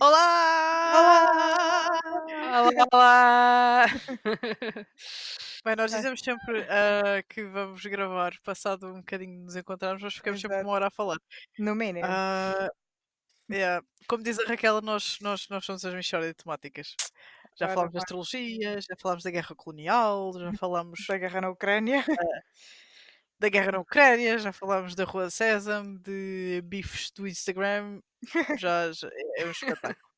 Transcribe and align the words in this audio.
Olá! 0.00 1.88
Olá, 2.60 2.86
olá! 2.92 3.86
Bem, 5.64 5.76
nós 5.76 5.92
Ah. 5.92 5.96
dizemos 5.96 6.20
sempre 6.20 6.66
ah, 6.68 7.22
que 7.28 7.44
vamos 7.44 7.84
gravar 7.86 8.32
passado 8.42 8.88
um 8.88 8.98
bocadinho 9.00 9.38
de 9.38 9.44
nos 9.44 9.56
encontrarmos, 9.56 10.02
nós 10.02 10.14
ficamos 10.14 10.40
sempre 10.40 10.56
Exato. 10.56 10.68
uma 10.68 10.74
hora 10.74 10.86
a 10.88 10.90
falar. 10.90 11.18
No 11.58 11.74
mínimo. 11.74 12.06
Ah, 12.08 12.68
yeah. 13.50 13.84
Como 14.08 14.22
diz 14.22 14.38
a 14.40 14.44
Raquel, 14.48 14.80
nós, 14.82 15.18
nós, 15.20 15.48
nós 15.48 15.64
somos 15.64 15.84
as 15.84 15.94
Michórdia 15.94 16.30
de 16.30 16.34
temáticas. 16.34 16.96
Já 17.58 17.68
falámos 17.68 17.92
de 17.92 17.98
bem. 17.98 18.00
astrologia, 18.00 18.80
já 18.80 18.96
falámos 19.00 19.24
da 19.24 19.30
guerra 19.30 19.54
colonial, 19.54 20.32
já 20.38 20.52
falámos 20.60 21.00
Da 21.08 21.18
guerra 21.18 21.40
na 21.40 21.50
Ucrânia. 21.50 22.04
da 23.38 23.48
guerra 23.48 23.72
na 23.72 23.80
Ucrânia, 23.80 24.38
já 24.38 24.52
falámos 24.52 24.94
da 24.94 25.04
Rua 25.04 25.30
Sésamo, 25.30 25.98
de 25.98 26.62
bifes 26.64 27.10
do 27.10 27.26
Instagram, 27.26 28.00
já, 28.54 28.92
já 28.92 29.08
é 29.08 29.42
é 29.42 29.46
um 29.46 29.50
espetáculo. 29.50 30.12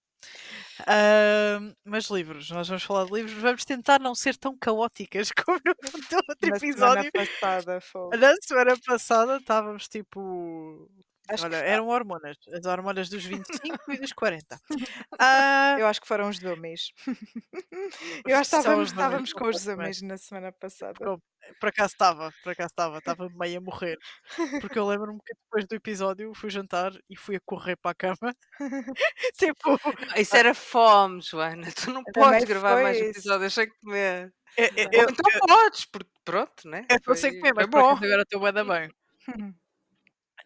Ah, 0.87 1.61
mas 1.85 2.07
livros, 2.11 2.51
nós 2.51 2.69
vamos 2.69 2.83
falar 2.85 3.05
de 3.07 3.13
livros, 3.13 3.35
vamos 3.41 3.65
tentar 3.65 4.01
não 4.01 4.15
ser 4.15 4.37
tão 4.37 4.57
caóticas 4.59 5.31
como 5.47 5.59
no 5.65 5.75
do 5.75 6.17
outro 6.29 6.51
Na 6.51 6.57
episódio. 6.57 7.11
semana 7.11 7.11
passada 7.13 7.81
foi. 7.81 8.19
Na 8.19 8.35
semana 8.43 8.77
passada 8.87 9.37
estávamos 9.39 9.89
tipo. 9.89 10.89
Acho 11.29 11.45
Olha, 11.45 11.57
eram 11.57 11.89
hormonas, 11.89 12.37
as 12.53 12.67
hormonas 12.67 13.09
dos 13.09 13.25
25 13.25 13.93
e 13.93 13.99
dos 13.99 14.13
40. 14.13 14.61
Ah, 15.19 15.77
Eu 15.79 15.87
acho 15.87 16.01
que 16.01 16.07
foram 16.09 16.29
os 16.29 16.39
zoomies. 16.39 16.93
Eu 18.27 18.37
acho 18.37 18.51
que 18.51 18.57
estávamos, 18.57 18.91
estávamos 18.91 19.33
com 19.33 19.47
os 19.49 19.59
zoomies 19.61 20.03
na 20.03 20.17
semana 20.19 20.53
passada. 20.53 20.95
Por 20.95 21.21
por 21.61 21.69
acaso 21.69 21.93
estava, 21.93 22.33
por 22.43 22.53
acaso 22.53 22.69
estava, 22.69 22.99
estava 22.99 23.29
meio 23.35 23.59
a 23.59 23.61
morrer. 23.61 23.99
Porque 24.61 24.79
eu 24.79 24.87
lembro-me 24.87 25.19
que 25.25 25.35
depois 25.35 25.67
do 25.67 25.75
episódio 25.75 26.33
fui 26.35 26.49
jantar 26.51 26.93
e 27.09 27.17
fui 27.19 27.37
a 27.37 27.41
correr 27.45 27.77
para 27.77 27.91
a 27.91 27.95
cama. 27.95 28.35
tipo, 29.39 29.79
Isso 30.17 30.37
era 30.37 30.55
fome, 30.55 31.21
Joana. 31.21 31.69
Tu 31.73 31.91
não 31.91 32.03
podes 32.05 32.45
gravar 32.45 32.75
foi 32.75 32.83
mais 32.83 32.97
isso. 32.99 33.11
episódios 33.11 33.53
sem 33.55 33.69
comer. 33.83 34.33
eu, 34.57 34.69
eu, 34.91 35.01
Ou 35.05 35.11
então 35.11 35.31
podes, 35.47 35.85
porque 35.87 36.11
pronto, 36.25 36.69
né? 36.69 36.87
eu 36.89 36.99
Foi, 37.05 37.17
sei 37.17 37.33
comer, 37.39 37.53
mas 37.55 37.65
foi 37.65 37.71
por 37.71 37.79
acaso 37.81 38.01
bom. 38.01 38.07
agora 38.07 38.23
estou 38.23 38.41
bem 38.41 38.53
da 38.53 38.65
bem. 38.65 38.91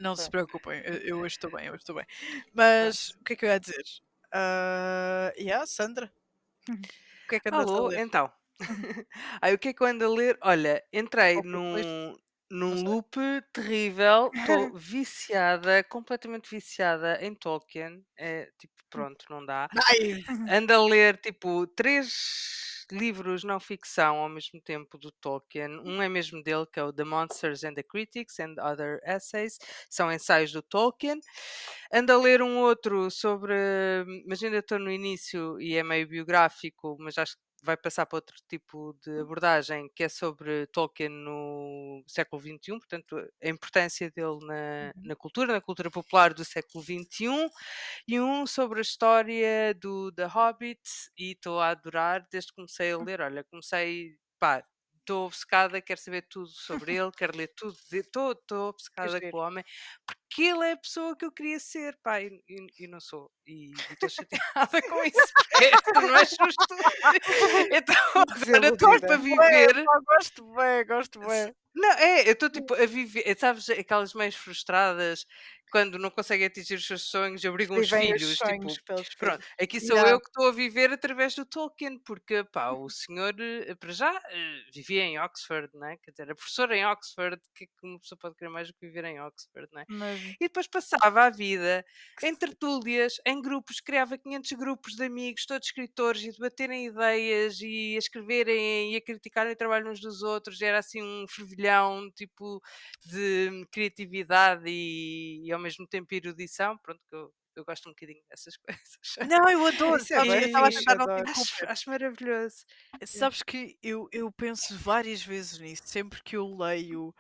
Não 0.01 0.15
se 0.17 0.31
preocupem, 0.31 0.81
eu, 0.85 0.95
eu 0.99 1.19
hoje 1.21 1.35
estou 1.37 1.51
bem, 1.51 1.67
eu 1.67 1.73
hoje 1.73 1.83
estou 1.83 1.95
bem. 1.97 2.07
Mas 2.55 3.11
o 3.21 3.25
que 3.25 3.33
é 3.33 3.37
que 3.37 3.45
eu 3.45 3.49
ia 3.51 3.59
dizer? 3.61 3.83
Ah, 4.33 5.33
yeah, 5.39 5.67
Sandra, 5.67 6.07
o 6.07 7.29
que 7.29 7.37
é 7.37 7.41
que 7.41 7.49
andas 7.51 7.73
a 7.77 7.81
Alô, 7.81 7.91
ler? 7.91 8.03
então. 8.03 8.31
Aí 9.41 9.55
o 9.55 9.59
que 9.59 9.69
é 9.69 9.73
que 9.75 9.83
eu 9.83 9.87
ando 9.87 10.05
a 10.05 10.09
ler? 10.09 10.39
Olha, 10.43 10.85
entrei 10.93 11.43
num, 11.43 12.17
num 12.51 12.83
loop 12.85 13.17
terrível. 13.53 14.35
Estou 14.39 14.73
viciada, 14.75 15.83
completamente 15.85 16.51
viciada 16.51 17.19
em 17.25 17.35
Tolkien. 17.35 18.05
É 18.17 18.51
tipo, 18.59 18.75
pronto, 18.91 19.27
não 19.31 19.45
dá. 19.45 19.69
Ando 20.49 20.75
a 20.75 20.85
ler 20.87 21.19
tipo 21.21 21.67
três 21.69 22.78
livros 22.95 23.45
não 23.45 23.61
ficção 23.61 24.17
ao 24.17 24.29
mesmo 24.29 24.61
tempo 24.61 24.99
do 24.99 25.11
Tolkien. 25.13 25.81
Um 25.85 26.03
é 26.03 26.09
mesmo 26.09 26.43
dele, 26.43 26.67
que 26.73 26.81
é 26.81 26.85
o 26.85 26.93
The 26.93 27.05
Monsters 27.05 27.65
and 27.65 27.75
the 27.75 27.83
Critics 27.83 28.39
and 28.41 28.55
Other 28.61 29.01
Essays. 29.05 29.59
São 29.91 30.13
ensaios 30.13 30.53
do 30.53 30.63
Tolkien. 30.63 31.21
Ando 31.93 32.13
a 32.13 32.19
ler 32.19 32.43
um 32.43 32.59
outro 32.59 33.11
sobre. 33.11 33.55
Mas 34.27 34.43
ainda 34.43 34.59
estou 34.59 34.79
no 34.79 34.91
início 34.91 35.61
e 35.61 35.77
é 35.77 35.83
meio 35.83 36.09
biográfico, 36.09 36.97
mas 37.01 37.19
acho 37.19 37.37
que 37.37 37.48
vai 37.63 37.77
passar 37.77 38.07
para 38.07 38.17
outro 38.17 38.37
tipo 38.49 38.97
de 39.03 39.21
abordagem, 39.21 39.91
que 39.95 40.05
é 40.05 40.09
sobre 40.09 40.67
Tolkien 40.69 41.09
no 41.09 42.03
século 42.07 42.41
XXI, 42.41 42.79
portanto, 42.79 43.17
a 43.43 43.49
importância 43.49 44.11
dele 44.11 44.39
na, 44.47 44.93
na 44.97 45.17
cultura, 45.17 45.53
na 45.53 45.61
cultura 45.61 45.91
popular 45.91 46.33
do 46.35 46.45
século 46.45 46.83
XXI 46.85 47.51
e 48.07 48.21
um 48.21 48.47
sobre 48.47 48.79
a 48.81 48.83
história 48.83 49.75
do 49.75 50.13
The 50.13 50.27
Hobbit 50.27 50.81
e 51.17 51.33
estou 51.33 51.61
a 51.61 51.71
adorar 51.71 52.27
desde 52.31 52.51
que 52.51 52.57
comecei 52.57 52.93
a 52.93 52.99
ler. 52.99 53.21
Olha, 53.21 53.45
comecei, 53.45 54.17
pá, 54.39 54.65
estou 55.09 55.25
obcecada, 55.27 55.81
quero 55.81 55.99
saber 56.01 56.27
tudo 56.29 56.49
sobre 56.49 56.95
ele, 56.97 57.11
quero 57.17 57.35
ler 57.37 57.49
tudo, 57.57 57.75
estou 57.91 58.35
Que 58.37 58.55
obcecada 58.55 59.19
giro. 59.19 59.31
com 59.31 59.39
o 59.39 59.41
homem, 59.41 59.65
porque 60.07 60.43
ele 60.43 60.65
é 60.67 60.73
a 60.73 60.77
pessoa 60.77 61.17
que 61.17 61.25
eu 61.25 61.33
queria 61.33 61.59
ser, 61.59 61.97
pá, 62.03 62.21
e, 62.21 62.27
e- 62.47 62.85
e 62.85 62.87
não 62.87 63.01
sou. 63.01 63.31
E 63.47 63.71
estou 63.91 64.09
chateada 64.11 64.29
com 64.93 65.03
isso, 65.05 65.33
porque 65.83 66.01
não 66.07 66.17
é 66.17 66.25
justo. 66.27 66.75
Então 67.73 67.97
agora 68.15 68.69
estou 68.69 69.01
para 69.01 69.17
viver. 69.17 69.85
pá, 69.85 70.01
gosto 70.07 70.45
bem, 70.55 70.87
gosto 70.87 71.21
bem. 71.21 71.55
Não, 71.75 71.91
é, 71.93 72.29
eu 72.29 72.33
estou 72.33 72.51
tipo 72.51 72.75
a 72.75 72.87
viver, 72.87 73.39
sabes, 73.39 73.69
aquelas 73.71 74.13
mães 74.13 74.35
frustradas 74.35 75.25
quando 75.71 75.99
não 75.99 76.11
conseguem 76.11 76.47
atingir 76.47 76.75
os 76.77 76.87
seus 76.87 77.03
sonhos, 77.05 77.45
obrigam 77.45 77.79
os 77.79 77.91
Vivem 77.91 78.15
os 78.15 78.23
filhos, 78.23 78.43
tipo, 78.43 78.77
sonhos 78.77 78.79
pelos 78.87 79.09
Pronto, 79.19 79.39
filhos. 79.39 79.47
aqui 79.61 79.81
sou 79.81 79.97
Yeah. 79.97 80.07
eu 80.07 80.21
que 80.21 80.29
estou 80.29 80.49
a 80.49 80.53
viver 80.53 80.93
através 80.93 81.35
do 81.35 81.45
Tolkien, 81.47 81.99
porque 81.99 82.45
pá, 82.45 82.71
o 82.73 82.89
senhor, 82.91 83.35
eh, 83.41 83.75
para 83.75 83.93
já, 83.93 84.13
eh, 84.31 84.63
vivia 84.75 85.03
em 85.05 85.19
Oxford, 85.21 85.71
né? 85.77 85.97
quer 86.03 86.11
dizer, 86.13 86.23
era 86.25 86.35
professor 86.35 86.71
em 86.73 86.87
Oxford, 86.87 87.37
o 87.37 87.53
que 87.55 87.65
é 87.65 87.67
que 87.67 87.73
uma 87.87 87.99
pessoa 88.01 88.19
pode 88.19 88.37
querer 88.37 88.51
mais 88.51 88.69
do 88.69 88.75
que 88.75 88.87
viver 88.87 89.05
em 89.05 89.21
Oxford, 89.21 89.69
né? 89.73 89.85
Mas 89.89 90.39
E 90.41 90.47
depois 90.47 90.67
passava 90.69 91.25
a 91.25 91.31
vida 91.31 91.85
em 92.23 92.35
tertúlias, 92.35 93.15
em 93.27 93.41
grupos, 93.41 93.81
criava 93.81 94.19
500 94.19 94.53
grupos 94.53 94.95
de 94.95 95.05
amigos, 95.05 95.47
todos 95.47 95.67
escritores, 95.69 96.23
e 96.25 96.33
debaterem 96.33 96.87
ideias, 96.87 97.61
e 97.61 97.95
a 97.97 97.99
escreverem 97.99 98.93
e 98.95 98.97
a 98.97 99.01
criticarem 99.01 99.53
o 99.53 99.57
trabalho 99.57 99.91
uns 99.91 100.01
dos 100.01 100.23
outros, 100.23 100.61
era 100.63 100.79
assim 100.79 101.03
um 101.03 101.27
fervilhão, 101.29 102.11
tipo, 102.17 102.61
de 103.05 103.67
criatividade 103.73 104.65
e, 104.67 105.47
e 105.47 105.53
ao 105.59 105.63
mesmo 105.63 105.87
tempo 105.87 106.15
erudição, 106.15 106.79
pronto, 106.79 107.01
que 107.09 107.15
eu, 107.15 107.33
eu 107.57 107.65
gosto 107.65 107.89
um 107.89 107.93
bocadinho 107.93 108.23
dessas 108.29 108.57
coisas. 109.19 109.29
Não, 109.29 109.51
eu 109.51 109.67
adoro, 109.67 110.03
é? 110.11 110.45
Eu 110.45 110.47
estava 110.47 110.69
a 110.69 110.71
tentar 110.71 110.95
não. 110.97 111.15
Acho, 111.15 111.67
acho 111.67 111.91
maravilhoso. 111.91 112.65
Sabes 113.05 113.43
que 113.43 113.77
eu, 113.83 114.09
eu 114.13 114.33
penso 114.33 114.77
várias 114.79 115.23
vezes 115.23 115.59
nisso, 115.59 115.83
sempre 115.87 116.23
que 116.23 116.37
eu 116.37 116.57
leio 116.57 117.15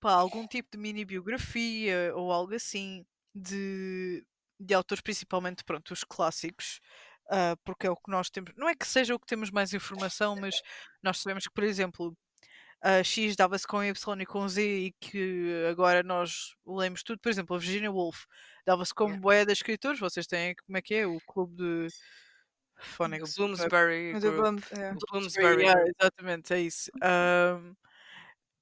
pá, 0.00 0.12
algum 0.12 0.46
tipo 0.46 0.70
de 0.72 0.78
mini 0.78 1.04
biografia 1.04 2.12
ou 2.16 2.32
algo 2.32 2.54
assim 2.54 3.04
de, 3.34 4.24
de 4.58 4.74
autores, 4.74 5.02
principalmente 5.02 5.62
pronto, 5.62 5.92
os 5.92 6.02
clássicos, 6.02 6.80
ah, 7.30 7.56
porque 7.64 7.86
é 7.86 7.90
o 7.90 7.96
que 7.96 8.10
nós 8.10 8.30
temos. 8.30 8.52
Não 8.56 8.68
é 8.68 8.74
que 8.74 8.86
seja 8.86 9.14
o 9.14 9.18
que 9.18 9.26
temos 9.26 9.50
mais 9.50 9.72
informação, 9.72 10.36
mas 10.36 10.60
nós 11.02 11.18
sabemos 11.18 11.46
que, 11.46 11.54
por 11.54 11.64
exemplo, 11.64 12.16
a 12.82 13.02
X 13.04 13.36
dava-se 13.36 13.66
com 13.66 13.82
Y 13.84 14.20
e 14.22 14.26
com 14.26 14.48
Z 14.48 14.62
e 14.62 14.92
que 15.00 15.64
agora 15.70 16.02
nós 16.02 16.54
lemos 16.66 17.02
tudo. 17.02 17.20
Por 17.20 17.28
exemplo, 17.30 17.56
a 17.56 17.58
Virginia 17.58 17.90
Woolf 17.92 18.24
dava-se 18.66 18.94
como 18.94 19.10
Yeah. 19.10 19.22
boé 19.22 19.44
de 19.44 19.52
escritores. 19.52 20.00
Vocês 20.00 20.26
têm, 20.26 20.54
como 20.66 20.78
é 20.78 20.82
que 20.82 20.94
é? 20.94 21.06
O 21.06 21.20
clube 21.22 21.56
de 21.56 21.88
O 22.78 22.82
Phonics. 22.82 23.34
Bloomsbury 23.36 24.14
Group. 24.20 24.62
É. 24.72 24.96
Bloomsbury, 24.98 24.98
Bloomsbury 25.10 25.62
yeah, 25.62 25.80
Group. 25.82 25.94
exatamente, 26.00 26.52
é 26.54 26.60
isso. 26.60 26.90
Ahm, 27.02 27.74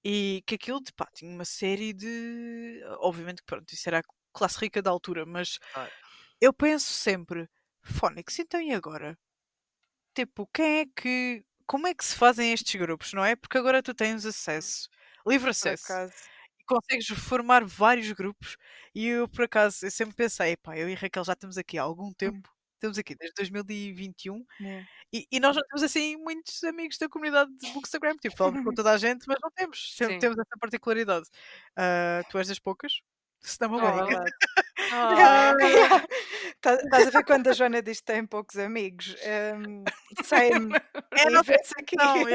e 0.05 0.43
que 0.47 0.55
aquilo 0.57 0.81
de, 0.83 0.93
pá, 0.93 1.09
tinha 1.15 1.31
uma 1.33 1.45
série 1.45 1.93
de. 1.93 2.83
Obviamente 3.01 3.39
que 3.43 3.47
pronto, 3.47 3.73
isso 3.73 3.89
era 3.89 4.01
a 4.01 4.03
classe 4.33 4.59
rica 4.61 4.83
da 4.83 4.91
altura, 4.91 5.27
mas 5.27 5.59
Claro. 5.73 5.93
eu 6.41 6.53
penso 6.55 6.93
sempre, 6.93 7.49
Phonics, 7.83 8.39
então 8.41 8.61
e 8.62 8.73
agora? 8.75 9.19
Tipo, 10.15 10.47
quem 10.53 10.81
é 10.81 10.87
que. 10.87 11.45
Como 11.69 11.87
é 11.87 11.95
que 11.95 12.05
se 12.05 12.17
fazem 12.17 12.53
estes 12.53 12.81
grupos, 12.81 13.12
não 13.12 13.25
é? 13.25 13.37
Porque 13.37 13.59
agora 13.59 13.83
tu 13.83 13.95
tens 13.95 14.27
acesso, 14.27 14.89
livre 15.27 15.51
acesso, 15.51 15.87
e 16.59 16.65
consegues 16.65 17.06
formar 17.09 17.65
vários 17.65 18.11
grupos. 18.12 18.56
E 18.95 19.06
eu, 19.06 19.29
por 19.29 19.45
acaso, 19.45 19.87
eu 19.87 19.91
sempre 19.91 20.17
pensei, 20.17 20.57
pá, 20.57 20.77
eu 20.78 20.89
e 20.89 20.95
Raquel 20.95 21.25
já 21.25 21.34
estamos 21.34 21.59
aqui 21.59 21.78
há 21.78 21.83
algum 21.83 22.12
tempo, 22.15 22.49
estamos 22.75 22.99
aqui 22.99 23.15
desde 23.15 23.34
2021, 23.37 24.45
Yeah. 24.61 24.89
e, 25.12 25.27
e 25.31 25.41
nós 25.41 25.57
não 25.57 25.62
temos 25.65 25.83
assim 25.83 26.17
muitos 26.17 26.65
amigos 26.65 26.99
da 26.99 27.09
comunidade 27.09 27.51
de 27.59 27.71
Bookstagram, 27.73 28.17
tipo, 28.17 28.37
falamos 28.37 28.65
com 28.65 28.73
toda 28.75 28.93
a 28.93 28.99
gente, 28.99 29.25
mas 29.28 29.39
não 29.43 29.51
temos, 29.53 29.95
sempre 29.97 30.15
Sim. 30.15 30.21
temos 30.21 30.39
essa 30.39 30.59
particularidade. 30.61 31.28
Ah, 31.77 32.22
tu 32.31 32.39
és 32.39 32.48
das 32.48 32.59
poucas? 32.59 33.01
Se 33.41 33.59
não 33.60 33.71
me 33.71 33.77
Oh. 34.91 35.59
É. 35.60 36.07
Tá- 36.60 36.75
Estás 36.75 37.07
a 37.07 37.10
ver 37.10 37.25
quando 37.25 37.49
a 37.49 37.53
Joana 37.53 37.81
diz 37.81 38.01
que 38.01 38.07
tem 38.07 38.27
poucos 38.27 38.57
amigos? 38.59 39.15
Um, 39.55 39.84
Same. 40.25 40.75
É, 41.13 41.27
E 41.28 41.31
não 41.31 41.43
vê-se 41.43 41.72
aqui. 41.78 41.97
Não, 41.97 42.28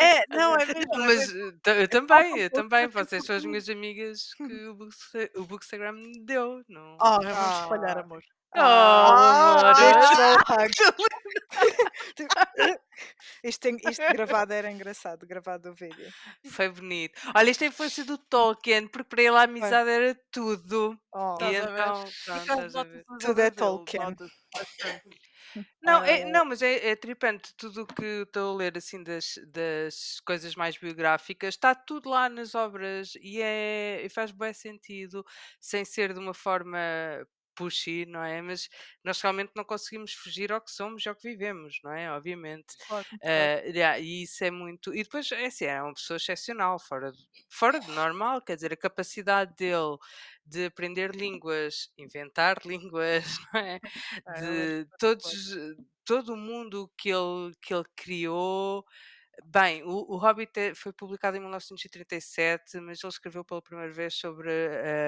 é, 0.00 0.24
não, 0.28 0.54
é 0.56 0.64
mesmo. 0.66 0.82
Não, 0.92 1.04
é 1.04 1.06
mas 1.06 1.32
mesmo. 1.32 1.48
eh, 1.48 1.52
ta- 1.62 1.74
eu 1.74 1.82
É 1.82 1.86
também, 1.86 2.38
eu 2.38 2.50
também. 2.50 2.86
Vocês 2.88 3.24
são 3.24 3.36
as 3.36 3.44
minhas 3.44 3.68
amigas 3.68 4.32
que 4.34 4.42
o, 4.68 4.74
Booksta- 4.74 5.30
o 5.36 5.44
Bookstagram 5.44 5.92
me 5.92 6.20
deu. 6.24 6.62
Não. 6.68 6.96
Ah, 7.00 7.18
vamos 7.22 7.60
espalhar 7.62 7.98
amor. 7.98 8.22
Oh, 8.54 8.60
hug. 10.48 10.70
isto, 13.44 13.60
tem- 13.60 13.76
isto 13.90 14.02
gravado 14.12 14.52
era 14.52 14.70
engraçado, 14.70 15.26
gravado 15.26 15.70
o 15.70 15.74
vídeo. 15.74 16.12
Foi 16.50 16.68
bonito. 16.68 17.18
Olha, 17.34 17.50
isto 17.50 17.62
é 17.62 17.66
a 17.66 17.68
influência 17.70 18.04
do 18.04 18.18
Tolkien, 18.18 18.86
porque 18.88 19.08
para 19.08 19.22
ele 19.22 19.36
a 19.36 19.42
amizade 19.42 19.88
era 19.90 20.14
tudo. 20.30 20.98
Oh, 21.14 21.38
E 21.40 21.54
então, 21.56 22.04
pronto, 22.24 22.66
os 22.66 23.24
Tudo 23.24 23.40
é 23.40 23.50
Tolkien. 23.50 24.16
Não, 25.82 26.02
é, 26.02 26.24
não, 26.24 26.46
mas 26.46 26.62
é, 26.62 26.90
é 26.92 26.96
tripante. 26.96 27.52
Tudo 27.58 27.82
o 27.82 27.86
que 27.86 28.22
estou 28.22 28.54
a 28.54 28.56
ler 28.56 28.78
assim 28.78 29.02
das, 29.02 29.34
das 29.48 30.18
coisas 30.24 30.54
mais 30.54 30.78
biográficas 30.78 31.54
está 31.54 31.74
tudo 31.74 32.08
lá 32.08 32.28
nas 32.30 32.54
obras 32.54 33.12
e, 33.20 33.42
é, 33.42 34.00
e 34.02 34.08
faz 34.08 34.30
bem 34.30 34.54
sentido, 34.54 35.22
sem 35.60 35.84
ser 35.84 36.14
de 36.14 36.18
uma 36.20 36.32
forma 36.32 36.78
pushy, 37.54 38.06
não 38.06 38.22
é? 38.22 38.40
Mas 38.42 38.68
nós 39.04 39.20
realmente 39.20 39.52
não 39.56 39.64
conseguimos 39.64 40.12
fugir 40.14 40.52
ao 40.52 40.60
que 40.60 40.70
somos 40.70 41.04
e 41.04 41.08
ao 41.08 41.14
que 41.16 41.28
vivemos, 41.28 41.78
não 41.84 41.92
é? 41.92 42.10
Obviamente. 42.12 42.74
Claro. 42.86 43.06
Eh, 43.22 43.70
yeah, 43.74 43.98
e 43.98 44.22
isso 44.24 44.44
é 44.44 44.50
muito. 44.50 44.94
E 44.94 45.02
depois 45.02 45.30
é 45.32 45.46
assim, 45.46 45.64
é 45.66 45.82
uma 45.82 45.94
pessoa 45.94 46.16
excepcional, 46.16 46.78
fora, 46.78 47.12
fora 47.50 47.80
de 47.80 47.90
normal, 47.90 48.42
quer 48.42 48.56
dizer, 48.56 48.72
a 48.72 48.76
capacidade 48.76 49.54
dele 49.56 49.96
de 50.44 50.66
aprender 50.66 51.14
línguas, 51.14 51.92
inventar 51.98 52.58
línguas, 52.66 53.24
não 53.52 53.60
é? 53.60 53.80
É, 54.26 54.64
é 54.66 54.72
De 54.74 54.86
todos, 54.98 55.56
todo 56.04 56.34
o 56.34 56.36
mundo 56.36 56.90
que 56.96 57.08
ele, 57.10 57.52
que 57.60 57.72
ele 57.74 57.84
criou. 57.96 58.84
Bem, 59.46 59.82
o, 59.84 59.90
o 60.14 60.18
Hobbit 60.18 60.58
é- 60.58 60.74
foi 60.74 60.92
publicado 60.92 61.36
em 61.36 61.40
1937, 61.40 62.78
mas 62.80 63.02
ele 63.02 63.10
escreveu 63.12 63.44
pela 63.44 63.62
primeira 63.62 63.92
vez 63.92 64.14
sobre 64.14 64.50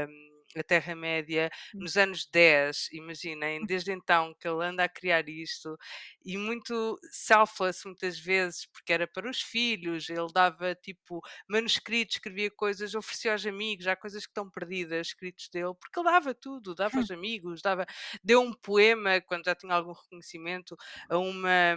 hum, 0.08 0.33
a 0.60 0.62
Terra-média 0.64 1.50
Hum. 1.72 1.80
nos 1.80 1.96
anos 1.96 2.26
10, 2.26 2.88
imaginem, 2.92 3.64
desde 3.64 3.92
então 3.92 4.34
que 4.38 4.46
ele 4.48 4.64
anda 4.64 4.84
a 4.84 4.88
criar 4.88 5.28
isto, 5.28 5.76
e 6.24 6.36
muito 6.38 6.98
selfless 7.10 7.84
muitas 7.86 8.18
vezes, 8.18 8.66
porque 8.66 8.92
era 8.92 9.06
para 9.06 9.28
os 9.28 9.40
filhos, 9.42 10.08
ele 10.08 10.26
dava 10.32 10.74
tipo 10.74 11.20
manuscritos, 11.48 12.16
escrevia 12.16 12.50
coisas, 12.50 12.94
oferecia 12.94 13.32
aos 13.32 13.46
amigos, 13.46 13.86
há 13.86 13.96
coisas 13.96 14.24
que 14.24 14.30
estão 14.30 14.50
perdidas, 14.50 15.08
escritos 15.08 15.48
dele, 15.48 15.74
porque 15.80 15.98
ele 15.98 16.10
dava 16.10 16.34
tudo, 16.34 16.74
dava 16.74 16.98
aos 16.98 17.10
amigos, 17.10 17.60
dava, 17.62 17.86
deu 18.22 18.40
um 18.40 18.52
poema, 18.52 19.20
quando 19.20 19.44
já 19.44 19.54
tinha 19.54 19.74
algum 19.74 19.92
reconhecimento, 19.92 20.76
a 21.08 21.18
uma, 21.18 21.76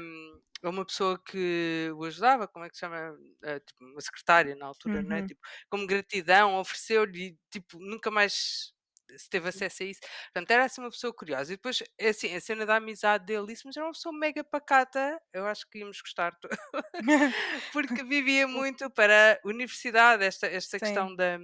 a 0.64 0.70
uma 0.70 0.86
pessoa 0.86 1.22
que 1.24 1.90
o 1.96 2.04
ajudava, 2.06 2.48
como 2.48 2.66
é 2.66 2.70
que 2.70 2.76
se 2.76 2.82
chama? 2.82 3.18
Eh, 3.44 3.60
tipo, 3.60 3.84
uma 3.86 4.02
secretária 4.02 4.56
na 4.56 4.66
altura, 4.68 5.04
não 5.04 5.16
é? 5.16 5.22
Uhum. 5.22 5.28
Tipo, 5.28 5.42
como 5.70 5.88
gratidão, 5.88 6.56
ofereceu-lhe, 6.58 7.38
tipo, 7.52 7.80
nunca 7.80 8.10
mais 8.12 8.74
se 9.18 9.30
teve 9.30 9.48
acesso 9.50 9.84
a 9.84 9.86
isso. 9.86 10.02
Portanto, 10.34 10.52
era 10.52 10.66
assim 10.66 10.82
uma 10.82 10.90
pessoa 10.92 11.14
curiosa. 11.14 11.54
E 11.54 11.56
depois, 11.58 11.82
é 11.98 12.10
assim, 12.10 12.34
a 12.36 12.42
cena 12.42 12.66
da 12.66 12.76
amizade 12.78 13.26
dele, 13.26 13.54
isso, 13.54 13.64
mas 13.66 13.78
era 13.78 13.86
uma 13.86 13.94
pessoa 13.94 14.14
mega 14.18 14.44
pacata. 14.44 15.20
Eu 15.34 15.46
acho 15.48 15.66
que 15.70 15.80
íamos 15.80 16.02
gostar, 16.02 16.38
porque 17.72 18.04
vivia 18.04 18.48
muito 18.48 18.90
para 18.92 19.40
a 19.44 19.48
universidade, 19.48 20.24
esta, 20.24 20.48
esta 20.48 20.80
Sim. 20.80 20.80
questão 20.80 21.16
da. 21.16 21.40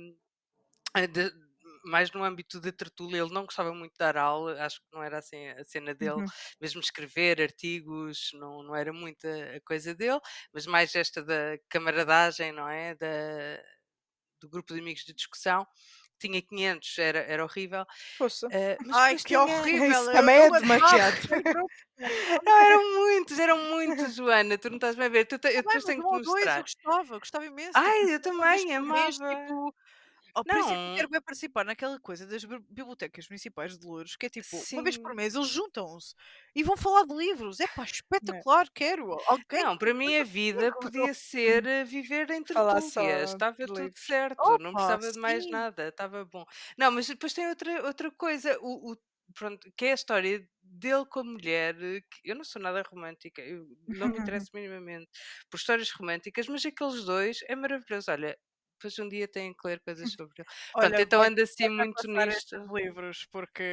eh, 0.95 1.07
de- 1.07 1.31
mais 1.85 2.11
no 2.11 2.23
âmbito 2.23 2.59
da 2.61 2.71
tertúlia, 2.71 3.19
ele 3.21 3.33
não 3.33 3.45
gostava 3.45 3.73
muito 3.73 3.93
de 3.93 3.97
dar 3.99 4.17
aula, 4.17 4.61
acho 4.63 4.79
que 4.81 4.87
não 4.93 5.03
era 5.03 5.19
assim 5.19 5.47
a 5.49 5.63
cena 5.65 5.93
dele, 5.95 6.21
Uhum. 6.21 6.31
mesmo 6.59 6.79
escrever 6.81 7.41
artigos, 7.41 8.29
não, 8.33 8.63
não 8.63 8.75
era 8.75 8.93
muito 8.93 9.25
a, 9.27 9.57
a 9.57 9.61
coisa 9.61 9.93
dele, 9.95 10.19
mas 10.53 10.65
mais 10.65 10.95
esta 10.95 11.23
da 11.23 11.57
camaradagem, 11.69 12.51
não 12.51 12.67
é? 12.69 12.95
Da, 12.95 13.07
do 14.41 14.49
grupo 14.49 14.73
de 14.73 14.79
amigos 14.81 15.03
de 15.05 15.13
discussão, 15.13 15.65
tinha 16.19 16.41
500, 16.41 16.97
era, 16.97 17.19
era 17.19 17.43
horrível. 17.43 17.85
Poxa. 18.17 18.47
eh, 18.51 18.79
mas 18.85 18.99
Ai, 19.03 19.17
que 19.19 19.35
tinha- 19.35 19.39
horrível! 19.39 20.03
Isso 20.03 20.09
também 20.11 20.35
é 20.45 20.51
demasiado. 20.51 21.19
Não, 22.45 22.59
eram 22.65 22.93
muitos, 22.95 23.39
eram 23.39 23.57
muitos, 23.69 24.15
Joana, 24.15 24.57
tu 24.57 24.69
não 24.69 24.77
estás 24.77 24.95
bem 24.95 25.05
a 25.07 25.09
ver, 25.09 25.25
tu 25.25 25.35
eu 25.35 25.61
bem, 25.63 25.63
depois 25.63 25.83
tenho 25.85 26.01
que 26.01 26.07
te 26.07 26.15
ou 26.15 26.21
dois 26.21 26.55
eu 26.55 26.63
mostrar. 26.63 26.63
gostava, 26.63 27.19
gostava 27.19 27.45
imenso. 27.45 27.81
Ai, 27.81 27.99
tipo, 27.99 28.11
eu 28.13 28.21
também, 28.21 28.73
amava. 28.75 29.17
tipo, 29.27 29.75
ao 30.33 30.45
princípio 30.45 30.83
Não. 30.85 30.93
quero 30.93 31.09
bem 31.09 31.21
participar 31.21 31.65
naquela 31.65 31.99
coisa 31.99 32.25
das 32.27 32.43
bi- 32.45 32.59
bibliotecas 32.69 33.27
municipais 33.29 33.77
de 33.77 33.85
Louros, 33.85 34.15
que 34.15 34.25
é 34.27 34.29
tipo, 34.29 34.67
uma 34.71 34.83
vez 34.83 34.97
por 34.97 35.13
Sim. 35.13 35.15
mês 35.15 35.35
eles 35.35 35.47
juntam-se 35.49 36.15
e 36.55 36.63
vão 36.63 36.77
falar 36.77 37.05
de 37.05 37.15
livros. 37.15 37.59
É 37.59 37.67
pá, 37.67 37.83
espetacular, 37.83 38.67
quero. 38.73 39.11
Alguém 39.27 39.63
Não, 39.63 39.77
para 39.77 39.93
mim 39.93 40.17
a 40.17 40.23
vida 40.23 40.71
podia 40.73 41.13
ser 41.13 41.65
eh, 41.65 41.83
viver 41.83 42.27
só 42.81 43.07
tertúlias, 43.13 43.31
estava 43.31 43.67
tudo 43.69 43.91
livros. 43.91 43.97
certo, 43.97 44.57
não 44.57 44.75
precisava 44.75 45.11
de 45.11 45.19
mais 45.19 45.47
sim. 45.47 45.49
nada, 45.49 45.87
estava 45.89 46.25
bom. 46.25 46.45
Não, 46.77 46.91
mas 46.91 47.07
depois 47.07 47.33
tem 47.33 47.47
outra, 47.47 47.85
outra 47.85 48.11
coisa, 48.11 48.57
o, 48.61 48.91
o- 48.93 48.97
pronto, 49.35 49.71
que 49.75 49.85
é 49.85 49.91
a 49.91 49.95
história 49.95 50.47
dele 50.61 51.05
com 51.05 51.19
a 51.21 51.23
mulher, 51.23 51.75
eh, 51.81 52.01
que 52.01 52.29
eu 52.31 52.35
não 52.35 52.43
sou 52.43 52.61
nada 52.61 52.83
romântica, 52.89 53.41
eu 53.41 53.65
não 53.87 54.09
me 54.09 54.17
interesso 54.19 54.49
minimamente 54.53 55.07
por 55.49 55.57
histórias 55.57 55.89
românticas, 55.91 56.47
mas 56.47 56.65
aqueles 56.65 57.03
dois 57.05 57.39
é 57.47 57.55
maravilhoso. 57.55 58.11
Olha, 58.11 58.37
depois 58.73 58.97
um 58.99 59.07
dia 59.09 59.27
têm 59.27 59.53
que 59.53 59.67
ler 59.67 59.79
coisas 59.81 60.09
sobre 60.19 60.33
ele. 60.37 60.47
Pronto, 60.73 60.85
Olha, 60.95 61.01
então 61.01 61.19
vai- 61.19 61.29
ando 61.29 61.41
assim 61.41 61.69
muito 61.69 62.07
nisto. 62.07 62.57
livros, 62.73 63.25
porque 63.31 63.63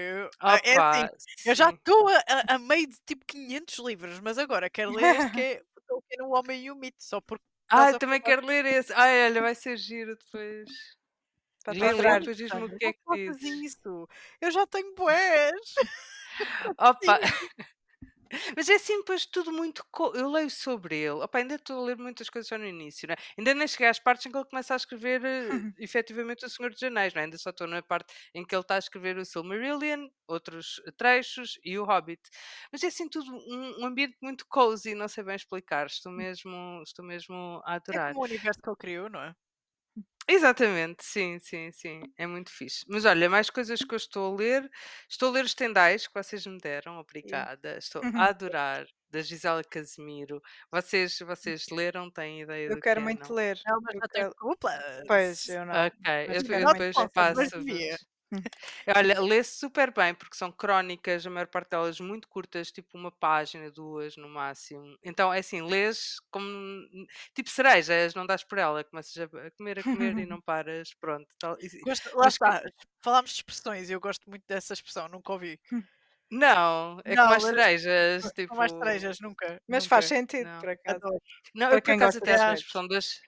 ah, 0.40 0.60
é 0.64 0.72
assim, 0.78 1.06
Opa, 1.06 1.10
eu 1.46 1.54
já 1.54 1.70
estou 1.70 2.08
a, 2.08 2.54
a- 2.54 2.58
meio 2.58 2.86
de 2.88 2.96
tipo 3.06 3.24
500 3.26 3.78
livros, 3.78 4.20
mas 4.20 4.38
agora 4.38 4.70
quero 4.70 4.92
ler 4.92 5.10
este 5.16 5.30
que 5.30 5.40
é 5.40 5.62
o 5.76 5.80
Tolkien, 5.86 6.22
o 6.22 6.30
Homem 6.30 6.64
e 6.64 6.70
o 6.70 6.76
Mito, 6.76 7.02
só 7.02 7.20
porque 7.20 7.44
Ah, 7.68 7.94
também 7.94 8.20
falar 8.20 8.34
quero 8.36 8.46
ler 8.46 8.64
esse. 8.66 8.92
Ai, 8.92 9.26
olha, 9.26 9.42
vai 9.42 9.54
ser 9.54 9.76
giro 9.76 10.16
depois. 10.16 10.68
Para 11.64 11.74
lembrar. 11.74 12.18
depois 12.20 12.36
diz-me 12.36 12.64
o 12.64 12.68
que 12.78 12.84
é 12.86 12.92
que 12.92 13.32
dizes. 13.36 13.76
isso. 13.76 14.08
Eu 14.40 14.50
já 14.50 14.66
tenho 14.66 14.94
boés. 14.94 15.60
Opa! 16.78 17.20
Mas 18.56 18.68
é 18.68 18.74
assim, 18.74 18.98
depois 18.98 19.26
tudo 19.26 19.52
muito. 19.52 19.84
co- 19.90 20.12
Eu 20.14 20.30
leio 20.30 20.50
sobre 20.50 20.96
ele. 20.96 21.10
Opa, 21.22 21.38
ainda 21.38 21.54
estou 21.56 21.78
a 21.82 21.84
ler 21.86 21.96
muitas 21.96 22.30
coisas 22.30 22.48
só 22.48 22.56
no 22.58 22.66
início, 22.66 23.08
né? 23.08 23.14
Ainda 23.36 23.54
nem 23.54 23.66
cheguei 23.66 23.88
às 23.88 23.98
partes 23.98 24.26
em 24.26 24.30
que 24.30 24.36
ele 24.38 24.44
começa 24.44 24.74
a 24.74 24.76
escrever 24.76 25.24
eh, 25.24 25.62
efetivamente 25.78 26.44
O 26.44 26.50
Senhor 26.50 26.70
dos 26.70 26.82
Anéis, 26.82 27.12
né? 27.14 27.22
Ainda 27.22 27.38
só 27.38 27.50
estou 27.50 27.66
na 27.66 27.82
parte 27.82 28.12
em 28.34 28.44
que 28.44 28.54
ele 28.54 28.62
está 28.62 28.76
a 28.76 28.78
escrever 28.78 29.16
o 29.18 29.24
Silmarillion, 29.24 30.08
outros 30.28 30.80
trechos 30.96 31.58
e 31.64 31.78
o 31.78 31.84
Hobbit. 31.84 32.20
Mas 32.72 32.82
é 32.82 32.86
assim, 32.88 33.08
tudo 33.08 33.32
um, 33.34 33.82
um 33.82 33.86
ambiente 33.86 34.16
muito 34.22 34.46
cozy, 34.48 34.94
não 34.94 35.08
sei 35.08 35.24
bem 35.24 35.36
explicar. 35.36 35.86
Estou 35.86 36.12
mesmo, 36.12 36.82
estou 36.84 37.04
mesmo 37.04 37.60
a 37.64 37.74
É 37.96 37.98
adorar. 37.98 38.14
como 38.14 38.18
o 38.20 38.24
universo 38.28 38.60
que 38.62 38.68
ele 38.70 38.76
criou, 38.84 39.08
não 39.08 39.22
é? 39.22 39.32
Exatamente, 40.28 41.04
sim, 41.04 41.38
sim, 41.40 41.72
sim. 41.72 42.02
É 42.16 42.24
muito 42.24 42.50
fixe. 42.52 42.84
Mas 42.88 43.04
olha, 43.04 43.28
mais 43.28 43.50
coisas 43.50 43.80
que 43.80 43.92
eu 43.92 43.96
estou 43.96 44.32
a 44.32 44.36
ler. 44.36 44.70
Estou 45.08 45.28
a 45.28 45.32
ler 45.32 45.44
os 45.44 45.54
tendais 45.54 46.06
que 46.06 46.14
vocês 46.14 46.46
me 46.46 46.56
deram, 46.58 46.98
obrigada. 46.98 47.76
Estou 47.76 48.00
a 48.14 48.26
adorar, 48.26 48.86
da 49.10 49.20
Gisela 49.22 49.64
Casimiro. 49.64 50.40
Vocês, 50.70 51.18
vocês 51.18 51.66
leram? 51.72 52.08
Têm 52.12 52.42
ideia 52.42 52.68
Eu 52.68 52.76
do 52.76 52.80
quero 52.80 53.00
que 53.00 53.02
é, 53.02 53.04
muito 53.04 53.28
não? 53.28 53.34
ler. 53.34 53.58
Não, 53.66 53.80
mas 53.82 53.94
Eu 53.94 54.00
já 54.00 54.08
tenho 54.08 54.24
quero- 54.26 54.36
culpas. 54.36 55.04
Pois, 55.08 55.48
eu 55.48 55.66
não. 55.66 55.86
Ok, 55.86 55.98
mas 56.28 56.36
eu, 56.36 56.42
depois. 56.42 56.96
Mas 56.96 57.10
passo. 57.12 57.64
devia. 57.64 57.96
Olha, 58.96 59.20
lê-se 59.20 59.58
super 59.58 59.92
bem, 59.92 60.14
porque 60.14 60.36
são 60.36 60.52
crónicas, 60.52 61.26
a 61.26 61.30
maior 61.30 61.46
parte 61.46 61.70
delas 61.70 61.98
muito 62.00 62.28
curtas, 62.28 62.70
tipo 62.70 62.96
uma 62.96 63.10
página, 63.10 63.70
duas 63.70 64.16
no 64.16 64.28
máximo. 64.28 64.96
Então, 65.02 65.32
é 65.32 65.38
assim, 65.40 65.62
lês 65.62 66.16
como 66.30 66.48
tipo 67.34 67.50
cerejas, 67.50 68.14
não 68.14 68.26
dás 68.26 68.44
por 68.44 68.58
ela, 68.58 68.84
começas 68.84 69.16
a 69.18 69.28
comer, 69.50 69.78
a 69.80 69.82
comer 69.82 70.18
e 70.18 70.26
não 70.26 70.40
paras, 70.40 70.94
pronto. 70.94 71.26
tal. 71.38 71.56
Gosto- 71.84 72.16
lá 72.16 72.24
que- 72.24 72.28
está. 72.28 72.62
Falámos 73.02 73.30
de 73.30 73.36
expressões 73.36 73.88
e 73.88 73.92
eu 73.92 74.00
gosto 74.00 74.28
muito 74.28 74.44
dessa 74.46 74.74
expressão, 74.74 75.08
nunca 75.08 75.32
ouvi. 75.32 75.58
Não, 76.30 77.00
é 77.04 77.16
Não, 77.16 77.24
como 77.24 77.34
as 77.34 77.42
cerejas, 77.42 78.32
tipo... 78.32 78.50
Com 78.50 78.56
mais 78.56 78.70
cerejas, 78.70 79.18
nunca. 79.20 79.60
Mas 79.66 79.84
nunca. 79.84 79.88
faz 79.96 80.04
sentido, 80.04 80.46
não. 80.48 80.60
por 80.60 80.68
acaso. 80.68 80.96
Adoro. 80.96 81.22
Não, 81.54 81.66
Para 81.68 81.78
eu 81.78 81.82
por 81.82 81.90
acaso 81.92 82.18
até 82.18 82.34
acho 82.34 82.46
que 82.46 82.54
expressão 82.60 82.86
das... 82.86 83.20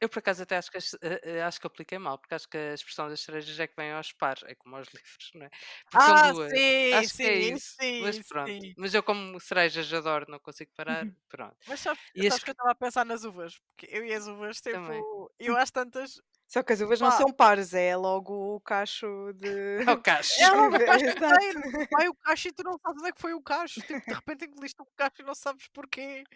Eu 0.00 0.08
por 0.10 0.18
acaso 0.18 0.42
até 0.42 0.56
acho 0.58 0.70
que, 0.70 0.78
eh, 1.02 1.42
acho 1.42 1.60
que 1.60 1.66
apliquei 1.66 1.98
mal, 1.98 2.18
porque 2.18 2.34
acho 2.34 2.48
que 2.48 2.56
a 2.58 2.74
expressão 2.74 3.08
das 3.08 3.20
cerejas 3.20 3.58
é 3.58 3.66
que 3.66 3.74
vem 3.76 3.92
aos 3.92 4.12
pares, 4.12 4.42
é 4.44 4.54
como 4.54 4.76
aos 4.76 4.88
livros, 4.94 5.30
não 5.34 5.46
é? 5.46 5.50
Porque 5.90 6.04
Ah, 6.04 6.04
são 6.04 6.20
duas. 6.20 6.52
sim, 6.54 6.68
acho 6.90 7.08
sim, 7.08 7.16
que 7.18 7.26
é 7.26 7.34
isso. 7.54 7.78
sim, 7.80 7.96
mas 7.98 8.20
pronto. 8.20 8.56
sim. 8.60 8.76
Mas 8.76 8.94
eu 8.94 9.02
como 9.02 9.40
cerejas 9.40 9.92
adoro, 9.92 10.26
não 10.30 10.38
consigo 10.40 10.70
parar, 10.76 11.08
pronto. 11.28 11.56
Mas 11.64 11.80
sabes, 11.80 12.02
E 12.14 12.26
as 12.26 12.38
que 12.38 12.50
eu 12.50 12.52
estava 12.52 12.70
a 12.72 12.74
pensar 12.74 13.04
nas 13.04 13.24
uvas? 13.24 13.58
Porque 13.58 13.86
eu 13.94 14.04
e 14.04 14.12
as 14.14 14.26
uvas, 14.28 14.60
Também. 14.70 15.04
tipo, 15.06 15.32
eu 15.38 15.56
às 15.56 15.70
tantas. 15.70 16.20
Só 16.48 16.62
que 16.62 16.72
as 16.72 16.80
uvas 16.80 17.00
não 17.00 17.10
Pá. 17.10 17.12
são 17.12 17.32
pares, 17.32 17.74
é 17.74 17.96
logo 17.96 18.56
o 18.56 18.60
cacho 18.60 19.32
de. 19.34 19.78
É 19.86 19.92
o 19.92 19.98
cacho. 19.98 20.34
É 20.38 20.50
logo 20.52 20.76
o 20.78 20.82
cacho 20.82 21.04
exato. 21.14 21.46
inteiro. 21.48 21.62
Vai 21.90 22.08
o 22.08 22.14
cacho 22.16 22.48
e 22.48 22.52
tu 22.52 22.62
não 22.64 22.74
sabes 22.78 23.00
onde 23.00 23.08
é 23.10 23.12
que 23.12 23.20
foi 23.20 23.32
o 23.34 23.42
cacho. 23.42 23.82
Tipo, 23.84 24.02
de 24.06 24.14
repente 24.14 24.44
engoliste 24.46 24.82
um 24.82 24.86
cacho 24.96 25.22
e 25.22 25.24
não 25.24 25.34
sabes 25.34 25.68
porquê. 25.68 26.26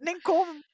Nem 0.00 0.20
como. 0.20 0.64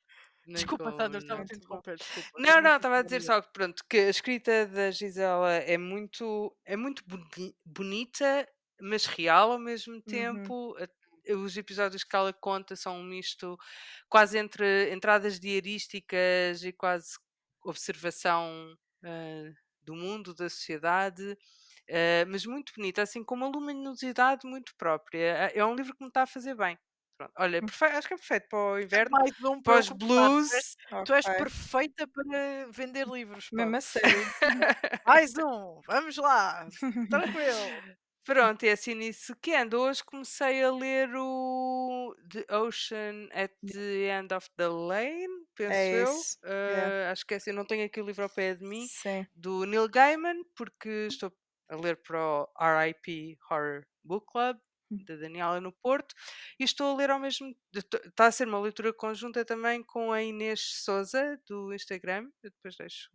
Nem 0.48 0.56
Desculpa, 0.56 0.90
Sandra, 0.96 1.18
estava 1.18 1.42
a 1.42 1.44
te 1.44 1.54
interromper. 1.54 1.96
Desculpa. 1.98 2.30
Não, 2.38 2.60
não, 2.60 2.76
estava 2.76 2.98
a 2.98 3.02
dizer 3.02 3.22
só 3.22 3.40
que 3.42 3.52
pronto, 3.52 3.84
que 3.88 3.98
a 3.98 4.08
escrita 4.10 4.66
da 4.66 4.90
Gisela 4.90 5.52
é 5.56 5.76
muito, 5.78 6.56
é 6.64 6.76
muito 6.76 7.04
boni- 7.06 7.54
bonita, 7.64 8.48
mas 8.80 9.04
real 9.06 9.52
ao 9.52 9.58
mesmo 9.58 10.00
tempo. 10.02 10.74
A- 10.78 10.88
Os 11.34 11.56
episódios 11.58 12.04
que 12.04 12.16
ela 12.16 12.32
conta 12.32 12.74
são 12.74 12.96
um 13.00 13.04
misto 13.04 13.56
quase 14.08 14.38
entre 14.38 14.90
entradas 14.94 15.38
diarísticas 15.38 16.64
e 16.64 16.72
quase 16.72 17.18
observação 17.62 18.74
ah, 19.04 19.52
do 19.82 19.94
mundo, 19.94 20.34
da 20.34 20.48
sociedade. 20.48 21.36
ah, 21.90 22.24
mas 22.28 22.46
muito 22.46 22.72
bonita, 22.74 23.02
assim 23.02 23.22
com 23.24 23.34
uma 23.34 23.48
luminosidade 23.48 24.46
muito 24.46 24.74
própria. 24.76 25.50
É 25.54 25.58
é 25.58 25.64
um 25.66 25.74
livro 25.74 25.94
que 25.96 26.02
me 26.02 26.08
está 26.08 26.22
a 26.22 26.26
fazer 26.26 26.54
bem. 26.56 26.78
Pronto, 27.18 27.32
Olha, 27.36 27.60
perfe- 27.60 27.84
acho 27.86 28.06
que 28.08 28.14
é 28.14 28.16
perfeito 28.16 28.48
para 28.48 28.58
o 28.58 28.78
inverno, 28.80 29.18
Mais 29.18 29.32
um 29.44 29.60
para 29.60 29.78
os 29.80 29.88
eu 29.90 29.96
começar. 29.98 30.28
Tu 30.28 30.54
és- 30.54 30.76
blues. 30.88 31.04
Tu 31.06 31.14
és 31.14 31.26
Ok. 31.26 31.36
perfeita 31.38 32.06
para 32.06 32.66
vender 32.70 33.06
livros. 33.08 33.48
Mesmo 33.52 33.76
a 33.76 33.80
sério. 33.82 34.24
Mais 35.04 35.32
um, 35.36 35.80
vamos 35.86 36.16
lá. 36.16 36.68
Tranquilo. 37.10 37.98
Pronto, 38.24 38.62
é 38.64 38.72
assim 38.72 38.94
nisso 38.94 39.34
que 39.40 39.54
ando. 39.54 39.80
Hoje 39.80 40.04
comecei 40.04 40.62
a 40.62 40.70
ler 40.70 41.08
o 41.16 42.14
The 42.30 42.44
Ocean 42.54 43.26
at 43.32 43.50
the 43.66 44.10
End 44.18 44.34
of 44.34 44.48
the 44.56 44.68
Lane, 44.68 45.46
penso 45.56 45.72
É 45.72 46.02
eu. 46.02 46.04
isso. 46.04 46.38
yeah. 46.44 47.08
Ah, 47.08 47.12
acho 47.12 47.24
que 47.26 47.32
é 47.34 47.36
assim, 47.38 47.52
não 47.52 47.64
tenho 47.64 47.86
aqui 47.86 48.00
o 48.00 48.04
livro 48.04 48.22
ao 48.24 48.28
pé 48.28 48.54
de 48.54 48.64
mim, 48.66 48.86
Sim. 48.86 49.26
do 49.34 49.64
Neil 49.64 49.88
Gaiman, 49.88 50.42
porque 50.54 51.06
estou 51.08 51.32
a 51.70 51.76
ler 51.76 51.96
para 52.02 52.20
o 52.20 52.48
RIP 52.60 53.38
Horror 53.50 53.82
Book 54.04 54.26
Club. 54.30 54.58
Da 54.90 55.16
Daniela 55.16 55.60
no 55.60 55.72
Porto, 55.72 56.14
e 56.58 56.64
estou 56.64 56.92
a 56.94 56.96
ler 56.96 57.10
ao 57.10 57.18
mesmo 57.20 57.54
Está 58.04 58.26
a 58.26 58.32
ser 58.32 58.48
uma 58.48 58.60
leitura 58.60 58.92
conjunta 58.92 59.44
também 59.44 59.82
com 59.82 60.12
a 60.12 60.22
Inês 60.22 60.60
Souza, 60.84 61.40
do 61.46 61.72
Instagram. 61.74 62.30
Eu 62.42 62.50
depois 62.50 62.76
deixo. 62.76 63.10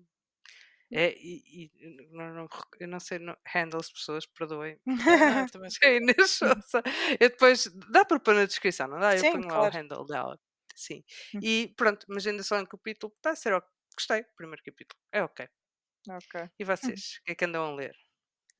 É, 0.92 1.12
e, 1.18 1.72
e 1.74 2.08
não, 2.12 2.34
não, 2.36 2.48
eu 2.80 2.88
não 2.88 3.00
sei 3.00 3.18
não, 3.18 3.36
handle 3.48 3.80
as 3.80 3.92
pessoas, 3.92 4.26
perdoem. 4.28 4.80
Ah, 4.88 4.88
também 5.52 5.70
É 5.84 5.98
Inês 5.98 6.32
Souza. 6.32 6.84
Eu 7.20 7.30
depois. 7.30 7.68
Dá 7.92 8.06
para 8.06 8.20
pôr 8.20 8.36
na 8.36 8.46
descrição, 8.46 8.88
não 8.88 9.00
dá? 9.00 9.16
Eu 9.16 9.20
Sim, 9.20 9.32
ponho 9.32 9.48
lá 9.48 9.56
claro. 9.56 9.76
o 9.76 9.78
handle 9.78 10.06
dela. 10.06 10.40
Sim. 10.76 11.04
Hum. 11.36 11.40
E 11.42 11.74
pronto, 11.78 12.06
mas 12.10 12.26
ainda 12.28 12.44
só 12.44 12.60
um 12.60 12.66
capítulo. 12.66 13.14
Está 13.18 13.32
a 13.32 13.36
ser 13.36 13.54
ok. 13.54 13.70
Gostei, 13.96 14.24
primeiro 14.36 14.64
capítulo. 14.64 15.00
É 15.12 15.24
ok. 15.24 15.48
Ok. 16.10 16.50
E 16.60 16.64
vocês? 16.98 17.20
O 17.22 17.24
que 17.26 17.32
é 17.32 17.36
que 17.36 17.46
andam 17.46 17.66
a 17.66 17.76
ler? 17.76 17.96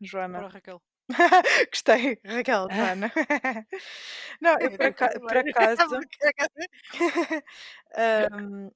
Joana. 0.02 0.48
Raquel. 0.48 0.82
Gostei, 1.72 2.20
Raquel, 2.26 2.70
Joana. 2.72 3.12
Não, 4.42 4.58
eu 4.60 4.72
por, 4.72 4.86
aca- 4.88 5.20
por 5.28 5.38
acaso. 5.38 6.00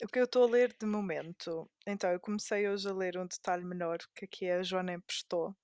O 0.04 0.08
que 0.08 0.20
eu 0.20 0.26
estou 0.26 0.44
a 0.46 0.50
ler 0.50 0.76
de 0.80 0.86
momento. 0.86 1.70
Então, 1.86 2.12
eu 2.12 2.20
comecei 2.20 2.68
hoje 2.68 2.88
a 2.88 2.94
ler 2.94 3.18
um 3.18 3.28
detalhe 3.28 3.64
menor 3.66 3.98
que 4.16 4.26
aqui 4.26 4.50
a 4.50 4.62
Joana 4.64 4.94
emprestou. 4.94 5.56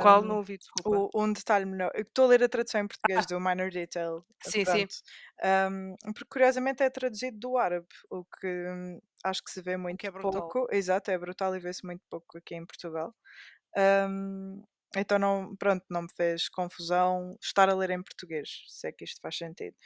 Qual 0.00 0.22
não 0.22 0.36
ouvi, 0.36 0.58
desculpa. 0.58 0.96
o- 0.96 1.22
um 1.22 1.32
detalhe 1.32 1.64
menor. 1.64 1.90
Eu 1.94 2.02
estou 2.02 2.26
a 2.26 2.28
ler 2.28 2.42
a 2.42 2.48
tradução 2.48 2.80
em 2.80 2.86
português 2.88 3.26
do 3.26 3.40
Minor 3.40 3.70
Detail. 3.70 4.24
Sim, 4.42 4.64
sim. 4.64 4.86
pronto. 4.86 4.94
Porque 6.14 6.24
curiosamente 6.30 6.82
é 6.82 6.90
traduzido 6.90 7.38
do 7.38 7.56
árabe, 7.58 7.86
o 8.10 8.24
que 8.24 8.46
hum, 8.46 9.00
acho 9.24 9.42
que 9.42 9.50
se 9.50 9.62
vê 9.62 9.76
muito 9.76 10.06
é 10.06 10.10
brutal. 10.10 10.32
pouco. 10.32 10.66
Exato, 10.70 11.10
é 11.10 11.18
brutal 11.18 11.54
e 11.56 11.60
vê-se 11.60 11.84
muito 11.84 12.02
pouco 12.10 12.38
aqui 12.38 12.54
em 12.54 12.66
Portugal. 12.66 13.14
Então 14.96 15.18
não, 15.18 15.54
pronto, 15.56 15.84
não 15.90 16.02
me 16.02 16.08
fez 16.16 16.48
confusão 16.48 17.36
estar 17.42 17.68
a 17.68 17.74
ler 17.74 17.90
em 17.90 18.02
português, 18.02 18.48
se 18.68 18.88
é 18.88 18.92
que 18.92 19.04
isto 19.04 19.20
faz 19.20 19.36
sentido. 19.38 19.76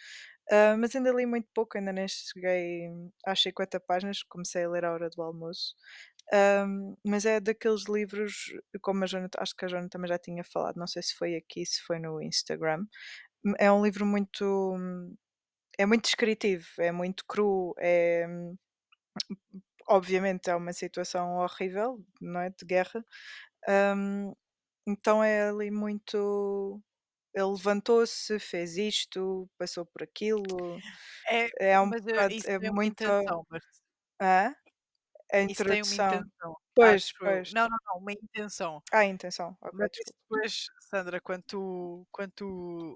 Ah, 0.50 0.76
mas 0.78 0.94
ainda 0.96 1.12
li 1.12 1.26
muito 1.26 1.48
pouco, 1.54 1.78
ainda 1.78 1.92
nem 1.92 2.06
cheguei 2.08 2.88
às 3.26 3.40
50 3.42 3.80
páginas, 3.80 4.22
comecei 4.24 4.64
a 4.64 4.70
ler 4.70 4.84
à 4.84 4.92
hora 4.92 5.10
do 5.10 5.22
almoço. 5.22 5.74
Ahm, 6.32 6.94
mas 7.04 7.24
é 7.26 7.40
daqueles 7.40 7.84
livros, 7.88 8.34
como 8.82 9.04
a 9.04 9.06
Joana, 9.06 9.28
acho 9.38 9.54
que 9.56 9.64
a 9.64 9.68
Joana 9.68 9.88
também 9.88 10.08
já 10.08 10.18
tinha 10.18 10.44
falado, 10.44 10.76
não 10.76 10.86
sei 10.86 11.02
se 11.02 11.14
foi 11.16 11.36
aqui, 11.36 11.64
se 11.66 11.82
foi 11.82 11.98
no 11.98 12.20
Instagram. 12.22 12.84
M- 13.44 13.56
É 13.58 13.70
um 13.72 13.84
livro 13.84 14.06
muito. 14.06 14.44
hum, 14.76 15.16
É 15.78 15.86
muito 15.86 16.04
descritivo, 16.04 16.66
é 16.80 16.92
muito 16.92 17.24
cru, 17.26 17.74
é. 17.78 18.26
hum, 18.28 18.56
Obviamente 19.88 20.50
é 20.50 20.54
uma 20.54 20.72
situação 20.72 21.36
horrível, 21.38 21.98
não 22.20 22.40
é? 22.40 22.50
De 22.50 22.64
guerra. 22.66 23.04
Ahm, 23.68 24.32
então 24.88 25.22
é 25.22 25.48
ali 25.48 25.70
muito. 25.70 26.82
Ele 27.34 27.46
levantou-se, 27.46 28.38
fez 28.40 28.76
isto, 28.78 29.48
passou 29.58 29.86
por 29.86 30.02
aquilo. 30.04 30.84
É, 31.26 31.48
É 31.58 31.80
um 31.80 31.90
mas 31.90 32.06
eh, 32.06 32.26
bocado. 32.26 32.36
isso 32.36 32.50
É 32.54 32.58
tem 32.58 32.70
uma 32.70 32.84
muito. 32.84 32.86
intenção, 32.86 33.44
mas 33.50 33.62
Hã? 34.20 34.54
A 35.32 35.40
isso 35.42 35.64
tem 35.66 35.82
uma 35.82 35.96
intenção. 35.96 36.56
Pois, 36.74 37.12
acho 37.14 37.14
pois. 37.22 37.52
Não, 37.52 37.68
não, 37.68 37.78
não, 37.86 37.98
uma 38.00 38.12
intenção. 38.12 38.82
Ah, 38.92 39.04
intenção. 39.04 39.56
Ok, 39.60 39.78
Mas 39.78 39.90
depois, 40.06 40.66
Sandra, 40.80 41.20
quando 41.20 41.44
tu, 41.44 42.06
quando 42.12 42.32
tu 42.32 42.46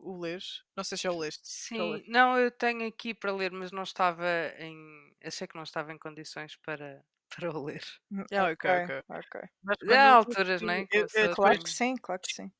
o 0.04 0.20
lês, 0.20 0.64
não 0.76 0.84
sei 0.84 0.98
se 0.98 1.04
já 1.04 1.12
o 1.12 1.18
leste. 1.18 1.42
Sim, 1.44 1.86
leste. 1.90 2.08
não, 2.08 2.38
eu 2.38 2.50
tenho 2.50 2.86
aqui 2.88 3.12
para 3.14 3.32
ler, 3.32 3.50
mas 3.50 3.72
não 3.72 3.82
estava 3.82 4.24
em. 4.58 5.14
Achei 5.22 5.46
que 5.46 5.56
não 5.56 5.62
estava 5.64 5.92
em 5.92 5.98
condições 5.98 6.56
para, 6.56 7.04
para 7.36 7.50
o 7.52 7.64
ler. 7.64 7.82
Hum, 8.10 8.24
Ah, 8.32 8.50
ok, 8.52 8.64
Ok, 8.76 8.88
ok. 8.88 8.90
ok. 9.08 9.34
Mas 9.62 9.76
Há 9.88 10.14
quando 10.16 10.16
alturas, 10.16 10.60
tu- 10.60 10.64
não 10.64 10.74
é? 10.74 10.86
eu- 10.92 11.08
eu 11.14 11.28
Claro 11.30 11.58
que 11.62 11.70
sim, 11.70 11.96
claro 11.96 12.20
que 12.22 12.32
sim. 12.34 12.52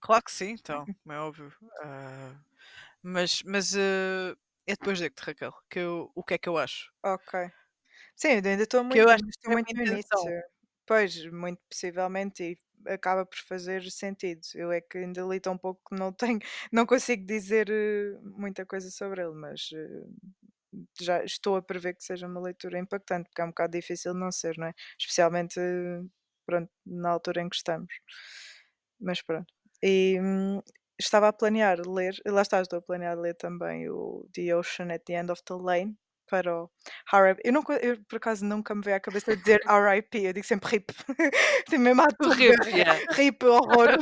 Claro 0.00 0.22
que 0.24 0.30
sim, 0.32 0.50
então, 0.50 0.88
como 1.02 1.12
é 1.14 1.20
óbvio. 1.20 1.52
Ah, 1.82 2.40
mas 3.02 3.42
mas 3.44 3.74
eh, 3.76 4.32
é 4.66 4.72
depois 4.72 4.98
digo-te, 4.98 5.22
Raquel, 5.24 5.52
que 5.70 5.78
eu, 5.80 6.12
o 6.14 6.24
que 6.24 6.34
é 6.34 6.38
que 6.38 6.48
eu 6.48 6.58
acho. 6.58 6.92
Ok. 7.02 7.32
Sim, 8.16 8.28
eu 8.30 8.50
ainda 8.50 8.64
estou 8.64 8.84
Que 8.90 8.98
muito, 8.98 9.02
eu 9.02 9.08
acho 9.08 9.22
que 9.24 9.30
estou 9.30 9.52
é 9.52 9.54
muito 9.54 9.74
início. 9.80 10.32
Pois, 10.86 11.24
muito 11.26 11.60
possivelmente, 11.68 12.42
e 12.42 12.90
acaba 12.92 13.26
por 13.26 13.38
fazer 13.38 13.82
sentido. 13.90 14.40
Eu 14.54 14.72
é 14.72 14.80
que 14.80 14.98
ainda 14.98 15.22
li 15.22 15.38
tão 15.40 15.56
pouco 15.58 15.82
que 15.90 15.96
não 16.00 16.12
tenho, 16.12 16.38
não 16.72 16.86
consigo 16.86 17.26
dizer 17.26 17.68
eh, 17.70 18.18
muita 18.22 18.64
coisa 18.66 18.90
sobre 18.90 19.22
ele, 19.22 19.34
mas 19.34 19.68
eh, 19.74 20.06
já 21.00 21.24
estou 21.24 21.56
a 21.56 21.62
prever 21.62 21.94
que 21.94 22.04
seja 22.04 22.26
uma 22.26 22.40
leitura 22.40 22.78
impactante, 22.78 23.28
porque 23.28 23.42
é 23.42 23.44
um 23.44 23.48
bocado 23.48 23.72
difícil 23.72 24.14
não 24.14 24.30
ser, 24.32 24.56
não 24.58 24.68
é? 24.68 24.74
Especialmente, 24.98 25.60
pronto, 26.46 26.70
na 26.86 27.10
altura 27.10 27.42
em 27.42 27.48
que 27.48 27.56
estamos. 27.56 27.92
Mas 29.00 29.22
pronto. 29.22 29.52
E 29.82 30.18
hum, 30.20 30.60
estava 30.98 31.28
a 31.28 31.32
planear 31.32 31.78
ler, 31.88 32.14
lá 32.26 32.42
está, 32.42 32.60
estou 32.60 32.78
a 32.80 32.82
planear 32.82 33.18
ler 33.18 33.34
também 33.34 33.88
o 33.90 34.28
The 34.34 34.54
Ocean 34.56 34.92
at 34.92 35.04
the 35.04 35.14
End 35.14 35.30
of 35.32 35.42
the 35.44 35.54
Lane 35.54 35.96
para 36.28 36.54
o 36.62 36.70
RIP. 37.12 37.40
Eu, 37.44 37.52
nunca, 37.52 37.74
eu 37.74 37.98
por 38.08 38.16
acaso 38.16 38.44
nunca 38.44 38.74
me 38.74 38.82
veio 38.82 38.96
à 38.96 39.00
cabeça 39.00 39.36
de 39.36 39.42
dizer 39.42 39.60
RIP, 39.66 40.14
eu 40.24 40.32
digo 40.32 40.46
sempre 40.46 40.70
RIP. 40.70 40.92
Tem 41.70 41.78
mesmo 41.78 42.02
a 42.02 42.06
RIP, 42.34 42.66
yeah. 42.68 42.94
RIP 43.12 43.44
horror. 43.44 43.98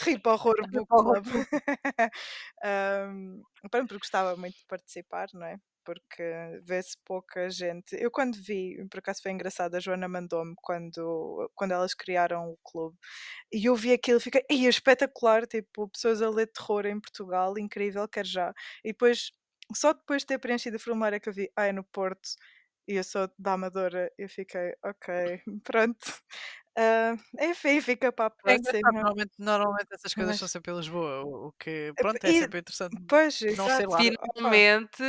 RIP. 0.00 0.26
Horror 0.26 0.56
book 0.70 0.86
club. 0.88 1.26
um, 2.64 3.42
pronto, 3.70 3.88
porque 3.88 3.98
gostava 3.98 4.36
muito 4.36 4.56
de 4.56 4.66
participar, 4.66 5.28
não 5.34 5.46
é? 5.46 5.56
Porque 5.84 6.22
vê-se 6.64 6.96
pouca 7.04 7.48
gente. 7.48 7.94
Eu 7.96 8.10
quando 8.10 8.36
vi, 8.42 8.76
por 8.90 8.98
acaso 8.98 9.22
foi 9.22 9.30
engraçado, 9.32 9.76
a 9.76 9.80
Joana 9.80 10.08
mandou-me 10.08 10.54
quando, 10.56 11.50
quando 11.54 11.72
elas 11.72 11.94
criaram 11.94 12.50
o 12.50 12.58
clube 12.64 12.96
e 13.52 13.66
eu 13.66 13.76
vi 13.76 13.92
aquilo 13.92 14.18
e 14.18 14.20
fiquei, 14.22 14.42
"Ei, 14.50 14.66
é 14.66 14.68
espetacular, 14.68 15.46
tipo, 15.46 15.88
pessoas 15.88 16.20
a 16.22 16.28
ler 16.30 16.48
terror 16.48 16.86
em 16.86 17.00
Portugal, 17.00 17.56
incrível, 17.58 18.08
quero 18.08 18.26
já. 18.28 18.52
E 18.84 18.88
depois, 18.92 19.30
só 19.74 19.92
depois 19.92 20.22
de 20.22 20.26
ter 20.28 20.38
preenchido 20.38 20.76
o 20.76 20.80
formulário 20.80 21.16
é 21.16 21.20
que 21.20 21.28
eu 21.28 21.32
vi, 21.32 21.50
ah, 21.56 21.66
é 21.66 21.72
no 21.72 21.84
Porto, 21.84 22.28
e 22.88 22.94
eu 22.94 23.04
sou 23.04 23.30
da 23.38 23.54
Amadora, 23.54 24.12
eu 24.18 24.28
fiquei, 24.28 24.74
ok, 24.84 25.42
pronto. 25.64 26.06
Ah, 26.78 27.14
enfim, 27.40 27.80
fica 27.80 28.12
para 28.12 28.26
a 28.26 28.30
É 28.44 28.58
próxima. 28.60 28.90
normalmente, 28.92 29.32
normalmente 29.38 29.88
essas 29.92 30.14
coisas 30.14 30.36
Mas- 30.36 30.38
são 30.38 30.46
sempre 30.48 30.72
em 30.72 30.76
Lisboa, 30.76 31.22
o, 31.24 31.52
que 31.58 31.92
pronto, 31.98 32.24
é 32.24 32.32
e- 32.32 32.32
sempre 32.32 32.60
interessante. 32.60 32.96
Pois, 33.08 33.40
Não 33.48 33.68
sei 33.68 33.86
exato. 33.86 33.86
lá. 33.86 34.04
Opa, 34.20 34.64
Finalmente, 34.64 35.02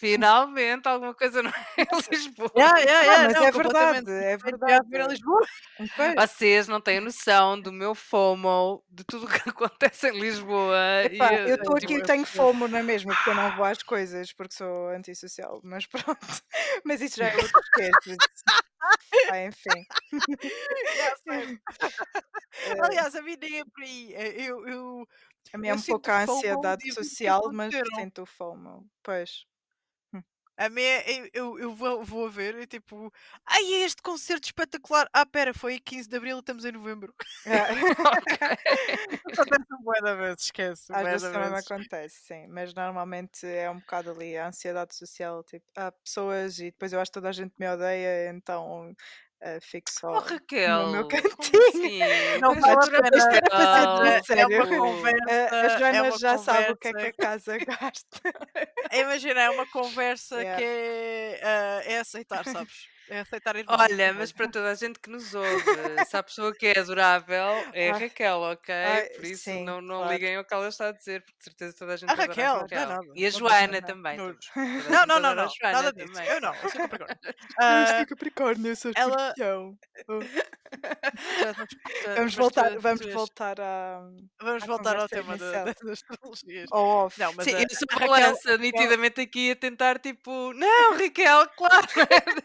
finalmente, 0.00 0.88
alguma 0.88 1.14
coisa 1.14 1.42
não 1.42 1.50
é 1.50 1.82
em 1.82 1.86
Lisboa. 2.10 2.50
Yeah, 2.56 2.78
yeah, 2.78 3.06
Não, 3.06 3.12
yeah, 3.12 3.22
mas 3.24 3.34
não, 3.34 3.44
é 3.44 3.52
completamente 3.52 4.04
verdade, 4.06 4.32
é 4.32 4.36
verdade. 4.36 4.96
em 4.96 5.06
Lisboa. 5.08 5.46
Pois, 5.96 6.14
Vocês 6.14 6.68
não 6.68 6.80
têm 6.80 7.00
noção 7.00 7.60
do 7.60 7.70
meu 7.70 7.94
FOMO, 7.94 8.82
de 8.88 9.04
tudo 9.04 9.26
o 9.28 9.28
que 9.28 9.48
acontece 9.50 10.08
em 10.08 10.18
Lisboa. 10.18 10.76
epá, 11.04 11.34
eu 11.34 11.56
estou 11.56 11.76
aqui 11.76 11.86
tipo, 11.86 12.00
e 12.00 12.02
tenho 12.02 12.24
fomo 12.24 12.66
na 12.66 12.82
mesma, 12.82 13.14
porque 13.14 13.30
eu 13.30 13.34
não 13.34 13.54
vou 13.56 13.64
às 13.64 13.82
coisas, 13.82 14.32
porque 14.32 14.54
sou 14.54 14.88
antissocial, 14.88 15.60
mas 15.62 15.86
pronto. 15.86 16.18
Mas 16.84 17.00
isso 17.02 17.18
já 17.18 17.28
é 17.28 17.36
outro 17.36 17.60
esquece. 17.60 18.16
Ah, 19.30 19.44
enfim. 19.44 19.84
Eh, 22.66 22.80
Aliás, 22.82 23.14
a 23.14 23.20
nem 23.22 23.60
é 23.60 23.64
por 23.64 23.82
aí. 23.82 24.14
Eh, 24.14 24.42
Eu, 24.44 24.66
eu, 24.66 25.06
a 25.52 25.56
eu 25.58 25.64
é 25.64 25.74
um 25.74 25.82
pouco 25.82 26.10
a 26.10 26.22
ansiedade 26.22 26.92
social, 26.92 27.50
mas 27.52 27.74
sinto 27.96 28.24
fomo. 28.26 28.88
Pois. 29.02 29.46
A 30.60 30.68
minha, 30.68 30.98
é- 30.98 31.30
eu, 31.32 31.58
eu, 31.58 31.74
vou, 31.74 32.04
vou 32.04 32.26
a 32.26 32.28
ver 32.28 32.54
e 32.58 32.66
tipo, 32.66 33.10
ai, 33.46 33.64
é 33.72 33.84
este 33.86 34.02
concerto 34.02 34.44
espetacular. 34.44 35.08
Ah, 35.10 35.24
pera, 35.24 35.54
foi 35.54 35.80
15 35.80 36.06
de 36.06 36.14
Abril, 36.14 36.38
estamos 36.38 36.66
em 36.66 36.72
Novembro. 36.72 37.14
Acontece 39.24 39.64
um 39.72 39.82
bué 39.82 40.02
da 40.02 40.14
vez, 40.14 40.42
esquece. 40.42 40.92
Às 40.92 41.02
vezes 41.02 41.32
também 41.32 41.48
vezes. 41.48 41.70
acontece, 41.70 42.16
sim, 42.26 42.46
mas 42.48 42.74
normalmente 42.74 43.46
é 43.46 43.70
um 43.70 43.78
bocado 43.78 44.10
ali 44.10 44.36
a 44.36 44.48
ansiedade 44.48 44.94
social, 44.94 45.42
tipo, 45.44 45.64
há 45.74 45.90
pessoas 45.92 46.58
e 46.58 46.64
depois 46.66 46.92
eu 46.92 47.00
acho 47.00 47.10
que 47.10 47.14
toda 47.14 47.30
a 47.30 47.32
gente 47.32 47.54
me 47.58 47.66
odeia, 47.66 48.28
então 48.28 48.94
eh, 49.40 49.58
fico 49.60 49.90
Oh, 50.12 50.18
só 50.18 50.18
Raquel, 50.20 50.78
no 50.78 50.88
meu 50.88 51.04
cantinho. 51.06 51.62
assim? 51.68 52.00
Não 52.40 52.54
vale 52.60 52.74
a 52.76 52.80
outra 52.80 53.00
pena. 53.00 53.16
Isto 53.16 53.34
era 53.34 53.50
para 53.50 53.66
ser 53.66 53.88
pessoal. 53.88 54.00
tudo 54.00 54.38
É 54.38 54.46
uma 54.46 54.66
conversa. 54.66 55.24
A, 55.28 55.62
a 55.62 55.66
é 55.66 55.68
Joana 55.68 56.02
uma 56.02 56.18
já 56.18 56.38
sabe 56.38 56.72
o 56.72 56.76
que 56.76 56.88
é 56.88 56.94
que 56.94 57.06
a 57.06 57.12
conversa. 57.12 57.14
casa 57.14 57.58
gasta. 57.64 58.20
Imagina, 58.92 59.40
é 59.42 59.50
uma 59.50 59.66
conversa 59.66 60.44
Yeah. 60.44 60.56
que 60.56 60.64
é, 60.64 61.40
ah, 61.42 61.82
é 61.84 61.98
aceitar, 62.00 62.46
sabes? 62.46 62.90
É 63.10 63.20
aceitar 63.20 63.56
ir 63.56 63.64
Olha, 63.66 64.14
mas 64.14 64.30
para 64.30 64.46
toda 64.48 64.70
a 64.70 64.74
gente 64.74 65.00
que 65.00 65.10
nos 65.10 65.34
ouve, 65.34 65.64
se 66.08 66.16
a 66.16 66.22
pessoa 66.22 66.54
que 66.54 66.66
é 66.68 66.78
adorável 66.78 67.44
é 67.72 67.90
a 67.90 67.94
Ai, 67.94 68.00
Raquel, 68.02 68.38
ok? 68.38 68.72
ai, 68.74 69.08
Por 69.10 69.24
isso 69.24 69.42
sim, 69.44 69.64
não, 69.64 69.80
não 69.80 69.96
claro. 69.98 70.12
liguem 70.12 70.36
ao 70.36 70.44
que 70.44 70.54
ela 70.54 70.68
está 70.68 70.88
a 70.88 70.92
dizer, 70.92 71.20
porque 71.22 71.36
de 71.38 71.44
certeza 71.44 71.76
toda 71.76 71.94
a 71.94 71.96
gente 71.96 72.08
A 72.08 72.12
adora 72.12 72.28
Raquel, 72.28 72.44
a 72.44 72.54
não 72.54 72.58
é 72.58 72.62
Raquel. 72.62 72.88
nada. 72.88 73.06
E 73.16 73.26
a 73.26 73.30
Não 73.32 73.38
Joana 73.40 73.82
também. 73.82 74.16
Não, 74.16 74.26
a 75.02 75.06
não, 75.06 75.06
não, 75.06 75.20
não, 75.20 75.28
a 75.30 75.34
não. 75.34 75.48
Joana 75.48 75.72
Nada 75.82 75.92
disso. 75.92 76.12
também. 76.12 76.28
Eu 76.30 76.40
não, 76.40 76.54
eu 76.54 76.68
sou 76.70 76.80
Capricórnio. 76.80 77.18
Eu 77.30 77.34
Ah, 77.58 77.86
sou 77.96 78.06
Capricórnio, 78.06 78.70
eu 78.70 78.76
sou 78.76 78.92
ela-. 78.94 79.34
Oh. 80.08 80.20
Vamos 82.16 82.34
voltar, 82.34 82.78
vamos 82.78 83.06
voltar 83.12 83.60
a, 83.60 84.00
Vamos 84.40 84.64
voltar 84.66 84.96
ao 84.96 85.08
tema 85.08 85.36
das 85.36 85.76
astrologias. 85.84 86.68
off. 86.72 87.18
Não, 87.18 87.32
mas 87.34 87.44
Sim, 87.44 87.54
a- 87.56 87.62
eu 87.62 87.68
sou 87.70 87.86
a 87.90 87.96
a 87.96 87.98
Raquel- 87.98 88.08
balança 88.20 88.56
nitidamente 88.58 89.20
aqui 89.20 89.50
a 89.50 89.56
tentar, 89.56 89.98
tipo, 89.98 90.52
não, 90.54 90.92
Raquel, 90.96 91.48
claro, 91.56 91.86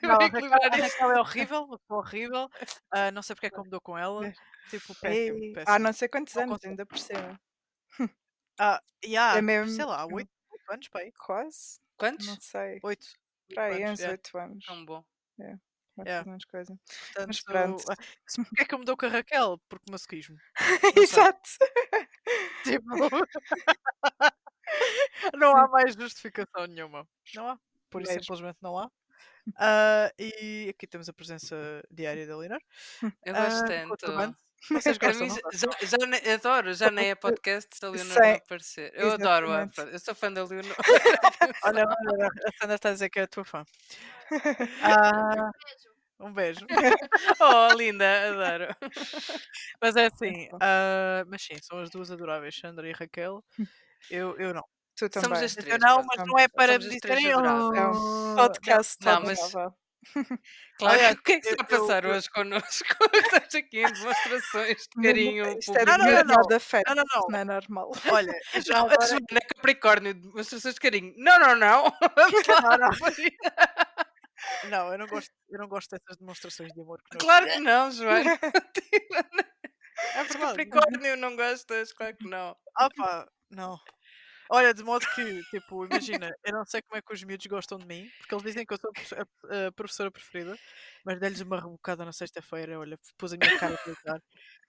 Não, 0.01 0.17
a 0.63 0.69
Raquel, 0.69 1.11
é 1.11 1.19
horrível, 1.19 1.63
uma 1.63 1.79
pessoa 1.79 1.99
horrível. 1.99 2.49
ah, 2.91 3.11
não 3.11 3.21
sei 3.21 3.35
porque 3.35 3.47
é 3.47 3.49
que 3.49 3.59
eu 3.59 3.63
me 3.63 3.69
dou 3.69 3.81
com 3.81 3.97
ela. 3.97 4.31
Tipo, 4.69 4.95
péssimo, 4.95 5.39
péssimo. 5.53 5.63
há 5.67 5.79
não 5.79 5.93
sei 5.93 6.07
quantos 6.07 6.33
Não 6.33 6.43
anos, 6.43 6.53
consigo. 6.55 6.69
ainda 6.71 6.85
por 6.85 6.97
cima. 6.97 7.39
Ah, 8.57 8.81
e 9.03 9.17
há, 9.17 9.35
É 9.37 9.41
mesmo- 9.41 9.75
sei 9.75 9.83
lá, 9.83 10.05
oito 10.05 10.29
oito 10.49 10.71
anos, 10.71 10.87
pai. 10.87 11.11
Quase? 11.11 11.77
Quantos? 11.97 12.25
Não 12.27 12.39
sei. 12.39 12.79
Oito. 12.83 13.05
Para 13.53 13.65
aí, 13.75 13.83
anos, 13.83 13.93
uns 13.93 13.99
yeah. 13.99 14.11
oito 14.13 14.37
anos. 14.37 14.65
Tão 14.65 14.85
bom. 14.85 15.03
Mais 15.97 16.07
yeah. 16.07 16.37
coisa. 16.49 16.79
Portanto, 17.13 17.43
pronto. 17.45 17.83
ah, 17.91 17.95
Porque 18.35 18.61
é 18.61 18.65
que 18.65 18.73
eu 18.73 18.79
me 18.79 18.85
dou 18.85 18.97
com 18.97 19.05
a 19.05 19.09
Raquel? 19.09 19.59
Porque 19.69 19.91
masoquismo. 19.91 20.37
Exato. 20.97 21.49
Tipo, 22.63 22.85
não 25.37 25.55
há 25.55 25.67
mais 25.67 25.93
justificação 25.95 26.65
nenhuma. 26.67 27.07
Não 27.33 27.49
há. 27.49 27.59
Por 27.89 28.01
isso 28.01 28.13
simplesmente 28.13 28.57
não 28.61 28.77
há. 28.77 28.89
Ah, 29.57 30.11
e 30.17 30.69
aqui 30.69 30.87
temos 30.87 31.07
a 31.07 31.13
presença 31.13 31.55
diária 31.91 32.25
da 32.25 32.35
Leonor. 32.37 32.61
Eu 33.23 33.33
gosto 33.33 33.63
o 33.93 33.97
tanto. 33.97 34.37
Vocês 34.71 34.97
gostam, 34.97 35.27
mim, 35.27 35.35
já, 35.53 35.69
já, 35.83 36.33
adoro, 36.33 36.73
já 36.73 36.89
nem 36.89 37.11
é 37.11 37.15
podcast 37.15 37.69
se 37.71 37.85
a 37.85 37.89
Leonor 37.89 38.13
Sei, 38.13 38.31
não 38.31 38.37
aparecer. 38.37 38.91
Eu 38.95 39.07
exatamente. 39.09 39.75
pronto, 39.75 39.91
eu 39.91 39.99
sou 39.99 40.15
fã 40.15 40.31
da 40.31 40.43
Leonor. 40.43 40.75
Olha, 41.65 41.85
olha, 41.85 42.27
a 42.27 42.51
Sandra 42.59 42.75
está 42.75 42.89
a 42.89 42.93
dizer 42.93 43.09
que 43.09 43.19
é 43.19 43.23
a 43.23 43.27
tua 43.27 43.45
fã. 43.45 43.63
Ah, 44.81 45.51
um 46.19 46.33
beijo. 46.33 46.65
oh, 47.39 47.73
linda, 47.75 48.29
adoro. 48.29 48.75
Mas 49.79 49.95
é 49.95 50.07
assim, 50.07 50.49
bom. 50.49 50.57
ah, 50.61 51.23
mas 51.27 51.43
sim, 51.43 51.55
são 51.61 51.79
as 51.79 51.89
duas 51.91 52.09
adoráveis, 52.09 52.57
Sandra 52.57 52.89
e 52.89 52.91
Raquel. 52.91 53.43
Eu, 54.09 54.35
eu 54.39 54.53
não. 54.53 54.63
Tu 54.97 55.09
Somos 55.13 55.27
também. 55.27 55.43
as 55.45 55.57
Eu 55.57 55.63
três. 55.63 55.79
não, 55.79 55.95
mas 55.97 56.05
somos- 56.15 56.27
não 56.31 56.39
é 56.39 56.47
para 56.47 56.73
somos 56.73 56.85
as 56.87 56.91
dizerem. 56.93 57.27
É 57.31 57.37
"Oh, 57.37 58.31
um 58.31 58.35
podcast 58.35 58.97
Não, 59.05 59.15
todo 59.15 59.25
mas-. 59.25 59.39
Claro, 59.49 59.73
o 61.19 61.23
que 61.23 61.31
é 61.33 61.39
que 61.41 61.47
está 61.49 61.63
a 61.63 61.67
passar 61.67 62.05
eu- 62.05 62.11
hoje 62.11 62.29
connosco? 62.29 62.85
Estamos 63.13 63.55
aqui 63.55 63.79
em 63.83 63.91
demonstrações 63.93 64.77
de 64.95 65.01
carinho 65.03 65.59
Isto 65.59 65.77
é 65.77 65.85
Não, 65.85 65.97
não, 65.97 66.05
não, 66.05 66.23
não. 66.47 66.55
afeto, 66.55 66.87
Não, 66.87 66.95
não, 66.95 67.03
não. 67.13 67.21
não 67.29 67.39
é 67.39 67.43
normal. 67.43 67.91
Olha, 68.09 68.33
já 68.65 68.73
Não, 68.75 68.81
a 68.83 68.93
agora. 68.93 69.07
Joana 69.07 69.25
é 69.33 69.39
Capricórnio, 69.53 70.13
demonstrações 70.13 70.75
de 70.75 70.79
carinho. 70.79 71.13
Não, 71.17 71.39
não, 71.39 71.55
não. 71.55 71.83
Não, 71.83 72.77
não. 72.77 72.89
Não, 74.69 74.91
eu 74.91 74.97
não 74.99 75.07
gosto, 75.07 75.31
eu 75.49 75.59
não 75.59 75.67
gosto 75.67 75.89
dessas 75.91 76.17
demonstrações 76.17 76.71
de 76.71 76.79
amor. 76.79 77.01
que 77.11 77.17
Claro 77.17 77.47
que 77.47 77.59
não, 77.59 77.91
Joana. 77.91 78.31
É 78.31 80.23
verdade. 80.23 80.37
Capricórnio, 80.39 81.17
não 81.17 81.35
gostas? 81.35 81.91
Claro 81.93 82.15
que 82.15 82.27
não. 82.29 82.55
Pá, 82.95 83.27
não. 83.49 83.77
Olha, 84.49 84.73
de 84.73 84.83
modo 84.83 85.07
que, 85.07 85.43
tipo, 85.45 85.85
imagina, 85.85 86.35
eu 86.43 86.53
não 86.53 86.65
sei 86.65 86.81
como 86.81 86.97
é 86.97 87.01
que 87.01 87.13
os 87.13 87.23
miúdos 87.23 87.45
gostam 87.47 87.79
de 87.79 87.85
mim, 87.85 88.11
porque 88.17 88.33
eles 88.35 88.43
dizem 88.45 88.65
que 88.65 88.73
eu 88.73 88.77
sou 88.79 88.91
a 88.91 88.93
profe- 88.93 89.15
a, 89.15 89.67
a 89.67 89.71
professora 89.71 90.11
preferida, 90.11 90.59
mas 91.03 91.19
dei-lhes 91.19 91.41
uma 91.41 91.57
rebocada 91.59 92.05
na 92.05 92.13
sexta-feira, 92.13 92.79
olha, 92.79 92.97
pus 93.17 93.33
a 93.33 93.37
minha 93.37 93.51
cara 93.51 93.75
de 93.75 93.81
beijar, 93.85 94.21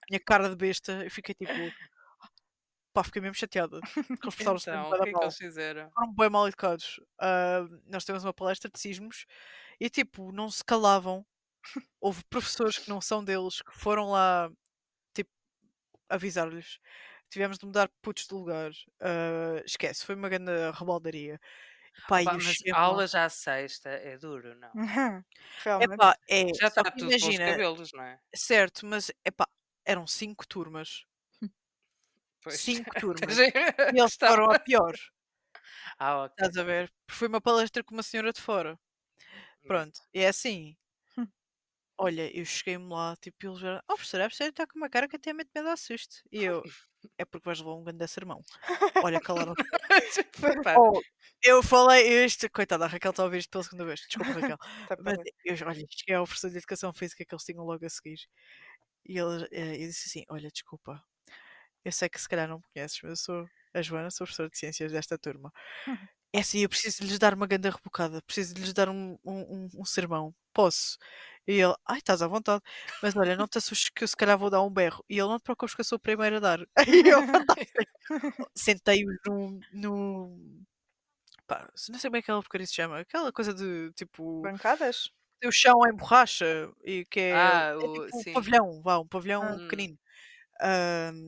minha 0.09 0.19
cara 0.21 0.49
de 0.49 0.55
besta, 0.57 1.05
e 1.05 1.09
fiquei 1.11 1.35
tipo, 1.35 1.75
pá, 2.93 3.03
fiquei 3.03 3.21
mesmo 3.21 3.35
chateada. 3.35 3.83
Eles 4.23 4.35
mesmo 4.39 4.57
Então, 4.59 4.93
o 4.93 4.97
que 4.99 5.09
é 5.09 5.13
que 5.13 5.23
eles 5.23 5.35
fizeram? 5.37 5.93
foram 5.95 6.13
bem 6.13 6.29
mal 6.29 6.47
educados. 6.47 6.99
Ah, 7.19 7.65
nós 7.85 8.05
temos 8.05 8.23
uma 8.23 8.33
palestra 8.33 8.69
de 8.71 8.79
sismos 8.79 9.25
e 9.79 9.89
tipo, 9.89 10.31
não 10.31 10.49
se 10.51 10.63
calavam. 10.63 11.25
Houve 12.01 12.23
professores 12.25 12.79
que 12.79 12.89
não 12.89 13.01
são 13.01 13.23
deles 13.25 13.61
que 13.63 13.73
foram 13.79 14.11
lá 14.11 14.49
tipo 15.15 15.31
avisar-lhes. 16.09 16.79
Tivemos 17.29 17.57
de 17.57 17.65
mudar 17.65 17.89
putos 18.01 18.27
de 18.27 18.33
lugar. 18.33 18.71
Ah, 19.01 19.61
esquece, 19.65 20.05
foi 20.05 20.15
uma 20.15 20.29
grande 20.29 20.51
rebaldaria. 20.73 21.39
Pá, 22.07 22.23
eu 22.23 22.39
mas 22.39 22.57
cheguei 22.57 22.73
a 22.73 22.79
lá- 22.81 22.81
aula 22.81 23.07
já 23.07 23.25
à 23.25 23.29
sexta 23.29 23.89
é 23.89 24.17
duro, 24.17 24.55
não? 24.55 24.71
Realmente. 25.63 25.93
Epá, 25.95 26.15
é, 26.29 26.51
Já 26.53 26.67
está 26.67 26.83
tudo 26.85 27.17
com 27.19 27.27
os 27.27 27.39
imagina, 27.39 27.45
cabelos, 27.45 27.91
não 27.93 28.03
é? 28.03 28.19
certo, 28.35 28.85
mas 28.85 29.11
epá, 29.25 29.47
eram 29.85 30.07
cinco 30.07 30.47
turmas. 30.47 31.05
Pois. 32.43 32.61
Cinco 32.61 32.95
turmas. 32.97 33.37
Já- 33.37 33.51
E 33.89 33.99
eles 33.99 34.15
foram 34.25 34.49
a 34.51 34.55
pior. 34.55 34.93
Ah, 35.99 36.23
ok. 36.25 36.37
Estás 36.39 36.57
a 36.57 36.63
ver? 36.63 36.91
Foi 37.09 37.27
uma 37.27 37.41
palestra 37.41 37.83
com 37.83 37.93
uma 37.95 38.03
senhora 38.03 38.31
de 38.33 38.41
fora. 38.41 38.79
Pronto, 39.67 40.01
e 40.13 40.21
é 40.21 40.29
assim. 40.29 40.77
Hum. 41.99 42.03
Olha, 42.05 42.37
eu 42.37 42.45
cheguei-me 42.45 42.87
lá, 42.87 43.15
tipo, 43.17 43.47
eles 43.47 43.59
já. 43.59 43.81
Oh, 43.89 43.95
professor, 43.95 44.21
a 44.21 44.25
professora 44.25 44.49
está 44.49 44.67
com 44.67 44.77
uma 44.77 44.89
cara 44.89 45.07
que 45.07 45.15
até 45.15 45.33
mete 45.33 45.49
medo 45.55 45.69
a 45.69 45.77
susto. 45.77 46.17
E 46.31 46.43
eu, 46.43 46.63
é 47.17 47.25
porque 47.25 47.45
vais 47.45 47.59
levar 47.59 47.73
um 47.75 47.83
grande 47.83 48.07
sermão. 48.07 48.43
Olha, 49.03 49.19
calaram. 49.49 49.53
Prepara. 50.39 50.79
Oh, 50.79 51.01
eu 51.43 51.63
falei 51.63 52.25
isto, 52.25 52.49
coitada, 52.51 52.85
a 52.85 52.87
Raquel 52.87 53.11
está 53.11 53.23
a 53.23 53.25
ouvir 53.25 53.39
isto 53.39 53.49
pela 53.49 53.63
segunda 53.63 53.85
vez. 53.85 54.01
Desculpa, 54.01 54.31
Raquel. 54.39 54.57
Tá 54.89 54.97
Mas 54.99 55.17
eu, 55.45 55.67
olha, 55.67 55.85
cheguei 55.89 56.15
ao 56.15 56.25
professor 56.25 56.49
de 56.49 56.57
Educação 56.57 56.93
Física 56.93 57.25
que 57.25 57.33
eles 57.33 57.43
tinham 57.43 57.65
logo 57.65 57.85
a 57.85 57.89
seguir. 57.89 58.19
E 59.05 59.17
ele, 59.17 59.47
eh, 59.51 59.75
eu 59.75 59.87
disse 59.87 60.07
assim: 60.09 60.25
Olha, 60.29 60.49
desculpa, 60.49 61.03
eu 61.85 61.91
sei 61.91 62.09
que 62.09 62.19
se 62.21 62.29
calhar 62.29 62.47
não 62.47 62.57
me 62.57 62.63
conheces, 62.73 62.99
mas 63.03 63.11
eu 63.11 63.17
sou 63.17 63.49
a 63.73 63.81
Joana, 63.81 64.11
sou 64.11 64.25
professora 64.25 64.49
de 64.49 64.57
Ciências 64.57 64.91
desta 64.91 65.17
turma. 65.17 65.51
É 66.33 66.39
assim, 66.39 66.59
eu 66.59 66.69
preciso 66.69 67.03
lhes 67.03 67.17
dar 67.19 67.33
uma 67.33 67.47
grande 67.47 67.69
rebocada, 67.69 68.21
preciso 68.21 68.53
lhes 68.55 68.73
dar 68.73 68.89
um, 68.89 69.17
um, 69.23 69.65
um, 69.65 69.69
um 69.81 69.85
sermão. 69.85 70.35
Posso? 70.53 70.97
E 71.47 71.53
ele, 71.53 71.73
ai, 71.87 71.99
estás 71.99 72.21
à 72.21 72.27
vontade, 72.27 72.61
mas 73.01 73.15
olha, 73.15 73.35
não 73.37 73.47
te 73.47 73.57
assustes 73.57 73.89
que 73.89 74.03
eu 74.03 74.07
se 74.07 74.15
calhar 74.17 74.37
vou 74.37 74.49
dar 74.49 74.61
um 74.61 74.69
berro. 74.69 75.03
E 75.09 75.13
ele, 75.17 75.27
não 75.29 75.37
te 75.39 75.43
preocupes 75.43 75.73
que 75.75 75.81
eu 75.81 75.85
sou 75.85 75.97
o 75.97 75.99
primeiro 76.01 76.37
a 76.37 76.39
dar. 76.39 76.59
E 76.87 77.03
eu, 77.07 77.23
fantástico. 77.23 77.83
Sentei-os 78.55 79.17
no, 79.25 79.63
no. 79.71 80.37
Pá, 81.47 81.69
não 81.89 81.99
sei 81.99 82.09
bem 82.09 82.19
aquela 82.19 82.41
porcaria 82.41 82.67
se 82.67 82.73
chama, 82.75 82.99
aquela 82.99 83.31
coisa 83.33 83.53
de 83.53 83.91
tipo 83.93 84.23
Bancadas? 84.41 85.11
o 85.45 85.51
chão 85.51 85.75
em 85.87 85.95
borracha 85.95 86.71
e 86.85 87.05
que 87.07 87.19
é, 87.19 87.57
Ah, 87.57 87.73
é 87.79 87.87
o- 87.87 88.07
tipo 88.07 88.19
um 88.19 88.23
sim. 88.23 88.33
pavilhão, 88.33 88.81
vá, 88.83 88.99
um 88.99 89.07
pavilhão 89.07 89.59
Ah. 89.59 89.59
pequenino. 89.67 89.97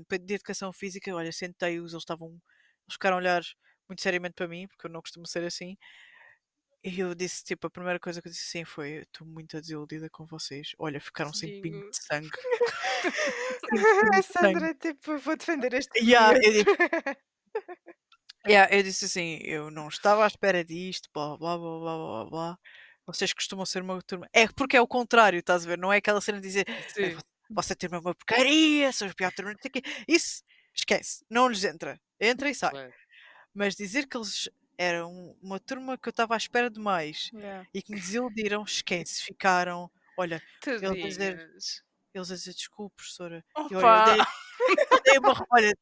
Pa- 0.08 0.18
de 0.18 0.34
educação 0.36 0.72
física, 0.74 1.14
olha, 1.16 1.32
sentei-os, 1.32 1.92
eles 1.94 2.02
estavam, 2.04 2.30
eles 2.30 2.94
ficaram 2.94 3.18
a 3.18 3.20
olhar 3.20 3.42
muito 3.89 4.02
seriamente 4.02 4.36
para 4.36 4.47
mim, 4.47 4.67
porque 4.67 4.88
eu 4.88 4.91
não 4.91 5.02
costumo 5.02 5.28
ser 5.28 5.43
assim. 5.43 5.78
E 6.84 6.97
eu 7.02 7.13
disse, 7.13 7.43
tipo, 7.43 7.67
a 7.67 7.69
primeira 7.69 7.99
coisa 7.99 8.21
que 8.21 8.28
eu 8.30 8.32
disse 8.32 8.58
assim 8.58 8.63
foi: 8.65 8.99
"Eu 8.99 9.02
Estou 9.04 9.28
muito 9.28 9.60
desiludida 9.60 10.10
com 10.10 10.25
vocês. 10.25 10.71
Olha, 10.80 11.02
ficaram 11.02 11.34
sem 11.34 11.62
pingo 11.62 11.89
de 11.89 11.97
sangue. 11.97 12.30
a 14.15 14.21
Sandra, 14.21 14.73
tipo, 14.75 15.17
vou 15.17 15.36
defender 15.36 15.73
este 15.73 15.99
Yeah, 15.99 16.38
eu, 16.38 16.52
disse, 16.52 16.65
yeah, 18.47 18.75
eu 18.75 18.84
disse 18.84 19.06
assim: 19.06 19.39
Eu 19.43 19.69
não 19.69 19.89
estava 19.89 20.23
à 20.23 20.28
espera 20.28 20.63
disto, 20.63 21.10
blá 21.13 21.38
blá 21.38 21.58
blá 21.58 21.80
blá 21.80 21.97
blá 21.97 22.25
blá. 22.25 22.60
Vocês 23.06 23.34
costumam 23.34 23.65
ser 23.65 23.82
uma 23.82 24.02
turma. 24.02 24.28
É 24.34 24.47
porque 24.47 24.78
é 24.78 24.82
o 24.82 24.88
contrário, 24.88 25.39
estás 25.39 25.65
a 25.65 25.69
ver? 25.69 25.78
Não 25.78 25.91
é 25.91 25.97
aquela 25.97 26.21
cena 26.21 26.39
de 26.39 26.47
dizer 26.47 26.65
Sim. 26.89 27.17
Turma 27.80 27.97
é 27.97 27.99
uma 27.99 28.15
porcaria, 28.15 28.91
são 28.93 29.08
os 29.08 29.13
piores 29.13 29.36
turmas, 29.36 29.56
não 29.56 29.62
sei 29.62 29.69
o 29.69 29.71
quê. 29.73 29.82
Isso, 30.08 30.43
esquece, 30.73 31.25
não 31.30 31.49
lhes 31.49 31.63
entra. 31.63 31.99
Entra 32.19 32.49
e 32.49 32.56
sai. 32.56 32.91
Mas 33.54 33.76
dizer 33.76 34.08
que 34.08 34.16
eles 34.18 34.50
eram 34.78 35.36
uma 35.42 35.60
turma 35.60 35.98
que 35.98 36.08
eu 36.08 36.12
estava 36.12 36.34
à 36.36 36.38
espera 36.38 36.70
de 36.70 36.80
mais 36.80 37.30
Yeah. 37.34 37.68
e 37.74 37.82
que 37.82 37.92
me 37.92 38.00
desiludiram, 38.00 38.64
esquece, 38.68 39.24
ficaram. 39.24 39.92
Olha, 40.18 40.42
ele 40.66 40.86
a 40.88 40.94
dizer, 41.08 41.50
eles 42.14 42.32
a 42.32 42.36
dizer 42.36 42.54
desculpe, 42.54 42.96
professora. 42.98 43.44
E 43.70 43.76
olha, 43.76 43.76
eu 43.76 43.80
Opa! 43.80 44.06
dei, 44.14 44.78
eu 44.92 45.02
dei 45.04 45.18
uma. 45.20 45.46
Olha, 45.52 45.74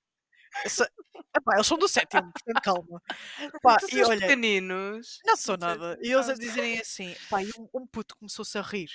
essa- 0.63 0.89
epá, 1.35 1.55
eles 1.55 1.67
são 1.67 1.77
do 1.77 1.87
sétimo, 1.87 2.31
portanto 2.31 2.61
calma. 2.63 3.01
Pá, 3.61 3.77
Tu 3.77 3.95
e 3.97 4.03
olha, 4.03 4.19
pequeninos. 4.19 5.19
não 5.25 5.35
sou 5.35 5.57
nada. 5.57 5.97
E 6.01 6.11
eles 6.11 6.29
a 6.29 6.33
dizerem 6.35 6.79
assim, 6.79 7.15
pá, 7.29 7.43
e 7.43 7.49
um, 7.57 7.67
um 7.81 7.87
puto 7.87 8.15
começou-se 8.17 8.57
a 8.57 8.61
rir. 8.61 8.89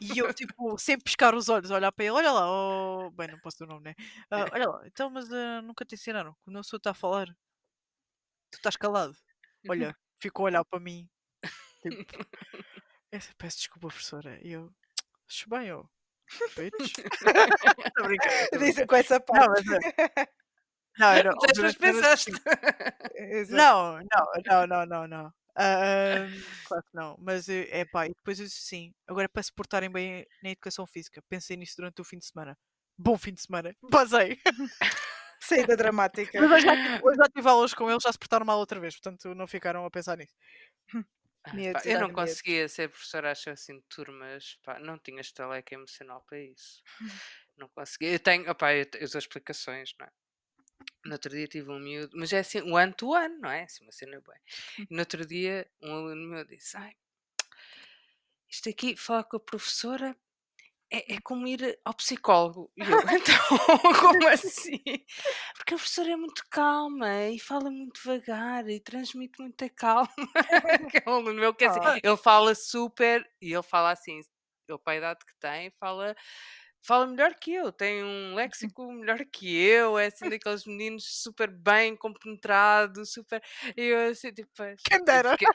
E 0.00 0.18
eu, 0.18 0.32
tipo, 0.32 0.78
sem 0.78 0.98
piscar 0.98 1.34
os 1.34 1.48
olhos, 1.48 1.70
olhar 1.70 1.92
para 1.92 2.04
ele, 2.04 2.14
olha 2.14 2.32
lá, 2.32 2.50
oh... 2.50 3.10
bem, 3.10 3.28
não 3.28 3.38
posso 3.40 3.58
ter 3.58 3.64
o 3.64 3.66
nome, 3.66 3.84
né? 3.84 3.94
Ah, 4.30 4.46
olha 4.52 4.68
lá, 4.68 4.86
então, 4.86 5.10
mas 5.10 5.30
ah, 5.32 5.62
nunca 5.62 5.84
te 5.84 5.94
ensinaram, 5.94 6.36
quando 6.44 6.56
a 6.56 6.60
pessoa 6.60 6.78
está 6.78 6.90
a 6.90 6.94
falar, 6.94 7.26
tu 8.50 8.56
estás 8.56 8.76
calado. 8.76 9.14
Olha, 9.68 9.96
ficou 10.20 10.46
a 10.46 10.46
olhar 10.46 10.64
para 10.64 10.80
mim, 10.80 11.08
tipo, 11.82 12.04
disse, 13.12 13.34
peço 13.36 13.58
desculpa, 13.58 13.88
professora. 13.88 14.38
E 14.42 14.52
eu, 14.52 14.72
acho 15.28 15.48
bem, 15.48 15.68
eu, 15.68 15.88
bitch. 16.56 16.94
Brincar, 18.02 18.32
estou 18.44 18.58
a 18.58 18.64
Dizem 18.64 18.86
com 18.86 18.96
essa 18.96 19.20
parte. 19.20 19.64
mas 19.68 19.82
é. 20.16 20.28
Não, 20.98 21.08
obviamente, 21.08 21.80
não 21.80 21.88
era 21.88 21.94
pensaste. 21.94 22.30
assim. 22.30 22.42
Não, 23.56 23.98
não, 23.98 24.32
não, 24.46 24.66
não, 24.66 24.86
não, 24.86 25.08
não. 25.08 25.32
Ahm, 25.56 26.42
claro 26.64 26.82
que 26.84 26.94
não. 26.96 27.16
Mas 27.18 27.48
é 27.48 27.84
pá, 27.84 28.06
e 28.06 28.10
depois 28.10 28.38
eu 28.40 28.46
disse 28.46 28.60
assim: 28.64 28.94
agora 29.06 29.26
é 29.26 29.28
para 29.28 29.42
se 29.42 29.52
portarem 29.52 29.90
bem 29.90 30.26
na 30.42 30.50
educação 30.50 30.86
física. 30.86 31.22
Pensei 31.28 31.56
nisso 31.56 31.76
durante 31.78 32.00
o 32.00 32.04
fim 32.04 32.18
de 32.18 32.26
semana. 32.26 32.58
Bom 32.98 33.16
fim 33.18 33.32
de 33.34 33.42
semana. 33.42 33.74
Basei. 33.90 34.38
Saída 35.40 35.76
dramática. 35.76 36.38
Mas 36.38 36.50
hoje 36.50 36.64
já, 36.64 36.76
tive- 36.76 36.96
hoje 37.02 37.16
já 37.16 37.28
tive 37.28 37.48
aulas 37.48 37.74
com 37.74 37.90
eles, 37.90 38.02
já 38.02 38.12
se 38.12 38.18
portaram 38.18 38.46
mal 38.46 38.58
outra 38.58 38.78
vez, 38.80 38.94
portanto 38.94 39.34
não 39.34 39.46
ficaram 39.46 39.84
a 39.84 39.90
pensar 39.90 40.16
nisso. 40.16 40.34
Ah, 41.44 41.60
pá, 41.72 41.82
eu 41.84 41.98
não 41.98 42.08
miúdos. 42.08 42.12
conseguia 42.12 42.68
ser 42.68 42.88
professora, 42.88 43.30
acho 43.32 43.50
assim, 43.50 43.76
de 43.78 43.82
turmas, 43.88 44.56
pá, 44.62 44.78
não 44.78 44.98
tinha 44.98 45.20
estaleca 45.20 45.74
emocional 45.74 46.22
para 46.28 46.38
isso. 46.40 46.82
Não 47.56 47.68
conseguia. 47.70 48.12
Eu 48.12 48.20
tenho, 48.20 48.50
opá, 48.50 48.74
eu, 48.74 48.86
eu 48.94 49.08
dou 49.10 49.18
explicações, 49.18 49.92
não 49.98 50.06
é? 50.06 50.10
No 51.04 51.12
outro 51.12 51.30
dia 51.30 51.46
tive 51.46 51.70
um 51.70 51.78
miúdo, 51.78 52.16
mas 52.16 52.32
é 52.32 52.38
assim, 52.40 52.58
ano 52.76 52.94
to 52.94 53.14
ano, 53.14 53.38
não 53.40 53.50
é? 53.50 53.64
Assim, 53.64 53.82
uma 53.84 53.92
cena 53.92 54.20
boa. 54.20 54.36
E 54.78 54.94
no 54.94 55.00
outro 55.00 55.26
dia, 55.26 55.68
um 55.82 55.92
aluno 55.92 56.28
meu 56.28 56.44
disse: 56.44 56.76
Ai, 56.76 56.92
isto 58.48 58.68
aqui, 58.68 58.96
falar 58.96 59.24
com 59.24 59.36
a 59.36 59.40
professora 59.40 60.16
é, 60.92 61.14
é 61.14 61.20
como 61.22 61.46
ir 61.48 61.78
ao 61.84 61.94
psicólogo. 61.94 62.70
E 62.76 62.82
eu, 62.82 62.86
então, 63.16 63.36
como 63.98 64.28
assim? 64.28 64.82
Porque 65.56 65.74
a 65.74 65.76
professora 65.78 66.10
é 66.12 66.16
muito 66.16 66.44
calma 66.50 67.28
e 67.28 67.38
fala 67.38 67.70
muito 67.70 67.94
devagar 68.02 68.68
e 68.68 68.78
transmite 68.78 69.40
muita 69.40 69.70
calma. 69.70 70.12
que 70.90 70.98
é 70.98 71.10
um 71.10 71.14
aluno 71.14 71.40
meu 71.40 71.54
que 71.54 71.64
é 71.64 71.68
assim, 71.68 71.80
Ah. 71.82 71.98
ele 72.02 72.16
fala 72.18 72.54
super 72.54 73.26
e 73.40 73.52
ele 73.54 73.62
fala 73.62 73.90
assim, 73.90 74.20
ele 74.68 74.78
para 74.78 74.92
a 74.92 74.96
idade 74.96 75.24
que 75.24 75.34
tem, 75.40 75.70
fala. 75.80 76.14
Fala 76.84 77.06
melhor 77.06 77.34
que 77.36 77.52
eu, 77.54 77.70
tem 77.72 78.02
um 78.02 78.34
léxico 78.34 78.90
melhor 78.92 79.24
que 79.26 79.56
eu, 79.56 79.96
é 79.98 80.06
assim 80.06 80.28
daqueles 80.28 80.64
meninos 80.66 81.04
super 81.22 81.48
bem 81.48 81.94
compenetrados, 81.96 83.12
super. 83.12 83.40
E 83.76 83.82
eu 83.82 84.10
assim, 84.10 84.32
tipo, 84.32 84.50
pois, 84.56 84.80
Quem 84.84 84.98
eu 84.98 85.04
dera. 85.04 85.30
fiquei- 85.38 85.48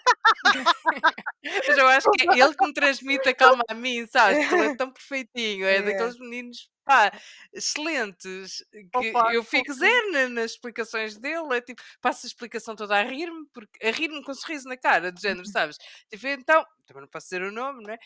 Mas 1.68 1.78
eu 1.78 1.88
acho 1.90 2.10
que 2.12 2.24
é 2.24 2.40
ele 2.40 2.56
que 2.56 2.66
me 2.66 2.74
transmite 2.74 3.30
a 3.30 3.36
calma 3.36 3.64
a 3.70 3.74
mim, 3.74 4.06
sabes? 4.08 4.40
Porque 4.40 4.56
ele 4.56 4.66
é 4.66 4.70
tão 4.70 4.92
perfeitinho, 4.92 5.66
é 5.66 5.78
É. 5.78 5.82
daqueles 5.82 6.18
meninos, 6.20 6.70
pá, 6.86 7.12
excelentes, 7.54 8.64
que 8.94 9.10
Opa, 9.12 9.34
eu 9.34 9.44
fico 9.44 9.74
zero 9.74 10.12
na- 10.12 10.30
nas 10.30 10.52
explicações 10.52 11.18
dele, 11.18 11.56
é 11.58 11.62
tipo, 11.62 11.82
passo 12.02 12.26
a 12.26 12.30
explicação 12.30 12.76
toda 12.76 12.96
a 12.98 13.04
rir-me, 13.04 13.46
porque 13.54 13.86
a 13.86 13.92
rir-me 13.92 14.24
com 14.24 14.32
um 14.32 14.36
sorriso 14.36 14.68
na 14.68 14.78
cara, 14.78 15.12
de 15.12 15.22
género, 15.22 15.46
sabes? 15.46 15.78
Tipo, 16.10 16.28
então, 16.28 16.66
também 16.86 17.02
não 17.02 17.10
posso 17.10 17.26
dizer 17.28 17.42
o 17.44 17.52
nome, 17.52 17.84
não 17.84 17.94
é? 17.94 17.98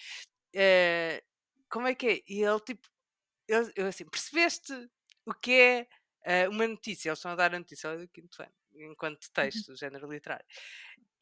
Eh, 0.56 1.24
como 1.70 1.88
é 1.88 1.96
que 1.96 2.08
é? 2.08 2.20
E 2.28 2.44
ele, 2.44 2.60
tipo, 2.62 2.88
eu, 3.52 3.72
eu 3.76 3.88
assim, 3.88 4.06
percebeste 4.06 4.74
o 5.26 5.34
que 5.34 5.52
é 5.54 5.88
eh, 6.24 6.50
uma 6.50 6.68
notícia? 6.68 7.10
Eles 7.10 7.20
estão 7.20 7.32
a 7.32 7.36
dar 7.36 7.54
a 7.54 7.60
notícia 7.60 7.98
do 7.98 8.08
quinto 8.08 8.42
ano, 8.42 8.54
enquanto 8.92 9.32
texto, 9.34 9.76
género 9.76 10.10
literário. 10.12 10.46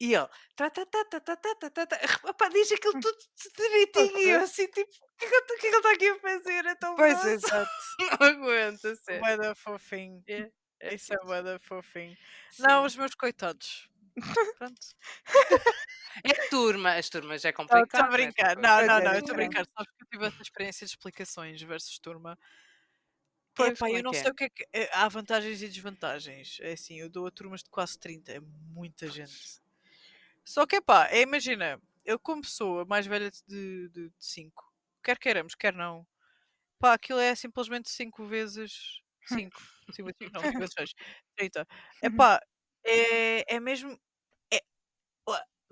E 0.00 0.14
ele, 0.14 0.26
tá, 0.56 0.70
tá, 0.70 0.86
tá, 0.86 1.04
tá, 1.04 1.20
tá, 1.20 1.36
tá, 1.36 1.54
tá, 1.54 1.70
tá, 1.70 1.86
tá, 1.86 1.98
opá, 2.30 2.48
diz 2.48 2.72
aquilo 2.72 2.98
tudo 3.00 3.18
direitinho. 3.56 4.18
E 4.18 4.30
eu 4.30 4.40
assim, 4.40 4.66
tipo, 4.68 4.90
o 4.90 5.16
que 5.18 5.26
é 5.26 5.28
que 5.28 5.34
ele- 5.36 5.58
que 5.60 5.66
é 5.66 5.76
está 5.78 5.92
aqui 5.92 6.08
a 6.08 6.18
fazer? 6.20 6.64
É 6.66 6.74
tão 6.74 6.94
Pois, 6.96 7.12
grosso." 7.12 7.28
exato. 7.28 7.70
Não 8.20 8.26
aguento, 8.28 8.96
sério. 9.04 9.20
Bué 9.20 9.54
fofinho. 9.54 10.22
É, 10.26 10.50
é 10.80 10.94
Isso 10.94 11.12
é 11.12 11.18
bué 11.18 11.58
fofinho. 11.60 12.16
Não, 12.58 12.80
Sim. 12.80 12.86
os 12.86 12.96
meus 12.96 13.14
coitados. 13.14 13.88
Pronto. 14.58 14.80
Turma, 16.50 16.94
as 16.96 17.08
turmas 17.08 17.44
é 17.44 17.52
Estou 17.62 17.86
complicado. 17.86 18.06
a 18.06 18.10
não 18.10 18.20
é? 18.20 18.32
brincar. 18.32 18.56
Não, 18.56 18.82
não, 18.84 19.00
não, 19.00 19.12
eu 19.14 19.20
estou 19.20 19.34
a 19.34 19.36
brincar. 19.36 19.64
Sabes 19.66 19.92
que 19.96 20.02
eu 20.04 20.08
tive 20.10 20.26
essa 20.26 20.42
experiência 20.42 20.86
de 20.86 20.92
explicações 20.92 21.62
versus 21.62 21.98
turma. 21.98 22.38
Pois, 23.54 23.70
Epá, 23.74 23.90
eu 23.90 24.00
é 24.00 24.02
não 24.02 24.12
é? 24.12 24.14
sei 24.14 24.30
o 24.30 24.34
que 24.34 24.44
é 24.44 24.50
que. 24.50 24.66
é, 24.72 24.88
Há 24.92 25.08
vantagens 25.08 25.62
e 25.62 25.68
desvantagens. 25.68 26.58
É 26.60 26.72
assim, 26.72 26.98
eu 27.00 27.08
dou 27.10 27.26
a 27.26 27.30
turmas 27.30 27.62
de 27.62 27.70
quase 27.70 27.98
30, 27.98 28.32
é 28.32 28.40
muita 28.40 29.08
gente. 29.08 29.60
Só 30.44 30.66
que, 30.66 30.76
epá, 30.76 31.08
é, 31.10 31.22
imagina, 31.22 31.80
eu 32.04 32.18
como 32.18 32.42
pessoa 32.42 32.84
mais 32.84 33.06
velha 33.06 33.30
de 33.48 34.12
5, 34.18 34.64
quer 35.04 35.18
queiramos, 35.18 35.54
quer 35.54 35.74
não, 35.74 36.06
pá, 36.78 36.94
aquilo 36.94 37.20
é 37.20 37.34
simplesmente 37.36 37.90
5 37.90 38.26
vezes 38.26 39.02
5. 39.26 39.62
5 39.92 40.06
vezes 40.06 40.18
5, 40.22 40.32
não, 40.34 40.44
5 40.44 40.58
vezes 40.60 40.74
6. 40.78 40.94
30. 41.36 41.66
Epá, 42.02 42.40
é, 42.84 43.56
é 43.56 43.60
mesmo. 43.60 43.98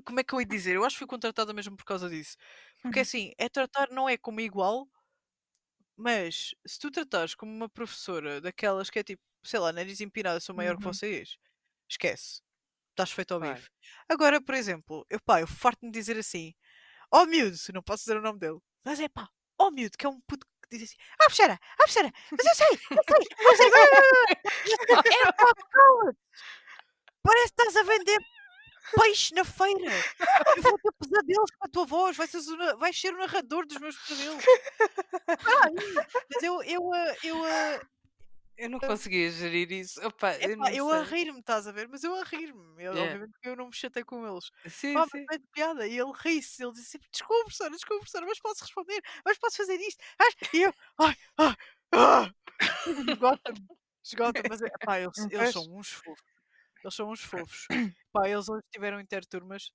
É- 0.08 0.10
como 0.10 0.20
é 0.20 0.24
que 0.24 0.34
eu 0.34 0.40
ia 0.40 0.46
dizer? 0.46 0.74
Eu 0.76 0.84
acho 0.84 0.94
que 0.96 1.00
fui 1.00 1.06
contratada 1.06 1.52
mesmo 1.52 1.76
por 1.76 1.84
causa 1.84 2.08
disso. 2.08 2.36
Porque 2.82 3.00
assim, 3.00 3.32
é 3.36 3.48
tratar, 3.48 3.90
não 3.90 4.08
é 4.08 4.16
como 4.16 4.40
igual, 4.40 4.88
mas 5.96 6.54
se 6.66 6.78
tu 6.78 6.90
tratares 6.90 7.34
como 7.34 7.52
uma 7.52 7.68
professora 7.68 8.40
daquelas 8.40 8.88
que 8.88 8.98
é 9.00 9.02
tipo, 9.02 9.22
sei 9.42 9.58
lá, 9.60 9.72
nariz 9.72 10.00
empinada, 10.00 10.40
sou 10.40 10.54
maior 10.54 10.76
que 10.78 10.86
Uhum. 10.86 10.92
vocês, 10.92 11.36
esquece. 11.88 12.40
Estás 12.90 13.10
feito 13.12 13.34
ao 13.34 13.40
bife. 13.40 13.68
Agora, 14.08 14.40
por 14.40 14.54
exemplo, 14.54 15.06
eu 15.10 15.20
pá, 15.20 15.40
eu 15.40 15.46
farto-me 15.46 15.92
dizer 15.92 16.16
assim, 16.18 16.54
ó 17.12 17.26
miúdo, 17.26 17.56
não 17.74 17.82
posso 17.82 18.04
dizer 18.04 18.16
o 18.16 18.22
nome 18.22 18.38
dele, 18.38 18.58
mas 18.84 19.00
é 19.00 19.08
pá, 19.08 19.28
ó 19.58 19.70
miúdo, 19.70 19.96
que 19.98 20.06
é 20.06 20.08
um 20.08 20.20
puto 20.22 20.46
que 20.62 20.76
diz 20.78 20.90
assim, 20.90 20.96
ah, 21.14 21.24
professora, 21.24 21.54
ah, 21.62 21.76
professora, 21.76 22.12
mas 22.32 22.46
eu 22.46 22.54
sei, 22.54 22.66
eu 22.68 23.02
sei, 23.04 23.28
eu 23.46 25.02
sei, 25.02 25.12
é 25.28 25.32
pá. 25.32 25.46
Parece 27.22 27.52
que 27.52 27.62
estás 27.62 27.76
a 27.76 27.82
vender 27.82 28.18
peixe 28.96 29.34
na 29.34 29.44
feira. 29.44 29.92
Eu 30.56 30.62
vou 30.62 30.78
ter 30.78 30.92
pesadelos 30.98 31.50
com 31.58 31.66
a 31.66 31.68
tua 31.68 31.84
voz, 31.86 32.16
vais 32.16 32.30
ser, 32.30 32.38
o 32.38 32.78
vais 32.78 33.00
ser 33.00 33.14
o 33.14 33.18
narrador 33.18 33.66
dos 33.66 33.78
meus 33.78 33.96
pesadelos. 33.96 34.44
Ah, 35.28 35.70
mas 36.32 36.42
eu, 36.42 36.62
eu, 36.62 36.92
ah, 36.94 37.14
eu, 37.22 37.44
ah, 37.44 37.80
Eu 38.56 38.70
não 38.70 38.78
conseguia 38.80 39.30
gerir 39.30 39.70
isso. 39.72 40.04
Opa, 40.06 40.34
eu 40.38 40.56
não 40.56 40.66
epá, 40.66 40.74
eu 40.74 40.90
a 40.90 41.02
rir-me, 41.02 41.38
estás 41.40 41.66
a 41.68 41.72
ver? 41.72 41.86
Mas 41.88 42.02
eu 42.02 42.14
a 42.14 42.24
rir-me. 42.24 42.60
Eu- 42.82 42.92
Yeah. 42.92 43.02
Obviamente 43.02 43.38
que 43.40 43.48
eu 43.48 43.56
não 43.56 43.66
me 43.66 43.74
chatei 43.74 44.02
com 44.02 44.26
eles. 44.26 44.50
Sim, 44.66 44.94
Pá, 44.94 45.06
sim. 45.12 45.24
é 45.30 45.38
de 45.38 45.46
piada. 45.52 45.86
E 45.86 45.98
ele 45.98 46.12
ri-se. 46.24 46.62
Ele 46.62 46.72
disse 46.72 46.90
sempre: 46.90 47.08
Desculpa, 47.12 47.42
professora, 47.44 47.70
desculpa, 47.70 48.00
professora, 48.00 48.26
mas 48.26 48.40
posso 48.40 48.62
responder, 48.64 49.00
mas 49.24 49.38
posso 49.38 49.56
fazer 49.58 49.76
isto. 49.76 50.02
E 50.54 50.62
eu, 50.62 50.72
ai, 50.98 51.14
ai, 51.38 51.54
ah, 51.92 52.30
esgota-me, 53.18 53.66
esgota-me. 54.02 54.48
Mas, 54.48 54.62
é, 54.62 54.68
pá, 54.84 54.98
eles, 54.98 55.18
eles 55.30 55.52
são 55.52 55.62
uns 55.72 55.92
fofos. 55.92 56.24
Eles 56.84 56.94
são 56.94 57.10
uns 57.10 57.20
fofos. 57.22 57.70
Pá, 58.12 58.28
eles 58.28 58.48
hoje 58.48 58.62
tiveram 58.72 59.00
interturmas. 59.00 59.70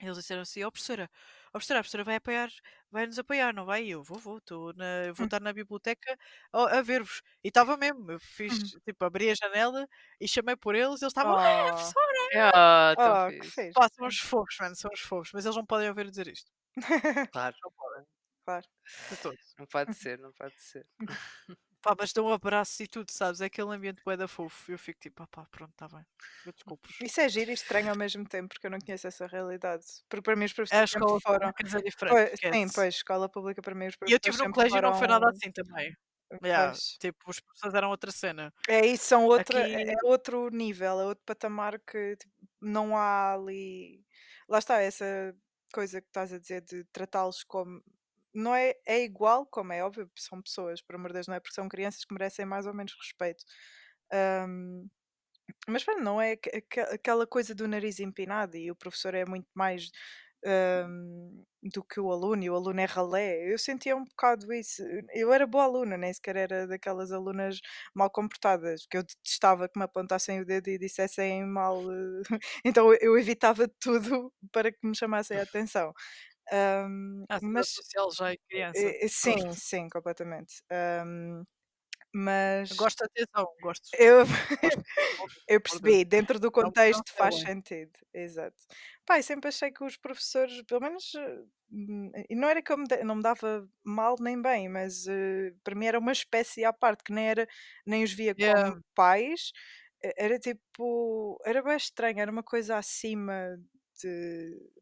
Eles 0.00 0.16
disseram 0.18 0.42
assim: 0.42 0.62
Ó 0.64 0.70
professora, 0.70 1.10
ó 1.48 1.52
professora, 1.52 1.80
a 1.80 1.82
professora 1.82 2.04
vai 2.04 2.16
apoiar, 2.16 2.50
vai 2.90 3.06
nos 3.06 3.18
apoiar, 3.18 3.52
não 3.54 3.66
vai? 3.66 3.86
Eu 3.88 4.02
vou, 4.04 4.18
vou, 4.18 4.40
tô 4.40 4.72
na, 4.74 5.12
vou 5.14 5.24
Hum. 5.24 5.26
estar 5.26 5.40
na 5.40 5.52
biblioteca 5.52 6.16
a, 6.52 6.78
a 6.78 6.82
ver-vos. 6.82 7.20
E 7.44 7.48
estava 7.48 7.76
mesmo, 7.76 8.10
eu 8.12 8.20
fiz, 8.20 8.56
Uhum. 8.56 8.70
tipo, 8.84 9.04
abri 9.04 9.30
a 9.30 9.34
janela 9.34 9.88
e 10.20 10.28
chamei 10.28 10.56
por 10.56 10.74
eles, 10.76 11.02
eles 11.02 11.10
estavam, 11.12 11.34
ah, 11.36 11.72
Oh, 11.72 11.72
professora! 11.74 12.52
Ah, 12.54 12.96
tão 13.02 13.16
oh, 13.28 13.32
que. 13.38 13.52
Pá, 13.74 13.88
são 13.94 14.06
uns 14.06 14.18
fofos, 14.20 14.56
mano, 14.60 14.76
são 14.76 14.90
uns 14.92 15.00
fofos, 15.00 15.30
mas 15.34 15.44
eles 15.46 15.56
não 15.56 15.66
podem 15.66 15.88
ouvir 15.88 16.10
dizer 16.10 16.28
isto. 16.28 16.50
Claro, 17.32 17.56
Não 17.62 17.70
podem. 17.72 18.06
Claro. 18.44 18.66
De 19.10 19.16
todos. 19.18 19.56
não 19.58 19.66
pode 19.66 19.94
ser, 19.94 20.18
não 20.18 20.32
pode 20.32 20.60
ser. 20.60 20.86
Pá, 21.82 21.94
mas 21.98 22.12
dão 22.12 22.26
um 22.26 22.32
abraço 22.32 22.82
e 22.82 22.88
tudo, 22.88 23.10
sabes? 23.12 23.40
É 23.40 23.46
aquele 23.46 23.70
ambiente 23.72 24.02
bué 24.04 24.16
da 24.16 24.26
fofo. 24.28 24.72
Eu 24.72 24.78
fico 24.78 24.98
tipo, 25.00 25.22
ah 25.22 25.26
pá, 25.28 25.46
pronto, 25.50 25.70
está 25.72 25.88
bem. 25.88 26.04
Eu 26.44 26.52
desculpo. 26.52 26.88
Isso 27.00 27.20
é 27.20 27.28
giro 27.28 27.50
e 27.50 27.54
estranho 27.54 27.90
ao 27.90 27.96
mesmo 27.96 28.24
tempo, 28.26 28.48
porque 28.48 28.66
eu 28.66 28.70
não 28.70 28.78
conheço 28.80 29.06
essa 29.06 29.26
realidade. 29.26 29.84
Porque 30.08 30.22
para 30.22 30.34
mim 30.36 30.44
os 30.46 30.52
É 30.70 30.78
a 30.80 30.84
professores 30.84 30.90
sempre 30.90 31.14
escola 31.14 31.20
foram. 31.24 31.52
é 31.76 31.80
diferente. 31.82 32.18
Pois, 32.18 32.30
sim, 32.52 32.68
pois, 32.70 32.94
escola 32.96 33.28
pública 33.28 33.62
para 33.62 33.74
mim 33.74 33.86
os 33.86 33.96
E 34.06 34.12
eu 34.12 34.16
professores 34.16 34.36
estive 34.36 34.38
num 34.38 34.48
colégio 34.50 34.78
e 34.78 34.80
não 34.80 34.92
foi 34.94 35.06
nada 35.06 35.28
assim 35.30 35.50
também. 35.52 35.94
Yeah, 36.44 36.78
tipo, 37.00 37.18
os 37.30 37.40
professores 37.40 37.74
eram 37.74 37.90
outra 37.90 38.10
cena. 38.12 38.52
É 38.66 38.84
isso, 38.86 39.04
são 39.06 39.24
outra, 39.24 39.60
Aqui, 39.60 39.72
é 39.72 39.92
é 39.92 39.96
outro 40.04 40.48
nível, 40.50 41.00
é 41.00 41.04
outro 41.06 41.24
patamar 41.24 41.78
que 41.80 42.16
tipo, 42.16 42.34
não 42.60 42.96
há 42.96 43.32
ali. 43.34 44.04
Lá 44.48 44.58
está, 44.58 44.80
essa 44.80 45.34
coisa 45.72 46.00
que 46.00 46.08
estás 46.08 46.32
a 46.32 46.38
dizer 46.38 46.62
de 46.62 46.84
tratá-los 46.86 47.44
como. 47.44 47.82
Não 48.38 48.54
é, 48.54 48.74
é 48.86 49.02
igual, 49.04 49.46
como 49.46 49.72
é 49.72 49.82
óbvio, 49.84 50.10
são 50.16 50.42
pessoas, 50.42 50.82
por 50.82 50.94
amor 50.96 51.08
de 51.10 51.14
Deus, 51.14 51.28
não 51.28 51.34
é 51.36 51.40
porque 51.40 51.54
são 51.54 51.68
crianças 51.68 52.04
que 52.04 52.14
merecem 52.14 52.46
mais 52.46 52.66
ou 52.66 52.74
menos 52.74 52.94
respeito. 53.00 53.44
Ahm, 54.12 54.88
mas 55.68 55.84
pronto, 55.84 56.02
não 56.02 56.20
é 56.20 56.32
aque- 56.32 56.50
aque- 56.56 56.80
aquela 56.94 57.26
coisa 57.26 57.54
do 57.54 57.68
nariz 57.68 58.00
empinado 58.00 58.56
e 58.56 58.70
o 58.70 58.76
professor 58.76 59.14
é 59.14 59.24
muito 59.26 59.48
mais 59.54 59.90
ahm, 60.46 61.44
do 61.74 61.82
que 61.84 61.98
o 62.00 62.12
aluno 62.12 62.42
e 62.44 62.50
o 62.50 62.54
aluno 62.54 62.80
é 62.80 62.84
ralé. 62.84 63.52
Eu 63.52 63.58
sentia 63.58 63.96
um 63.96 64.04
bocado 64.04 64.52
isso. 64.52 64.82
Eu 65.12 65.32
era 65.32 65.46
boa 65.46 65.64
aluna, 65.64 65.96
nem 65.98 66.12
sequer 66.14 66.36
era 66.36 66.66
daquelas 66.66 67.10
alunas 67.12 67.60
mal 67.94 68.08
comportadas, 68.10 68.86
que 68.86 68.96
eu 68.98 69.02
detestava 69.02 69.68
que 69.68 69.78
me 69.78 69.84
apontassem 69.84 70.40
o 70.40 70.46
dedo 70.46 70.68
e 70.68 70.78
dissessem 70.78 71.44
mal. 71.46 71.84
eh, 71.92 72.22
Então 72.64 72.92
eu 73.00 73.18
evitava 73.18 73.68
tudo 73.80 74.32
para 74.52 74.70
que 74.72 74.78
me 74.86 74.94
chamassem 74.96 75.38
a 75.38 75.42
atenção. 75.42 75.92
Ahm, 76.52 77.26
ah, 77.28 77.40
mas 77.40 77.66
social 77.66 78.10
já 78.12 78.32
é 78.32 78.36
criança. 78.38 78.94
eh, 78.94 79.04
eh, 79.06 79.08
sim, 79.08 79.52
Gosto. 79.52 79.56
sim, 79.56 79.88
completamente. 79.88 80.62
Ahm, 80.70 81.44
mas 82.14 82.70
Gosto 82.70 83.00
da 83.00 83.06
atenção, 83.06 83.46
gosto. 83.60 83.88
eu, 83.92 84.24
eu 85.48 85.60
percebi, 85.60 86.04
dentro 86.04 86.38
do 86.40 86.50
Não, 86.60 86.70
não 86.88 87.00
contexto 87.00 87.12
faz 87.16 87.36
sentido, 87.40 87.92
exato. 88.12 88.56
Eu 89.10 89.22
sempre 89.22 89.48
achei 89.48 89.70
que 89.72 89.82
os 89.84 89.96
professores, 89.96 90.62
pelo 90.62 90.80
menos, 90.80 91.12
eh, 91.14 91.44
hum, 91.70 92.10
e 92.28 92.34
não 92.36 92.48
era 92.48 92.62
que 92.62 92.72
eu 92.72 92.78
me 92.78 92.84
não 93.04 93.16
me 93.16 93.22
dava 93.22 93.68
mal 93.84 94.16
nem 94.20 94.40
bem, 94.40 94.68
mas 94.68 95.06
eh, 95.08 95.52
para 95.64 95.74
mim 95.74 95.86
era 95.86 95.98
uma 95.98 96.12
espécie 96.12 96.64
à 96.64 96.72
parte, 96.72 97.02
que 97.04 97.12
nem 97.12 97.28
era, 97.28 97.46
nem 97.86 98.04
os 98.04 98.12
via 98.12 98.34
Yeah. 98.36 98.74
como 98.74 98.82
pais, 98.94 99.52
era 100.16 100.38
tipo, 100.38 101.38
era 101.44 101.62
bem 101.62 101.76
estranho, 101.76 102.20
era 102.20 102.30
uma 102.30 102.42
coisa 102.42 102.76
acima 102.78 103.56
de. 103.58 103.77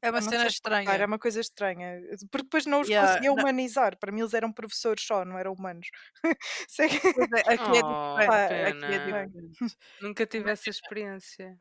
É 0.03 0.11
uma 0.11 0.21
cena 0.23 0.47
explicar, 0.47 0.47
estranha. 0.47 0.93
era 0.95 1.07
uma 1.07 1.19
coisa 1.19 1.41
estranha, 1.41 2.01
porque 2.31 2.45
depois 2.45 2.67
não 2.67 2.81
os 2.83 2.89
Yeah, 2.89 3.07
conseguia 3.09 3.31
não- 3.31 3.43
humanizar, 3.43 3.99
para 3.99 4.13
mim 4.13 4.21
eles 4.21 4.35
eram 4.35 4.53
professores 4.53 5.05
só, 5.05 5.25
não 5.25 5.39
eram 5.39 5.53
humanos. 5.55 5.89
Sei 6.69 6.89
que- 6.89 7.01
pois 7.15 7.29
é, 7.33 7.41
aqui 7.55 7.79
é 7.79 7.83
Oh, 7.83 8.17
Aqui 8.19 8.93
é 8.95 8.99
diferente. 8.99 9.35
Nunca 10.01 10.27
tive 10.27 10.51
essa 10.51 10.71
experiência. 10.71 11.59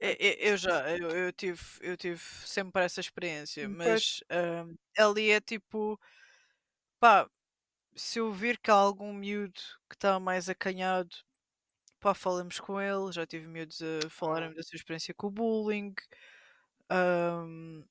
É- 0.00 0.28
é- 0.48 0.50
Eu, 0.52 0.56
já, 0.56 0.90
eu, 0.96 1.10
eu 1.28 1.32
tive, 1.32 1.62
eu 1.80 1.96
tive 1.96 2.20
sempre 2.46 2.84
essa 2.84 3.00
experiência, 3.00 3.68
mas 3.68 4.20
ahm, 4.30 4.74
ali 4.98 5.30
é 5.30 5.40
tipo, 5.40 5.98
pá, 6.98 7.28
se 7.96 8.18
eu 8.20 8.32
vir 8.32 8.58
que 8.60 8.70
há 8.70 8.74
algum 8.74 9.12
miúdo 9.14 9.60
que 9.90 9.96
está 9.96 10.20
mais 10.20 10.48
acanhado, 10.50 11.10
pá, 12.00 12.14
falamos 12.14 12.60
com 12.60 12.80
ele. 12.80 13.12
Já 13.12 13.26
tive 13.26 13.46
miúdos 13.48 13.80
a 13.82 14.10
falarem 14.10 14.54
da 14.54 14.62
sua 14.62 14.76
experiência 14.76 15.14
com 15.14 15.28
o 15.28 15.30
bullying. 15.32 15.94
Ahm, 16.90 17.84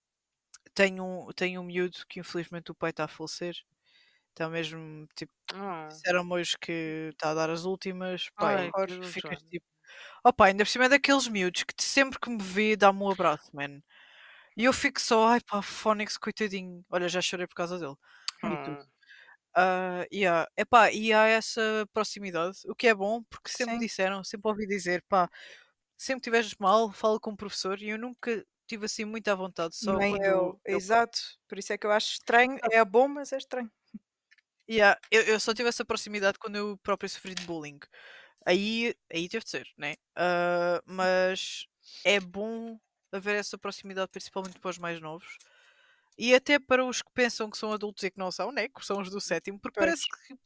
tenho, 0.76 1.04
um- 1.06 1.32
tenho 1.34 1.62
um 1.62 1.66
miúdo 1.66 1.98
que 2.10 2.20
infelizmente 2.22 2.72
o 2.72 2.76
pai 2.76 2.92
está 2.92 3.06
a 3.06 3.08
falecer. 3.08 3.56
Está 4.30 4.50
mesmo, 4.50 5.08
tipo, 5.16 5.34
Oh. 5.54 6.02
disseram-me 6.04 6.34
hoje 6.36 6.58
que 6.60 7.10
está 7.14 7.32
a 7.32 7.34
dar 7.36 7.50
as 7.52 7.66
últimas. 7.66 8.30
Pá, 8.40 8.58
Ai, 8.58 8.74
que 8.74 9.08
ficas 9.08 9.42
tipo, 9.44 9.66
oh 10.26 10.34
pá, 10.34 10.48
ainda 10.48 10.64
por 10.66 10.70
cima 10.72 10.86
é 10.88 10.90
daqueles 10.90 11.28
miúdos 11.30 11.64
que 11.64 11.74
sempre 11.84 12.20
que 12.20 12.30
me 12.30 12.42
vê 12.44 12.76
dá-me 12.78 13.02
um 13.04 13.12
abraço, 13.12 13.50
man. 13.56 13.82
E 14.58 14.66
eu 14.66 14.74
fico 14.74 15.02
só, 15.02 15.28
ai 15.30 15.42
pá, 15.42 15.62
Fónix, 15.64 16.18
coitadinho. 16.18 16.86
Olha, 16.92 17.10
já 17.10 17.22
chorei 17.22 17.48
por 17.48 17.56
causa 17.56 17.80
dele. 17.80 17.96
E 18.46 18.58
tudo. 18.60 18.86
Ah, 19.56 20.06
yeah. 20.14 20.48
Epá, 20.58 20.92
e 20.92 21.12
há 21.14 21.26
essa 21.28 21.88
proximidade, 21.94 22.60
o 22.68 22.76
que 22.76 22.88
é 22.88 22.94
bom, 22.96 23.24
porque 23.24 23.50
sempre 23.50 23.74
me 23.76 23.80
Sim. 23.80 23.88
disseram, 23.88 24.24
sempre 24.24 24.50
ouvi 24.52 24.68
dizer, 24.68 25.04
pá, 25.10 25.30
sempre 25.98 26.22
que 26.24 26.30
estiveres 26.30 26.56
mal, 26.60 26.92
fala 26.94 27.20
com 27.20 27.32
o 27.32 27.38
professor, 27.38 27.82
e 27.82 27.90
eu 27.90 28.00
nunca 28.00 28.46
tive 28.69 28.86
assim 28.86 29.03
muita 29.03 29.36
vontade, 29.36 29.75
só 29.75 29.97
Nem 29.97 30.12
quando 30.12 30.23
eu, 30.23 30.62
eu, 30.65 30.77
exato. 30.77 31.19
Por 31.47 31.58
isso 31.58 31.73
é 31.73 31.77
que 31.77 31.88
eu 31.88 31.91
acho 31.91 32.13
estranho. 32.13 32.58
É 32.71 32.86
bom, 32.86 33.08
mas 33.08 33.34
é 33.34 33.38
estranho. 33.38 33.69
Yeah, 34.69 34.99
eu, 35.10 35.23
eu 35.23 35.39
só 35.39 35.53
tive 35.53 35.67
essa 35.67 35.84
proximidade 35.84 36.38
quando 36.38 36.55
eu 36.55 36.77
próprio 36.77 37.10
sofri 37.10 37.34
de 37.34 37.43
bullying. 37.45 37.79
Aí, 38.45 38.95
aí 39.12 39.27
teve 39.27 39.43
de 39.43 39.49
ser, 39.49 39.67
né? 39.77 39.95
Ah, 40.15 40.82
mas 40.86 41.65
é 42.05 42.19
bom 42.19 42.79
haver 43.12 43.36
essa 43.38 43.58
proximidade, 43.58 44.12
principalmente 44.12 44.60
para 44.60 44.69
os 44.69 44.77
mais 44.77 45.01
novos. 45.01 45.38
E 46.17 46.36
até 46.36 46.60
para 46.60 46.86
os 46.86 47.01
que 47.01 47.12
pensam 47.13 47.49
que 47.49 47.58
são 47.58 47.73
adultos 47.73 48.03
e 48.03 48.12
que 48.12 48.19
não 48.19 48.32
são, 48.32 48.51
né? 48.51 48.67
Que 48.67 48.86
são 48.86 49.01
os 49.01 49.10
do 49.10 49.19
sétimo, 49.19 49.60
porque 49.60 49.79
Pois. 49.79 49.88
parece 49.88 50.05
que 50.08 50.38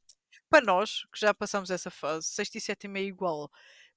para 0.49 0.65
nós, 0.65 1.03
que 1.12 1.19
já 1.19 1.33
passamos 1.33 1.71
essa 1.71 1.91
fase, 1.91 2.27
sexto 2.27 2.55
e 2.55 2.62
sétimo 2.62 2.97
é 2.97 3.01
igual. 3.01 3.49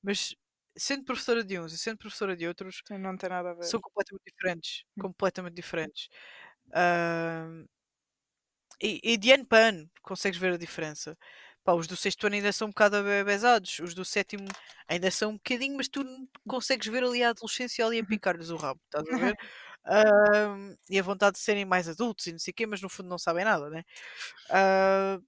Mas 0.03 0.35
sendo 0.77 1.05
professora 1.05 1.45
de 1.45 1.59
uns 1.61 1.73
e 1.73 1.79
sendo 1.79 1.99
professora 1.99 2.37
de 2.37 2.47
outros, 2.47 2.83
Não 2.91 3.17
tem 3.17 3.31
nada 3.31 3.51
a 3.51 3.55
ver. 3.55 3.73
são 3.73 3.81
completamente 3.81 4.25
diferentes. 4.27 4.85
Hum. 4.97 5.03
Completamente 5.03 5.55
diferentes. 5.55 6.09
Ah, 6.75 7.49
e, 8.83 9.01
e 9.03 9.17
de 9.17 9.33
ano 9.33 9.47
para 9.47 9.69
ano 9.69 9.91
consegues 10.03 10.39
ver 10.39 10.53
a 10.55 10.57
diferença. 10.59 11.17
Pá, 11.65 11.73
os 11.75 11.87
do 11.87 11.97
sexto 11.97 12.27
ano 12.27 12.37
ainda 12.37 12.53
são 12.53 12.69
um 12.69 12.71
bocado 12.71 12.97
abebesados, 12.97 13.79
os 13.81 13.93
do 13.95 14.05
sétimo 14.05 14.47
ainda 14.89 15.11
são 15.11 15.31
um 15.33 15.35
bocadinho, 15.35 15.77
mas 15.77 15.89
tu 15.89 16.05
consegues 16.47 16.87
ver 16.89 17.03
ali 17.05 17.23
a 17.25 17.31
adolescência 17.31 17.85
ali 17.85 17.99
a 17.99 18.05
picar-lhes 18.05 18.51
o 18.51 18.57
rabo, 18.57 18.81
estás 18.85 19.09
a 19.11 19.17
ver? 19.17 19.37
Ah, 19.89 20.57
e 20.91 20.99
a 20.99 21.03
vontade 21.03 21.35
de 21.37 21.41
serem 21.43 21.65
mais 21.65 21.89
adultos 21.89 22.27
e 22.27 22.33
não 22.33 22.39
sei 22.41 22.51
o 22.53 22.55
quê, 22.55 22.67
mas 22.67 22.83
no 22.83 22.89
fundo 22.89 23.09
não 23.09 23.19
sabem 23.19 23.45
nada, 23.45 23.71
né? 23.71 23.85
Ah, 24.51 25.19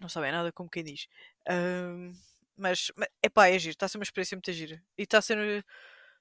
não 0.00 0.08
sabem 0.08 0.32
nada, 0.32 0.52
como 0.52 0.70
quem 0.70 0.84
diz. 0.84 1.06
Ah, 1.48 2.12
mas, 2.56 2.90
ma- 2.96 3.06
epá, 3.22 3.48
é 3.48 3.58
giro, 3.58 3.72
está 3.72 3.86
a 3.86 3.88
ser 3.88 3.98
uma 3.98 4.04
experiência 4.04 4.36
muito 4.36 4.52
gira. 4.52 4.82
E 4.98 5.02
está 5.02 5.18
a 5.18 5.22
ser, 5.22 5.64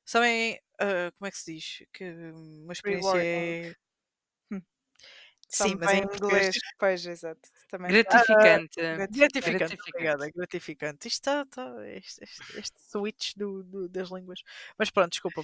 sabem, 0.06 0.60
ah, 0.80 1.12
como 1.18 1.28
é 1.28 1.32
que 1.32 1.38
se 1.38 1.54
diz? 1.56 1.84
Que 1.94 2.06
uma 2.34 2.74
experiência 2.74 3.20
Rewarding. 3.20 3.76
É... 5.52 5.68
Sim, 5.68 5.76
mas 5.80 5.90
é 5.90 6.02
Também 6.02 6.02
em 6.02 6.16
inglês. 6.16 6.56
Pois, 6.80 7.06
exato. 7.06 7.42
Também 7.70 7.92
Gratificante. 7.92 8.80
Gratificante, 8.82 9.42
Gratificante. 9.52 9.90
obrigada, 9.90 10.30
gratificante. 10.36 11.08
Isto 11.08 11.18
está, 11.30 11.46
tá, 11.46 11.74
este, 11.90 12.24
este, 12.24 12.60
este 12.60 12.78
switch 12.90 13.34
do, 13.36 13.64
do- 13.64 13.90
das 13.90 14.10
línguas. 14.10 14.42
Mas 14.78 14.90
pronto, 14.90 15.12
desculpa. 15.12 15.42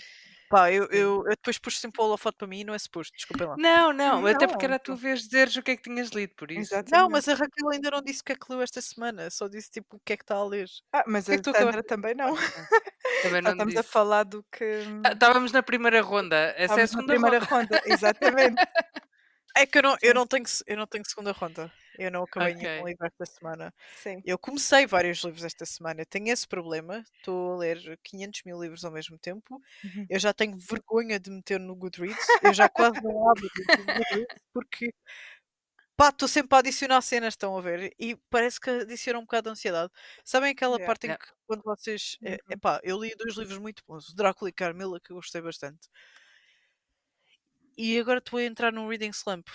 Pá, 0.49 0.71
eu, 0.71 0.85
eu, 0.85 1.23
eu 1.25 1.29
depois 1.31 1.57
pus 1.57 1.77
sempre 1.77 2.01
o 2.01 2.05
holofote 2.05 2.37
para 2.37 2.47
mim 2.47 2.61
e 2.61 2.63
não 2.63 2.73
é 2.73 2.79
suposto, 2.79 3.13
desculpem 3.17 3.47
lá. 3.47 3.55
Não, 3.57 3.91
não, 3.91 4.25
até 4.25 4.47
porque 4.47 4.65
Não, 4.65 4.73
era 4.73 4.75
a 4.77 4.79
tua 4.79 4.95
vez 4.95 5.23
dizeres 5.23 5.55
o 5.57 5.61
que 5.61 5.71
é 5.71 5.75
que 5.75 5.83
tinhas 5.83 6.09
lido, 6.09 6.33
por 6.35 6.49
isso. 6.51 6.73
Não, 6.73 6.79
Exatamente. 6.79 7.11
mas 7.11 7.27
a 7.27 7.33
Raquel 7.33 7.69
ainda 7.69 7.91
não 7.91 8.01
disse 8.01 8.21
o 8.21 8.23
que 8.23 8.31
é 8.31 8.35
que 8.35 8.45
leu 8.49 8.61
esta 8.61 8.81
semana, 8.81 9.29
só 9.29 9.47
disse 9.49 9.69
tipo 9.71 9.97
o 9.97 9.99
que 10.05 10.13
é 10.13 10.17
que 10.17 10.23
está 10.23 10.35
a 10.35 10.45
ler. 10.45 10.67
Ah, 10.93 11.03
mas 11.05 11.27
é 11.27 11.33
a 11.33 11.37
que 11.37 11.43
tu 11.43 11.51
Sandra 11.51 11.83
também 11.83 12.15
não. 12.15 12.33
Também 13.23 13.41
não 13.41 13.51
estamos 13.51 13.75
a 13.75 13.81
disse. 13.81 13.91
falar 13.91 14.23
do 14.23 14.43
que. 14.51 14.83
Ah, 15.03 15.11
Estávamos 15.13 15.51
na 15.51 15.63
primeira 15.63 16.01
ronda. 16.01 16.53
Essa 16.57 16.79
é 16.79 16.81
a 16.81 16.83
Estávamos 16.83 16.83
na 16.83 16.87
segunda 16.87 17.13
primeira 17.13 17.39
ronda. 17.45 17.77
ronda. 17.77 17.81
Exatamente. 17.85 18.55
É 19.57 19.65
que 19.65 19.77
eu 19.79 19.81
não, 19.83 19.97
eu 20.01 20.13
não, 20.13 20.27
tenho, 20.27 20.43
eu 20.67 20.77
não 20.77 20.85
tenho 20.87 21.03
segunda 21.07 21.31
ronda. 21.31 21.71
Eu 21.97 22.11
não 22.11 22.23
acabei 22.23 22.53
Ok. 22.53 22.63
nenhum 22.69 22.85
livro 22.85 23.05
esta 23.07 23.25
semana. 23.25 23.73
Sim. 23.95 24.23
Eu 24.23 24.37
comecei 24.37 24.85
vários 24.85 25.19
livros 25.23 25.43
esta 25.43 25.65
semana. 25.65 26.05
Tenho 26.05 26.27
esse 26.31 26.47
problema. 26.47 27.03
Estou 27.15 27.53
a 27.53 27.57
ler 27.57 27.99
500 28.03 28.43
mil 28.45 28.61
livros 28.61 28.85
ao 28.85 28.91
mesmo 28.91 29.17
tempo. 29.17 29.59
Uhum. 29.83 30.09
Eu 30.09 30.19
já 30.19 30.31
tenho 30.33 30.55
vergonha 30.57 31.19
de 31.19 31.31
meter 31.31 31.59
no 31.59 31.75
Goodreads. 31.75 32.37
Eu 32.41 32.53
já 32.53 32.69
quase 32.69 33.01
não 33.01 33.29
abro 33.31 33.49
o 33.75 33.83
Goodreads 33.83 34.35
porque 34.53 34.93
pá, 35.95 36.09
estou 36.09 36.27
sempre 36.27 36.55
a 36.55 36.59
adicionar 36.59 37.01
cenas, 37.01 37.33
estão 37.33 37.57
a 37.57 37.61
ver? 37.61 37.93
E 37.99 38.15
parece 38.29 38.59
que 38.59 38.69
adiciona 38.69 39.19
um 39.19 39.23
bocado 39.23 39.45
de 39.45 39.51
ansiedade. 39.53 39.91
Sabem 40.23 40.51
aquela 40.51 40.79
Yeah. 40.79 40.79
parte 40.79 41.07
em 41.07 41.13
Yeah. 41.13 41.17
que 41.17 41.25
quando 41.47 41.63
vocês. 41.63 42.17
É, 42.23 42.37
Uhum. 42.45 42.51
epá, 42.51 42.79
eu 42.83 42.99
li 43.01 43.15
dois 43.15 43.35
livros 43.37 43.57
muito 43.59 43.83
bons, 43.87 44.09
o 44.09 44.15
Drácula 44.15 44.49
e 44.49 44.53
Carmila, 44.53 44.99
que 45.01 45.11
eu 45.11 45.15
gostei 45.17 45.41
bastante. 45.41 45.89
E 47.77 47.99
agora 47.99 48.19
estou 48.19 48.39
a 48.39 48.43
entrar 48.43 48.71
num 48.73 48.87
reading 48.87 49.11
slump. 49.11 49.47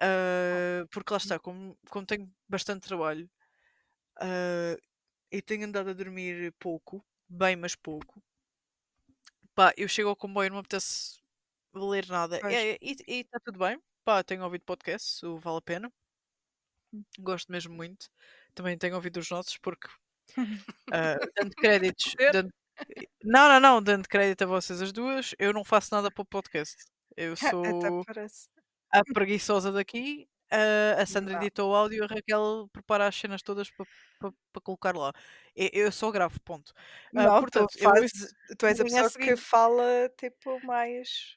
ah, 0.00 0.86
porque 0.90 1.12
lá 1.12 1.18
está, 1.18 1.38
como, 1.38 1.76
como 1.90 2.06
tenho 2.06 2.30
bastante 2.48 2.86
trabalho 2.88 3.28
ah, 4.20 4.76
e 5.32 5.42
tenho 5.42 5.66
andado 5.66 5.90
a 5.90 5.94
dormir 5.94 6.54
pouco, 6.60 7.04
bem, 7.28 7.56
mas 7.56 7.76
pouco, 7.76 8.22
pá, 9.54 9.72
eu 9.76 9.88
chego 9.88 10.08
ao 10.08 10.16
comboio 10.16 10.46
e 10.46 10.50
não 10.50 10.56
me 10.56 10.60
apetece 10.60 11.18
ler 11.74 12.06
nada. 12.08 12.40
É, 12.44 12.78
e 12.82 12.96
está 13.20 13.38
tudo 13.40 13.58
bem, 13.58 13.80
pá, 14.04 14.22
tenho 14.24 14.44
ouvido 14.44 14.64
podcasts, 14.64 15.22
o 15.22 15.38
Vale 15.38 15.58
a 15.58 15.62
Pena, 15.62 15.92
Hum. 16.92 17.04
gosto 17.20 17.50
mesmo 17.52 17.74
muito. 17.74 18.08
Também 18.54 18.78
tenho 18.78 18.94
ouvido 18.94 19.18
os 19.20 19.30
nossos 19.30 19.56
porque 19.58 19.88
ah, 20.92 21.16
dando 21.36 21.54
créditos. 21.56 22.14
Dando- 22.30 22.52
Não, 23.24 23.48
não, 23.48 23.60
não, 23.60 23.82
dando 23.82 24.08
crédito 24.08 24.42
a 24.44 24.46
vocês 24.46 24.82
as 24.82 24.92
duas, 24.92 25.34
eu 25.38 25.52
não 25.52 25.64
faço 25.64 25.94
nada 25.94 26.10
para 26.10 26.22
o 26.22 26.26
podcast. 26.26 26.76
Eu 27.16 27.34
sou 27.58 28.04
a 28.92 29.02
preguiçosa 29.14 29.72
daqui. 29.72 30.28
ah, 30.50 31.02
a 31.02 31.06
Sandra 31.06 31.34
edita 31.36 31.64
o 31.64 31.74
áudio, 31.74 32.04
a 32.04 32.06
Raquel 32.06 32.68
prepara 32.72 33.06
as 33.06 33.16
cenas 33.16 33.42
todas 33.42 33.70
para 33.70 34.62
colocar 34.62 34.94
lá. 34.96 35.12
Eu, 35.54 35.70
eu 35.72 35.92
só 35.92 36.10
gravo, 36.10 36.40
ponto. 36.40 36.72
Ah, 37.14 37.24
Não, 37.24 37.40
portanto, 37.40 37.72
tu, 37.72 37.82
eu 37.82 37.88
ouço 37.90 38.00
fazes, 38.00 38.34
tu 38.58 38.66
és 38.66 38.80
a 38.80 38.84
pessoa 38.84 39.04
que 39.04 39.12
seguinte. 39.12 39.40
fala 39.40 40.10
tipo 40.18 40.64
mais. 40.64 41.36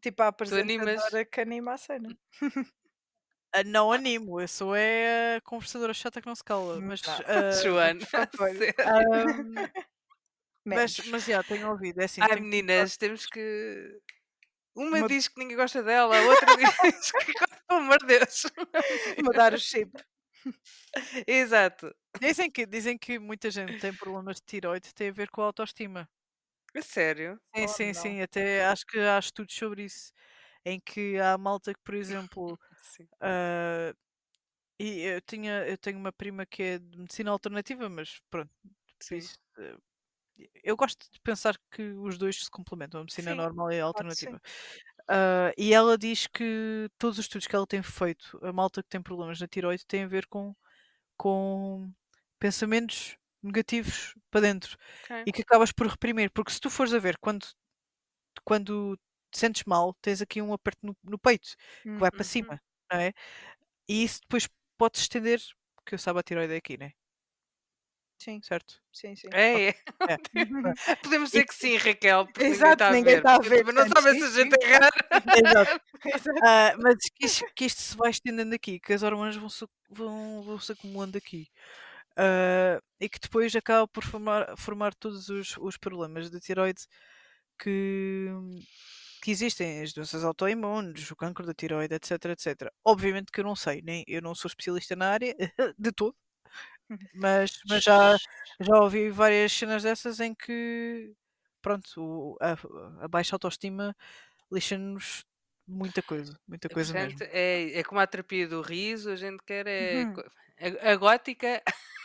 Tipo 0.00 0.22
a 0.22 0.32
Tu 0.32 0.54
animas. 0.56 0.88
apresentadora 0.88 1.24
que 1.24 1.40
anima 1.40 1.74
a 1.74 1.76
cena. 1.78 2.18
Não 3.66 3.92
animo, 3.92 4.40
eu 4.40 4.48
sou 4.48 4.74
é 4.74 5.36
a 5.36 5.40
conversadora 5.42 5.92
chata 5.92 6.22
que 6.22 6.26
não 6.26 6.34
se 6.34 6.42
cala. 6.42 6.78
Hum, 6.78 6.86
Mas, 6.86 7.02
ah, 7.06 7.50
Joana. 7.62 8.00
Ahm, 8.80 9.68
mas, 10.64 10.96
mas 11.08 11.24
já, 11.24 11.42
tenho 11.42 11.68
ouvido. 11.70 12.00
É 12.00 12.04
assim, 12.04 12.22
Ai, 12.22 12.28
tenho 12.28 12.38
que 12.40 12.44
meninas, 12.44 12.96
temos 12.96 13.26
que. 13.26 14.00
Uma 14.74 14.98
Uma- 14.98 15.08
diz 15.08 15.28
que 15.28 15.38
ninguém 15.38 15.56
gosta 15.56 15.82
dela, 15.82 16.16
a 16.18 16.22
outra 16.22 16.46
diz 16.56 16.74
que 16.76 17.32
gosta, 17.32 17.62
pelo 17.68 17.80
amor 17.80 17.98
de 17.98 18.06
Deus. 18.06 18.42
Mudar 19.18 19.52
o 19.54 19.58
chip. 19.58 19.92
Exato. 21.26 21.94
Dizem 22.20 22.50
que, 22.50 22.66
dizem 22.66 22.98
que 22.98 23.18
muita 23.18 23.50
gente 23.50 23.76
tem 23.76 23.94
problemas 23.94 24.36
de 24.36 24.42
tiroide, 24.46 24.94
tem 24.94 25.08
a 25.08 25.12
ver 25.12 25.30
com 25.30 25.42
a 25.42 25.46
autoestima. 25.46 26.08
A 26.74 26.82
sério? 26.82 27.40
Sim, 27.54 27.66
Oh, 27.66 27.68
sim, 27.68 27.92
não. 27.92 27.92
sim. 27.94 28.20
Até 28.22 28.64
acho 28.64 28.86
que 28.86 28.98
há 28.98 29.18
estudos 29.18 29.54
sobre 29.54 29.84
isso. 29.84 30.12
Em 30.64 30.80
que 30.80 31.18
há 31.18 31.36
malta 31.38 31.74
que, 31.74 31.80
por 31.84 31.94
exemplo, 31.94 32.58
ah, 33.20 33.94
e 34.80 35.02
eu 35.02 35.20
tinha, 35.22 35.66
eu 35.68 35.78
tenho 35.78 35.98
uma 35.98 36.12
prima 36.12 36.46
que 36.46 36.62
é 36.62 36.78
de 36.78 36.98
medicina 36.98 37.30
alternativa, 37.32 37.88
mas 37.90 38.20
pronto, 38.30 38.52
Sim. 39.00 39.32
Eu 40.64 40.76
gosto 40.76 41.10
de 41.12 41.20
pensar 41.20 41.56
que 41.70 41.82
os 41.92 42.18
dois 42.18 42.44
se 42.44 42.50
complementam, 42.50 43.00
a 43.00 43.04
medicina 43.04 43.34
Sim, 43.34 43.36
normal 43.36 43.72
e 43.72 43.80
a 43.80 43.84
que 43.84 43.84
alternativa. 43.84 44.40
Ah, 45.08 45.52
e 45.58 45.74
ela 45.74 45.98
diz 45.98 46.26
que 46.28 46.88
todos 46.98 47.18
os 47.18 47.24
estudos 47.26 47.46
que 47.48 47.56
ela 47.56 47.66
tem 47.66 47.82
feito, 47.82 48.38
a 48.44 48.52
malta 48.52 48.82
que 48.82 48.88
tem 48.90 49.02
problemas 49.02 49.40
na 49.40 49.48
tiroide, 49.48 49.86
tem 49.86 50.04
a 50.04 50.08
ver 50.08 50.26
com, 50.28 50.54
com 51.18 51.92
pensamentos 52.40 53.16
negativos 53.42 54.14
para 54.30 54.42
dentro 54.42 54.76
Ok. 55.00 55.10
e 55.26 55.32
que 55.32 55.42
acabas 55.42 55.72
por 55.72 55.86
reprimir, 55.88 56.30
porque 56.32 56.52
se 56.52 56.60
tu 56.60 56.70
fores 56.70 56.94
a 56.94 56.98
ver 57.00 57.18
quando, 57.20 57.46
quando 58.44 58.96
te 59.30 59.38
sentes 59.38 59.64
mal, 59.66 59.94
tens 60.02 60.20
aqui 60.22 60.42
um 60.42 60.52
aperto 60.52 60.80
no, 60.86 60.96
no 61.04 61.18
peito 61.18 61.50
que 61.94 62.00
vai 62.00 62.10
para 62.10 62.24
Uhum. 62.24 62.24
cima, 62.24 62.60
não 62.90 63.00
é? 63.00 63.12
E 63.88 64.04
isso 64.04 64.20
depois 64.22 64.48
pode 64.78 64.98
estender, 64.98 65.40
porque 65.76 65.94
eu 65.96 66.00
sabe 66.00 66.20
a 66.20 66.22
tiroide 66.24 66.54
é 66.54 66.58
aqui, 66.58 66.78
né? 66.78 66.92
Sim, 68.22 68.40
Certo? 68.40 68.80
sim, 68.92 69.16
sim. 69.16 69.26
É, 69.32 69.70
é. 69.70 69.74
É. 70.08 70.16
Podemos 71.02 71.30
dizer 71.30 71.44
que 71.44 71.54
sim, 71.56 71.76
Raquel, 71.76 72.24
porque 72.26 72.44
Exato, 72.44 72.84
ninguém 72.90 73.16
está 73.16 73.34
a 73.34 73.38
ver. 73.38 73.48
ver, 73.48 73.58
também 73.64 73.74
não 73.74 73.84
portanto, 73.88 74.04
sabe 74.04 74.18
se 74.20 74.24
a 74.24 74.44
gente 74.44 74.56
errar. 74.64 74.92
Exato. 75.44 75.80
Exato. 76.06 76.40
Ah, 76.44 76.72
mas 76.80 76.96
que 77.12 77.26
isto, 77.26 77.44
que 77.56 77.64
isto 77.64 77.82
se 77.82 77.96
vai 77.96 78.10
estendendo 78.10 78.54
aqui, 78.54 78.78
que 78.78 78.92
as 78.92 79.02
hormonas 79.02 79.34
vão 79.34 79.48
se, 79.48 79.66
vão, 79.90 80.42
vão 80.42 80.58
se 80.60 80.70
acumulando 80.70 81.18
aqui. 81.18 81.48
Ah, 82.16 82.80
e 83.00 83.08
que 83.08 83.18
depois 83.18 83.56
acaba 83.56 83.88
por 83.88 84.04
formar, 84.04 84.56
formar 84.56 84.94
todos 84.94 85.28
os, 85.28 85.56
os 85.58 85.76
problemas 85.76 86.30
de 86.30 86.38
tiroide 86.38 86.82
que, 87.58 88.28
que 89.20 89.32
existem 89.32 89.82
as 89.82 89.92
doenças 89.92 90.22
autoimunes, 90.24 91.10
o 91.10 91.16
cancro 91.16 91.44
da 91.44 91.54
tiroide, 91.54 91.94
etc, 91.94 92.24
etc. 92.26 92.70
Obviamente 92.84 93.32
que 93.32 93.40
eu 93.40 93.44
não 93.44 93.56
sei, 93.56 93.82
nem 93.82 94.04
eu 94.06 94.22
não 94.22 94.32
sou 94.34 94.48
especialista 94.48 94.94
na 94.94 95.10
área 95.10 95.34
de 95.78 95.90
todo, 95.92 96.14
mas, 97.14 97.58
mas 97.68 97.82
já, 97.84 98.16
já 98.60 98.76
ouvi 98.76 99.10
várias 99.10 99.52
cenas 99.52 99.82
dessas 99.82 100.20
em 100.20 100.34
que 100.34 101.12
pronto, 101.60 101.86
o- 101.98 102.36
a, 102.40 102.56
a 103.04 103.08
baixa 103.08 103.34
autoestima 103.36 103.94
lixa-nos 104.50 105.24
muita 105.66 106.02
coisa, 106.02 106.38
muita 106.46 106.68
coisa 106.68 106.92
mesmo. 106.92 107.18
É, 107.22 107.78
é 107.78 107.84
como 107.84 108.00
a 108.00 108.06
terapia 108.06 108.46
do 108.48 108.60
riso, 108.62 109.10
a 109.10 109.16
gente 109.16 109.42
quer 109.44 109.66
é. 109.66 110.04
Uhum. 110.04 110.14
A, 110.86 110.90
a 110.92 110.96
gótica. 110.96 111.62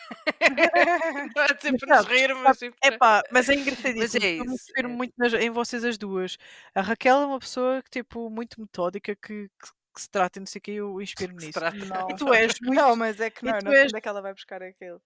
não 1.36 1.44
é 1.44 1.54
dizer 1.54 1.72
Mas 1.88 2.00
nos 2.00 2.08
rir, 2.08 2.34
mas 2.36 2.58
tipo. 2.58 2.78
Epá, 2.84 3.22
mas 3.32 3.50
é 3.50 3.56
engraçadíssimo. 3.56 4.24
é 4.26 4.36
Eu 4.40 4.46
me 4.46 4.54
inspiro 4.54 4.90
é. 4.90 4.92
muito 4.92 5.14
nas- 5.18 5.34
em 5.34 5.50
vocês 5.50 5.84
as 5.84 5.98
duas. 5.98 6.38
A 6.74 6.82
Raquel 6.82 7.22
é 7.22 7.26
uma 7.26 7.40
pessoa 7.40 7.82
que, 7.84 7.90
tipo, 7.90 8.30
muito 8.30 8.60
metódica, 8.62 9.16
que, 9.16 9.50
que, 9.50 9.72
que 9.98 10.02
se 10.04 10.10
trata 10.10 10.38
e 10.38 10.42
não 10.42 10.46
sei 10.46 10.60
o 10.60 10.62
que, 10.62 10.72
eu 10.72 11.02
inspiro-me 11.02 11.46
nisso. 11.46 11.60
Não. 11.88 12.10
E 12.10 12.16
tu 12.16 12.32
és 12.34 12.54
muito. 12.62 12.76
Não, 12.76 12.96
mas 12.96 13.20
é 13.20 13.30
que 13.30 13.44
não, 13.44 13.58
tu 13.60 13.66
não 13.66 13.72
és- 13.74 13.86
onde 13.86 13.98
é 13.98 14.02
que 14.02 14.08
ela 14.08 14.22
vai 14.22 14.34
buscar 14.34 14.62
aquilo? 14.64 15.02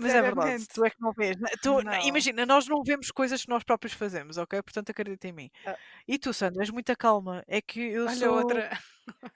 Mas 0.00 0.14
é 0.14 0.22
verdade, 0.22 0.66
tu 0.68 0.84
é 0.84 0.90
que 0.90 1.00
não 1.00 1.12
vês. 1.12 1.36
né? 1.36 1.48
Tu- 1.60 1.82
Não. 1.82 1.92
Imagina, 2.06 2.46
nós 2.46 2.68
não 2.68 2.84
vemos 2.84 3.10
coisas 3.10 3.42
que 3.42 3.48
nós 3.48 3.64
próprios 3.64 3.92
fazemos, 3.94 4.36
ok? 4.38 4.62
Portanto, 4.62 4.90
acredita 4.90 5.26
em 5.26 5.32
mim. 5.32 5.50
Ah. 5.66 5.76
E 6.06 6.18
tu, 6.18 6.32
Sandra, 6.32 6.62
és 6.62 6.70
muita 6.70 6.94
calma. 6.94 7.42
É 7.48 7.60
que 7.60 7.80
eu 7.80 8.06
Olha 8.06 8.14
sou. 8.16 8.34
outra. 8.36 8.70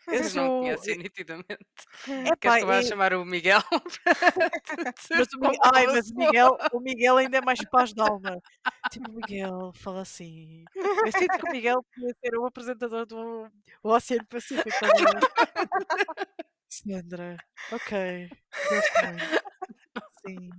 Eu 0.07 0.15
Vocês 0.15 0.35
não 0.37 0.47
sou. 0.47 0.61
conhecem 0.61 0.99
nitidamente. 0.99 1.49
Epá, 2.07 2.37
Queres 2.37 2.57
que 2.57 2.63
eu 2.63 2.67
vá 2.69 2.77
é- 2.77 2.83
chamar 2.85 3.13
o 3.15 3.25
Miguel? 3.25 3.61
Mas 5.11 5.27
o, 5.35 5.41
Mi- 5.41 5.59
Ai, 5.75 5.87
mas 5.89 6.09
o 6.11 6.15
Miguel, 6.15 6.57
o 6.73 6.79
Miguel 6.81 7.17
ainda 7.17 7.39
é 7.39 7.41
mais 7.41 7.59
paz 7.69 7.93
de 7.93 8.01
alma. 8.01 8.41
Tipo, 8.93 9.11
Miguel 9.11 9.73
fala 9.75 10.03
assim. 10.03 10.65
Eu 10.77 11.11
sinto 11.11 11.37
que 11.39 11.49
o 11.49 11.51
Miguel 11.51 11.85
podia 11.93 12.15
ser 12.25 12.37
o 12.39 12.47
apresentador 12.47 13.07
do 13.07 13.51
o 13.83 13.91
Oceano 13.91 14.25
Pacífico. 14.29 14.71
Sandra, 16.69 17.37
ok. 17.73 18.29
Gosto. 18.69 19.56
Sim. 20.27 20.51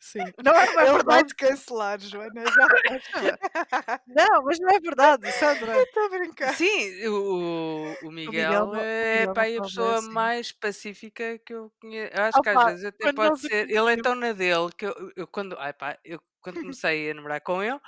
Sim. 0.00 0.24
Não 0.44 0.52
é, 0.52 0.66
não 0.66 0.80
é 0.80 0.84
vai 0.84 0.92
verdade. 0.92 1.28
te 1.28 1.34
cancelar, 1.34 1.98
Joana. 1.98 2.44
Já 2.44 2.66
vais. 2.68 3.02
Não, 4.06 4.42
mas 4.44 4.58
não 4.60 4.68
é 4.68 4.78
verdade, 4.78 5.32
Sandra. 5.32 5.80
Estou 5.80 6.04
a 6.04 6.08
brincar. 6.10 6.54
Sim, 6.54 7.06
o, 7.08 7.94
o 8.04 8.10
Miguel 8.10 8.32
Miguel 8.32 8.66
não- 8.66 8.76
é 8.76 9.20
Miguel 9.20 9.34
pá, 9.34 9.46
é 9.48 9.56
a 9.56 9.62
pessoa 9.62 9.98
assim. 9.98 10.10
mais 10.10 10.52
pacífica 10.52 11.38
que 11.38 11.54
eu 11.54 11.72
conheço. 11.80 12.12
Eu 12.14 12.22
acho 12.22 12.42
que 12.42 12.48
às 12.50 12.54
Opa, 12.56 12.66
vezes 12.70 12.84
até 12.84 13.12
pode 13.14 13.32
o 13.32 13.36
ser. 13.38 13.70
Ele 13.70 13.92
é 13.92 13.96
tão 13.96 14.14
na 14.14 14.32
dele 14.32 14.70
que 14.76 14.84
eu, 14.84 15.12
eu 15.16 15.26
quando. 15.26 15.56
Ai, 15.58 15.72
pá, 15.72 15.98
eu 16.04 16.20
quando 16.44 16.60
comecei 16.60 17.10
a 17.10 17.14
namorar 17.14 17.40
com 17.40 17.62
ele, 17.62 17.80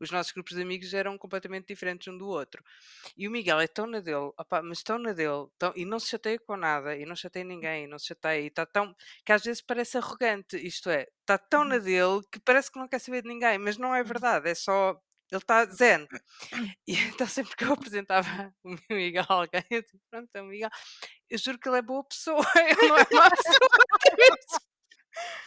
os 0.00 0.10
nossos 0.10 0.32
grupos 0.32 0.54
de 0.56 0.62
amigos 0.62 0.94
eram 0.94 1.18
completamente 1.18 1.66
diferentes 1.68 2.08
um 2.08 2.16
do 2.16 2.26
outro. 2.28 2.62
E 3.16 3.26
o 3.28 3.30
Miguel 3.30 3.60
é 3.60 3.66
tão 3.66 3.86
na 3.86 4.00
dele, 4.00 4.32
opá, 4.38 4.62
mas 4.62 4.82
tão 4.82 4.98
na 4.98 5.12
dele, 5.12 5.46
tão- 5.58 5.72
e 5.76 5.84
não 5.84 5.98
se 5.98 6.08
chateia 6.08 6.38
com 6.38 6.56
nada, 6.56 6.96
e 6.96 7.04
não 7.04 7.16
chateia 7.16 7.44
ninguém, 7.44 7.84
e 7.84 7.86
não 7.86 7.98
se 7.98 8.06
chateia, 8.06 8.40
e 8.40 8.46
está 8.46 8.64
tão. 8.64 8.94
que 9.24 9.32
às 9.32 9.42
vezes 9.44 9.60
parece 9.60 9.98
arrogante, 9.98 10.56
isto 10.56 10.88
é, 10.90 11.06
está 11.20 11.36
tão 11.38 11.64
na 11.64 11.78
dele 11.78 12.20
que 12.32 12.40
parece 12.40 12.70
que 12.70 12.78
não 12.78 12.88
quer 12.88 12.98
saber 13.00 13.22
de 13.22 13.28
ninguém, 13.28 13.58
mas 13.58 13.76
não 13.76 13.94
é 13.94 14.02
verdade, 14.02 14.48
é 14.50 14.54
só. 14.54 14.98
Ele 15.32 15.40
está 15.40 15.64
zen. 15.66 16.06
E 16.86 16.92
então 17.16 17.26
sempre 17.26 17.56
que 17.56 17.64
eu 17.64 17.72
apresentava 17.72 18.28
o 18.64 18.70
meu 18.70 18.78
Miguel 18.90 19.24
a 19.28 19.32
alguém, 19.34 19.64
eu 19.70 19.82
digo, 19.82 20.00
pronto, 20.10 20.28
é 20.34 20.42
o 20.42 20.46
Miguel. 20.46 20.70
Eu 21.30 21.38
juro 21.38 21.58
que 21.58 21.68
ele 21.68 21.78
é 21.78 21.82
boa 21.82 22.04
pessoa, 22.04 22.44
ele 22.56 22.88
não 22.88 22.96
é 22.98 23.06
má 23.12 23.30
pessoa. 23.30 23.68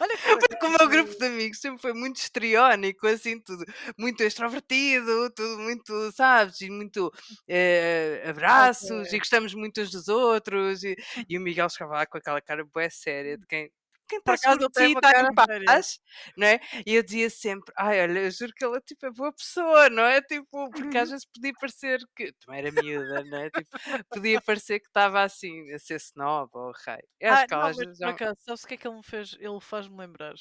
Olha 0.00 0.16
que 0.16 0.22
Porque 0.48 0.66
o 0.66 0.70
meu 0.70 0.88
grupo 0.88 1.14
de 1.18 1.26
amigos 1.26 1.60
sempre 1.60 1.80
foi 1.80 1.92
muito 1.92 2.16
histriónico, 2.16 3.06
assim, 3.06 3.40
tudo 3.40 3.64
muito 3.96 4.22
extrovertido, 4.22 5.30
tudo 5.30 5.58
muito, 5.58 6.12
sabes, 6.12 6.60
e 6.60 6.70
muito 6.70 7.12
eh, 7.46 8.22
abraços, 8.26 9.12
e 9.12 9.18
gostamos 9.18 9.54
muito 9.54 9.80
uns 9.80 9.90
dos 9.90 10.08
outros. 10.08 10.82
E, 10.84 10.96
e 11.28 11.38
o 11.38 11.40
Miguel 11.40 11.68
chegava 11.68 11.94
lá 11.94 12.06
com 12.06 12.18
aquela 12.18 12.40
cara 12.40 12.64
bué 12.64 12.88
séria 12.90 13.36
de 13.36 13.46
quem. 13.46 13.70
Quem 14.08 14.18
está 14.18 14.34
ele 14.52 14.68
tem 14.70 14.92
uma 14.92 15.00
está 15.00 15.20
em 15.20 15.34
paz, 15.34 16.00
não 16.36 16.46
é? 16.46 16.60
E 16.86 16.94
eu 16.94 17.02
dizia 17.02 17.28
sempre, 17.28 17.72
ai, 17.76 18.00
olha, 18.02 18.20
eu 18.20 18.30
juro 18.30 18.52
que 18.54 18.64
ele 18.64 18.80
tipo, 18.80 19.06
é 19.06 19.10
boa 19.10 19.32
pessoa, 19.32 19.90
não 19.90 20.02
é? 20.02 20.22
Tipo, 20.22 20.70
porque 20.70 20.96
às 20.96 21.10
vezes 21.10 21.26
podia 21.26 21.52
parecer 21.60 22.00
que, 22.16 22.32
também 22.44 22.60
era 22.60 22.72
miúda, 22.72 23.24
não 23.24 23.38
é? 23.38 23.50
Tipo, 23.50 23.68
podia 24.10 24.40
parecer 24.40 24.80
que 24.80 24.88
estava 24.88 25.22
assim, 25.22 25.70
a 25.72 25.78
ser 25.78 25.96
snob 25.96 26.50
ou 26.54 26.72
rei. 26.86 27.02
Eu 27.20 27.32
acho 27.32 27.42
Ah, 27.42 27.46
que 27.46 27.54
não, 27.54 27.60
ela 27.60 27.68
mas 27.68 27.76
vezes 27.76 27.98
por 27.98 28.08
é 28.08 28.10
acaso, 28.10 28.36
sabes 28.40 28.64
o 28.64 28.66
que 28.66 28.74
é 28.74 28.76
que 28.76 28.88
ele 28.88 28.96
me 28.96 29.04
fez? 29.04 29.36
Ele 29.38 29.60
faz-me 29.60 29.96
lembrar. 29.98 30.34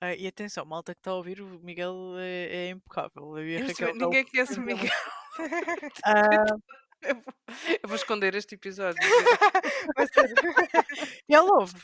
Ah, 0.00 0.14
e 0.14 0.26
atenção, 0.26 0.64
malta 0.64 0.94
que 0.94 1.00
está 1.00 1.12
a 1.12 1.14
ouvir, 1.14 1.40
o 1.40 1.60
Miguel 1.60 2.16
é, 2.18 2.66
é 2.66 2.70
impecável. 2.70 3.38
Eu 3.38 3.58
a 3.58 3.60
Eu 3.60 3.74
sei, 3.74 3.86
já 3.86 3.92
ninguém 3.92 4.24
conhece 4.24 4.58
o. 4.58 4.62
Miguel. 4.62 4.90
Ah, 6.04 6.44
Eu 7.02 7.88
vou, 7.88 7.96
esconder 7.96 8.34
este 8.34 8.54
episódio. 8.54 8.98
E 11.28 11.34
ela 11.34 11.50
ouve. 11.58 11.74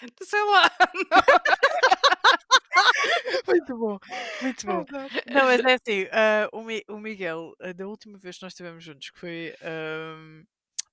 Sei 0.22 0.44
lá. 0.44 0.70
Muito 3.46 3.76
bom, 3.78 3.98
muito 4.42 4.66
bom. 4.66 4.84
Não, 5.26 5.44
mas 5.44 5.60
é 5.64 5.74
assim, 5.74 6.06
ah, 6.12 6.48
o, 6.52 6.62
Mi- 6.62 6.84
o 6.88 6.98
Miguel, 6.98 7.54
ah, 7.60 7.72
da 7.72 7.86
última 7.86 8.18
vez 8.18 8.36
que 8.38 8.42
nós 8.44 8.52
estivemos 8.52 8.84
juntos, 8.84 9.10
que 9.10 9.18
foi. 9.18 9.54
ahm, 9.62 10.44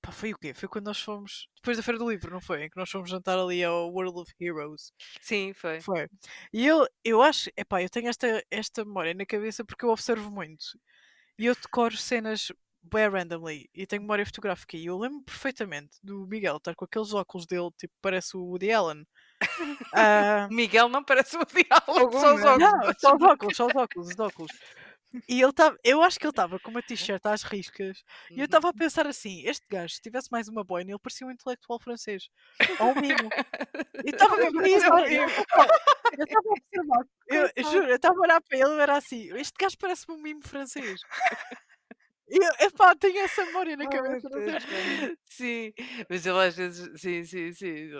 pá, 0.02 0.10
foi 0.12 0.32
o 0.32 0.38
quê? 0.38 0.52
Foi 0.54 0.68
quando 0.68 0.86
nós 0.86 1.00
fomos. 1.00 1.48
Depois 1.56 1.76
da 1.76 1.82
Feira 1.82 1.98
do 1.98 2.08
Livro, 2.10 2.30
não 2.32 2.40
foi? 2.40 2.64
Em 2.64 2.70
que 2.70 2.76
nós 2.76 2.90
fomos 2.90 3.10
jantar 3.10 3.38
ali 3.38 3.62
ao 3.62 3.90
World 3.92 4.18
of 4.20 4.32
Heroes. 4.40 4.92
Sim, 5.20 5.52
foi. 5.54 5.80
Foi. 5.80 6.08
E 6.52 6.66
eu, 6.66 6.86
eu 7.04 7.22
acho, 7.22 7.50
epá, 7.56 7.82
eu 7.82 7.88
tenho 7.90 8.08
esta, 8.08 8.42
esta 8.50 8.84
memória 8.84 9.14
na 9.14 9.26
cabeça 9.26 9.64
porque 9.64 9.84
eu 9.84 9.90
observo 9.90 10.30
muito. 10.30 10.64
E 11.38 11.46
eu 11.46 11.54
decoro 11.54 11.96
cenas 11.96 12.50
bem 12.92 13.08
randomly 13.08 13.68
e 13.74 13.86
tenho 13.86 14.02
memória 14.02 14.24
fotográfica. 14.26 14.76
E 14.76 14.86
eu 14.86 14.98
lembro 14.98 15.22
perfeitamente 15.22 15.98
do 16.02 16.26
Miguel 16.26 16.56
estar 16.58 16.74
com 16.74 16.84
aqueles 16.84 17.12
óculos 17.14 17.46
dele, 17.46 17.70
tipo, 17.78 17.94
parece 18.02 18.36
o 18.36 18.42
Woody 18.44 18.72
Allen. 18.72 19.06
O 20.50 20.54
Miguel 20.54 20.88
não 20.88 21.04
parece 21.04 21.36
o 21.36 21.44
diálogo, 21.44 22.00
Algum, 22.00 22.20
só 22.20 22.34
os 22.34 22.44
óculos. 22.44 22.58
não, 22.58 22.92
só 22.98 23.14
os 23.16 23.22
óculos, 23.22 23.56
só 23.56 23.66
os 23.66 23.74
óculos, 23.76 24.08
os 24.10 24.18
óculos. 24.18 24.52
E 25.28 25.40
ele 25.40 25.50
estava, 25.50 25.76
eu 25.84 26.02
acho 26.02 26.18
que 26.18 26.26
ele 26.26 26.30
estava 26.32 26.58
com 26.60 26.70
uma 26.70 26.82
t-shirt 26.82 27.24
às 27.26 27.42
riscas 27.42 28.02
e 28.34 28.40
eu 28.40 28.40
Uhum. 28.40 28.44
estava 28.44 28.68
a 28.70 28.74
pensar 28.74 29.06
assim: 29.06 29.42
este 29.46 29.64
gajo, 29.70 29.94
se 29.94 30.00
tivesse 30.00 30.30
mais 30.30 30.48
uma 30.48 30.64
boina, 30.64 30.90
ele 30.90 30.98
parecia 30.98 31.26
um 31.26 31.30
intelectual 31.30 31.80
francês. 31.80 32.28
Ou 32.80 32.90
um 32.92 32.96
mimo. 33.00 33.32
E 34.04 34.10
estava 34.10 34.36
mesmo 34.52 34.60
nisso. 34.60 34.86
olha, 34.92 35.08
Eu 35.12 35.22
eu 36.18 36.24
estava 36.24 36.48
a 36.48 36.52
observar. 36.52 37.06
Eu 37.28 37.64
juro, 37.64 37.88
eu 37.88 37.96
estava 37.96 38.16
a 38.18 38.22
olhar 38.22 38.40
para 38.42 38.58
ele 38.58 38.76
e 38.76 38.80
era 38.80 38.96
assim: 38.96 39.32
este 39.36 39.54
gajo 39.58 39.76
parece-me 39.78 40.14
um 40.16 40.22
mimo 40.22 40.42
francês. 40.46 41.00
E 42.28 42.36
eu, 42.44 42.66
epá, 42.66 42.94
tenho 42.96 43.18
essa 43.20 43.44
memória 43.46 43.76
na 43.76 43.86
cabeça. 43.86 44.28
não 44.28 44.40
sei. 44.40 45.16
Sim, 45.26 45.72
mas 46.08 46.26
ele 46.26 46.38
às 46.40 46.56
vezes, 46.56 47.00
sim, 47.00 47.24
sim, 47.24 47.52
sim. 47.52 47.90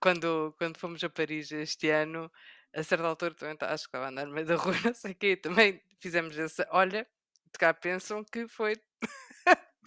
Quando, 0.00 0.54
quando 0.58 0.78
fomos 0.78 1.02
a 1.04 1.10
Paris 1.10 1.50
este 1.52 1.88
ano, 1.90 2.30
a 2.74 2.82
certa 2.82 3.06
altura 3.06 3.34
também 3.34 3.56
tá- 3.56 3.72
acho 3.72 3.84
que 3.84 3.88
estava 3.88 4.06
a 4.06 4.08
andar 4.08 4.26
no 4.26 4.32
meio 4.32 4.46
da 4.46 4.56
rua, 4.56 4.72
não 4.92 4.94
sei 4.94 5.12
o 5.12 5.14
quê, 5.14 5.36
também 5.36 5.82
fizemos 6.00 6.38
essa. 6.38 6.66
Olha, 6.70 7.06
de 7.52 7.58
cá 7.58 7.74
pensam 7.74 8.24
que 8.24 8.48
foi 8.48 8.74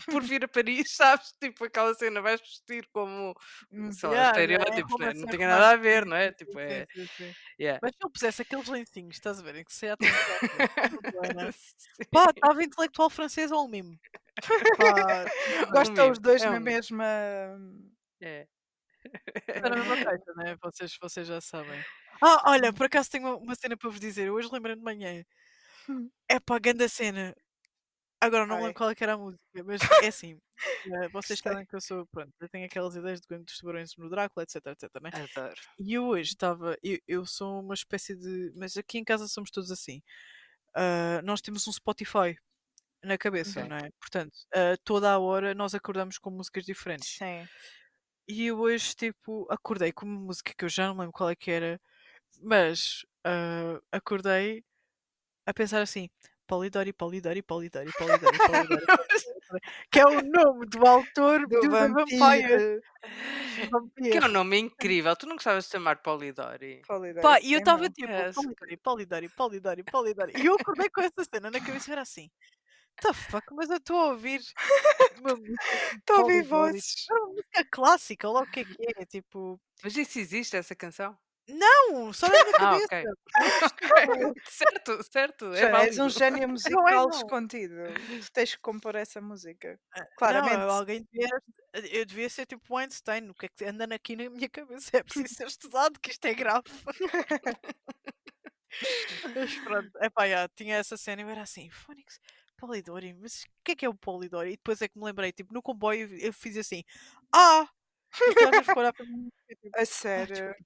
por 0.08 0.24
vir 0.24 0.44
a 0.46 0.48
Paris, 0.48 0.92
sabes? 0.96 1.34
Tipo 1.42 1.66
aquela 1.66 1.94
cena, 1.96 2.22
vais 2.22 2.42
vestir 2.42 2.88
como 2.94 3.34
Hum, 3.72 3.90
lá, 4.04 4.24
Yeah, 4.24 4.40
yeah, 4.48 4.66
é 4.76 4.80
estereótipos, 4.80 4.96
né? 5.00 5.14
arruma-se, 5.14 5.14
não 5.14 5.28
tinha 5.28 5.48
arruma-se. 5.48 5.48
nada 5.48 5.72
a 5.72 5.76
ver, 5.78 6.06
não 6.06 6.16
é? 6.18 6.32
Tipo, 6.32 6.60
é. 6.60 6.88
sim, 6.94 7.08
sim. 7.18 7.36
Yeah. 7.60 7.82
Mas 7.82 7.92
se 7.94 7.98
ele 8.04 8.12
pusesse 8.14 8.42
aqueles 8.44 8.68
lencinhos, 8.68 9.16
estás 9.16 9.40
a 9.40 9.44
ver? 9.44 9.56
Em 9.58 9.64
que 9.66 9.74
se 9.74 9.88
atende 9.90 10.20
Pá, 12.12 12.30
Sim. 12.34 12.36
estava 12.36 12.64
intelectual 12.64 13.10
francês 13.10 13.52
ou 13.52 13.66
um 13.66 13.68
mimo. 13.70 13.98
Pá, 14.78 15.32
Gostam 15.70 16.12
os 16.12 16.20
dois 16.20 16.46
é 16.46 16.52
um 16.52 16.56
na 16.56 16.60
mimo. 16.60 16.72
mesma. 16.72 17.06
É. 18.22 18.48
Está 19.56 19.70
na 19.70 19.76
mesma 19.78 19.98
caixa, 19.98 20.34
né? 20.36 20.56
Vocês, 20.62 20.98
vocês 21.02 21.28
já 21.28 21.40
sabem. 21.42 21.86
Ah, 22.22 22.52
olha, 22.52 22.74
por 22.74 22.86
acaso 22.86 23.10
tenho 23.10 23.28
uma, 23.28 23.36
uma 23.38 23.56
cena 23.56 23.78
para 23.78 23.90
vos 23.90 24.00
dizer. 24.00 24.28
Eu 24.28 24.36
hoje 24.36 24.50
lembrei 24.52 24.76
de 24.76 24.82
manhã. 24.82 25.24
É 26.28 26.40
pá, 26.40 26.58
grande 26.60 26.88
cena. 26.90 27.36
Agora 28.22 28.46
não 28.46 28.58
lembro 28.60 28.76
qual 28.76 28.90
é 28.92 28.96
que 28.96 29.04
era 29.04 29.14
a 29.14 29.18
música, 29.18 29.44
mas 29.66 29.82
é 30.00 30.08
assim. 30.08 30.40
eh, 30.86 31.10
vocês 31.10 31.40
sabem 31.40 31.66
que 31.66 31.76
eu 31.76 31.82
sou, 31.82 32.06
pronto, 32.08 32.32
eu 32.40 32.50
tenho 32.50 32.66
aquelas 32.66 32.96
ideias 32.96 33.20
de 33.22 33.28
gangue 33.28 33.46
dos 33.46 33.58
tubarões 33.58 33.96
no 33.98 34.10
Drácula, 34.10 34.44
etc, 34.44 34.58
etc, 34.68 34.90
né? 35.02 35.12
Adoro. 35.12 35.62
E 35.80 35.94
eu 35.96 36.06
hoje 36.08 36.32
estava, 36.32 36.78
eu, 36.84 37.00
eu 37.08 37.26
sou 37.26 37.62
uma 37.62 37.74
espécie 37.76 38.16
de, 38.16 38.54
mas 38.56 38.78
aqui 38.78 38.98
em 39.00 39.04
casa 39.04 39.28
somos 39.28 39.52
todos 39.52 39.72
assim. 39.72 40.02
Ah, 40.76 41.22
nós 41.24 41.42
temos 41.42 41.68
um 41.68 41.74
Spotify 41.74 42.38
na 43.04 43.18
cabeça, 43.18 43.66
Ok. 43.66 43.68
não 43.68 43.78
é? 43.78 43.92
Portanto, 44.02 44.34
ah, 44.56 44.78
toda 44.86 45.12
a 45.12 45.20
hora 45.20 45.56
nós 45.56 45.76
acordamos 45.76 46.18
com 46.20 46.32
músicas 46.32 46.66
diferentes. 46.66 47.22
Sim. 47.22 47.50
E 48.28 48.46
eu 48.48 48.60
hoje, 48.60 48.96
tipo, 48.96 49.46
acordei 49.52 49.92
com 49.92 50.06
uma 50.06 50.20
música 50.20 50.54
que 50.58 50.64
eu 50.66 50.70
já 50.70 50.88
não 50.88 50.98
lembro 50.98 51.12
qual 51.14 51.30
é 51.30 51.36
que 51.36 51.52
era, 51.52 51.80
mas 52.42 53.06
ah, 53.26 53.82
acordei 53.92 54.64
a 55.48 55.54
pensar 55.54 55.82
assim: 55.82 56.10
Polidori, 56.52 56.92
Polidori, 56.92 57.42
Polidori, 57.42 57.90
Polidori, 57.98 58.38
Polidori, 58.38 58.86
que 59.90 60.00
é 60.02 60.06
o 60.06 60.22
nome 60.22 60.66
do 60.66 60.86
autor 60.86 61.48
Do 61.48 61.62
do 61.62 61.62
The 61.62 61.70
Vampire. 61.70 62.82
vampiro. 63.72 64.12
Que 64.12 64.18
é 64.18 64.26
um 64.26 64.28
nome 64.28 64.60
incrível. 64.60 65.16
Tu 65.16 65.28
não 65.28 65.38
gostavas 65.38 65.64
de 65.64 65.72
chamar 65.72 66.02
Polidori? 66.02 66.82
Polidori, 66.86 67.22
Pá, 67.22 67.40
e 67.40 67.54
eu 67.54 67.60
estava 67.60 67.90
tipo. 67.90 68.12
Polidori, 68.34 68.78
Polidori, 68.78 69.30
Polidori, 69.30 69.84
Polidori. 69.84 70.34
E 70.36 70.46
eu 70.46 70.56
acordei 70.56 70.90
com 70.90 71.00
essa 71.00 71.24
cena 71.24 71.50
na 71.50 71.62
cabeça 71.62 71.94
era 71.94 72.02
assim. 72.02 72.30
The 73.02 73.14
fuck, 73.14 73.46
mas 73.56 73.70
eu 73.70 73.78
estou 73.78 73.98
a 73.98 74.08
ouvir 74.08 74.42
uma 75.20 75.34
música 75.34 75.54
de 75.92 75.98
Estou 76.00 76.16
a 76.18 76.20
ouvir 76.20 76.44
vozes. 76.44 77.06
É 77.10 77.14
uma 77.14 77.28
música 77.28 77.68
clássica, 77.72 78.28
logo 78.28 78.46
o 78.46 78.52
que 78.52 78.60
é 78.60 78.66
que 78.66 78.76
é? 78.98 79.06
Tipo, 79.06 79.58
Mas 79.82 79.96
isso 79.96 80.20
existe, 80.20 80.58
essa 80.58 80.76
canção? 80.76 81.18
Não, 81.54 82.14
só 82.14 82.28
na 82.28 82.34
minha 82.44 82.54
Ah, 82.60 82.80
cabeça. 82.80 82.86
ok. 82.86 83.06
Ok. 83.92 84.42
certo, 84.50 85.04
certo. 85.12 85.46
É 85.54 85.58
Já 85.62 85.68
és 85.68 85.98
válido. 85.98 86.04
um 86.04 86.10
gênio 86.10 86.38
Não 86.40 86.44
é 86.44 86.48
musical 86.48 87.10
não. 87.10 87.18
escondido. 87.18 87.76
Tu 88.22 88.32
tens 88.32 88.56
que 88.56 88.62
compor 88.62 88.96
essa 88.96 89.20
música. 89.22 89.80
Não, 89.96 90.06
Claramente. 90.18 90.62
eu- 90.64 90.72
alguém 90.72 91.08
devia, 91.12 91.30
eu 91.92 92.06
devia 92.06 92.30
ser 92.30 92.46
tipo 92.46 92.76
Einstein, 92.78 93.30
o 93.30 93.34
que 93.34 93.46
é 93.46 93.50
que 93.50 93.66
anda 93.66 93.86
aqui 93.94 94.16
na 94.16 94.30
minha 94.30 94.50
cabeça? 94.50 94.98
É 94.98 95.04
preciso 95.04 95.34
ser 95.34 95.48
estudado, 95.48 96.00
que 96.00 96.12
isto 96.12 96.26
é 96.26 96.34
grave. 96.34 96.64
Mas 99.36 99.58
pronto, 99.60 99.92
epá, 100.02 100.28
já, 100.28 100.48
tinha 100.50 100.76
essa 100.78 100.96
cena 100.98 101.22
e 101.22 101.26
eu 101.26 101.30
era 101.30 101.42
assim, 101.42 101.70
Phonics, 101.70 102.20
Polidori, 102.58 103.14
mas 103.14 103.42
o 103.44 103.46
que 103.66 103.72
é 103.74 103.76
que 103.76 103.86
é 103.86 103.90
o 103.90 103.94
Polidori? 103.96 104.50
E 104.54 104.56
depois 104.58 104.82
é 104.82 104.88
que 104.88 104.98
me 104.98 105.06
lembrei, 105.06 105.32
tipo, 105.32 105.54
no 105.54 105.62
comboio 105.62 106.08
eu- 106.10 106.18
eu 106.28 106.34
fiz 106.34 106.56
assim, 106.58 106.84
ah! 107.34 107.68
E 108.26 109.06
mim, 109.08 109.30
eu, 109.50 109.56
tipo, 109.58 109.78
A 109.78 109.86
"Ah, 110.16 110.26
sério. 110.26 110.28
desculpa." 110.28 110.62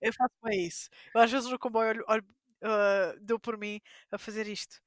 eu 0.00 0.12
faço 0.12 0.34
bem 0.44 0.66
isso. 0.66 0.88
Eu 1.14 1.20
às 1.20 1.30
vezes 1.30 1.50
no 1.50 1.58
comboio 1.58 1.88
olho, 1.90 2.04
olho, 2.08 2.26
dou 3.20 3.38
por 3.40 3.56
mim 3.58 3.80
a 4.10 4.18
fazer 4.18 4.46
isto. 4.48 4.80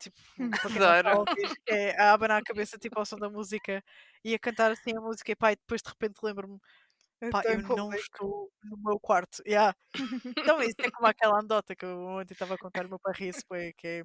Tipo, 0.00 0.16
para 1.02 1.16
ouvir, 1.18 1.50
é 1.68 2.00
a 2.00 2.12
abanar 2.14 2.40
a 2.40 2.44
cabeça 2.44 2.78
tipo 2.78 2.98
ao 2.98 3.06
som 3.06 3.18
da 3.18 3.30
música 3.30 3.82
e 4.24 4.34
a 4.34 4.38
cantar 4.40 4.72
assim 4.72 4.96
a 4.96 5.00
música 5.00 5.32
e 5.32 5.36
pá, 5.36 5.52
e 5.52 5.56
depois 5.56 5.82
de 5.82 5.90
repente 5.90 6.18
lembro-me, 6.22 6.58
pá, 7.30 7.42
Estou 7.42 7.52
eu 7.52 7.62
não 7.62 7.94
estou 7.94 8.52
no 8.64 8.78
meu 8.78 9.00
quarto. 9.00 9.42
Yeah. 9.46 9.76
Então 10.42 10.62
isso 10.62 10.76
é 10.80 10.90
como 10.90 11.06
aquela 11.08 11.38
anedota 11.40 11.76
que 11.76 11.84
eu 11.86 12.00
ontem 12.06 12.34
estava 12.34 12.54
a 12.56 12.58
contar, 12.58 12.86
o 12.86 12.90
meu 12.90 13.00
pai 13.00 13.14
ria-se 13.16 13.44
que 13.78 13.86
é 13.88 14.04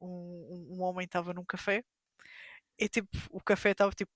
um, 0.00 0.74
um 0.78 0.82
homem 0.82 1.04
estava 1.06 1.34
num 1.34 1.44
café 1.44 1.84
e 2.78 2.88
tipo, 2.88 3.08
o 3.30 3.40
café 3.40 3.70
estava 3.70 3.92
tipo 3.92 4.10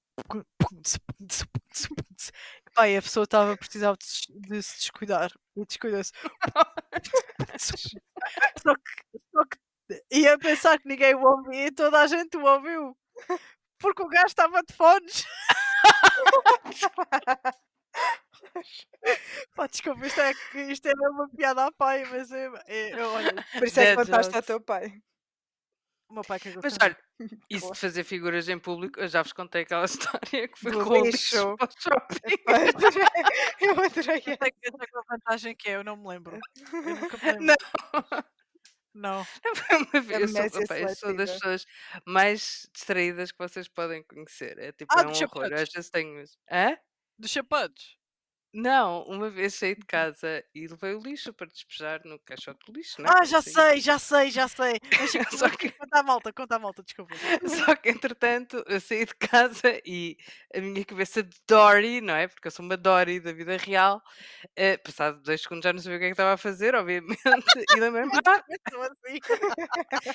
e 2.86 2.96
a 2.96 3.02
pessoa 3.02 3.24
estava 3.24 3.56
de, 3.56 4.04
se- 4.04 4.32
de 4.32 4.62
se 4.62 4.76
descuidar 4.78 5.30
e 5.56 5.64
descuidou-se. 5.64 6.12
Só 8.62 8.74
que, 8.74 9.18
só 9.32 9.44
que 9.44 9.59
ia 10.11 10.38
pensar 10.38 10.78
que 10.78 10.88
ninguém 10.88 11.14
o 11.14 11.22
ouvia 11.22 11.66
e 11.68 11.70
toda 11.72 12.00
a 12.00 12.06
gente 12.06 12.36
o 12.36 12.44
ouviu 12.44 12.96
porque 13.78 14.02
o 14.02 14.09
gajo 14.09 14.26
estava 14.26 14.62
de 14.62 14.74
fones. 14.74 15.24
Pá, 19.54 19.66
desculpa, 19.66 20.06
isto 20.06 20.20
é, 20.20 20.32
isto 20.70 20.86
é 20.86 20.92
uma 21.11 21.28
piada 21.28 21.66
à 21.66 21.72
pai, 21.72 22.04
mas 22.06 22.30
é, 22.32 22.50
é, 22.66 22.90
é, 22.90 23.06
olha, 23.06 23.46
Por 23.52 23.66
isso 23.66 23.80
é 23.80 23.90
que 23.90 23.96
contaste 23.96 24.34
ao 24.34 24.42
teu 24.42 24.61
pai. 24.61 24.92
O 26.09 26.14
meu 26.14 26.24
pai 26.24 26.40
cagou 26.40 26.62
Mas 26.62 26.76
também. 26.76 26.96
olha, 26.96 26.98
isso 27.50 27.72
de 27.72 27.78
fazer 27.78 28.04
figuras 28.04 28.48
em 28.48 28.59
público, 28.59 29.00
eu 29.00 29.09
já 29.09 29.22
vos 29.22 29.32
contei 29.32 29.62
aquela 29.62 29.84
história 30.34 30.48
que 30.48 30.59
foi 30.59 30.72
Do 30.72 30.84
com 30.84 30.90
o 30.90 31.04
lixo. 31.04 31.36
lixo 31.36 31.56
para 31.56 31.68
o 31.68 31.70
shopping. 31.80 32.36
Eu 32.46 32.54
adorei. 32.68 33.06
Eu 33.61 33.72
adorei. 33.84 34.16
Eu 34.26 34.36
tenho, 34.38 34.52
eu 34.62 34.72
tenho 34.72 34.90
uma 34.94 35.04
vantagem 35.11 35.54
que 35.56 35.68
é, 35.70 35.76
eu 35.76 35.84
não 35.84 35.96
me 35.96 36.09
lembro. 36.09 36.38
Eu 36.72 36.96
nunca 36.96 37.16
me 37.18 37.32
lembro. 37.32 37.46
Não. 37.46 37.56
Não. 38.94 39.26
Uma 39.92 40.00
vez, 40.00 40.34
eu 40.34 40.50
sou, 40.50 40.62
opa, 40.62 40.78
eu 40.78 40.88
sou 40.96 41.14
das 41.14 41.30
pessoas 41.32 41.66
mais 42.06 42.68
distraídas 42.72 43.30
que 43.32 43.38
vocês 43.38 43.68
podem 43.68 44.02
conhecer. 44.04 44.59
É 44.59 44.72
tipo, 44.72 44.92
Ah, 44.96 45.02
é 45.02 45.06
um 45.06 45.11
horror. 45.11 45.52
Às 45.54 45.70
vezes 45.70 45.90
tenho. 45.90 46.24
Hã? 46.50 46.76
Dos 47.18 47.30
sapatos. 47.32 47.97
Não, 48.61 49.04
uma 49.04 49.30
vez 49.30 49.54
saí 49.54 49.76
de 49.76 49.86
casa 49.86 50.42
e 50.52 50.66
levei 50.66 50.92
o 50.94 51.00
lixo 51.00 51.32
para 51.32 51.46
despejar 51.46 52.00
no 52.04 52.18
caixote 52.18 52.59
de 52.66 52.72
lixo, 52.76 53.00
né? 53.00 53.09
Ah, 53.09 53.12
como 53.12 53.24
já 53.24 53.40
diz. 53.40 53.52
sei, 53.52 53.80
já 53.80 53.98
sei, 54.00 54.30
já 54.32 54.48
sei. 54.48 54.80
Mas 54.98 55.12
Só 55.38 55.48
que- 55.48 55.70
conta 55.70 56.00
a 56.00 56.02
malta, 56.02 56.32
conta 56.32 56.56
a 56.56 56.59
malta, 56.59 56.82
desculpa. 56.82 57.14
Só 57.46 57.76
que 57.76 57.88
entretanto 57.88 58.64
eu 58.66 58.80
saí 58.80 59.04
de 59.06 59.14
casa 59.14 59.80
e 59.86 60.16
a 60.52 60.61
minha 60.61 60.84
cabeça 60.84 61.22
de 61.22 61.36
Dory, 61.46 62.00
não 62.00 62.14
é? 62.14 62.26
Porque 62.26 62.48
eu 62.48 62.50
sou 62.50 62.64
uma 62.64 62.76
Dory 62.76 63.20
da 63.20 63.32
vida 63.32 63.56
real, 63.56 64.02
eh, 64.56 64.76
passado 64.78 65.22
dois 65.22 65.40
segundos 65.40 65.62
já 65.64 65.72
não 65.72 65.80
sabia 65.80 65.96
o 65.96 66.00
que 66.00 66.04
é 66.06 66.09
que 66.09 66.12
estava 66.14 66.32
a 66.32 66.36
fazer, 66.36 66.74
obviamente, 66.74 67.16
e 67.76 67.80
lembrei-me, 67.80 68.11
ah, 68.26 68.42
assim. 68.82 69.18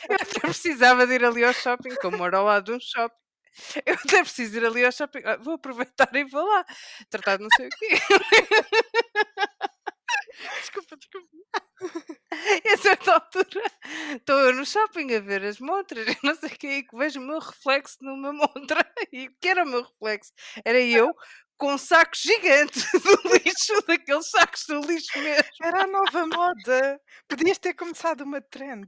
eu 0.09 0.15
até 0.15 0.39
precisava 0.41 1.07
de 1.07 1.13
ir 1.13 1.23
ali 1.25 1.43
ao 1.43 1.53
shopping, 1.53 1.95
como 2.01 2.17
moro 2.17 2.37
ao 2.37 2.45
lado 2.45 2.65
de 2.65 2.71
um 2.73 2.79
shopping. 2.79 3.22
Eu 3.86 3.93
até 3.95 4.22
preciso 4.24 4.58
ir 4.58 4.66
ali 4.66 4.86
ao 4.86 4.91
shopping. 4.91 5.22
ah, 5.26 5.38
vou 5.38 5.56
aproveitar 5.56 6.10
e 6.16 6.24
vou 6.26 6.45
lá. 6.45 6.66
Tratar 7.10 7.38
de 7.38 7.43
não 7.43 7.49
sei 7.56 7.68
o 7.68 7.70
quê. 7.70 7.88
Desculpa, 10.60 10.97
desculpa. 10.97 11.28
E 12.66 12.70
a 12.70 12.78
certa 12.78 13.14
altura 13.14 13.62
estou 14.16 14.39
eu 14.39 14.54
no 14.54 14.66
shopping 14.66 15.14
a 15.14 15.20
ver 15.20 15.43
as 15.43 15.60
montras 15.60 16.06
não 16.24 16.36
sei 16.36 16.49
o 16.49 16.58
quê, 16.58 16.68
e 16.78 16.84
que 16.84 16.97
vejo 16.97 17.20
o 17.20 17.24
meu 17.24 17.39
reflexo 17.39 17.97
numa 18.01 18.34
montra. 18.34 18.84
E 19.12 19.28
o 19.28 19.36
que 19.39 19.47
era 19.47 19.64
o 19.64 19.68
meu 19.68 19.84
reflexo? 19.84 20.32
Era 20.66 20.80
eu 20.80 21.14
com 21.58 21.74
um 21.74 21.78
saco 21.78 22.12
gigante 22.16 22.80
do 22.91 23.34
lixo, 23.34 23.86
daqueles 23.88 24.30
sacos 24.30 24.66
do 24.68 24.82
lixo 24.82 25.18
mesmo. 25.20 25.49
Era 25.62 25.84
a 25.84 25.88
nova 25.88 26.26
moda. 26.26 26.99
Podias 27.28 27.60
ter 27.60 27.74
começado 27.74 28.22
uma 28.22 28.41
trend. 28.41 28.88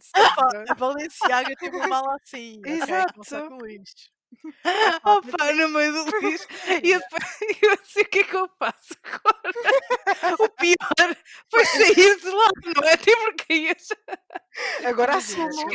A 0.69 0.73
Balenciaga 0.73 1.55
tem 1.55 1.69
uma 1.69 1.87
mala 1.87 2.17
assim. 2.23 2.59
Exato. 2.65 3.13
Com 3.13 3.23
saco 3.23 3.57
de 3.57 4.14
lixo. 4.63 4.99
Opa, 5.03 5.53
no 5.53 5.69
meio 5.69 5.91
do 5.93 6.19
lixo. 6.19 6.47
E 6.83 6.91
eu, 6.91 6.99
eu 7.61 7.73
assim, 7.73 8.01
o 8.01 8.05
que 8.05 8.19
é 8.19 8.23
que 8.23 8.35
eu 8.35 8.49
faço 8.59 8.93
agora? 9.03 9.53
O 10.39 10.49
pior 10.49 11.15
foi 11.49 11.65
sair 11.65 12.19
de 12.19 12.29
lá, 12.29 12.49
não 12.75 12.87
é? 12.87 12.97
Tipo, 12.97 13.23
porque 13.25 13.53
ia 13.53 13.75
Agora 14.85 15.13
Imagina, 15.13 15.47
assumo. 15.47 15.71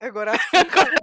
Agora 0.00 0.32
Agora 0.52 0.94
é- 0.94 1.00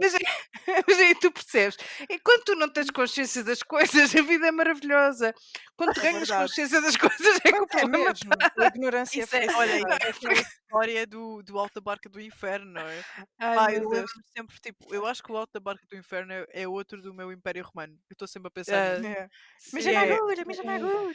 Mas, 0.00 0.14
é- 0.14 1.02
aí 1.06 1.14
tu 1.16 1.30
percebes, 1.32 1.76
enquanto 2.08 2.44
tu 2.44 2.54
não 2.54 2.68
tens 2.68 2.90
consciência 2.90 3.42
das 3.44 3.62
coisas, 3.62 4.14
a 4.14 4.22
vida 4.22 4.46
é 4.46 4.50
maravilhosa. 4.52 5.34
Quando 5.76 5.92
tu 5.94 6.00
É 6.00 6.02
ganhas 6.04 6.28
verdade. 6.28 6.42
consciência 6.48 6.80
das 6.80 6.96
coisas, 6.96 7.36
é 7.44 7.52
que 7.52 7.58
o 7.58 7.64
é 7.64 7.66
problema 7.66 8.04
mesmo? 8.04 8.30
A 8.60 8.66
ignorância 8.66 9.22
Isso 9.22 9.36
é, 9.36 9.46
é 9.46 9.54
olha, 9.56 9.72
é 9.72 10.08
aquela 10.08 10.32
história 10.34 11.06
do, 11.06 11.42
do 11.42 11.58
Alto 11.58 11.74
da 11.74 11.80
Barca 11.80 12.08
do 12.08 12.20
Inferno, 12.20 12.72
não 12.72 12.82
é? 12.82 13.04
Ai, 13.38 13.76
eu 13.78 13.88
lembro 13.88 14.10
sempre, 14.36 14.56
tipo, 14.60 14.94
eu 14.94 15.04
acho 15.06 15.22
que 15.22 15.32
o 15.32 15.36
Alto 15.36 15.50
da 15.52 15.60
Barca 15.60 15.84
do 15.90 15.96
Inferno 15.96 16.32
é, 16.32 16.46
é 16.52 16.68
outro 16.68 17.02
do 17.02 17.12
meu 17.12 17.32
Império 17.32 17.64
Romano. 17.64 17.94
Eu 18.08 18.14
estou 18.14 18.28
sempre 18.28 18.48
a 18.48 18.50
pensar 18.50 18.74
Ah. 18.74 19.06
É. 19.06 19.28
Sim, 19.58 19.76
Mija 19.76 19.92
na 19.92 20.04
é- 20.04 20.12
agulha, 20.12 20.44
na 20.64 20.74
agulha. 20.74 21.14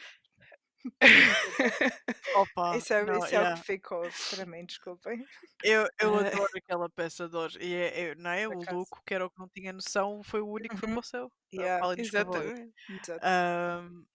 Opa, 2.35 2.77
Isso 2.77 2.93
é, 2.93 3.05
não, 3.05 3.17
isso 3.17 3.25
é 3.35 3.39
o 3.39 3.41
yeah. 3.41 3.57
que 3.61 3.65
ficou 3.65 4.01
para 4.29 4.45
mim, 4.45 4.65
desculpem. 4.65 5.25
Eu, 5.63 5.87
eu 5.99 6.15
adoro 6.47 6.49
aquela 6.57 6.89
peça 6.89 7.27
de 7.27 7.35
hoje. 7.35 7.59
E 7.61 7.73
é, 7.75 8.01
é- 8.11 8.15
não 8.15 8.31
é? 8.31 8.47
Por 8.47 8.55
O 8.57 8.61
acaso. 8.61 8.77
louco, 8.77 9.01
que 9.05 9.13
era 9.13 9.25
o 9.25 9.29
que 9.29 9.39
não 9.39 9.49
tinha 9.49 9.73
noção, 9.73 10.21
foi 10.23 10.41
o 10.41 10.47
único 10.47 10.75
que 10.75 10.79
foi 10.79 10.89
Uhum. 10.89 10.95
para 10.95 11.01
o 11.01 11.03
céu. 11.03 11.31
Yeah. 11.53 11.93
Exatamente. 11.97 12.73
Ahm, 13.21 14.05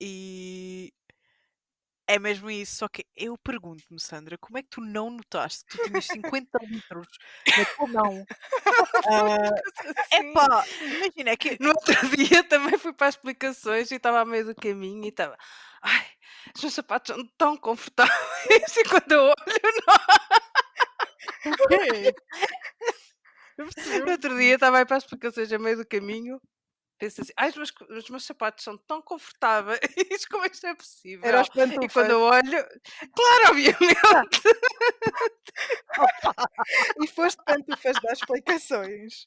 e 0.00 0.92
é 2.10 2.18
mesmo 2.18 2.50
isso. 2.50 2.76
Só 2.78 2.88
que 2.88 3.04
eu 3.16 3.38
pergunto-me, 3.38 4.00
Sandra, 4.00 4.36
como 4.38 4.58
é 4.58 4.62
que 4.62 4.68
tu 4.70 4.80
não 4.80 5.10
notaste 5.10 5.64
que 5.64 5.78
tu 5.78 5.84
tinhas 5.84 6.06
50 6.06 6.58
litros 6.66 7.06
na 7.56 7.64
tua 7.64 7.86
mão? 7.86 8.26
É 10.12 10.18
Sim. 10.18 10.32
pá, 10.32 10.64
imagina, 10.80 11.30
é 11.30 11.36
que 11.36 11.56
No 11.60 11.68
outro 11.68 11.94
dia 12.16 12.44
também 12.44 12.76
fui 12.78 12.92
para 12.92 13.08
as 13.08 13.14
explicações 13.14 13.90
e 13.90 13.96
estava 13.96 14.20
a 14.20 14.24
meio 14.24 14.44
do 14.46 14.54
caminho 14.54 15.04
e 15.04 15.08
estava. 15.08 15.36
Ai, 15.82 16.06
os 16.54 16.62
meus 16.62 16.74
sapatos 16.74 17.14
são 17.14 17.26
tão 17.38 17.56
confortáveis 17.56 18.12
e 18.76 18.84
quando 18.84 19.12
eu 19.12 19.22
olho? 19.22 19.34
Eu 23.56 23.66
percebi. 23.74 24.04
no 24.04 24.10
outro 24.10 24.36
dia 24.36 24.54
estava 24.54 24.78
aí 24.78 24.86
para 24.86 24.96
as 24.96 25.04
explicações 25.04 25.52
a 25.52 25.58
meio 25.58 25.76
do 25.76 25.86
caminho. 25.86 26.40
Pensei 27.00 27.22
assim, 27.22 27.32
ai, 27.34 27.48
os 27.48 27.56
meus, 27.56 27.72
os 28.04 28.10
meus 28.10 28.24
sapatos 28.24 28.62
são 28.62 28.76
tão 28.76 29.00
confortáveis, 29.00 29.80
como 30.30 30.44
isto 30.44 30.66
é 30.66 30.74
possível? 30.74 31.26
Era 31.26 31.40
os 31.40 31.48
E 31.48 31.50
quando 31.52 31.74
pantufas. 31.80 32.08
eu 32.10 32.20
olho, 32.20 32.68
claro, 33.16 33.48
obviamente, 33.50 34.42
E 37.02 37.06
foste 37.08 37.42
pantufas 37.44 37.96
das 38.02 38.18
explicações. 38.18 39.26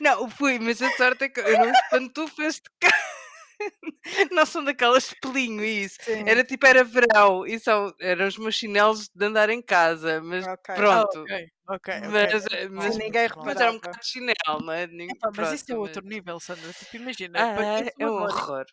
não, 0.00 0.28
fui, 0.28 0.58
mas 0.58 0.82
a 0.82 0.90
sorte 0.96 1.24
é 1.24 1.28
que 1.28 1.40
eu 1.40 1.58
não 1.58 1.72
pantufas 1.90 2.56
de 2.56 2.62
cá. 2.80 3.21
Não 4.32 4.44
são 4.46 4.64
daquelas 4.64 5.08
de 5.08 5.16
pelinho, 5.20 5.64
isso. 5.64 5.96
Sim. 6.02 6.24
Era 6.26 6.42
tipo, 6.44 6.66
era 6.66 6.82
verão, 6.84 7.44
são, 7.60 7.94
eram 8.00 8.26
os 8.26 8.36
meus 8.38 8.54
chinelos 8.54 9.08
de 9.14 9.24
andar 9.26 9.48
em 9.50 9.62
casa, 9.62 10.20
mas 10.22 10.46
Ok. 10.46 10.74
pronto. 10.74 11.18
Ah, 11.18 11.22
ok, 11.22 11.48
ok, 11.68 11.94
ok. 11.94 12.08
Mas, 12.10 12.44
ok. 12.46 12.68
mas, 12.70 12.94
Sim, 12.94 12.98
ninguém 13.00 13.28
mas 13.44 13.60
era 13.60 13.70
um 13.70 13.74
bocado 13.74 13.98
de 14.00 14.06
chinelo, 14.06 14.60
não 14.64 14.72
é? 14.72 14.86
Ninguém- 14.86 15.16
mas 15.36 15.52
isso 15.52 15.64
é 15.64 15.66
pronto, 15.74 15.80
outro 15.82 16.02
mas- 16.04 16.14
nível, 16.14 16.40
Sandra. 16.40 16.72
Tipo, 16.72 16.96
imagina. 16.96 17.38
Ah, 17.38 17.54
eu 17.98 18.08
é 18.08 18.10
um 18.10 18.14
horror. 18.22 18.64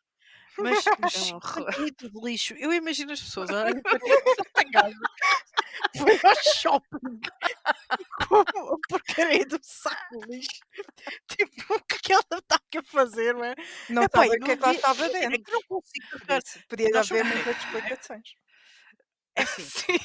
Mas, 0.62 0.84
mas 1.00 1.16
É 1.30 1.34
horror. 1.36 1.74
50 1.74 1.82
litros 1.82 2.12
de 2.12 2.20
lixo. 2.22 2.54
Eu 2.56 2.74
imagino 2.74 3.12
as 3.12 3.22
pessoas 3.22 3.50
a. 3.50 3.66
Foi 5.98 6.20
ao 6.24 6.36
shopping 6.56 7.20
com 8.28 8.36
a 8.40 8.78
porcaria 8.90 9.46
do 9.46 9.60
saco 9.62 10.20
de 10.20 10.28
lixo. 10.36 10.50
Tipo, 11.28 11.74
o 11.76 11.80
que 11.82 11.96
é 11.96 12.00
que 12.04 12.14
ela 12.14 12.24
está 12.34 12.56
a 12.56 12.60
que 12.70 12.78
a 12.80 12.84
fazer, 12.84 13.34
não 13.34 13.46
é? 13.46 13.56
Não 13.90 14.04
Epá, 14.04 14.24
sabem 14.24 14.34
e 14.34 14.42
o 14.42 14.46
que 14.46 14.52
é 14.52 14.58
que 14.58 14.64
havia- 14.66 14.76
estava 14.76 15.06
É 15.06 15.10
dentro. 15.10 15.44
que 15.44 15.52
não 15.52 15.62
consigo 15.64 16.08
Por 16.12 16.20
carregar. 16.20 16.42
isso, 16.46 16.60
Podia 16.68 17.00
haver 17.00 17.24
muitas 17.26 17.58
explicações. 17.58 18.30
É 19.36 19.42
assim, 19.44 19.64
Sim. 19.64 19.98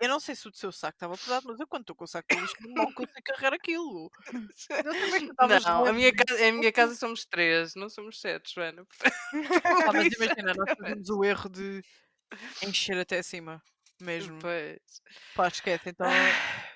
eu 0.00 0.08
não 0.08 0.20
sei 0.20 0.34
se 0.34 0.46
o 0.48 0.54
seu 0.54 0.70
saco 0.70 0.96
estava 0.96 1.16
pesado, 1.16 1.46
mas 1.48 1.58
eu 1.58 1.66
quando 1.66 1.82
estou 1.82 1.96
com 1.96 2.04
o 2.04 2.06
saco 2.08 2.28
de 2.30 2.40
lixo 2.40 2.54
não 2.60 2.92
consigo 2.92 3.22
carregar 3.24 3.54
aquilo. 3.54 4.10
Eu 4.70 4.92
é 4.92 5.18
estavas 5.32 5.64
Não, 5.64 5.86
a 5.86 5.92
minha, 5.92 6.12
casa, 6.12 6.48
a 6.48 6.52
minha 6.52 6.72
casa 6.72 6.94
somos 6.94 7.24
três, 7.24 7.74
não 7.74 7.88
somos 7.88 8.20
sete, 8.20 8.54
Joana. 8.54 8.86
Ah, 9.64 9.92
mas 9.92 10.12
imagina, 10.12 10.54
nós 10.54 10.70
fazemos 10.78 11.10
o 11.10 11.24
erro 11.24 11.48
de 11.48 11.82
encher 12.62 12.98
até 12.98 13.18
acima 13.18 13.62
mesmo. 14.00 14.38
Pois. 14.40 14.78
Pá, 15.34 15.48
esquece, 15.48 15.90
então. 15.90 16.06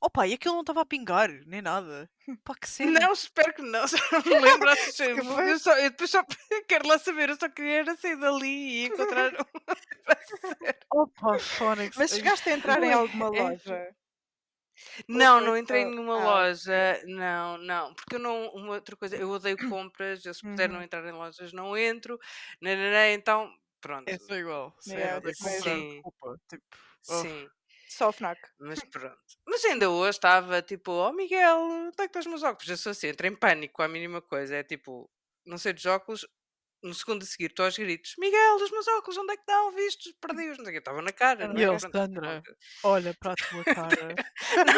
Opa, 0.00 0.26
e 0.28 0.34
aquilo 0.34 0.54
não 0.54 0.60
estava 0.60 0.82
a 0.82 0.86
pingar, 0.86 1.28
nem 1.46 1.60
nada. 1.60 2.08
Pá, 2.44 2.54
que 2.54 2.68
cena. 2.68 3.00
Não, 3.00 3.12
espero 3.12 3.52
que 3.52 3.62
não, 3.62 3.86
só 3.88 3.96
não 4.12 4.22
me 4.22 4.38
lembro. 4.40 4.70
foi? 5.24 5.50
eu, 5.52 5.58
só, 5.58 5.76
eu 5.76 5.90
depois 5.90 6.10
só 6.10 6.22
quero 6.68 6.86
lá 6.86 6.98
saber, 6.98 7.30
eu 7.30 7.36
só 7.36 7.48
queria 7.48 7.84
sair 7.96 8.16
dali 8.16 8.46
e 8.46 8.86
encontrar 8.86 9.32
um. 9.34 11.00
Opa, 11.02 11.38
Fónix. 11.38 11.96
Mas 11.96 12.10
chegaste 12.12 12.48
a 12.48 12.52
entrar 12.54 12.82
em 12.82 12.88
Ui, 12.88 12.92
alguma 12.92 13.26
é- 13.36 13.42
loja? 13.42 13.96
Não, 15.08 15.40
não 15.40 15.56
entrei 15.56 15.82
em 15.82 15.90
nenhuma 15.90 16.14
ah. 16.20 16.24
loja, 16.24 17.02
não, 17.06 17.58
não, 17.58 17.94
porque 17.94 18.14
eu 18.14 18.20
não, 18.20 18.48
uma 18.54 18.74
outra 18.74 18.96
coisa, 18.96 19.16
eu 19.16 19.28
odeio 19.28 19.56
compras, 19.68 20.24
eu 20.24 20.32
se 20.32 20.42
puder 20.42 20.68
não 20.68 20.76
Uhum. 20.76 20.82
entrar 20.84 21.04
em 21.04 21.10
lojas 21.12 21.52
não 21.52 21.76
entro, 21.76 22.16
nananã, 22.60 23.10
então, 23.12 23.50
pronto, 23.80 24.08
É 24.08 24.38
igual. 24.38 24.72
Sim, 24.78 24.94
é 24.94 25.20
Sim. 25.34 26.02
Tipo, 26.48 26.62
sim, 27.02 27.48
Só 27.88 28.08
o 28.08 28.12
FNAC. 28.12 28.38
mas 28.58 28.80
pronto. 28.84 29.18
Mas 29.46 29.64
ainda 29.64 29.90
hoje 29.90 30.10
estava 30.10 30.60
tipo, 30.62 30.92
oh 30.92 31.12
Miguel, 31.12 31.58
onde 31.58 31.94
é 31.94 31.96
que 31.96 32.04
estão 32.04 32.20
os 32.20 32.26
meus 32.26 32.42
óculos? 32.42 32.68
Eu 32.68 32.76
sou 32.76 32.90
assim, 32.90 33.08
entro 33.08 33.26
em 33.26 33.34
pânico 33.34 33.82
à 33.82 33.88
mínima 33.88 34.20
coisa, 34.20 34.56
é 34.56 34.62
tipo, 34.62 35.10
não 35.46 35.58
sei 35.58 35.72
dos 35.72 35.86
óculos, 35.86 36.26
no 36.82 36.94
segundo 36.94 37.22
a 37.22 37.26
seguir 37.26 37.46
estou 37.46 37.64
aos 37.64 37.76
gritos, 37.76 38.14
Miguel, 38.18 38.56
os 38.56 38.70
meus 38.70 38.86
óculos, 38.88 39.18
onde 39.18 39.32
é 39.32 39.36
que 39.36 39.42
estão? 39.42 39.72
Vistos, 39.72 40.12
perdi-os, 40.20 40.58
não 40.58 40.64
sei 40.64 40.72
o 40.72 40.74
quê, 40.74 40.78
estavam 40.78 41.02
na 41.02 41.12
cara, 41.12 41.44
E 41.46 41.46
é? 41.46 41.66
ele, 41.66 41.78
Pronto, 41.78 41.92
Sandra, 41.92 42.42
olha 42.84 43.14
para 43.18 43.32
a 43.32 43.34
tua 43.34 43.64
cara. 43.74 44.14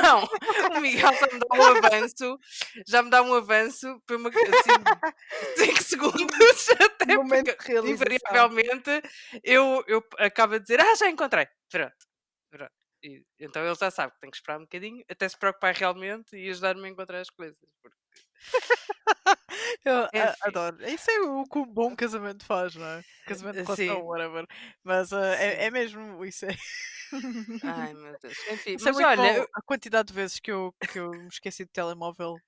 Não, 0.02 0.76
o 0.76 0.80
Miguel 0.80 1.12
já 1.12 1.26
me 1.26 1.38
dá 1.40 1.56
um 1.56 1.62
avanço, 1.76 2.38
já 2.86 3.02
me 3.02 3.10
dá 3.10 3.22
um 3.22 3.34
avanço 3.34 4.02
para 4.06 4.16
uma, 4.16 4.30
assim, 4.30 5.64
5 5.66 5.82
segundos, 5.84 6.68
até 6.80 7.16
Momento 7.16 7.54
porque 7.54 7.80
de 7.82 7.90
invariavelmente 7.90 9.02
eu, 9.44 9.84
eu 9.86 10.02
acabo 10.18 10.54
a 10.54 10.58
dizer, 10.58 10.80
ah, 10.80 10.94
já 10.94 11.08
encontrei, 11.10 11.46
pronto. 11.70 12.09
E, 13.02 13.24
então 13.38 13.64
ele 13.64 13.74
já 13.74 13.90
sabe 13.90 14.12
que 14.14 14.20
tem 14.20 14.30
que 14.30 14.36
esperar 14.36 14.58
um 14.58 14.62
bocadinho, 14.62 15.04
até 15.10 15.28
se 15.28 15.38
preocupar 15.38 15.74
realmente 15.74 16.36
e 16.36 16.50
ajudar-me 16.50 16.86
a 16.86 16.90
encontrar 16.90 17.20
as 17.20 17.30
coisas. 17.30 17.56
porque- 17.82 17.98
Eu 19.84 20.08
Enfim. 20.12 20.36
adoro. 20.42 20.84
Isso 20.88 21.10
é 21.10 21.20
o 21.20 21.44
que 21.44 21.58
um 21.58 21.66
bom 21.66 21.94
casamento 21.96 22.44
faz, 22.44 22.74
não 22.74 22.86
é? 22.86 23.04
Casamento 23.26 23.56
de 23.56 23.62
Sim. 23.74 23.86
relação, 23.86 24.02
whatever. 24.06 24.46
Mas 24.82 25.12
ah, 25.12 25.34
é, 25.36 25.66
é 25.66 25.70
mesmo, 25.70 26.24
isso 26.24 26.46
é. 26.46 26.50
Ai 27.62 27.92
meu 27.94 28.16
Deus, 28.22 28.38
enfim, 28.48 28.76
Isso 28.76 28.88
é 28.88 28.92
mas 28.92 28.92
muito 28.92 29.08
olha, 29.08 29.16
bom, 29.16 29.44
a 29.54 29.62
quantidade 29.62 30.08
de 30.08 30.14
vezes 30.14 30.38
que 30.40 30.50
eu, 30.50 30.74
que 30.90 30.98
eu 30.98 31.22
me 31.22 31.28
esqueci 31.28 31.64
do 31.64 31.70
telemóvel 31.70 32.42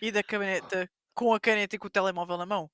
e 0.00 0.12
da 0.12 0.22
caneta 0.24 0.90
com 1.14 1.34
a 1.34 1.40
caneta 1.40 1.76
e 1.76 1.78
com 1.78 1.86
o 1.88 1.90
telemóvel 1.90 2.38
na 2.38 2.46
mão. 2.46 2.70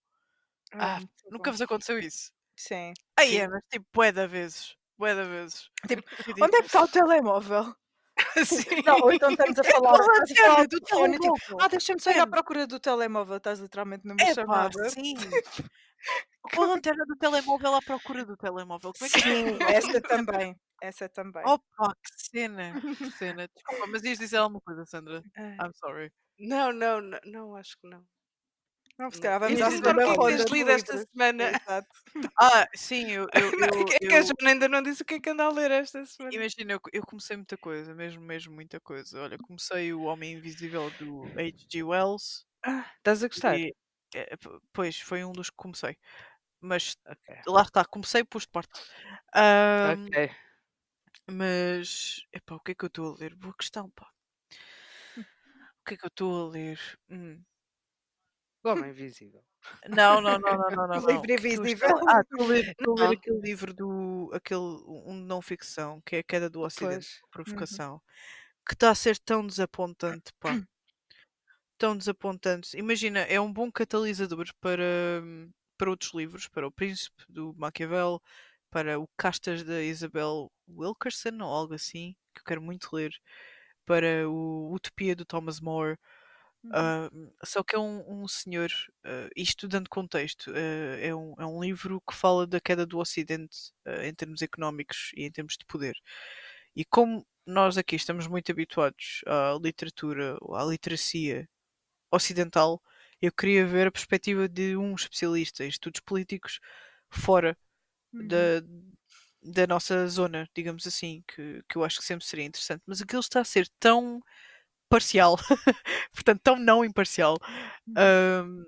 Ah, 0.72 1.00
muito 1.00 1.30
Nunca 1.30 1.50
bom. 1.50 1.52
vos 1.52 1.60
aconteceu 1.62 1.98
isso? 1.98 2.32
Sim. 2.56 2.96
Aí 3.18 3.36
é, 3.38 3.48
mas 3.48 3.62
tipo, 3.70 3.86
bué 3.94 4.12
da 4.12 4.26
vezes. 4.26 4.76
Bué 5.00 5.14
da 5.14 5.24
vezes. 5.24 5.68
Tipo, 5.88 6.02
Ridículo. 6.26 6.46
Onde 6.46 6.56
é 6.56 6.60
que 6.60 6.66
está 6.66 6.82
o 6.82 6.88
telemóvel? 6.88 7.74
sim. 8.44 8.82
Não, 8.84 9.00
ou 9.00 9.12
então 9.12 9.30
estamos 9.30 9.58
a 9.58 9.64
falar, 9.64 9.98
estás 9.98 10.30
a 10.32 10.36
falar 10.36 10.66
do 10.66 10.68
do 10.68 10.80
telefone 10.80 11.18
tipo, 11.18 11.38
telemóvel. 11.48 11.58
ah, 11.60 11.68
deixa-me 11.68 12.00
só 12.00 12.10
ir 12.10 12.20
à 12.20 12.26
procura 12.26 12.66
do 12.66 12.78
telemóvel, 12.80 13.36
estás 13.38 13.60
literalmente 13.60 14.06
numa 14.06 14.26
É 14.26 14.34
pá, 14.44 14.70
chamada. 14.70 14.90
sim. 14.90 15.14
Com 16.54 16.62
a 16.62 16.66
lanterna 16.66 17.04
do 17.06 17.16
telemóvel 17.16 17.74
à 17.74 17.82
procura 17.82 18.24
do 18.24 18.36
telemóvel. 18.36 18.92
Como 18.98 19.06
é 19.06 19.10
que 19.10 19.20
Sim, 19.20 19.58
essa 19.68 20.00
também. 20.00 20.56
Essa 20.82 21.08
também. 21.08 21.42
Opa, 21.46 21.94
que 22.02 22.10
cena. 22.30 22.80
Que 22.96 23.10
cena. 23.12 23.48
Desculpa, 23.54 23.86
mas 23.88 24.02
ias 24.04 24.18
dizer 24.18 24.38
alguma 24.38 24.60
coisa, 24.62 24.84
Sandra? 24.86 25.22
I'm 25.38 25.72
sorry. 25.74 26.10
Não, 26.38 26.72
não, 26.72 27.00
não, 27.02 27.18
não, 27.26 27.56
acho 27.56 27.76
que 27.80 27.88
não. 27.88 28.02
Não, 29.00 29.10
se 29.10 29.20
calhar 29.20 29.40
vamos 29.40 29.60
à 29.62 29.70
dizer 29.70 29.96
o 29.96 30.02
que 30.02 30.10
é 30.12 30.18
que 30.18 30.24
tens 30.24 30.44
lido 30.50 30.70
esta 30.70 30.96
semana? 30.98 31.44
Exato. 31.66 31.88
Ah, 32.40 32.66
sim, 32.76 33.10
eu. 33.12 33.28
eu, 33.34 33.52
eu, 33.58 33.94
É 33.94 33.98
que 34.08 34.14
a 34.14 34.22
Joana 34.22 34.50
ainda 34.52 34.68
não 34.68 34.82
disse 34.82 35.02
o 35.02 35.04
que 35.06 35.14
é 35.14 35.20
que 35.20 35.30
anda 35.30 35.44
a 35.44 35.50
ler 35.52 35.70
esta 35.70 36.04
semana. 36.06 36.38
Imagina, 36.38 36.72
eu, 36.74 36.80
eu 36.92 37.02
comecei 37.04 37.36
muita 37.36 37.58
coisa, 37.58 37.94
mesmo, 37.94 38.22
mesmo 38.22 38.54
muita 38.54 38.80
coisa. 38.80 39.20
Olha, 39.20 39.38
comecei 39.38 39.92
o 39.92 40.02
Homem 40.02 40.34
Invisível 40.34 40.90
do 40.90 41.32
H.G. 41.36 41.82
Wells. 41.82 42.46
Ah, 42.62 42.86
estás 42.98 43.22
a 43.24 43.28
gostar? 43.28 43.58
E, 43.58 43.72
é, 44.14 44.36
pois, 44.72 45.00
foi 45.00 45.24
um 45.24 45.32
dos 45.32 45.50
que 45.50 45.56
comecei. 45.56 45.96
Mas 46.60 46.96
Ok. 47.04 47.30
lá 47.48 47.62
está, 47.62 47.84
comecei 47.86 48.24
pus 48.24 48.44
de 48.44 48.50
parte. 48.50 48.80
Ahm, 49.34 50.12
Ok. 50.12 50.30
Mas, 51.30 51.90
epá, 52.30 52.54
o 52.56 52.60
que 52.60 52.72
é 52.72 52.74
que 52.74 52.84
eu 52.84 52.88
estou 52.88 53.14
a 53.14 53.18
ler? 53.18 53.34
Boa 53.34 53.54
questão, 53.56 53.88
pá. 53.90 54.06
O 55.80 55.84
que 55.84 55.94
é 55.94 55.96
que 55.96 56.04
eu 56.06 56.08
estou 56.08 56.46
a 56.46 56.50
ler? 56.50 56.78
Hum. 57.10 57.42
O 58.62 58.68
Homem 58.68 58.90
Invisível. 58.90 59.42
Não, 59.88 60.20
não, 60.20 60.38
não, 60.38 60.56
não, 60.56 60.70
não, 60.70 60.86
não. 60.88 61.04
O 61.04 61.10
livro 61.10 61.30
O 61.30 61.32
é 61.32 61.36
que 61.36 61.46
eu 61.46 61.54
invisível. 61.54 61.88
Ah, 62.08 62.20
estou 62.20 62.42
a 62.42 62.46
ler, 62.46 62.68
estou 62.70 63.00
a 63.00 63.08
ler 63.08 63.16
aquele 63.16 63.40
livro 63.40 63.74
do. 63.74 64.30
Aquele, 64.32 64.60
um 64.60 65.20
de 65.20 65.26
não 65.26 65.40
ficção, 65.42 66.00
que 66.04 66.16
é 66.16 66.18
a 66.20 66.22
Queda 66.22 66.50
do 66.50 66.60
Ocidente, 66.60 67.20
Pois. 67.20 67.30
Provocação, 67.30 68.00
que 68.66 68.74
está 68.74 68.90
a 68.90 68.94
ser 68.94 69.18
tão 69.18 69.46
desapontante, 69.46 70.32
pá. 70.38 70.50
Tão 71.78 71.96
desapontante. 71.96 72.76
Imagina, 72.76 73.20
é 73.20 73.40
um 73.40 73.50
bom 73.50 73.72
catalisador 73.72 74.46
para, 74.60 74.82
hum, 75.22 75.50
para 75.78 75.88
outros 75.88 76.12
livros, 76.12 76.46
para 76.46 76.66
O 76.66 76.70
Príncipe 76.70 77.24
do 77.26 77.54
Maquiavel, 77.56 78.20
para 78.70 79.00
o 79.00 79.08
Castas 79.16 79.64
da 79.64 79.82
Isabel 79.82 80.52
Wilkerson, 80.68 81.38
ou 81.40 81.48
algo 81.50 81.72
assim, 81.72 82.14
que 82.34 82.40
eu 82.40 82.44
quero 82.44 82.60
muito 82.60 82.94
ler, 82.94 83.10
para 83.86 84.28
o 84.28 84.74
Utopia 84.74 85.16
do 85.16 85.24
Thomas 85.24 85.58
More. 85.58 85.96
Uhum. 86.64 86.92
Ah, 86.92 87.10
só 87.44 87.62
que 87.64 87.74
é 87.76 87.78
um, 87.78 88.22
um 88.24 88.28
senhor, 88.28 88.70
ah, 89.04 89.28
isto 89.36 89.66
dando 89.68 89.88
contexto, 89.90 90.52
ah, 90.54 90.98
é, 91.00 91.14
um, 91.14 91.34
é 91.38 91.46
um 91.46 91.60
livro 91.62 92.00
que 92.08 92.14
fala 92.14 92.46
da 92.46 92.60
queda 92.60 92.86
do 92.86 92.98
Ocidente 92.98 93.72
em 94.04 94.14
termos 94.14 94.42
económicos 94.42 95.10
e 95.16 95.24
em 95.24 95.30
termos 95.32 95.56
de 95.58 95.64
poder. 95.66 95.94
E 96.76 96.84
como 96.84 97.26
nós 97.46 97.76
aqui 97.78 97.96
estamos 97.96 98.26
muito 98.26 98.52
habituados 98.52 99.22
à 99.26 99.58
literatura, 99.60 100.38
à 100.52 100.64
literacia 100.64 101.48
ocidental, 102.12 102.82
eu 103.22 103.32
queria 103.32 103.66
ver 103.66 103.88
a 103.88 103.92
perspectiva 103.92 104.48
de 104.48 104.76
um 104.76 104.94
especialista 104.94 105.64
em 105.64 105.68
estudos 105.68 106.00
políticos 106.02 106.60
fora 107.10 107.56
Uhum. 108.12 108.26
da, 108.28 108.62
da 109.42 109.66
nossa 109.66 110.06
zona, 110.08 110.48
digamos 110.54 110.86
assim, 110.86 111.22
que, 111.28 111.62
que 111.68 111.76
eu 111.76 111.84
acho 111.84 111.98
que 112.00 112.04
sempre 112.04 112.26
seria 112.26 112.44
interessante. 112.44 112.82
Mas 112.86 113.00
aquilo 113.02 113.20
está 113.20 113.40
a 113.40 113.44
ser 113.44 113.68
tão 113.80 114.20
parcial, 114.90 115.38
portanto, 116.14 116.42
tão 116.44 116.58
não 116.58 116.84
imparcial, 116.84 117.38
Uhum. 117.86 117.94
ahm, 117.98 118.64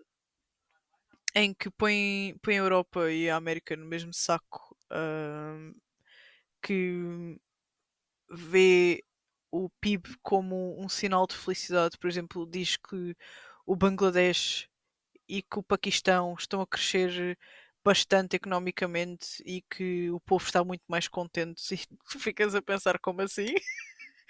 em 1.35 1.55
que 1.55 1.70
põe, 1.70 2.35
põe 2.43 2.55
a 2.55 2.59
Europa 2.62 3.11
e 3.11 3.29
a 3.31 3.37
América 3.37 3.77
no 3.77 3.87
mesmo 3.87 4.12
saco, 4.12 4.77
ahm, 4.91 5.73
que 6.62 7.39
vê 8.31 9.03
o 9.51 9.68
PIB 9.81 10.16
como 10.23 10.81
um 10.83 10.89
sinal 10.89 11.27
de 11.27 11.37
felicidade. 11.37 11.99
Por 11.99 12.09
exemplo, 12.09 12.47
diz 12.47 12.77
que 12.77 13.16
o 13.66 13.77
Bangladesh 13.77 14.68
e 15.29 15.43
que 15.43 15.59
o 15.59 15.62
Paquistão 15.62 16.35
estão 16.39 16.61
a 16.62 16.68
crescer 16.68 17.39
bastante 17.85 18.37
economicamente 18.37 19.43
e 19.47 19.62
que 19.62 20.11
o 20.11 20.20
povo 20.20 20.45
está 20.47 20.64
muito 20.64 20.85
mais 20.89 21.09
contente. 21.09 21.62
E 21.75 21.79
tu 22.12 22.20
ficas 22.20 22.55
a 22.55 22.62
pensar 22.62 22.99
como 23.01 23.23
assim? 23.23 23.55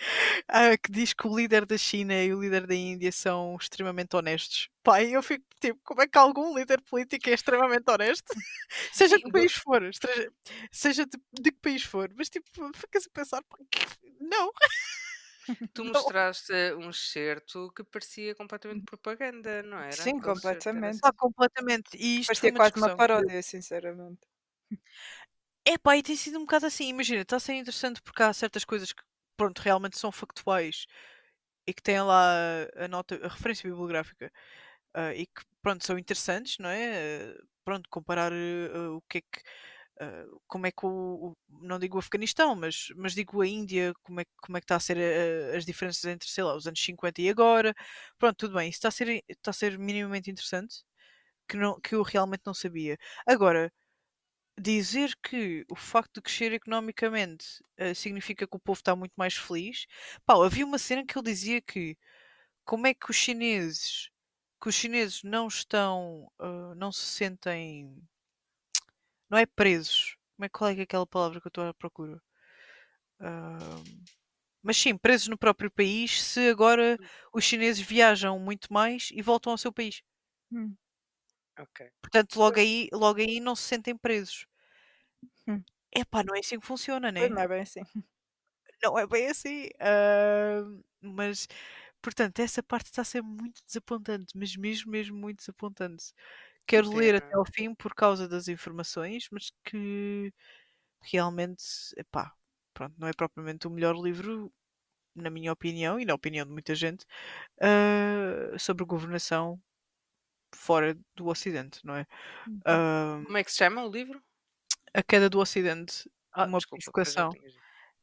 Ah, 0.49 0.77
que 0.77 0.91
diz 0.93 1.13
que 1.13 1.27
o 1.27 1.37
líder 1.37 1.67
da 1.67 1.77
China 1.79 2.15
e 2.15 2.33
o 2.35 2.41
líder 2.41 2.67
da 2.67 2.75
Índia 2.75 3.13
são 3.13 3.57
extremamente 3.61 4.15
honestos. 4.17 4.69
Pai, 4.83 5.15
eu 5.15 5.23
fico 5.23 5.45
tipo, 5.61 5.81
como 5.85 6.03
é 6.03 6.09
que 6.09 6.19
algum 6.19 6.57
líder 6.57 6.81
político 6.83 7.29
é 7.31 7.33
extremamente 7.35 7.91
honesto? 7.91 8.25
seja 8.93 9.19
de 9.19 9.25
que 9.25 9.31
país 9.31 9.53
for, 9.55 9.83
estrange- 9.85 10.31
seja 10.73 11.07
de, 11.07 11.19
de 11.41 11.53
que 11.53 11.59
país 11.61 11.83
for, 11.85 12.11
mas 12.17 12.29
tipo, 12.29 12.47
ficas 12.75 13.07
a 13.07 13.11
pensar, 13.13 13.43
não, 14.21 14.51
Tu 15.75 15.83
Não. 15.85 15.91
mostraste 15.91 16.53
um 16.77 16.91
excerto 16.91 17.73
que 17.75 17.85
parecia 17.85 18.35
completamente 18.35 18.85
propaganda, 18.85 19.63
não 19.63 19.79
era? 19.79 20.05
Sim, 20.05 20.11
Aquele 20.11 20.33
excerto 20.33 20.77
era 20.77 20.89
completamente. 20.89 20.97
está 20.97 21.13
completamente. 21.13 21.97
E 21.97 22.21
isto 22.21 22.31
Parecia 22.31 22.51
uma 22.51 22.57
quase 22.59 22.77
uma 22.77 22.91
paródia, 22.91 23.43
sinceramente. 23.43 24.27
É 25.65 25.79
pá, 25.79 25.97
e 25.97 26.03
tem 26.03 26.17
sido 26.17 26.39
um 26.39 26.43
bocado 26.43 26.67
assim. 26.67 26.89
Imagina, 26.89 27.23
está 27.23 27.37
a 27.37 27.41
ser 27.41 27.55
interessante 27.55 28.03
porque 28.03 28.23
há 28.23 28.33
certas 28.33 28.65
coisas 28.65 28.93
que, 28.93 29.03
pronto, 29.37 29.61
realmente 29.61 29.99
são 29.99 30.13
factuais 30.13 30.87
e 31.67 31.75
que 31.75 31.83
têm 31.83 32.01
lá 32.03 32.35
a 32.77 32.89
nota, 32.89 33.17
a 33.25 33.29
referência 33.29 33.69
bibliográfica 33.71 34.33
ah, 34.95 35.15
e 35.15 35.27
que, 35.27 35.43
pronto, 35.63 35.85
são 35.87 35.99
interessantes, 35.99 36.59
não 36.59 36.71
é? 36.71 37.33
Ah, 37.39 37.43
pronto, 37.65 37.89
comparar 37.91 38.33
ah, 38.33 38.91
o 38.93 39.03
que 39.09 39.19
é 39.19 39.23
que. 39.23 39.43
como 40.47 40.67
é 40.67 40.71
que 40.73 40.85
o, 40.87 41.33
o- 41.33 41.37
não 41.63 41.79
digo 41.79 41.97
o 41.97 41.99
Afeganistão, 42.01 42.55
mas, 42.55 42.89
mas 42.97 43.15
digo 43.15 43.41
a 43.43 43.47
Índia, 43.47 43.93
como 44.03 44.21
é, 44.21 44.25
como 44.43 44.57
é 44.59 44.61
que 44.61 44.65
está 44.65 44.77
a 44.77 44.81
ser 44.81 44.97
ah, 44.99 45.57
as 45.57 45.65
diferenças 45.65 46.05
entre, 46.05 46.29
sei 46.29 46.45
lá, 46.45 46.55
os 46.57 46.67
anos 46.67 46.83
50 46.83 47.21
e 47.23 47.29
agora. 47.29 47.75
Pronto, 48.19 48.37
tudo 48.37 48.55
bem, 48.55 48.69
isso 48.69 48.79
está 48.79 48.89
a 48.89 48.91
ser, 48.91 49.23
está 49.29 49.51
a 49.51 49.55
ser 49.55 49.79
minimamente 49.79 50.31
interessante. 50.31 50.83
que, 51.49 51.57
não, 51.59 51.81
que 51.81 51.95
eu 51.97 52.03
realmente 52.03 52.43
não 52.47 52.55
sabia. 52.55 52.99
Agora, 53.27 53.73
dizer 54.63 55.15
que 55.23 55.65
o 55.71 55.77
facto 55.77 56.17
de 56.17 56.23
crescer 56.23 56.53
economicamente 56.53 57.47
eh, 57.77 57.95
significa 57.95 58.47
que 58.47 58.57
o 58.57 58.61
povo 58.61 58.79
está 58.79 58.97
muito 58.97 59.13
mais 59.17 59.35
feliz. 59.37 59.87
Pá, 60.27 60.35
havia 60.45 60.65
uma 60.67 60.79
cena 60.79 61.05
que 61.07 61.19
ele 61.19 61.25
dizia 61.31 61.61
que 61.63 61.97
como 62.65 62.87
é 62.87 62.95
que 62.95 63.11
os 63.11 63.17
chineses 63.17 64.11
que 64.63 64.69
os 64.71 64.75
chineses 64.77 65.23
não 65.25 65.49
estão 65.49 66.31
ah, 66.41 66.75
não 66.77 66.93
se 66.93 67.07
sentem 67.07 68.03
não 69.29 69.39
é 69.39 69.47
presos. 69.47 70.17
Como 70.37 70.47
é 70.47 70.49
qual 70.49 70.71
é 70.71 70.75
que 70.75 70.81
é 70.81 70.85
aquela 70.85 71.07
palavra 71.07 71.41
que 71.41 71.47
eu 71.47 71.51
estou 71.51 71.65
à 71.67 71.75
procura? 71.75 72.21
Ah, 73.21 73.83
mas 74.63 74.77
sim, 74.77 74.97
presos 74.97 75.29
no 75.29 75.39
próprio 75.39 75.71
país 75.71 76.23
se 76.23 76.49
agora 76.51 76.99
os 77.35 77.45
chineses 77.45 77.85
viajam 77.85 78.39
muito 78.39 78.73
mais 78.73 79.11
e 79.13 79.23
voltam 79.23 79.53
ao 79.53 79.59
seu 79.59 79.73
país. 79.73 80.03
Hum. 80.51 80.77
Ok. 81.59 81.93
Portanto, 82.01 82.37
logo 82.37 82.59
aí, 82.61 82.89
logo 82.93 83.21
aí 83.21 83.41
não 83.41 83.57
se 83.57 83.63
sentem 83.65 83.97
presos. 83.97 84.47
Hum. 85.47 85.65
Epá, 85.95 86.23
não 86.25 86.35
é 86.35 86.41
assim 86.41 86.59
que 86.59 86.67
funciona, 86.67 87.13
né? 87.13 87.29
Pois 87.29 87.31
não 87.31 87.41
é 87.43 87.49
bem 87.49 87.63
assim. 87.63 87.87
Não 88.83 88.99
é 88.99 89.07
bem 89.07 89.29
assim. 89.29 89.69
ah, 89.81 90.63
mas, 91.01 91.47
portanto, 92.03 92.41
essa 92.41 92.63
parte 92.63 92.87
está 92.87 93.03
a 93.03 93.05
ser 93.05 93.23
muito 93.23 93.63
desapontante, 93.67 94.37
mas 94.37 94.57
mesmo, 94.57 94.91
mesmo 94.93 95.17
muito 95.19 95.39
desapontante. 95.39 96.13
Quero 96.67 96.93
ler 96.95 97.17
até 97.17 97.37
ao 97.37 97.45
fim 97.47 97.75
por 97.75 97.95
causa 97.95 98.29
das 98.29 98.49
informações, 98.49 99.29
mas 99.33 99.51
que 99.65 100.33
realmente, 101.03 101.65
epá, 101.99 102.35
pronto, 102.75 102.95
não 102.99 103.09
é 103.09 103.13
propriamente 103.15 103.67
o 103.69 103.71
melhor 103.71 103.97
livro, 103.97 104.53
na 105.17 105.31
minha 105.31 105.53
opinião 105.53 106.01
e 106.01 106.07
na 106.07 106.15
opinião 106.15 106.47
de 106.47 106.53
muita 106.53 106.75
gente, 106.77 107.07
ah, 107.63 108.59
sobre 108.59 108.85
governação 108.87 109.61
fora 110.55 110.99
do 111.17 111.29
Ocidente, 111.29 111.81
não 111.85 111.97
é? 111.97 112.07
Ah, 112.67 113.23
Como 113.25 113.37
é 113.39 113.43
que 113.45 113.51
se 113.51 113.59
chama 113.59 113.85
o 113.85 113.91
livro? 113.91 114.23
A 114.95 115.03
queda 115.03 115.29
do 115.31 115.39
Ocidente, 115.39 116.11
Ah, 116.33 116.45
uma 116.45 116.59
desculpa, 116.59 116.83
provocação. 116.85 117.31
tinha. 117.31 117.53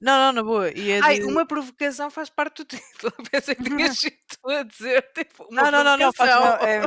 Não, 0.02 0.18
não, 0.18 0.32
na 0.32 0.44
boa. 0.44 0.72
E 0.72 0.92
é 0.92 1.00
Ai, 1.04 1.20
de... 1.20 1.26
uma 1.26 1.46
provocação 1.46 2.10
faz 2.10 2.30
parte 2.30 2.64
do 2.64 2.66
título. 2.66 3.14
Pensei 3.32 3.56
que 3.56 3.64
tinhas 3.64 3.98
sido 4.00 4.16
a 4.50 4.64
dizer 4.64 5.12
tipo, 5.14 5.48
Não, 5.52 5.70
não, 5.70 5.84
não, 5.84 5.98
não, 5.98 6.14
faz-. 6.14 6.30
Não, 6.30 6.56
é, 6.56 6.82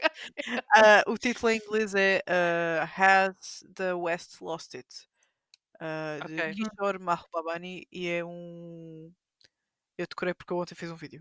Ah, 0.74 1.02
o 1.06 1.18
título 1.18 1.50
em 1.50 1.56
inglês 1.58 1.94
é 1.94 2.22
ah, 2.26 2.88
Has 2.96 3.64
the 3.74 3.92
West 3.94 4.40
Lost 4.40 4.74
It? 4.74 4.86
Ah, 5.80 6.18
de 6.26 6.34
Ok. 6.34 6.54
Kishore 6.54 6.98
Mahbubani 6.98 7.86
e 7.90 8.08
é 8.08 8.24
um. 8.24 9.12
Eu 9.98 10.06
decorei 10.06 10.32
porque 10.32 10.52
eu 10.52 10.56
ontem 10.58 10.74
fiz 10.74 10.90
um 10.90 10.96
vídeo. 10.96 11.20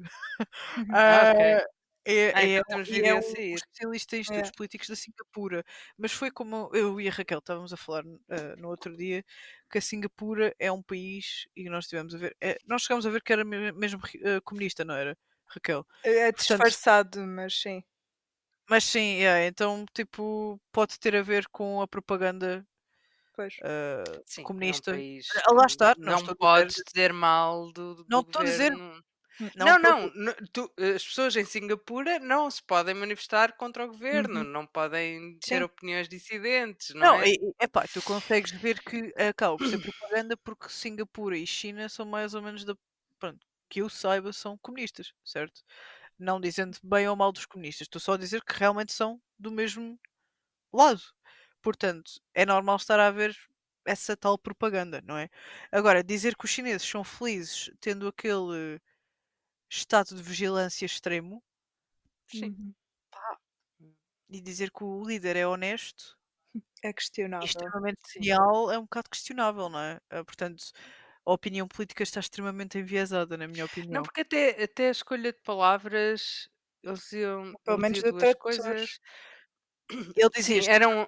Ah, 0.94 1.32
ok. 1.34 1.66
É, 2.06 2.34
Ah, 2.34 2.44
é, 2.58 2.62
então 2.62 2.66
é 3.04 3.12
a 3.12 3.16
um 3.16 3.36
especialista 3.54 4.16
em 4.18 4.22
É. 4.30 4.50
estudos 4.50 4.52
políticos 4.52 4.88
da 4.90 4.96
Singapura. 4.96 5.64
Mas 5.98 6.12
foi 6.12 6.32
como 6.32 6.70
eu 6.74 7.00
e 7.00 7.08
a 7.08 7.12
Raquel 7.12 7.40
estávamos 7.40 7.74
a 7.74 7.78
falar 7.78 8.04
ah, 8.30 8.56
no 8.58 8.70
outro 8.70 8.96
dia 8.96 9.24
que 9.72 9.78
a 9.78 9.82
Singapura 9.82 10.56
é 10.60 10.72
um 10.72 10.82
país 10.82 11.48
e 11.56 11.70
nós 11.70 11.86
estivemos 11.86 12.16
a 12.16 12.18
ver. 12.18 12.36
é, 12.42 12.58
nós 12.66 12.84
chegámos 12.84 13.06
a 13.06 13.10
ver 13.12 13.22
que 13.24 13.34
era 13.34 13.44
me- 13.46 13.72
mesmo 13.74 14.02
ah, 14.26 14.42
comunista, 14.44 14.86
não 14.86 14.96
era, 14.96 15.18
Raquel? 15.48 15.86
é 16.04 16.30
Portanto, 16.36 16.74
disfarçado, 16.74 17.26
mas 17.26 17.54
sim. 17.62 17.84
Mas 18.70 18.84
sim, 18.86 19.18
yeah, 19.18 19.46
então 19.46 19.86
tipo, 19.94 20.60
pode 20.72 21.00
ter 21.00 21.16
a 21.16 21.22
ver 21.24 21.48
com 21.50 21.82
a 21.82 21.88
propaganda 21.88 22.66
ah, 23.64 24.22
Sim, 24.26 24.44
comunista. 24.44 24.62
é 24.62 24.76
um 24.76 24.82
país 24.84 25.28
Ah, 25.48 25.54
lá 25.54 25.66
está, 25.66 25.96
não 25.96 26.16
não 26.18 26.18
estou 26.18 26.36
podes 26.38 26.76
dizer, 26.76 26.86
dizer 26.88 27.14
mal 27.14 27.72
do, 27.72 27.96
do 27.96 28.06
não 28.08 28.22
estou 28.22 28.42
a 28.42 28.46
dizer, 28.46 28.74
governo. 28.74 29.04
Não 29.56 29.78
Não, 29.80 30.12
não, 30.14 30.34
tu- 30.54 30.72
as 30.96 31.04
pessoas 31.06 31.36
em 31.36 31.46
Singapura 31.46 32.20
não 32.20 32.50
se 32.52 32.62
podem 32.64 32.94
manifestar 32.96 33.56
contra 33.58 33.86
o 33.86 33.88
governo, 33.88 34.44
Uhum. 34.44 34.46
não 34.46 34.66
podem 34.68 35.40
ter 35.46 35.62
Sim. 35.62 35.64
opiniões 35.64 36.08
dissidentes, 36.10 36.94
não 36.96 37.14
não, 37.14 37.22
é? 37.22 37.26
e- 37.26 37.38
epá, 37.62 37.88
tu 37.88 38.02
consegues 38.04 38.52
ver 38.52 38.82
que 38.82 39.14
acaba 39.18 39.58
por 39.58 39.68
ser 39.68 39.80
propaganda 39.80 40.36
porque 40.38 40.70
Singapura 40.70 41.38
e 41.38 41.46
China 41.48 41.88
são 41.90 42.06
mais 42.06 42.34
ou 42.34 42.42
menos 42.42 42.66
da, 42.66 42.76
pronto, 43.20 43.46
que 43.70 43.82
eu 43.82 43.90
saiba, 43.90 44.34
são 44.34 44.58
comunistas, 44.58 45.14
certo? 45.24 45.62
Não 46.20 46.42
dizendo 46.42 46.78
bem 46.84 47.08
ou 47.10 47.16
mal 47.16 47.32
dos 47.32 47.46
comunistas, 47.46 47.86
estou 47.88 48.02
só 48.02 48.14
a 48.14 48.18
dizer 48.18 48.44
que 48.44 48.54
realmente 48.58 48.94
são 48.94 49.22
do 49.40 49.52
mesmo 49.52 50.00
lado. 50.74 51.02
Portanto, 51.62 52.12
é 52.34 52.46
normal 52.46 52.78
estar 52.78 53.00
a 53.00 53.08
haver 53.08 53.36
essa 53.86 54.18
tal 54.18 54.38
propaganda, 54.38 55.02
não 55.06 55.18
é? 55.18 55.30
Agora, 55.72 56.04
dizer 56.04 56.36
que 56.38 56.46
os 56.46 56.52
chineses 56.52 56.88
são 56.88 57.04
felizes 57.04 57.72
tendo 57.82 58.08
aquele 58.08 58.80
estado 59.70 60.16
de 60.16 60.24
vigilância 60.24 60.86
extremo 60.86 61.44
Sim. 62.28 62.52
Uhum. 62.60 62.76
e 64.30 64.42
dizer 64.42 64.72
que 64.72 64.84
o 64.84 65.04
líder 65.04 65.36
é 65.36 65.46
honesto 65.48 66.16
É 66.84 66.94
questionável. 66.94 67.74
extremamente 67.74 68.20
leal 68.20 68.72
é 68.72 68.78
um 68.78 68.84
bocado 68.84 69.10
questionável, 69.10 69.70
não 69.70 69.80
é? 69.80 70.00
Ah, 70.10 70.24
Portanto, 70.26 70.64
a 71.26 71.32
opinião 71.34 71.68
política 71.68 72.04
está 72.04 72.20
extremamente 72.20 72.78
enviesada, 72.78 73.38
na 73.38 73.48
minha 73.48 73.66
Não, 73.90 74.02
opinião. 74.02 74.04
porque 74.04 74.22
até, 74.22 74.64
até 74.64 74.88
a 74.88 74.92
escolha 74.92 75.32
de 75.34 75.40
palavras, 75.42 76.50
eles 76.84 77.12
iam, 77.12 77.56
Pelo 77.66 77.78
menos 77.78 78.02
de 78.02 78.12
duas 78.12 78.34
coisas. 78.34 79.00
Ele 80.16 80.30
dizia 80.36 80.62
Sim, 80.62 80.68
eram 80.68 81.08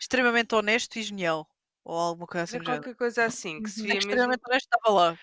extremamente 0.00 0.54
honesto 0.54 0.96
e 0.98 1.02
genial, 1.02 1.48
ou 1.84 1.96
alguma 1.98 2.26
coisa 2.26 2.44
assim 2.44 2.60
género. 2.60 2.62
qualquer 2.62 2.94
coisa 2.96 3.24
assim, 3.26 3.60
que 3.60 3.70
se 3.70 3.82
Uhum. 3.82 3.90
É 3.90 3.94
via 3.94 3.96
que 3.96 4.02
mesmo. 4.02 4.02
extremamente 4.04 4.42
honesto 4.46 4.66
estava 4.72 4.94
lá. 4.94 5.20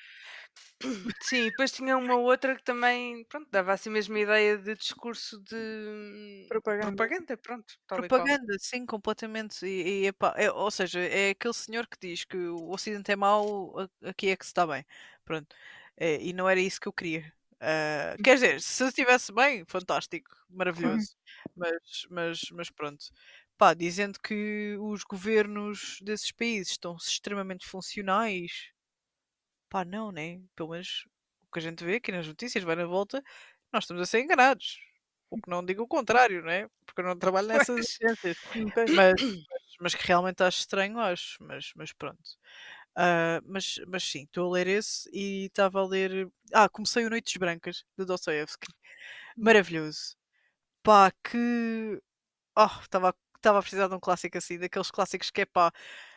Sim, 1.22 1.46
depois 1.46 1.72
tinha 1.72 1.98
uma 1.98 2.16
outra 2.16 2.56
que 2.56 2.64
também, 2.64 3.24
pronto, 3.26 3.48
dava 3.52 3.74
assim 3.74 3.90
mesmo 3.90 4.16
a 4.16 4.20
ideia 4.20 4.58
de 4.58 4.76
discurso 4.76 5.40
de 5.42 6.48
Propaganda. 6.48 7.06
propaganda, 7.08 7.38
pronto. 7.38 7.74
Propaganda, 7.94 8.56
sim, 8.60 8.86
completamente. 8.86 9.66
E, 9.66 10.08
e, 10.08 10.14
é- 10.38 10.52
ou 10.52 10.72
seja, 10.72 11.00
é 11.02 11.32
aquele 11.32 11.54
senhor 11.54 11.88
que 11.88 11.98
diz 12.00 12.26
que 12.26 12.38
o 12.38 12.70
Ocidente 12.72 13.12
é 13.12 13.16
mau, 13.16 13.76
aqui 14.04 14.30
é 14.30 14.38
que 14.38 14.46
se 14.46 14.52
está 14.52 14.68
bem. 14.68 14.86
Pronto. 15.26 15.56
É, 15.98 16.22
e 16.22 16.34
não 16.34 16.50
era 16.50 16.60
isso 16.60 16.80
que 16.82 16.88
eu 16.88 16.94
queria. 16.94 17.34
Ah, 17.60 18.16
quer 18.24 18.36
dizer, 18.36 18.62
se 18.62 18.84
eu 18.84 18.88
estivesse 18.90 19.34
bem, 19.34 19.66
fantástico, 19.68 20.30
maravilhoso. 20.50 21.16
Mas, 21.56 22.08
mas, 22.12 22.42
mas 22.52 22.70
pronto. 22.72 23.06
Pá, 23.58 23.74
dizendo 23.74 24.20
que 24.22 24.78
os 24.80 25.04
governos 25.04 26.00
desses 26.04 26.32
países 26.32 26.72
estão 26.74 26.96
extremamente 26.96 27.66
funcionais. 27.68 28.72
Pá, 29.70 29.84
não, 29.84 30.12
né? 30.12 30.42
Pelo 30.56 30.70
menos 30.70 31.06
o 31.44 31.52
que 31.52 31.60
a 31.60 31.62
gente 31.62 31.84
vê 31.84 31.96
aqui 31.96 32.12
nas 32.12 32.28
notícias, 32.28 32.64
vai 32.64 32.76
na 32.76 32.86
volta, 32.86 33.24
nós 33.72 33.84
estamos 33.84 34.02
a 34.02 34.06
ser 34.06 34.22
enganados. 34.22 34.80
O 35.30 35.38
que 35.42 35.50
não 35.50 35.64
digo 35.64 35.84
o 35.84 35.88
contrário, 35.88 36.42
né? 36.42 36.68
Porque 36.86 37.02
eu 37.02 37.06
não 37.06 37.18
trabalho 37.18 37.48
nessas 37.70 37.98
agências. 38.02 38.38
Pois. 38.74 38.94
Mas, 38.94 39.22
mas, 39.82 39.96
que 39.96 40.08
realmente 40.08 40.42
acho 40.42 40.60
estranho, 40.60 41.00
acho. 41.00 41.38
Mas, 41.42 41.72
mas 41.76 41.92
pronto. 41.94 42.38
Ah, 42.96 43.42
mas, 43.46 43.80
mas 43.88 44.04
sim, 44.04 44.24
estou 44.24 44.50
a 44.50 44.54
ler 44.54 44.68
esse 44.68 45.10
e 45.14 45.46
estava 45.46 45.82
a 45.82 45.88
ler. 45.88 46.30
Ah, 46.54 46.70
comecei 46.70 47.06
o 47.06 47.10
Noites 47.10 47.36
Brancas, 47.38 47.84
de 47.98 48.06
Dostoevsky. 48.06 48.68
Maravilhoso. 49.38 50.16
Pá, 50.82 51.12
que. 51.24 52.02
Oh, 52.58 52.82
estava 52.82 53.14
estava 53.36 53.60
a 53.60 53.62
precisar 53.62 53.88
de 53.88 53.96
um 53.96 54.00
clássico 54.00 54.38
assim, 54.38 54.58
daqueles 54.58 54.92
clássicos 54.92 55.30
que 55.30 55.42
é 55.42 55.46
pá, 55.46 55.72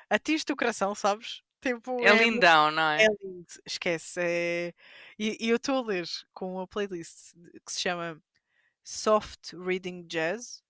atinge-te 0.09 0.53
o 0.53 0.57
coração, 0.57 0.95
sabes? 0.95 1.43
Tipo, 1.61 2.01
É 2.03 2.13
lindão, 2.17 2.71
não 2.71 2.83
é? 2.91 3.05
é 3.05 3.09
lindo, 3.23 3.47
esquece. 3.67 4.19
É... 4.23 4.75
E, 5.19 5.37
e 5.45 5.51
eu 5.51 5.57
estou 5.57 5.77
a 5.79 5.87
ler 5.87 6.07
com 6.33 6.55
uma 6.55 6.67
playlist 6.67 7.33
que 7.67 7.73
se 7.73 7.81
chama 7.81 8.21
Soft 8.83 9.53
Reading 9.53 10.07
Jazz. 10.07 10.63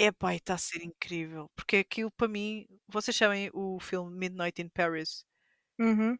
Epá, 0.00 0.34
e 0.34 0.38
está 0.38 0.54
a 0.54 0.58
ser 0.58 0.82
incrível. 0.82 1.50
Porque 1.54 1.76
aquilo 1.76 2.10
para 2.10 2.26
mim. 2.26 2.66
Vocês 2.88 3.16
sabem 3.16 3.50
o 3.52 3.78
filme 3.78 4.16
Midnight 4.16 4.60
in 4.60 4.68
Paris? 4.68 5.24
Uhum. 5.78 6.18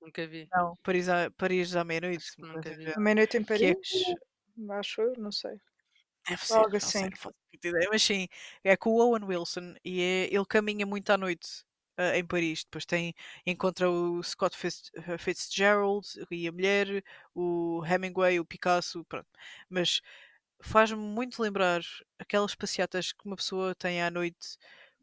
Nunca 0.00 0.26
vi. 0.26 0.46
Não, 0.52 0.76
Paris 0.82 1.08
à, 1.08 1.30
Paris 1.30 1.74
à 1.74 1.84
meia-noite. 1.84 2.26
Nunca 2.38 2.70
vi. 2.70 2.76
género. 2.82 2.98
A 2.98 3.00
meia-noite 3.00 3.36
em 3.38 3.44
Que 3.44 3.52
é 3.64 3.74
Paris? 3.74 3.90
com- 4.56 4.72
Acho 4.72 5.00
eu, 5.02 5.12
não 5.16 5.30
sei. 5.32 5.52
Deve 6.28 6.44
ser, 6.44 6.80
sei, 6.80 7.04
assim. 7.04 7.30
ideia, 7.62 7.88
mas 7.90 8.02
sim, 8.02 8.28
é 8.62 8.76
com 8.76 8.90
o 8.90 8.98
Owen 8.98 9.24
Wilson 9.24 9.74
e 9.84 10.02
é- 10.02 10.34
ele 10.34 10.44
caminha 10.44 10.84
muito 10.84 11.08
à 11.10 11.16
noite 11.16 11.64
ah, 11.98 12.16
em 12.18 12.24
Paris. 12.26 12.64
Depois 12.64 12.86
tem, 12.86 13.14
encontra 13.46 13.90
o 13.90 14.22
Scott 14.22 14.56
Fitz- 14.56 14.90
eh, 14.94 15.18
Fitzgerald 15.18 16.06
e 16.30 16.48
a 16.48 16.52
mulher, 16.52 17.04
o 17.34 17.82
Hemingway, 17.86 18.40
o 18.40 18.46
Picasso, 18.46 19.04
pronto. 19.06 19.28
Mas 19.68 20.00
faz-me 20.62 21.00
muito 21.02 21.42
lembrar 21.42 21.82
aquelas 22.18 22.54
passeatas 22.54 23.12
que 23.12 23.26
uma 23.26 23.36
pessoa 23.36 23.74
tem 23.74 24.02
à 24.02 24.10
noite 24.10 24.58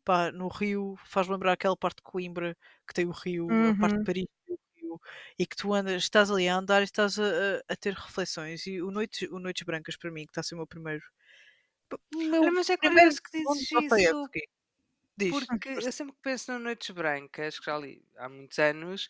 pá, 0.06 0.32
no 0.32 0.48
Rio, 0.50 0.96
faz 1.06 1.28
lembrar 1.28 1.54
aquela 1.54 1.78
parte 1.78 1.98
de 1.98 2.04
Coimbra 2.04 2.58
que 2.88 2.94
tem 2.94 3.06
o 3.08 3.12
Rio, 3.12 3.48
a 3.70 3.76
parte 3.80 3.94
de 3.96 4.00
Uhum. 4.00 4.06
Paris 4.06 4.28
e 5.38 5.46
que 5.46 5.56
tu 5.56 5.74
andas, 5.74 6.04
estás 6.04 6.32
ali 6.32 6.48
a 6.48 6.56
andar 6.58 6.82
e 6.82 6.86
estás 6.86 7.20
a, 7.20 7.24
a- 7.26 7.62
a 7.70 7.76
ter 7.76 7.94
reflexões. 7.94 8.66
E 8.68 8.82
o 8.82 8.92
Noites, 8.92 9.30
o 9.32 9.40
Noites 9.40 9.64
Brancas, 9.66 9.98
para 9.98 10.12
mim, 10.12 10.26
que 10.26 10.32
está 10.32 10.42
a 10.42 10.44
ser 10.44 10.56
o 10.56 10.60
meu 10.60 10.68
primeiro. 10.68 11.04
meu 12.14 12.52
mas 12.54 12.70
é 12.70 12.78
curioso 12.78 13.22
que 13.22 13.32
dizes 13.38 13.72
isso. 13.72 14.30
Diz. 15.18 15.38
porque 15.40 15.70
eu 15.82 15.92
sempre 15.92 16.14
que 16.16 16.22
penso 16.22 16.52
nas 16.52 16.62
Noites 16.62 16.90
Brancas, 16.92 17.60
que 17.60 17.66
já 17.66 17.78
li 17.78 18.06
há 18.18 18.30
muitos 18.30 18.60
anos, 18.60 19.08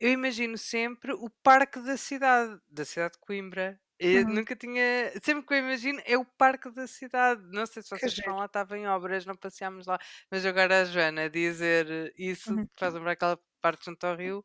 eu 0.00 0.10
imagino 0.12 0.58
sempre 0.58 1.12
o 1.14 1.30
parque 1.42 1.80
da 1.80 1.96
cidade, 1.96 2.60
da 2.68 2.84
cidade 2.84 3.14
de 3.14 3.20
Coimbra. 3.20 3.80
Eu 3.98 4.24
Uhum. 4.24 4.26
nunca 4.26 4.56
tinha. 4.56 5.12
Sempre 5.22 5.46
que 5.46 5.54
eu 5.54 5.58
imagino 5.58 6.00
é 6.04 6.18
o 6.18 6.24
parque 6.24 6.70
da 6.72 6.86
cidade. 6.88 7.42
Não 7.52 7.66
sei 7.66 7.82
se 7.82 7.90
Que 7.94 8.08
vocês 8.08 8.14
giro. 8.14 8.22
foram 8.22 8.36
lá, 8.38 8.46
estava 8.46 8.76
em 8.78 8.86
obras, 8.88 9.24
não 9.26 9.36
passeámos 9.36 9.86
lá. 9.86 9.98
Mas 10.30 10.44
agora 10.44 10.82
a 10.82 10.84
Joana 10.84 11.30
dizer 11.30 12.12
isso 12.18 12.58
Uhum. 12.58 12.68
faz 12.78 12.94
lembrar 12.94 13.12
aquela 13.12 13.38
parte 13.60 13.84
junto 13.86 14.04
ao 14.06 14.16
rio. 14.16 14.44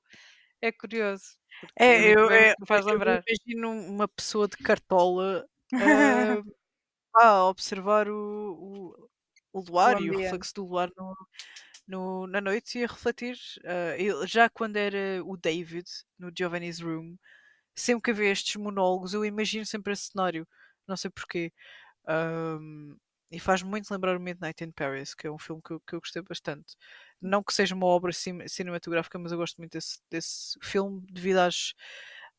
É 0.62 0.72
curioso. 0.72 1.38
Porque 1.60 1.92
É, 1.92 1.92
mim 1.94 2.14
eu, 2.14 2.30
é, 2.32 2.54
me 2.58 2.66
faz 2.68 2.86
eu 2.90 3.00
lembrar. 3.00 3.24
imagino 3.28 3.72
uma 3.94 4.08
pessoa 4.08 4.48
de 4.48 4.58
cartola 4.58 5.48
ah, 5.80 6.44
a 7.16 7.46
observar 7.50 8.10
o, 8.10 8.16
o, 8.96 9.10
o 9.60 9.64
luar 9.64 10.00
e 10.00 10.10
o 10.12 10.14
reflexo 10.16 10.54
do 10.56 10.66
luar 10.66 10.90
no, 10.98 11.16
no- 11.88 12.28
na 12.28 12.42
noite 12.42 12.80
e 12.80 12.84
a 12.84 12.88
refletir. 12.88 13.38
eu- 13.98 14.26
já 14.28 14.50
quando 14.50 14.78
era 14.78 15.24
o 15.26 15.38
David 15.38 15.88
no 16.20 16.32
Giovanni's 16.38 16.80
Room, 16.82 17.18
sempre 17.76 18.04
que 18.04 18.12
havia 18.12 18.32
estes 18.32 18.56
monólogos, 18.58 19.14
eu 19.14 19.26
imagino 19.26 19.66
sempre 19.66 19.94
esse 19.94 20.10
cenário. 20.12 20.48
Não 20.88 20.98
sei 20.98 21.12
porquê. 21.12 21.54
Ahm, 22.08 22.96
e 23.32 23.40
faz 23.40 23.64
muito 23.64 23.92
lembrar 23.92 24.18
o 24.18 24.22
Midnight 24.22 24.64
in 24.64 24.72
Paris, 24.72 25.16
que 25.16 25.28
é 25.28 25.32
um 25.32 25.40
filme 25.40 25.62
que 25.64 25.72
eu, 25.74 25.80
que 25.82 25.96
eu 25.96 26.00
gostei 26.02 26.22
bastante. 26.24 26.76
Não 27.22 27.44
que 27.44 27.54
seja 27.54 27.76
uma 27.76 27.88
obra 27.88 28.12
cin- 28.14 28.48
cinematográfica, 28.48 29.20
mas 29.20 29.32
eu 29.32 29.38
gosto 29.40 29.58
muito 29.58 29.74
desse, 29.74 30.00
desse 30.12 30.58
filme 30.64 31.02
devido 31.12 31.40
às, 31.40 31.74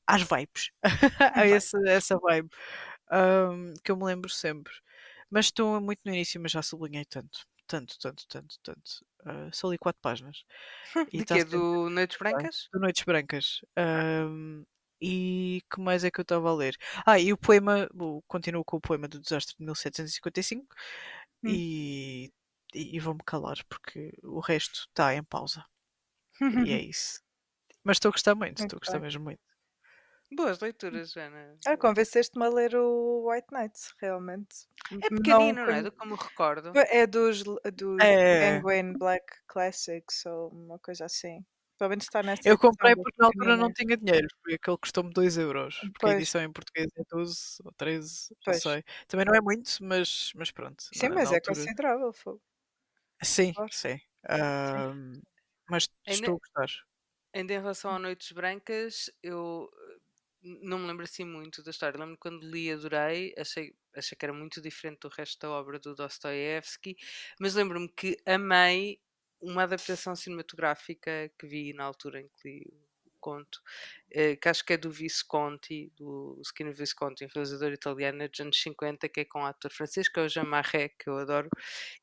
às 0.06 0.22
vibes, 0.22 0.70
a 1.34 1.46
esse, 1.46 1.76
essa 1.88 2.18
vibe 2.18 2.48
ahm, 3.10 3.74
que 3.84 3.90
eu 3.92 3.96
me 3.96 4.04
lembro 4.04 4.30
sempre. 4.30 4.72
Mas 5.30 5.46
estou 5.46 5.80
muito 5.80 6.00
no 6.04 6.12
início, 6.12 6.40
mas 6.40 6.52
já 6.52 6.62
sublinhei 6.62 7.04
tanto, 7.04 7.40
tanto, 7.66 7.98
tanto, 7.98 8.26
tanto, 8.28 8.56
tanto. 8.62 9.06
Ah, 9.24 9.50
só 9.52 9.70
li 9.70 9.78
quatro 9.78 10.00
páginas. 10.00 10.42
E 11.12 11.18
De 11.18 11.24
tá 11.24 11.36
quê? 11.36 11.44
Do 11.44 11.90
Noites. 11.90 12.16
Brancas? 12.18 12.68
Do 12.72 12.80
Noites 12.80 13.04
Brancas. 13.04 13.60
Ahm, 13.76 14.64
e 15.00 15.62
que 15.70 15.80
mais 15.80 16.02
é 16.02 16.10
que 16.10 16.20
eu 16.20 16.22
estava 16.22 16.50
a 16.50 16.54
ler? 16.54 16.76
Ah, 17.06 17.18
e 17.18 17.32
o 17.32 17.36
poema, 17.36 17.88
continuo 18.26 18.64
com 18.64 18.78
o 18.78 18.80
poema 18.80 19.06
do 19.06 19.20
desastre 19.20 19.54
de 19.56 19.64
1755 19.64 20.74
Hum. 21.44 21.50
e, 21.50 22.32
e, 22.74 22.98
vou-me 22.98 23.20
calar 23.24 23.58
porque 23.68 24.12
o 24.24 24.40
resto 24.40 24.86
está 24.88 25.14
em 25.14 25.22
pausa. 25.22 25.64
E 26.40 26.72
é 26.72 26.82
isso. 26.82 27.20
Mas 27.84 27.96
estou 27.96 28.08
a 28.10 28.12
gostar 28.12 28.34
muito, 28.34 28.58
Muito 28.58 28.62
estou 28.62 28.76
a 28.76 28.80
gostar 28.80 29.00
mesmo 29.00 29.22
muito. 29.22 29.40
Boas 30.30 30.60
leituras, 30.60 31.12
Joana. 31.12 31.56
Ah, 31.66 31.76
convenceste-me 31.76 32.44
a 32.44 32.48
ler 32.50 32.74
o 32.76 33.30
White 33.30 33.46
Knights, 33.50 33.94
realmente. 34.00 34.66
É 34.90 34.94
Não 34.94 35.00
pequenino, 35.22 35.54
não 35.54 35.62
é? 35.62 35.66
conhe- 35.82 35.90
Do 35.90 36.06
me 36.06 36.16
recordo. 36.16 36.72
É 36.76 37.06
dos, 37.06 37.42
dos 37.42 37.98
É. 38.02 38.60
Penguin 38.60 38.92
Black 38.98 39.24
Classics 39.46 40.26
ou 40.26 40.50
uma 40.50 40.78
coisa 40.78 41.06
assim. 41.06 41.42
Pelo 41.78 41.90
menos 41.90 42.04
está 42.04 42.22
nessa 42.22 42.46
Eu 42.46 42.58
comprei 42.58 42.94
porque 42.94 43.16
na 43.18 43.26
altura 43.26 43.56
não 43.56 43.72
tinha 43.72 43.96
dinheiro, 43.96 44.26
foi 44.42 44.54
aquele 44.54 44.76
que 44.76 44.80
custou-me 44.82 45.12
2 45.12 45.38
euros. 45.38 45.76
Porque 45.78 46.06
a 46.06 46.08
Pois. 46.08 46.14
edição 46.16 46.42
em 46.42 46.52
português 46.52 46.88
é 46.98 47.02
12 47.08 47.56
ou 47.64 47.72
13, 47.72 48.26
não 48.30 48.36
Pois. 48.44 48.62
sei. 48.62 48.84
Também 49.06 49.24
não 49.24 49.34
é 49.34 49.40
muito, 49.40 49.70
mas, 49.82 50.32
mas 50.34 50.50
pronto. 50.50 50.82
Sim, 50.92 51.08
na- 51.08 51.14
mas 51.14 51.30
na 51.30 51.36
é 51.36 51.38
altura- 51.38 51.54
considerável. 51.56 52.12
fogo. 52.12 52.42
Sim, 53.22 53.52
sim. 53.70 53.98
Ahm, 54.28 55.22
mas 55.70 55.88
Ainda- 56.06 56.20
estou 56.20 56.34
a 56.34 56.38
gostar. 56.38 56.84
Ainda 57.34 57.52
em 57.54 57.58
relação 57.60 57.90
a 57.92 57.98
Noites 57.98 58.32
Brancas, 58.32 59.10
eu 59.22 59.70
não 60.62 60.78
me 60.78 60.86
lembro 60.86 61.04
assim 61.04 61.24
muito 61.24 61.62
da 61.62 61.70
história. 61.70 61.98
Lembro-me 61.98 62.18
quando 62.18 62.42
li, 62.42 62.70
adorei, 62.72 63.34
achei, 63.38 63.74
achei 63.94 64.16
que 64.16 64.24
era 64.24 64.32
muito 64.32 64.60
diferente 64.60 65.00
do 65.00 65.08
resto 65.08 65.38
da 65.40 65.50
obra 65.50 65.78
do 65.78 65.94
Dostoiévski, 65.94 66.96
mas 67.40 67.54
lembro-me 67.54 67.88
que 67.88 68.16
amei 68.26 69.00
uma 69.40 69.64
adaptação 69.64 70.16
cinematográfica 70.16 71.30
que 71.38 71.46
vi 71.46 71.72
na 71.72 71.84
altura 71.84 72.20
em 72.20 72.28
que 72.28 72.48
li 72.48 72.87
conto, 73.28 73.60
eh, 74.10 74.36
que 74.36 74.48
acho 74.48 74.64
que 74.64 74.72
é 74.74 74.76
do 74.76 74.90
Visconti, 74.90 75.92
do 75.96 76.40
Skinner 76.44 76.74
Visconti, 76.74 77.24
um 77.24 77.28
realizador 77.34 77.72
italiano 77.72 78.28
dos 78.28 78.40
anos 78.40 78.60
50, 78.62 79.08
que 79.08 79.20
é 79.20 79.24
com 79.24 79.42
o 79.42 79.46
ator 79.46 79.70
francês, 79.72 80.08
que 80.08 80.18
é 80.20 80.24
o 80.24 80.28
Jean 80.28 80.44
Marais, 80.44 80.90
que 80.98 81.08
eu 81.10 81.18
adoro. 81.18 81.48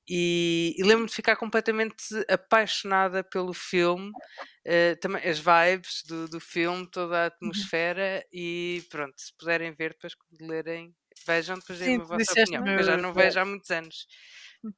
E, 0.08 0.76
e 0.78 0.84
lembro-me 0.84 1.08
de 1.10 1.16
ficar 1.16 1.36
completamente 1.36 1.96
apaixonada 2.30 3.24
pelo 3.24 3.54
filme, 3.54 4.16
eh, 4.66 4.96
também 4.96 5.24
as 5.28 5.40
vibes 5.40 6.04
do, 6.08 6.28
do 6.28 6.40
filme, 6.40 6.90
toda 6.90 7.24
a 7.24 7.26
atmosfera 7.28 8.24
e 8.32 8.84
pronto, 8.90 9.14
se 9.18 9.34
puderem 9.38 9.74
ver 9.74 9.92
depois 9.94 10.14
quando 10.16 10.48
lerem, 10.50 10.96
vejam 11.28 11.58
depois 11.60 11.80
deem-me 11.80 12.02
a 12.02 12.06
vossa 12.06 12.34
opinião, 12.34 12.64
porque 12.64 12.80
eu 12.82 12.84
já 12.86 12.98
não 12.98 13.14
vejo 13.14 13.40
há 13.40 13.46
muitos 13.46 13.72
anos. 13.72 14.08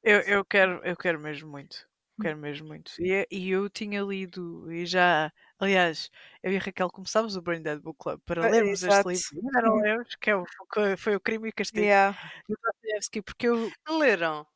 Eu, 0.02 0.20
eu, 0.20 0.44
quero, 0.44 0.80
eu 0.84 0.96
quero 0.96 1.18
mesmo 1.20 1.50
muito. 1.50 1.86
Quero 2.20 2.36
mesmo 2.38 2.66
muito. 2.68 2.92
E, 2.98 3.12
é- 3.12 3.26
e 3.30 3.50
eu 3.50 3.68
tinha 3.70 4.02
lido, 4.02 4.70
e 4.72 4.84
já, 4.86 5.32
aliás, 5.58 6.10
eu 6.42 6.52
e 6.52 6.56
a 6.56 6.60
Raquel 6.60 6.90
começámos 6.90 7.36
o 7.36 7.42
Brain 7.42 7.62
Dead 7.62 7.78
Book 7.80 7.98
Club 7.98 8.20
para 8.24 8.46
Ah, 8.46 8.50
lermos 8.50 8.82
exato. 8.82 9.10
este 9.10 9.34
livro. 9.34 9.46
Ainda 9.56 9.68
não 9.68 9.76
lemos, 9.82 10.14
que 10.16 10.30
é 10.30 10.36
o, 10.36 10.44
que 10.72 10.96
foi 10.96 11.16
o 11.16 11.20
crime 11.20 11.48
e 11.48 11.52
castigo 11.52 11.84
Yeah. 11.84 12.18
do 12.48 12.56
Dostoevsky, 12.62 13.22
porque 13.22 13.46
eu. 13.48 13.70
Não 13.86 13.98
leram? 13.98 14.46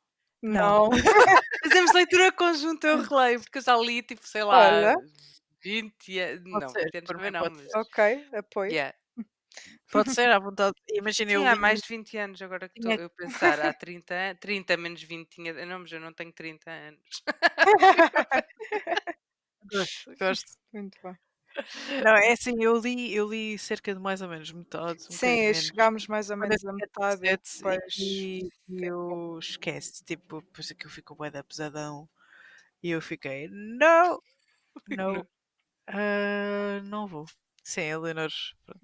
Não. 0.41 0.89
Fazemos 1.63 1.93
leitura 1.93 2.31
conjunta, 2.31 2.87
eu 2.87 3.01
releio, 3.01 3.39
porque 3.41 3.57
eu 3.59 3.61
já 3.61 3.77
li, 3.77 4.01
tipo, 4.01 4.27
sei 4.27 4.43
lá, 4.43 4.67
Olha. 4.67 4.95
20 5.61 6.19
anos. 6.19 6.43
Não, 6.61 6.69
ser, 6.69 6.83
20 6.85 6.95
anos 6.97 7.07
por 7.07 7.15
também 7.15 7.31
não, 7.31 7.49
mas. 7.49 7.73
Ok, 7.75 8.27
apoio. 8.33 8.71
Yeah. 8.71 8.93
Pode 9.91 10.11
ser 10.13 10.29
à 10.29 10.39
vontade. 10.39 10.73
Imagina, 10.89 11.31
eu 11.31 11.41
Sim, 11.41 11.47
há 11.47 11.55
mais 11.55 11.81
de 11.81 11.87
20 11.87 12.17
anos, 12.17 12.41
agora 12.41 12.67
que 12.67 12.79
estou 12.79 13.05
a 13.05 13.09
pensar, 13.09 13.59
há 13.61 13.73
30, 13.73 14.13
an- 14.13 14.35
30 14.35 14.75
menos 14.75 15.01
20 15.03 15.29
tinha. 15.29 15.53
Não, 15.65 15.79
mas 15.79 15.91
eu 15.91 15.99
não 16.01 16.11
tenho 16.11 16.33
30 16.33 16.69
anos. 16.71 17.23
Gosto, 19.71 20.15
gosto. 20.19 20.57
Muito 20.73 20.97
bom. 21.01 21.15
Não, 22.01 22.15
é 22.15 22.31
assim, 22.33 22.53
eu 22.61 22.77
li, 22.79 23.13
eu 23.13 23.27
li 23.29 23.57
cerca 23.57 23.93
de 23.93 23.99
mais 23.99 24.21
ou 24.21 24.27
menos 24.29 24.51
metade. 24.51 25.03
Um 25.09 25.17
Sim, 25.17 25.53
chegámos 25.53 26.07
mais 26.07 26.29
ou 26.29 26.37
menos 26.37 26.63
eu 26.63 26.69
a 26.69 26.73
tinha 26.75 26.87
metade 26.87 27.27
e 27.27 27.37
17 27.37 27.49
depois. 27.57 27.93
e, 27.97 28.49
e 28.69 28.85
eu 28.85 29.37
esquece, 29.39 30.03
tipo, 30.03 30.41
depois 30.41 30.71
aquilo 30.71 30.89
ficou 30.91 31.15
bué 31.17 31.29
da 31.31 31.43
pesadão 31.43 32.09
e 32.83 32.91
eu 32.91 33.01
fiquei, 33.01 33.49
não, 33.49 34.19
não, 34.87 35.27
ah, 35.87 36.81
não 36.83 37.07
vou. 37.07 37.25
Sim, 37.63 37.91
pronto. 38.65 38.81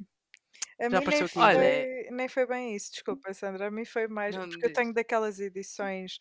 A 0.80 0.90
Já 0.92 0.98
mim 0.98 1.06
nem 1.06 1.24
apareceu 1.24 1.28
aqui. 1.28 1.40
foi, 1.40 1.44
Olha- 1.44 1.88
nem 2.12 2.28
foi 2.28 2.46
bem 2.48 2.76
isso, 2.76 2.92
desculpa, 2.92 3.34
Sandra. 3.34 3.68
A 3.68 3.72
mim 3.72 3.86
foi 3.86 4.08
mais. 4.08 4.36
Não, 4.36 4.48
porque 4.48 4.66
eu 4.68 4.74
tenho 4.74 4.94
daquelas 4.94 5.40
edições. 5.40 6.18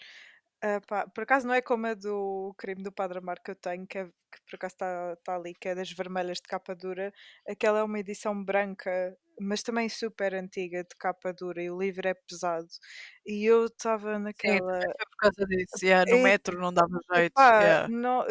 Ah, 0.62 0.80
pá, 0.86 1.06
por 1.08 1.22
acaso 1.24 1.46
não 1.46 1.54
é 1.54 1.62
como 1.62 1.86
a 1.86 1.94
do 1.94 2.54
crime 2.58 2.82
do 2.82 2.92
Padre 2.92 3.18
Amar 3.18 3.40
que 3.42 3.50
eu 3.52 3.56
tenho, 3.56 3.86
que, 3.86 3.98
é- 3.98 4.06
que 4.06 4.40
por 4.50 4.56
acaso 4.56 4.74
está 4.74 5.16
tá 5.24 5.36
ali, 5.36 5.54
que 5.54 5.68
é 5.68 5.74
das 5.74 5.90
vermelhas 5.92 6.38
de 6.38 6.48
capa 6.48 6.74
dura. 6.74 7.12
Aquela 7.48 7.80
é 7.80 7.82
uma 7.84 7.98
edição 8.00 8.42
branca, 8.44 9.16
mas 9.40 9.62
também 9.62 9.88
super 9.88 10.34
antiga, 10.34 10.82
de 10.84 10.96
capa 10.98 11.32
dura, 11.32 11.62
e 11.62 11.70
o 11.70 11.78
livro 11.78 12.08
é 12.08 12.14
pesado. 12.14 12.68
E 13.26 13.44
eu 13.44 13.66
estava 13.66 14.14
Sim, 14.14 14.20
naquela. 14.24 14.78
também 14.78 14.88
foi 14.96 15.06
por 15.10 15.16
causa 15.18 15.46
disso. 15.46 15.84
Yeah, 15.84 16.10
no 16.10 16.18
E- 16.18 16.22
metro 16.22 16.60
não 16.60 16.72
dava 16.72 16.98
jeito. 17.14 17.34
Yeah. 17.58 17.88
não, 17.88 18.24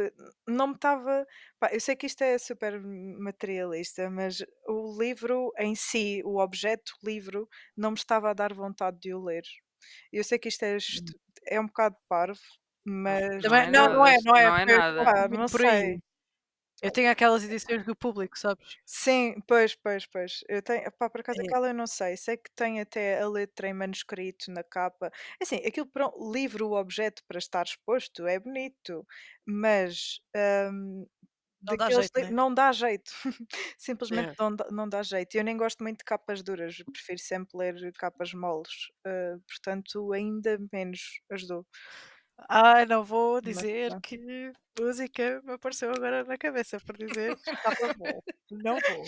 não 0.47 0.67
me 0.67 0.73
estava. 0.75 1.25
Eu 1.71 1.80
sei 1.82 1.95
que 1.95 2.05
isto 2.07 2.21
é 2.23 2.38
super 2.38 2.80
materialista, 3.19 4.09
mas 4.09 4.43
o 4.67 4.97
livro 4.99 5.51
em 5.57 5.75
si, 5.75 6.21
o 6.25 6.39
objeto 6.41 6.93
livro, 7.03 7.47
não 7.75 7.91
me 7.91 7.97
estava 7.97 8.30
a 8.32 8.34
dar 8.34 8.53
vontade 8.53 8.99
de 8.99 9.13
o 9.13 9.23
ler. 9.23 9.43
Eu 10.11 10.23
sei 10.23 10.39
que 10.39 10.49
isto 10.49 10.63
é, 10.63 10.78
estu- 10.78 11.13
é 11.47 11.59
um 11.59 11.67
bocado 11.67 11.95
parvo, 12.07 12.39
mas. 12.85 13.41
Também, 13.41 13.63
é 13.63 13.71
não, 13.71 13.83
nada, 13.89 13.93
não 13.95 14.07
é, 14.07 14.17
não 14.23 14.35
é. 14.35 14.43
não 14.45 14.57
é 14.57 14.65
foi- 14.65 14.77
nada. 14.77 15.03
Pá, 15.05 15.27
não 15.27 15.47
sei. 15.47 15.99
Eu 16.79 16.91
tenho 16.91 17.09
aquelas 17.09 17.43
edições 17.43 17.83
do 17.85 17.95
público, 17.95 18.37
sabes? 18.37 18.77
Sim, 18.85 19.41
pois, 19.47 19.73
pois, 19.73 20.05
pois. 20.05 20.43
Eu 20.47 20.61
tenho, 20.61 20.91
pá, 20.91 21.09
por 21.09 21.21
acaso 21.21 21.41
É. 21.41 21.43
aquela 21.43 21.69
eu 21.69 21.73
não 21.73 21.87
sei. 21.87 22.15
Sei 22.15 22.37
que 22.37 22.51
tem 22.55 22.79
até 22.79 23.19
a 23.19 23.27
letra 23.27 23.67
em 23.67 23.73
manuscrito 23.73 24.51
na 24.51 24.63
capa. 24.63 25.11
Assim, 25.41 25.55
aquilo 25.65 25.87
para 25.87 26.07
o 26.07 26.31
livro, 26.31 26.67
o 26.67 26.79
objeto 26.79 27.23
para 27.27 27.39
estar 27.39 27.65
exposto 27.65 28.27
é 28.27 28.39
bonito, 28.39 29.03
mas 29.43 30.19
hum, 30.71 31.07
Não 31.61 31.75
dá 31.75 31.89
jeito, 31.89 32.15
li- 32.17 32.23
né? 32.23 32.29
não 32.31 32.53
dá 32.53 32.71
jeito. 32.71 33.11
Simplesmente 33.77 34.29
É. 34.29 34.35
não, 34.39 34.55
dá, 34.55 34.67
não 34.71 34.89
dá 34.89 35.03
jeito. 35.03 35.35
Eu 35.35 35.43
nem 35.43 35.57
gosto 35.57 35.83
muito 35.83 35.99
de 35.99 36.05
capas 36.05 36.41
duras, 36.43 36.77
prefiro 36.91 37.19
sempre 37.19 37.57
ler 37.57 37.93
capas 37.93 38.33
moles. 38.33 38.89
Uh, 39.05 39.39
portanto, 39.47 40.13
ainda 40.13 40.57
menos 40.71 41.19
ajudou. 41.31 41.65
Ai, 42.49 42.85
não 42.85 43.03
vou 43.03 43.41
Mas 43.43 43.55
dizer 43.55 43.89
pronto. 43.89 44.01
que 44.07 44.51
música 44.79 45.41
me 45.43 45.53
apareceu 45.53 45.91
agora 45.91 46.23
na 46.23 46.37
cabeça 46.37 46.79
por 46.79 46.95
dizer 46.97 47.35
bom. 47.97 48.21
Não 48.51 48.75
vou. 48.79 49.03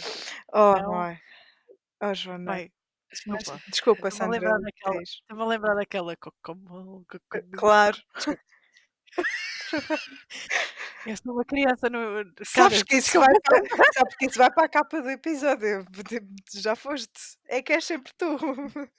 Oh, 0.53 0.75
Não. 0.81 0.93
ai. 0.99 1.19
Oh, 2.01 2.13
Joana. 2.13 2.53
Bem, 2.53 2.71
Mas, 3.11 3.19
desculpa. 3.43 3.63
desculpa, 3.69 4.07
Estou-me 4.09 4.37
a 4.37 4.39
Sandra. 4.39 4.51
lembrar 4.53 4.59
daquela. 4.65 4.99
diz. 4.99 5.09
Estou-me 5.11 5.43
a 5.43 5.45
lembrar 5.45 5.75
daquela. 5.75 6.15
co- 6.17 6.33
Claro. 7.57 7.97
Eu 11.05 11.15
sou 11.17 11.33
uma 11.33 11.45
criança 11.45 11.89
no. 11.89 12.23
Sabes 12.43 12.83
Cara, 12.83 12.85
que, 12.85 12.95
isso 12.97 13.19
vai 13.19 13.33
para, 13.41 13.93
sabes 13.93 14.15
que 14.17 14.25
isso 14.25 14.37
vai 14.37 14.51
para 14.51 14.65
a 14.65 14.69
capa 14.69 15.01
do 15.01 15.09
episódio. 15.09 15.85
Já 16.53 16.75
foste. 16.75 17.37
É 17.47 17.61
que 17.61 17.73
és 17.73 17.85
sempre 17.85 18.11
tu. 18.17 18.37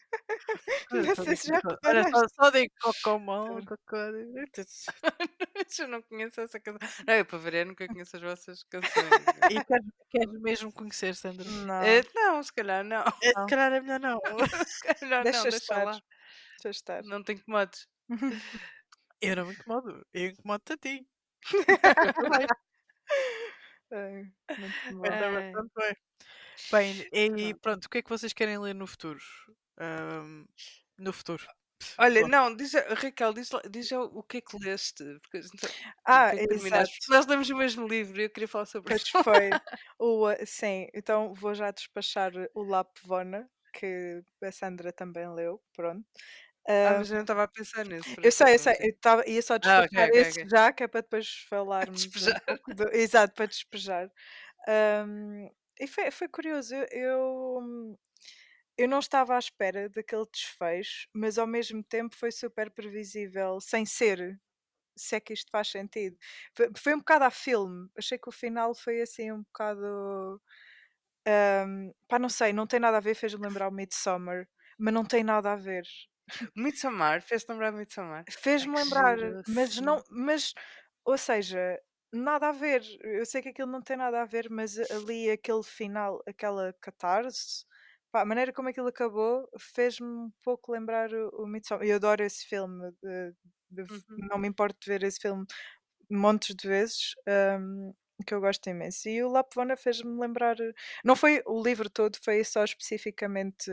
Não 0.90 1.14
só 1.14 1.24
sei 1.24 1.36
se 1.36 1.48
já 1.48 1.60
reparaste. 1.60 2.10
só, 2.10 2.24
só 2.44 2.50
digo 2.50 2.72
cocomão, 2.80 3.60
cocô. 3.64 3.96
Eu 5.78 5.88
não 5.88 6.02
conheço 6.02 6.40
essa 6.40 6.58
canção. 6.58 6.88
Não, 7.06 7.14
eu 7.14 7.24
para 7.24 7.38
variar 7.38 7.66
nunca 7.66 7.86
conheço 7.86 8.16
as 8.16 8.22
vossas 8.22 8.62
canções. 8.64 9.08
E 9.50 9.64
queres, 9.64 9.86
queres 10.10 10.40
mesmo 10.40 10.72
conhecer, 10.72 11.14
Sandra? 11.14 11.44
Não, 11.48 11.82
Eh, 11.82 12.02
não, 12.14 12.42
se 12.42 12.52
calhar 12.52 12.82
não. 12.84 13.04
É, 13.22 13.32
Não. 13.36 13.42
Se 13.42 13.48
calhar 13.48 13.72
é 13.72 13.80
melhor 13.80 14.00
não. 14.00 14.20
Se 14.66 14.82
calhar 14.94 15.22
deixa 15.22 15.42
não, 15.42 15.48
estar. 15.48 15.84
Deixa 15.92 16.70
estar. 16.70 17.02
Não 17.04 17.22
te 17.22 17.32
incomodes. 17.32 17.86
Eu 19.20 19.36
não 19.36 19.46
me 19.46 19.52
incomodo. 19.54 20.04
Eu 20.12 20.26
incomodo-te 20.30 20.72
a 20.72 20.76
ti. 20.76 21.06
Muito 24.88 25.12
Ai. 25.12 25.52
bastante 25.52 25.72
bem. 25.76 25.96
Bem, 26.70 27.08
e 27.12 27.54
pronto, 27.54 27.86
o 27.86 27.88
que 27.88 27.98
é 27.98 28.02
que 28.02 28.10
vocês 28.10 28.32
querem 28.32 28.58
ler 28.58 28.74
no 28.74 28.86
futuro? 28.86 29.20
Ahm, 29.78 30.44
no 30.98 31.12
futuro. 31.12 31.44
Olha, 31.98 32.20
Bom, 32.20 32.28
não, 32.28 32.54
diz, 32.54 32.74
Raquel, 32.74 33.32
diz, 33.32 33.48
diz 33.70 33.90
o 33.92 34.22
que 34.22 34.36
é 34.36 34.40
que 34.40 34.56
leste. 34.58 35.02
Porque, 35.22 35.40
Ah, 36.04 36.34
é 36.34 36.44
exato. 36.44 36.90
Nós 37.08 37.26
lemos 37.26 37.48
o 37.48 37.56
mesmo 37.56 37.88
livro 37.88 38.20
e 38.20 38.24
eu 38.24 38.30
queria 38.30 38.48
falar 38.48 38.66
sobre 38.66 38.94
isso. 38.94 39.10
foi. 39.22 39.50
O, 39.98 40.30
uh, 40.30 40.36
sim, 40.46 40.88
então 40.94 41.34
vou 41.34 41.54
já 41.54 41.70
despachar 41.70 42.32
o 42.54 42.62
Lapvona, 42.62 43.48
que 43.72 44.22
a 44.42 44.52
Sandra 44.52 44.92
também 44.92 45.28
leu. 45.32 45.60
Pronto. 45.74 46.04
Ah, 46.68 46.94
Ah, 46.94 46.94
mas 46.94 47.10
eu 47.10 47.14
não 47.16 47.22
estava 47.22 47.44
a 47.44 47.48
pensar 47.48 47.84
nisso. 47.86 48.20
eu 48.22 48.32
isso 48.32 48.32
sei, 48.32 48.54
eu 48.54 48.58
sei. 48.58 48.74
Eu 48.80 48.96
tava, 49.00 49.26
ia 49.28 49.42
só 49.42 49.58
Ah, 49.62 49.82
ok, 49.84 49.92
despachar 49.92 50.08
ok, 50.08 50.18
esse 50.18 50.38
ok. 50.42 50.50
já, 50.50 50.72
que 50.72 50.82
é 50.84 50.88
para 50.88 51.00
depois 51.02 51.28
falarmos 51.48 52.16
um 52.20 52.34
Despejar. 52.34 52.40
pouco 52.46 52.72
do- 52.72 52.88
Exato, 52.92 53.34
para 53.34 53.46
despejar. 53.46 54.10
Ahm, 54.68 55.48
e 55.80 55.86
foi, 55.88 56.10
foi 56.10 56.28
curioso. 56.28 56.74
Eu, 56.74 56.86
eu, 56.92 57.98
eu 58.78 58.88
não 58.88 58.98
estava 59.00 59.36
à 59.36 59.38
espera 59.38 59.88
daquele 59.90 60.26
desfecho, 60.32 61.08
mas 61.14 61.38
ao 61.38 61.46
mesmo 61.46 61.82
tempo 61.84 62.16
foi 62.16 62.32
super 62.32 62.70
previsível, 62.72 63.60
sem 63.60 63.86
ser. 63.86 64.40
Se 64.96 65.16
é 65.16 65.20
que 65.20 65.32
isto 65.34 65.50
faz 65.52 65.68
sentido. 65.68 66.16
Foi, 66.56 66.70
foi 66.78 66.94
um 66.94 66.98
bocado 66.98 67.24
a 67.26 67.30
filme. 67.32 67.88
Achei 67.98 68.18
que 68.18 68.28
o 68.30 68.32
final 68.32 68.74
foi 68.74 69.02
assim 69.02 69.32
um 69.32 69.42
bocado. 69.44 70.40
ahm, 71.26 71.92
pá, 72.08 72.18
não 72.18 72.28
sei, 72.28 72.52
não 72.52 72.66
tem 72.66 72.80
nada 72.80 72.98
a 72.98 73.00
ver, 73.00 73.14
fez-me 73.14 73.42
lembrar 73.46 73.68
o 73.68 73.72
Midsommar, 73.72 74.48
mas 74.78 74.94
não 74.94 75.04
tem 75.04 75.24
nada 75.24 75.52
a 75.52 75.56
ver. 75.56 75.84
Midsommar, 76.56 77.22
fez-te 77.22 77.50
lembrar 77.50 77.72
Midsommar? 77.72 78.26
Fez-me 78.30 78.74
que 78.74 78.76
lembrar, 78.76 79.18
giro, 79.18 79.42
mas 79.46 79.76
sim. 79.76 79.80
não, 79.80 80.04
mas, 80.10 80.54
ou 81.04 81.18
seja, 81.18 81.78
nada 82.12 82.48
a 82.48 82.52
ver. 82.52 82.82
Eu 83.02 83.26
sei 83.26 83.42
que 83.42 83.48
aquilo 83.48 83.70
não 83.70 83.82
tem 83.82 83.96
nada 83.96 84.22
a 84.22 84.24
ver, 84.26 84.48
mas 84.50 84.78
ali 84.90 85.30
aquele 85.30 85.62
final, 85.64 86.22
aquela 86.26 86.72
catarse, 86.80 87.64
pá, 88.12 88.20
a 88.22 88.24
maneira 88.24 88.52
como 88.52 88.68
aquilo 88.68 88.88
acabou 88.88 89.48
fez-me 89.58 90.06
um 90.06 90.30
pouco 90.42 90.72
lembrar 90.72 91.12
o, 91.12 91.42
o 91.44 91.46
Midsommar. 91.46 91.84
Eu 91.86 91.96
adoro 91.96 92.22
esse 92.22 92.46
filme, 92.46 92.92
de- 93.02 93.34
de- 93.70 93.86
Uhum. 93.90 94.30
não 94.30 94.38
me 94.38 94.48
importo 94.48 94.78
de 94.80 94.88
ver 94.90 95.02
esse 95.02 95.18
filme 95.20 95.44
montes 96.10 96.54
de 96.56 96.68
vezes, 96.68 97.14
hum, 97.60 97.94
que 98.26 98.34
eu 98.34 98.40
gosto 98.40 98.68
imenso. 98.70 99.08
E 99.08 99.22
o 99.24 99.28
Lapvona 99.30 99.76
fez-me 99.76 100.20
lembrar, 100.20 100.56
não 101.04 101.16
foi 101.16 101.42
o 101.46 101.62
livro 101.62 101.88
todo, 101.90 102.18
foi 102.22 102.44
só 102.44 102.64
especificamente 102.64 103.70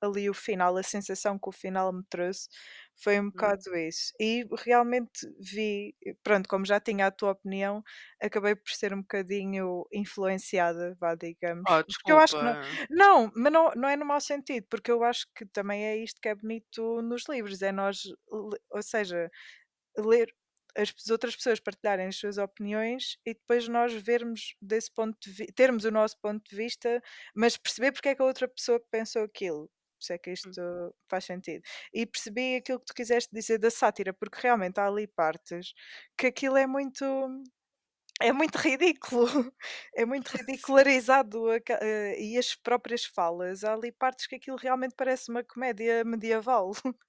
ali 0.00 0.28
o 0.30 0.34
final, 0.34 0.76
a 0.76 0.82
sensação 0.82 1.38
que 1.38 1.48
o 1.48 1.52
final 1.52 1.92
me 1.92 2.02
trouxe 2.08 2.48
foi 2.94 3.20
um 3.20 3.26
bocado 3.30 3.74
isso. 3.76 4.12
E 4.20 4.46
realmente 4.64 5.26
vi, 5.40 5.94
pronto, 6.22 6.48
como 6.48 6.64
já 6.64 6.80
tinha 6.80 7.06
a 7.06 7.10
tua 7.10 7.32
opinião, 7.32 7.82
acabei 8.20 8.54
por 8.56 8.70
ser 8.70 8.94
um 8.94 9.00
bocadinho 9.02 9.84
influenciada, 9.92 10.96
vá, 10.98 11.14
digamos. 11.14 11.68
Oh, 11.68 11.82
Porque 11.86 12.12
eu 12.12 12.18
acho 12.18 12.36
que 12.36 12.44
não, 12.44 12.56
não, 12.90 13.32
mas 13.34 13.52
não, 13.52 13.70
não 13.76 13.88
é 13.88 13.96
no 13.96 14.06
mau 14.06 14.20
sentido, 14.20 14.66
porque 14.70 14.90
eu 14.90 15.02
acho 15.04 15.26
que 15.34 15.44
também 15.46 15.84
é 15.86 15.96
isto 15.96 16.20
que 16.20 16.28
é 16.28 16.34
bonito 16.34 17.02
nos 17.02 17.24
livros, 17.28 17.60
é 17.62 17.72
nós, 17.72 18.02
ou 18.30 18.82
seja, 18.82 19.30
ler 19.98 20.28
as 20.76 20.92
outras 21.10 21.34
pessoas 21.36 21.58
partilharem 21.60 22.06
as 22.06 22.16
suas 22.16 22.36
opiniões 22.38 23.18
e 23.24 23.32
depois 23.34 23.66
nós 23.68 23.92
vermos 23.94 24.54
desse 24.60 24.92
ponto 24.92 25.16
de 25.20 25.46
termos 25.54 25.84
o 25.84 25.90
nosso 25.90 26.18
ponto 26.20 26.42
de 26.48 26.54
vista, 26.56 27.02
mas 27.34 27.56
perceber 27.56 27.92
porque 27.92 28.10
é 28.10 28.14
que 28.14 28.22
a 28.22 28.26
outra 28.26 28.46
pessoa 28.48 28.78
pensou 28.90 29.22
aquilo. 29.24 29.70
Se 30.00 30.14
é 30.14 30.18
que 30.18 30.30
isto 30.32 30.50
faz 31.08 31.24
sentido. 31.24 31.62
E 31.92 32.06
percebi 32.06 32.56
aquilo 32.56 32.80
que 32.80 32.86
tu 32.86 32.94
quiseste 32.94 33.30
dizer 33.32 33.58
da 33.58 33.70
sátira, 33.70 34.12
porque 34.12 34.38
realmente 34.40 34.78
há 34.78 34.86
ali 34.86 35.06
partes 35.06 35.72
que 36.16 36.26
aquilo 36.28 36.56
é 36.56 36.66
muito. 36.66 37.04
É 38.20 38.32
muito 38.32 38.56
ridículo, 38.56 39.26
é 39.94 40.04
muito 40.06 40.28
ridicularizado 40.36 41.52
eh, 41.52 42.16
e 42.18 42.38
as 42.38 42.54
próprias 42.54 43.04
falas. 43.04 43.62
Há 43.62 43.74
ali 43.74 43.92
partes 43.92 44.26
que 44.26 44.36
aquilo 44.36 44.56
realmente 44.56 44.94
parece 44.96 45.30
uma 45.30 45.44
comédia 45.44 46.04
medieval. 46.04 46.72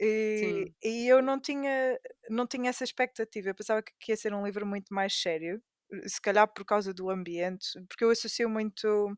E, 0.00 0.72
e 0.82 1.06
eu 1.08 1.22
não 1.22 1.40
tinha, 1.40 1.96
não 2.28 2.46
tinha 2.48 2.70
essa 2.70 2.82
expectativa. 2.82 3.50
Eu 3.50 3.54
pensava 3.54 3.80
que 3.82 3.92
que 4.00 4.12
ia 4.12 4.16
ser 4.16 4.34
um 4.34 4.44
livro 4.44 4.66
muito 4.66 4.92
mais 4.92 5.14
sério, 5.14 5.62
se 6.06 6.20
calhar 6.20 6.48
por 6.52 6.64
causa 6.64 6.92
do 6.92 7.10
ambiente, 7.10 7.68
porque 7.88 8.04
eu 8.04 8.10
associo 8.10 8.48
muito 8.48 9.14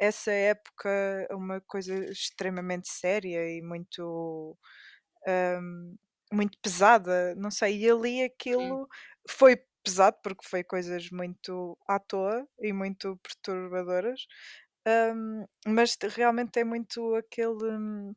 essa 0.00 0.30
época 0.32 0.90
a 1.30 1.36
uma 1.36 1.60
coisa 1.62 1.94
extremamente 2.10 2.88
séria 2.90 3.48
e 3.50 3.62
muito, 3.62 4.56
hum, 5.60 5.96
muito 6.32 6.58
pesada. 6.62 7.34
Não 7.36 7.50
sei, 7.50 7.78
e 7.84 7.90
ali 7.90 8.22
aquilo 8.24 8.88
foi 9.30 9.56
pesado 9.84 10.16
porque 10.22 10.46
foi 10.48 10.64
coisas 10.64 11.10
muito 11.10 11.78
à 11.88 11.98
toa 12.00 12.46
e 12.60 12.72
muito 12.72 13.16
perturbadoras. 13.18 14.26
hum, 14.88 15.46
mas 15.68 15.96
te- 15.96 16.08
realmente 16.08 16.52
tem 16.52 16.64
muito 16.64 17.14
aquele 17.16 17.64
hum, 17.78 18.14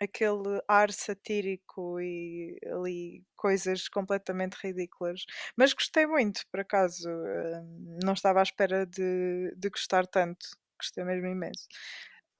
aquele 0.00 0.60
ar 0.68 0.92
satírico 0.92 2.00
e 2.00 2.58
ali 2.66 3.24
coisas 3.36 3.88
completamente 3.88 4.54
ridículas. 4.62 5.24
Mas 5.56 5.72
gostei 5.74 6.06
muito, 6.06 6.42
por 6.50 6.60
acaso. 6.60 7.08
hum, 7.10 7.98
não 8.04 8.12
estava 8.14 8.40
à 8.40 8.42
espera 8.42 8.86
de, 8.86 9.54
de 9.56 9.70
gostar 9.70 10.06
tanto. 10.06 10.46
Gostei 10.78 11.04
mesmo 11.04 11.26
imenso. 11.28 11.66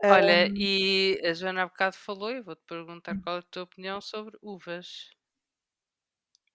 Olha, 0.04 0.48
Hum, 0.50 0.54
e 0.56 1.20
a 1.24 1.32
Joana 1.32 1.62
há 1.62 1.66
bocado 1.66 1.96
falou 1.96 2.30
e 2.30 2.42
vou-te 2.42 2.62
perguntar 2.66 3.16
qual 3.22 3.36
é 3.36 3.38
a 3.38 3.42
tua 3.42 3.62
opinião 3.62 4.00
sobre 4.00 4.36
uvas. 4.42 5.10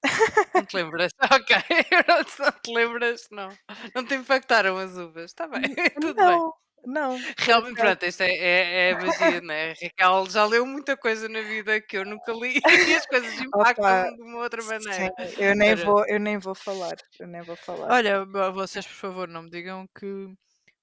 Não 0.55 0.65
te 0.65 0.75
lembras? 0.75 1.11
Ok, 1.31 1.55
não 2.07 2.23
te- 2.23 2.39
não 2.67 2.73
lembras? 2.73 3.27
Não. 3.31 3.49
Não 3.95 4.05
te 4.05 4.15
impactaram 4.15 4.77
as 4.77 4.95
uvas. 4.97 5.25
Está 5.31 5.47
bem, 5.47 5.61
tudo 5.99 6.15
bem. 6.15 6.25
não, 6.25 6.53
não. 6.85 7.21
por 7.21 7.33
Realmente, 7.39 7.71
acaso. 7.73 7.87
pronto, 7.87 8.05
isto 8.05 8.21
é, 8.21 8.31
é, 8.31 8.89
é 8.89 8.91
a 8.93 8.99
magia, 8.99 9.41
né? 9.41 9.73
Raquel 9.81 10.29
já 10.29 10.45
leu 10.45 10.65
muita 10.65 10.97
coisa 10.97 11.29
na 11.29 11.41
vida 11.41 11.79
que 11.81 11.97
eu 11.97 12.05
nunca 12.05 12.31
li 12.33 12.59
e 12.59 12.93
as 12.95 13.05
coisas 13.05 13.31
Opa, 13.53 13.71
impactam 13.71 14.15
de 14.15 14.21
uma 14.23 14.39
outra 14.39 14.63
maneira. 14.63 14.93
sim, 14.93 15.33
eu 15.43 15.55
nem 15.55 15.69
Era- 15.69 15.85
vou, 15.85 16.05
eu 16.07 16.19
nem 16.19 16.37
vou 16.37 16.55
falar. 16.55 16.95
Eu 17.19 17.27
nem 17.27 17.41
vou 17.43 17.55
falar. 17.55 17.91
Olha, 17.91 18.25
vo- 18.25 18.53
vocês 18.53 18.85
por 18.85 18.95
favor 18.95 19.27
não 19.27 19.43
me 19.43 19.49
digam 19.49 19.87
que 19.97 20.33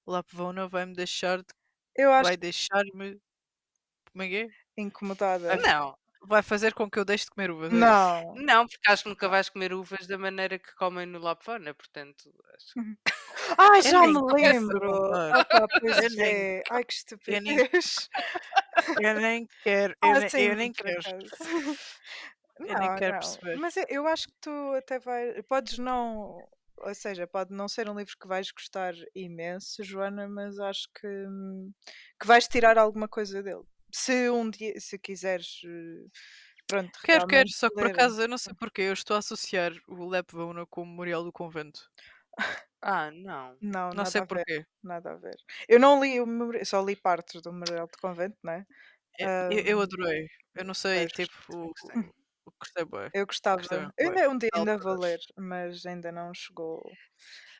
Lapvona 0.09 0.67
vai 0.67 0.85
me 0.85 0.93
deixar, 0.93 1.37
de- 1.39 1.45
Eu 1.95 2.11
acho 2.11 2.23
vai 2.23 2.37
deixar-me. 2.37 3.19
Como 4.11 4.23
é 4.23 4.27
que 4.27 4.35
é? 4.37 4.47
incomodada. 4.81 5.55
Não, 5.57 5.97
Vai 6.21 6.41
fazer 6.43 6.73
com 6.73 6.89
que 6.89 6.99
eu 6.99 7.05
deixe 7.05 7.23
de 7.25 7.31
comer 7.31 7.49
uvas. 7.49 7.71
é? 7.71 7.75
Não. 7.75 8.33
não, 8.35 8.67
porque 8.67 8.89
acho 8.91 9.03
que 9.03 9.09
nunca 9.09 9.29
vais 9.29 9.47
comer 9.49 9.71
uvas 9.73 10.05
da 10.05 10.17
maneira 10.17 10.59
que 10.59 10.75
comem 10.75 11.05
no 11.05 11.17
Lapfona, 11.19 11.73
portanto. 11.73 12.29
acho- 12.55 12.97
Ai, 13.57 13.79
Eu 13.79 13.83
já 13.83 14.01
nem 14.01 14.13
me 14.13 14.33
lembro. 14.33 14.81
pois 15.79 15.97
Eu 15.97 16.09
nem- 16.17 16.25
é. 16.27 16.63
Ai, 16.69 16.83
que 16.83 16.93
eu 17.27 17.41
nem- 17.41 17.55
estupidez. 17.63 18.09
Eu 19.07 19.13
nem 19.21 19.47
quero. 19.63 19.93
Eu, 20.03 20.09
Ah, 20.09 20.19
nem, 20.19 20.29
sim, 20.29 20.39
eu 20.41 20.55
nem 20.55 20.71
quero. 20.73 20.99
acaso. 20.99 21.19
nem 22.59 22.73
Não, 22.73 22.95
quero 22.97 23.13
não. 23.13 23.19
perceber. 23.19 23.55
Mas 23.57 23.77
eu, 23.77 23.85
eu 23.89 24.07
acho 24.07 24.27
que 24.27 24.33
tu 24.41 24.73
até 24.77 24.99
vai. 24.99 25.41
Podes 25.43 25.77
não. 25.77 26.45
Ou 26.81 26.93
seja, 26.95 27.27
pode 27.27 27.53
não 27.53 27.67
ser 27.67 27.89
um 27.89 27.97
livro 27.97 28.15
que 28.19 28.27
vais 28.27 28.51
gostar 28.51 28.93
imenso, 29.15 29.83
Joana, 29.83 30.27
mas 30.27 30.59
acho 30.59 30.87
que, 30.99 31.07
hum, 31.07 31.71
que 32.19 32.27
vais 32.27 32.47
tirar 32.47 32.77
alguma 32.77 33.07
coisa 33.07 33.41
dele. 33.43 33.63
Se 33.93 34.29
um 34.29 34.49
dia, 34.49 34.79
se 34.79 34.97
quiseres. 34.99 35.61
eh, 35.65 36.07
Pronto, 36.67 36.99
Quero, 37.03 37.25
quero, 37.27 37.49
só 37.49 37.69
que 37.69 37.75
por 37.77 37.87
acaso 37.87 38.21
eu 38.21 38.27
não 38.27 38.37
sei 38.37 38.53
porquê, 38.53 38.83
eu 38.83 38.93
estou 38.93 39.15
a 39.15 39.19
associar 39.19 39.71
o 39.87 40.05
Lapvona 40.05 40.65
com 40.67 40.83
o 40.83 40.85
Memorial 40.85 41.23
do 41.23 41.31
Convento. 41.31 41.89
Ah, 42.81 43.11
não. 43.11 43.57
Não, 43.61 43.93
Não 43.93 44.05
sei 44.05 44.21
porquê. 44.21 44.65
Nada 44.83 45.11
a 45.11 45.15
ver. 45.15 45.35
Eu 45.67 45.79
não 45.79 46.01
li 46.01 46.21
o 46.21 46.25
memori- 46.25 46.65
só 46.65 46.81
li 46.81 46.95
partes 46.95 47.41
do 47.41 47.51
Memorial 47.51 47.87
de 47.87 47.97
Convento, 48.01 48.37
não 48.43 48.53
é? 48.53 48.65
É, 49.19 49.25
Eu, 49.49 49.59
eu 49.65 49.81
Ahm, 49.81 49.81
adorei. 49.81 50.27
Eu 50.55 50.65
não 50.65 50.73
sei, 50.73 51.07
pois, 51.07 51.11
tipo, 51.11 51.33
o- 51.53 51.73
gostei. 52.59 52.85
bem. 52.85 53.11
Eu 53.13 53.25
gostava. 53.25 53.61
Gostei 53.61 53.79
mesmo 53.79 53.93
Eu 53.97 54.07
ainda 54.09 54.29
um 54.29 54.37
dia 54.37 54.49
ainda 54.53 54.77
vou 54.77 54.95
ler, 54.99 55.19
mas 55.37 55.85
ainda 55.85 56.11
não 56.11 56.33
chegou 56.33 56.97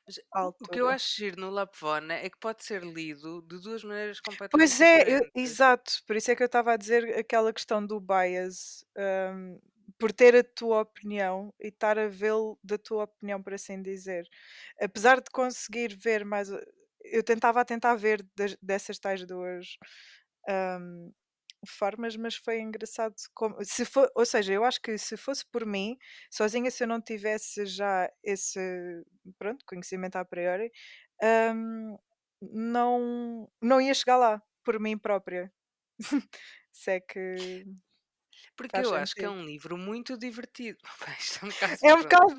Mas 0.07 0.17
o- 0.41 0.67
que 0.71 0.79
eu 0.79 0.87
acho 0.89 1.15
giro 1.17 1.39
no 1.41 1.49
Lapvona 1.49 2.13
é 2.15 2.29
que 2.29 2.37
pode 2.39 2.63
ser 2.63 2.83
lido 2.83 3.41
de 3.43 3.59
duas 3.61 3.83
maneiras 3.83 4.19
completamente 4.21 4.69
Pois 4.69 4.79
é, 4.81 5.17
eu- 5.17 5.21
exato. 5.35 5.93
Por 6.05 6.15
isso 6.15 6.31
é 6.31 6.35
que 6.35 6.43
eu 6.43 6.45
estava 6.47 6.73
a 6.73 6.77
dizer 6.77 7.17
aquela 7.17 7.53
questão 7.53 7.85
do 7.85 7.99
bias. 7.99 8.83
hum, 8.97 9.59
por 9.99 10.11
ter 10.13 10.35
a 10.35 10.43
tua 10.43 10.81
opinião 10.81 11.53
e 11.59 11.67
estar 11.69 11.97
a 11.97 12.07
vê-lo 12.07 12.57
da 12.63 12.77
tua 12.77 13.03
opinião, 13.05 13.41
por 13.41 13.53
assim 13.55 13.81
dizer. 13.81 14.23
Apesar 14.79 15.17
de 15.19 15.29
conseguir 15.33 15.95
ver 15.95 16.23
mais. 16.25 16.49
Eu 17.03 17.23
tentava 17.23 17.65
tentar 17.65 17.95
ver 17.95 18.23
das- 18.35 18.55
dessas 18.61 18.99
tais 18.99 19.25
duas 19.25 19.77
ahm, 20.49 21.11
formas, 21.67 22.15
mas 22.15 22.35
foi 22.35 22.59
engraçado. 22.61 23.15
Como, 23.33 23.55
se 23.63 23.85
for, 23.85 24.09
ou 24.15 24.25
seja, 24.25 24.53
eu 24.53 24.63
acho 24.63 24.81
que 24.81 24.97
se 24.97 25.17
fosse 25.17 25.45
por 25.51 25.65
mim, 25.65 25.97
sozinha, 26.31 26.71
se 26.71 26.83
eu 26.83 26.87
não 26.87 27.01
tivesse 27.01 27.65
já 27.65 28.09
esse 28.23 28.59
pronto, 29.37 29.65
conhecimento 29.65 30.15
a 30.17 30.25
priori, 30.25 30.71
ahm, 31.21 31.95
não, 32.41 33.49
não 33.61 33.81
ia 33.81 33.93
chegar 33.93 34.17
lá 34.17 34.41
por 34.63 34.79
mim 34.79 34.97
própria. 34.97 35.51
se 36.71 36.91
é 36.91 36.99
que 37.01 37.65
Porque 38.59 38.81
faz 38.81 38.87
eu 38.87 38.93
acho 38.93 39.15
que 39.15 39.25
é 39.25 39.29
sentido. 39.29 39.37
um 39.37 39.45
livro 39.45 39.77
muito 39.77 40.17
divertido. 40.17 40.79
Isto 41.19 41.39
é 41.43 41.45
um 41.47 41.49
bocado. 41.51 41.79
É 41.81 41.93
um 41.95 42.01
bocado. 42.01 42.35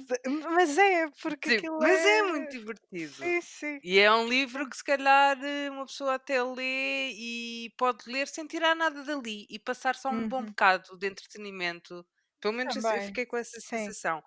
Mas 0.54 0.78
é, 0.78 1.08
porque 1.22 1.48
Sim, 1.48 1.58
aquilo 1.58 1.78
mas 1.78 2.04
é 2.04 2.22
é. 2.22 2.22
muito 2.22 2.50
divertido. 2.58 3.34
Sim, 3.34 3.40
sim. 3.42 3.80
E 3.82 3.98
é 3.98 4.12
um 4.12 4.28
livro 4.28 4.68
que 4.68 4.76
se 4.76 4.84
calhar 4.84 5.38
eh, 5.44 5.70
uma 5.70 5.86
pessoa 5.86 6.14
até 6.16 6.42
lê 6.42 7.10
e 7.12 7.70
pode 7.78 8.10
ler 8.10 8.28
sem 8.28 8.46
tirar 8.46 8.74
nada 8.76 9.02
dali 9.04 9.46
e 9.50 9.58
passar 9.58 9.96
só 9.96 10.10
um 10.10 10.28
bom 10.28 10.44
Uhum. 10.44 10.46
bocado 10.46 10.96
de 10.98 11.06
entretenimento. 11.08 12.06
Pelo 12.40 12.54
menos 12.54 12.76
assim, 12.76 12.96
eu 12.96 13.02
Também. 13.02 13.02
fiquei 13.02 13.26
com 13.26 13.36
essa 13.36 13.60
Sim, 13.60 13.92
sensação. 14.00 14.22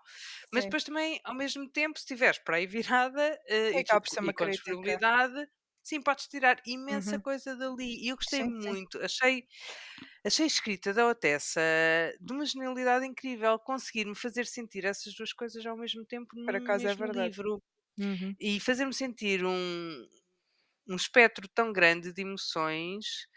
Mas 0.54 0.66
sim. 0.66 0.66
depois 0.66 0.84
também, 0.84 1.20
ao 1.26 1.36
mesmo 1.36 1.70
tempo, 1.70 2.00
se 2.00 2.04
estiveres 2.06 2.40
para 2.40 2.58
aí 2.58 2.68
virada 2.68 3.40
eh, 3.48 3.72
Sim, 3.72 3.80
e, 3.80 3.84
acaba 3.84 4.06
ser 4.08 4.22
e 4.28 4.32
uma 4.32 4.34
com 4.34 4.48
crítica. 4.48 4.50
disponibilidade, 4.50 5.48
sim, 5.84 6.02
podes 6.02 6.28
tirar 6.28 6.62
imensa 6.66 7.18
Uhum. 7.18 7.22
coisa 7.22 7.56
dali. 7.56 8.06
E 8.06 8.10
eu 8.10 8.16
gostei 8.18 8.44
Sim, 8.44 8.52
sim. 8.60 8.76
muito. 8.76 9.00
Achei, 9.04 9.46
achei 10.26 10.46
a 10.46 10.48
escrita 10.48 10.94
da 10.94 11.08
Otessa 11.10 11.62
de 12.22 12.34
uma 12.34 12.46
genialidade 12.46 13.06
incrível. 13.06 13.60
Conseguir-me 13.60 14.16
fazer 14.16 14.46
sentir 14.48 14.86
essas 14.86 15.14
duas 15.16 15.34
coisas 15.34 15.66
ao 15.66 15.78
mesmo 15.78 16.06
tempo 16.06 16.36
num 16.36 16.62
é 16.90 16.96
mesmo 16.96 17.06
verdade. 17.06 17.34
livro 17.34 17.62
Uhum. 18.00 18.38
e 18.40 18.60
fazer-me 18.60 18.94
sentir 18.94 19.46
um, 19.46 20.08
um 20.88 20.96
espectro 20.96 21.48
tão 21.50 21.72
grande 21.74 22.14
de 22.14 22.22
emoções 22.22 23.28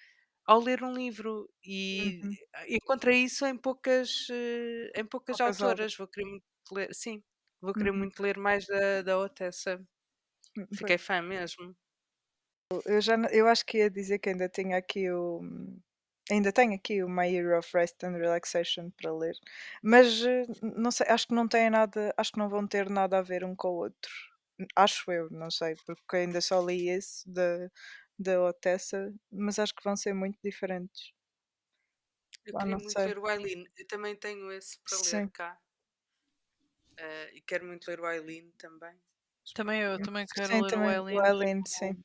ao 0.47 0.61
ler 0.61 0.83
um 0.85 0.93
livro 0.95 1.49
e 1.65 2.23
Uhum. 2.23 2.39
encontrei 2.69 3.25
isso 3.25 3.47
em 3.47 3.57
poucas 3.59 4.29
eh, 4.31 4.93
em 4.97 5.07
poucas 5.07 5.41
Poucas 5.41 5.61
autoras 5.61 5.97
vou 5.97 6.09
querer 6.09 6.27
muito 6.31 6.45
ler 6.73 6.95
sim 6.95 7.23
vou 7.61 7.75
querer 7.75 7.93
Uhum. 7.93 7.93
muito 7.93 8.21
ler 8.23 8.39
mais 8.39 8.67
da, 8.67 9.03
da 9.03 9.19
Otessa 9.19 9.81
Hum, 10.57 10.67
fiquei 10.73 10.99
fã 10.99 11.23
mesmo 11.23 11.77
Eu 12.85 13.01
já 13.01 13.15
eu 13.31 13.47
acho 13.47 13.65
que 13.65 13.79
ia 13.79 13.89
dizer 13.91 14.19
que 14.19 14.29
ainda 14.31 14.49
tinha 14.49 14.77
aqui 14.77 15.09
o 15.11 15.41
ainda 16.31 16.53
tenho 16.53 16.75
aqui 16.75 17.03
o 17.05 17.09
My 17.09 17.29
Year 17.33 17.57
of 17.57 17.71
Rest 17.77 18.03
and 18.03 18.17
Relaxation 18.17 18.91
para 18.91 19.13
ler, 19.17 19.37
mas 19.83 20.21
eh, 20.25 20.45
não 20.63 20.91
sei, 20.91 21.07
acho 21.09 21.29
que 21.29 21.35
não 21.35 21.47
tem 21.49 21.71
nada, 21.71 22.13
acho 22.17 22.33
que 22.33 22.39
não 22.39 22.49
vão 22.49 22.67
ter 22.67 22.91
nada 22.91 23.19
a 23.19 23.23
ver 23.23 23.45
um 23.45 23.55
com 23.55 23.69
o 23.69 23.77
outro. 23.85 24.11
Acho 24.75 25.13
eu, 25.13 25.29
não 25.31 25.51
sei, 25.51 25.77
porque 25.87 26.17
ainda 26.17 26.41
só 26.41 26.61
li 26.65 26.89
esse 26.89 27.29
da 27.31 27.71
da 28.19 28.41
Otessa, 28.43 29.15
mas 29.31 29.59
acho 29.59 29.75
que 29.75 29.85
vão 29.85 29.95
ser 29.97 30.15
muito 30.15 30.39
diferentes. 30.43 31.13
eu 32.45 32.55
Ah, 32.55 32.65
queria 32.65 32.79
muito 32.79 32.87
sei. 32.89 33.07
ler 33.07 33.19
o 33.19 33.27
Aileen 33.27 33.65
eu 33.77 33.87
também 33.87 34.15
tenho 34.17 34.51
esse 34.53 34.79
para 34.81 34.99
ler 34.99 35.25
Sim. 35.25 35.33
cá 35.33 35.61
Eh, 36.99 37.29
e 37.37 37.41
quero 37.43 37.67
muito 37.67 37.87
ler 37.89 38.01
o 38.01 38.07
Aileen 38.07 38.51
também 38.53 38.97
Também 39.55 39.81
eu 39.83 39.99
pronto 39.99 40.01
também 40.01 40.27
quero 40.29 40.59
Sim, 40.59 40.63
ler 40.63 40.77
o 40.77 40.89
também 40.89 41.01
o 41.11 41.19
Eileen, 41.19 41.27
Eileen, 41.27 41.63
sim. 41.67 42.05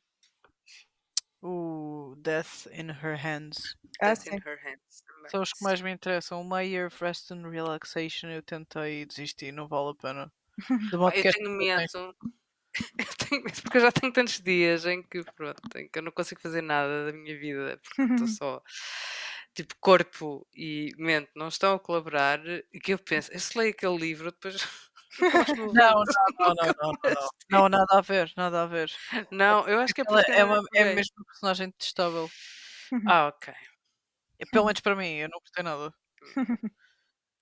O 1.42 2.16
Death 2.18 2.68
in 2.72 2.90
Her 2.90 3.18
Hands. 3.18 3.76
Ah, 4.02 4.14
Death 4.14 4.28
sim. 4.28 4.38
in 4.38 4.40
Her 4.46 4.58
Hands 4.64 5.04
também 5.08 5.32
São 5.32 5.42
os 5.42 5.54
que 5.54 5.64
mais 5.64 5.82
me 5.82 5.92
interessam. 5.92 6.42
O 6.42 6.46
My 6.50 6.64
Year 6.66 6.88
of 6.88 7.04
Rest 7.04 7.32
and 7.32 7.50
Relaxation 7.50 8.30
eu 8.30 8.44
tentei 8.44 9.06
desistir, 9.06 9.52
não 9.52 9.68
vale 9.68 9.92
a 9.92 9.96
pena. 9.96 10.34
Pá, 11.00 11.12
eu 11.16 11.26
tenho 11.26 11.50
medo 11.52 12.16
Eu 13.00 13.28
tenho 13.30 13.44
medo 13.44 13.62
porque 13.64 13.78
eu 13.78 13.82
já 13.82 13.92
tenho 13.92 14.14
tantos 14.14 14.42
dias 14.42 14.86
em 14.86 15.04
que, 15.04 15.24
pronto, 15.36 15.62
em 15.78 15.90
que 15.90 16.00
eu 16.00 16.04
não 16.04 16.12
consigo 16.12 16.42
fazer 16.42 16.62
nada 16.62 17.08
da 17.08 17.14
minha 17.14 17.38
vida 17.40 17.80
porque 17.84 18.04
estou 18.12 18.28
só 18.28 18.62
tipo 19.56 19.76
corpo 19.80 20.48
e 20.56 20.92
mente 20.98 21.32
não 21.36 21.48
estão 21.50 21.76
a 21.76 21.80
colaborar 21.80 22.40
e 22.74 22.80
que 22.80 22.94
eu 22.94 23.00
penso, 23.00 23.32
eu 23.34 23.40
se 23.40 23.58
leio 23.58 23.72
aquele 23.72 23.98
livro 23.98 24.32
depois 24.32 24.56
Não, 25.58 25.74
não, 25.74 26.04
não, 26.40 26.56
não, 26.56 26.56
não, 26.56 26.94
mais 27.04 27.16
não, 27.50 27.50
não, 27.50 27.70
nada 27.70 27.98
a 27.98 28.02
ver, 28.02 28.32
nada 28.38 28.64
a 28.64 28.66
ver. 28.66 28.92
Não, 29.32 29.68
eu 29.68 29.80
acho 29.80 29.94
que 29.94 30.02
é 30.02 30.06
por 30.06 30.14
Ela 30.14 30.22
isso 30.22 30.26
que 30.26 30.32
eu 30.32 30.40
é, 30.40 30.46
uma, 30.46 30.62
é 30.74 30.96
mesmo 30.96 31.14
um 31.20 31.24
personagem 31.26 31.68
detestável. 31.68 32.30
Ah, 33.06 33.28
ok. 33.28 33.54
É, 34.40 34.46
Pelo 34.46 34.66
menos 34.66 34.82
para 34.82 34.96
mim, 34.96 35.16
eu 35.16 35.30
não 35.30 35.40
gostei 35.40 35.64
nada. 35.64 35.94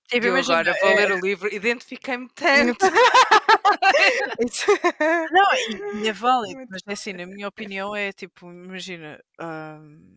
Tipo, 0.08 0.26
Eu 0.26 0.30
imagina, 0.30 0.58
agora 0.58 0.76
vou 0.80 0.90
é, 0.90 0.94
ler 0.96 1.12
o 1.12 1.20
livro, 1.20 1.54
identifiquei-me 1.54 2.28
tanto. 2.34 2.78
Não, 5.32 6.02
e, 6.02 6.08
é 6.08 6.12
válido, 6.12 6.66
mas 6.68 6.82
é 6.84 6.92
assim, 6.92 7.12
na 7.12 7.26
minha 7.26 7.46
opinião, 7.46 7.94
é 7.94 8.12
tipo, 8.12 8.50
imagina, 8.50 9.22
ahm, 9.38 10.16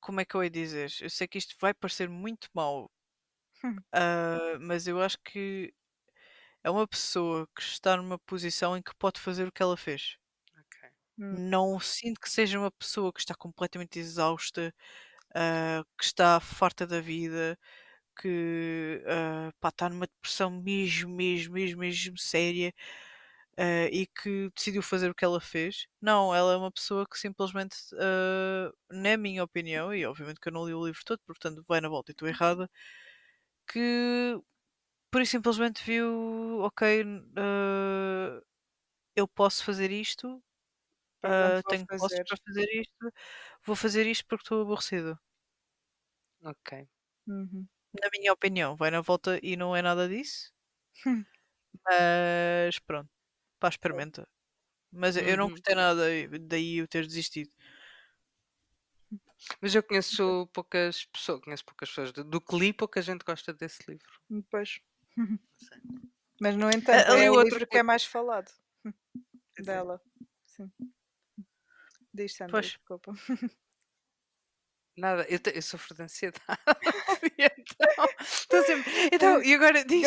como 0.00 0.20
é 0.20 0.24
que 0.24 0.34
eu 0.34 0.42
ia 0.44 0.50
dizer? 0.50 0.90
Eu 1.02 1.10
sei 1.10 1.26
que 1.28 1.36
isto 1.38 1.54
vai 1.60 1.74
parecer 1.74 2.08
muito 2.08 2.48
mau, 2.54 2.84
Hum. 2.84 2.88
Ah, 3.92 4.58
mas 4.60 4.86
eu 4.86 5.00
acho 5.02 5.18
que 5.24 5.72
é 6.64 6.70
uma 6.70 6.86
pessoa 6.88 7.48
que 7.56 7.62
está 7.62 7.96
numa 7.96 8.18
posição 8.20 8.76
em 8.76 8.82
que 8.82 8.94
pode 8.96 9.20
fazer 9.20 9.48
o 9.48 9.52
que 9.52 9.62
ela 9.62 9.76
fez. 9.76 10.16
Ok. 10.58 10.90
Hum. 11.18 11.50
Não 11.50 11.80
sinto 11.80 12.20
que 12.20 12.30
seja 12.30 12.58
uma 12.58 12.70
pessoa 12.70 13.12
que 13.12 13.20
está 13.20 13.34
completamente 13.34 13.98
exausta, 13.98 14.74
ah, 15.34 15.84
que 15.98 16.04
está 16.04 16.40
farta 16.40 16.86
da 16.86 17.00
vida, 17.00 17.58
que 18.20 19.02
ah, 19.08 19.52
pá, 19.60 19.70
está 19.70 19.88
numa 19.90 20.06
depressão 20.08 20.50
mesmo, 20.50 21.14
mesmo, 21.14 21.54
mesmo, 21.54 21.80
mesmo 21.80 22.18
séria 22.18 22.74
ah, 23.58 23.86
e 23.92 24.06
que 24.06 24.50
decidiu 24.54 24.82
fazer 24.82 25.10
o 25.10 25.14
que 25.14 25.24
ela 25.24 25.40
fez. 25.40 25.86
Não, 26.00 26.34
ela 26.34 26.52
é 26.54 26.56
uma 26.56 26.72
pessoa 26.72 27.06
que 27.10 27.18
simplesmente, 27.18 27.76
ah, 27.98 28.70
na 28.90 29.16
minha 29.16 29.44
opinião, 29.44 29.94
e 29.94 30.04
obviamente 30.06 30.40
que 30.40 30.48
eu 30.48 30.52
não 30.52 30.66
li 30.66 30.74
o 30.74 30.84
livro 30.86 31.02
todo, 31.04 31.20
portanto 31.26 31.64
vai 31.68 31.80
na 31.80 31.88
volta 31.88 32.10
e 32.10 32.14
estou 32.14 32.28
errada, 32.28 32.70
que 33.66 34.40
por 35.10 35.22
isso 35.22 35.32
simplesmente 35.32 35.82
viu, 35.84 36.60
ok, 36.62 37.04
ah, 37.36 38.42
eu 39.16 39.28
posso 39.28 39.64
fazer 39.64 39.90
isto, 39.92 40.42
vou 41.38 41.52
tenho 41.68 41.86
fazer. 41.88 42.26
para 42.28 42.38
fazer 42.46 42.68
isto, 42.80 43.12
vou 43.66 43.76
fazer 43.76 44.06
isto 44.06 44.26
porque 44.28 44.44
estou 44.44 44.62
aborrecida. 44.62 45.18
Ok. 46.42 46.88
Uhum. 47.26 47.68
Na 48.00 48.08
minha 48.14 48.32
opinião, 48.32 48.76
vai 48.76 48.90
na 48.92 49.00
volta 49.00 49.40
e 49.42 49.56
não 49.56 49.74
é 49.74 49.82
nada 49.82 50.08
disso, 50.08 50.52
Hum. 51.04 51.26
mas 51.84 52.78
pronto, 52.80 53.10
pá, 53.58 53.68
experimenta. 53.68 54.28
Mas 54.92 55.16
eu 55.16 55.36
não 55.38 55.48
Uhum. 55.48 55.50
gostei 55.50 55.74
nada 55.76 55.96
daí- 56.02 56.28
daí 56.40 56.78
eu 56.78 56.88
ter 56.88 57.06
desistido. 57.06 57.50
Mas 59.60 59.74
eu 59.74 59.82
conheço 59.82 60.48
poucas 60.52 61.04
pessoas, 61.06 61.40
conheço 61.40 61.64
poucas 61.64 61.88
pessoas. 61.88 62.12
Do, 62.12 62.24
do 62.24 62.40
que 62.40 62.56
li, 62.58 62.72
pouca 62.72 63.00
gente 63.02 63.24
gosta 63.24 63.52
desse 63.52 63.82
livro. 63.88 64.08
Não 64.28 64.42
sei. 64.50 64.82
Mas, 66.40 66.54
no 66.56 66.68
entanto, 66.70 67.10
ali 67.12 67.22
é 67.24 67.30
o 67.30 67.34
outro 67.34 67.44
livro 67.54 67.66
que 67.66 67.72
que- 67.72 67.78
é 67.78 67.82
mais 67.82 68.04
falado 68.04 68.50
Pois 68.84 69.58
é. 69.58 69.62
dela. 69.62 70.02
Sim. 70.46 70.70
Diz, 72.12 72.34
Sandra, 72.34 72.52
Pois. 72.52 72.66
desculpa. 72.66 73.12
Nada, 74.98 75.26
eu, 75.28 75.38
te- 75.38 75.54
eu 75.54 75.60
sofro 75.62 75.94
de 75.94 76.02
ansiedade. 76.02 76.42
e 77.38 77.44
então, 77.44 78.06
estou 78.20 78.62
sempre. 78.64 78.90
Então, 79.12 79.42
e 79.42 79.54
agora 79.54 79.84
diz 79.84 80.06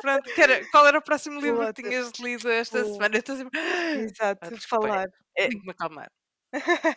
pronto, 0.00 0.32
que 0.32 0.40
era- 0.40 0.70
qual 0.70 0.86
era 0.86 0.98
o 0.98 1.02
próximo 1.02 1.40
livro 1.40 1.58
que 1.60 1.66
outro. 1.66 1.82
tinhas 1.82 2.12
lido 2.20 2.48
esta 2.48 2.82
O- 2.84 2.92
semana? 2.92 3.16
Eu 3.16 3.18
estou 3.20 3.36
sempre. 3.36 3.58
Exato, 4.14 4.46
Ah, 4.46 4.50
desculpem, 4.50 4.90
falar. 4.90 5.08
É- 5.36 5.48
Tenho 5.48 5.60
que 5.60 5.66
me 5.66 5.72
acalmar. 5.72 6.12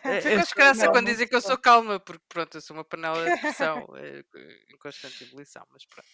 É, 0.04 0.16
Fico 0.20 0.38
eu 0.38 0.40
desgraça 0.40 0.88
não, 0.88 0.88
quando 0.88 1.06
não 1.06 1.12
dizem 1.12 1.26
que 1.28 1.34
eu 1.34 1.40
sou 1.40 1.58
calma, 1.58 1.98
porque 2.00 2.24
pronto, 2.28 2.56
eu 2.56 2.60
sou 2.60 2.76
uma 2.76 2.84
panela 2.84 3.30
de 3.30 3.36
pressão 3.38 3.86
eh, 3.96 4.24
em 4.72 4.78
constante 4.78 5.24
ebulição, 5.24 5.66
mas 5.70 5.84
pronto. 5.86 6.08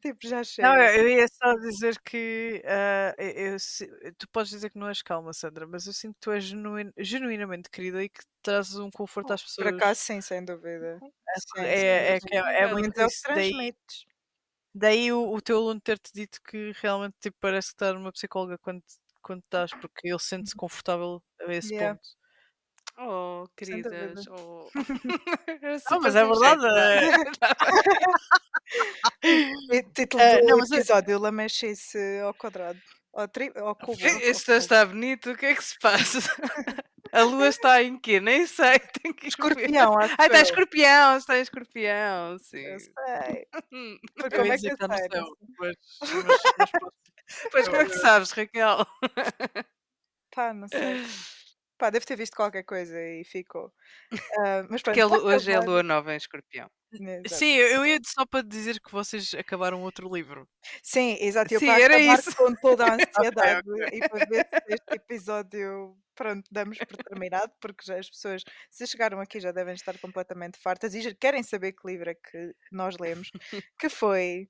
Tipo, 0.00 0.26
já 0.26 0.42
Não, 0.60 0.74
chega. 0.74 0.80
eu 0.80 1.02
eu 1.04 1.08
ia 1.08 1.26
só 1.28 1.54
dizer 1.56 1.98
que 2.00 2.62
ah, 2.66 3.14
eu- 3.18 3.56
eu 4.04 4.14
tu 4.18 4.28
podes 4.30 4.50
dizer 4.50 4.70
que 4.70 4.78
não 4.78 4.88
és 4.88 5.02
calma, 5.02 5.32
Sandra, 5.32 5.66
mas 5.66 5.86
eu 5.86 5.92
sinto 5.92 6.14
que 6.14 6.20
tu 6.20 6.30
és 6.30 6.44
genuin- 6.44 6.92
genuinamente 6.98 7.68
querida 7.70 8.02
e 8.02 8.08
que 8.08 8.20
trazes 8.42 8.76
um 8.76 8.90
conforto 8.90 9.32
às 9.32 9.42
Por 9.56 9.66
pessoas. 9.66 9.68
acaso, 9.68 10.00
sim, 10.00 10.20
sem 10.20 10.44
dúvida. 10.44 11.02
É, 11.26 11.40
sim, 11.40 12.16
é, 12.16 12.16
sim. 12.16 12.28
é, 12.30 12.62
é 12.62 12.66
muito 12.68 12.96
é 12.96 13.06
o 13.06 13.10
que 13.10 13.18
isso. 13.18 13.28
Daí, 13.32 13.54
transmites. 13.54 14.06
daí 14.74 15.12
o, 15.12 15.32
o 15.32 15.40
teu 15.42 15.56
aluno 15.58 15.80
ter-te 15.80 16.10
dito 16.12 16.40
que 16.42 16.72
realmente 16.82 17.16
tipo, 17.20 17.36
parece 17.40 17.68
que 17.68 17.74
está 17.74 17.92
numa 17.92 18.12
psicóloga 18.12 18.58
quando, 18.58 18.82
quando 19.22 19.40
estás, 19.42 19.74
porque 19.74 20.08
ele 20.08 20.18
sente-se 20.18 20.54
confortável 20.56 21.22
a 21.40 21.52
esse 21.54 21.72
Yeah. 21.72 21.74
ponto. 21.74 22.00
Oh, 22.96 23.46
queridas. 23.56 24.24
Oh. 24.28 24.68
Não, 25.62 25.78
super 25.80 26.00
mas 26.00 26.16
é 26.16 26.24
verdade. 26.24 26.66
E 29.70 29.82
título 29.94 30.22
Ah, 30.22 30.40
do 30.40 30.46
não, 30.46 30.58
mas 30.58 30.70
eu- 30.70 30.78
episódio: 30.78 31.18
Lamechice 31.18 31.98
ao 32.24 32.34
quadrado. 32.34 32.78
Ao, 33.12 33.28
tri... 33.28 33.52
ao 33.56 33.74
cubo. 33.76 33.92
ao 33.92 34.08
Este 34.20 34.46
cubo. 34.46 34.58
está 34.58 34.84
bonito, 34.86 35.30
o 35.30 35.36
que 35.36 35.46
é 35.46 35.54
que 35.54 35.62
se 35.64 35.78
passa? 35.78 36.18
A 37.12 37.22
lua 37.22 37.46
está 37.46 37.80
em 37.82 37.96
quê? 37.98 38.18
Nem 38.18 38.44
sei. 38.46 38.78
Tenho 39.00 39.14
que 39.14 39.22
ver. 39.22 39.28
Escorpião, 39.28 39.96
Ah, 40.18 40.26
está 40.26 40.40
escorpião, 40.40 41.16
está 41.16 41.38
em 41.38 41.42
escorpião, 41.42 42.38
sim. 42.40 42.58
Eu 42.58 42.80
sei. 42.80 43.46
Mas 44.16 44.32
Eu 44.32 44.38
como 44.40 44.52
é 44.52 44.56
que 44.56 44.56
dizer 44.56 44.72
eu 44.72 44.76
que 44.76 44.84
está 44.84 44.88
no 44.88 44.96
sei? 44.96 45.08
céu, 45.10 45.24
Não 45.24 45.36
sei. 45.36 45.44
mas, 45.60 45.76
mas, 46.58 46.70
mas. 46.82 47.50
Pois 47.52 47.68
como 47.68 47.80
é 47.80 47.84
que 47.86 47.98
sabes, 47.98 48.30
Raquel? 48.32 48.86
Pá, 50.34 50.52
não 50.52 50.66
sei. 50.68 51.04
Pá, 51.84 51.90
deve 51.90 52.06
ter 52.06 52.16
visto 52.16 52.34
qualquer 52.34 52.62
coisa 52.62 52.98
e 52.98 53.22
ficou. 53.24 53.70
Ah, 54.38 54.64
mas 54.70 54.80
pronto, 54.80 54.96
Porque 54.96 55.04
hoje 55.04 55.52
é 55.52 55.56
a 55.56 55.60
lua 55.60 55.82
nova 55.82 56.14
em 56.14 56.16
escorpião. 56.16 56.66
Né, 56.98 57.20
exato. 57.22 57.34
Sim, 57.34 57.56
eu 57.56 57.84
ia 57.84 57.98
só 58.02 58.24
para 58.24 58.40
dizer 58.42 58.80
que 58.80 58.90
vocês 58.90 59.34
acabaram 59.34 59.82
outro 59.82 60.08
livro. 60.08 60.48
Sim, 60.82 61.18
exato. 61.20 61.52
Eu 61.52 61.60
Sim, 61.60 61.68
era 61.68 61.98
isso. 61.98 62.34
com 62.36 62.54
toda 62.54 62.86
a 62.86 62.94
ansiedade 62.96 63.70
ok. 63.70 63.98
e 63.98 64.08
para 64.08 64.24
ver 64.24 64.46
se 64.46 64.74
este 64.74 64.94
episódio, 64.94 65.94
pronto, 66.14 66.48
damos 66.50 66.78
por 66.78 66.96
terminado, 66.96 67.52
porque 67.60 67.84
já 67.84 67.98
as 67.98 68.08
pessoas, 68.08 68.42
se 68.70 68.86
chegaram 68.86 69.20
aqui, 69.20 69.38
já 69.38 69.52
devem 69.52 69.74
estar 69.74 69.98
completamente 69.98 70.58
fartas 70.58 70.94
e 70.94 71.02
já 71.02 71.14
querem 71.14 71.42
saber 71.42 71.72
que 71.72 71.86
livro 71.86 72.08
é 72.08 72.14
que 72.14 72.54
nós 72.72 72.96
lemos, 72.96 73.30
que 73.78 73.90
foi, 73.90 74.48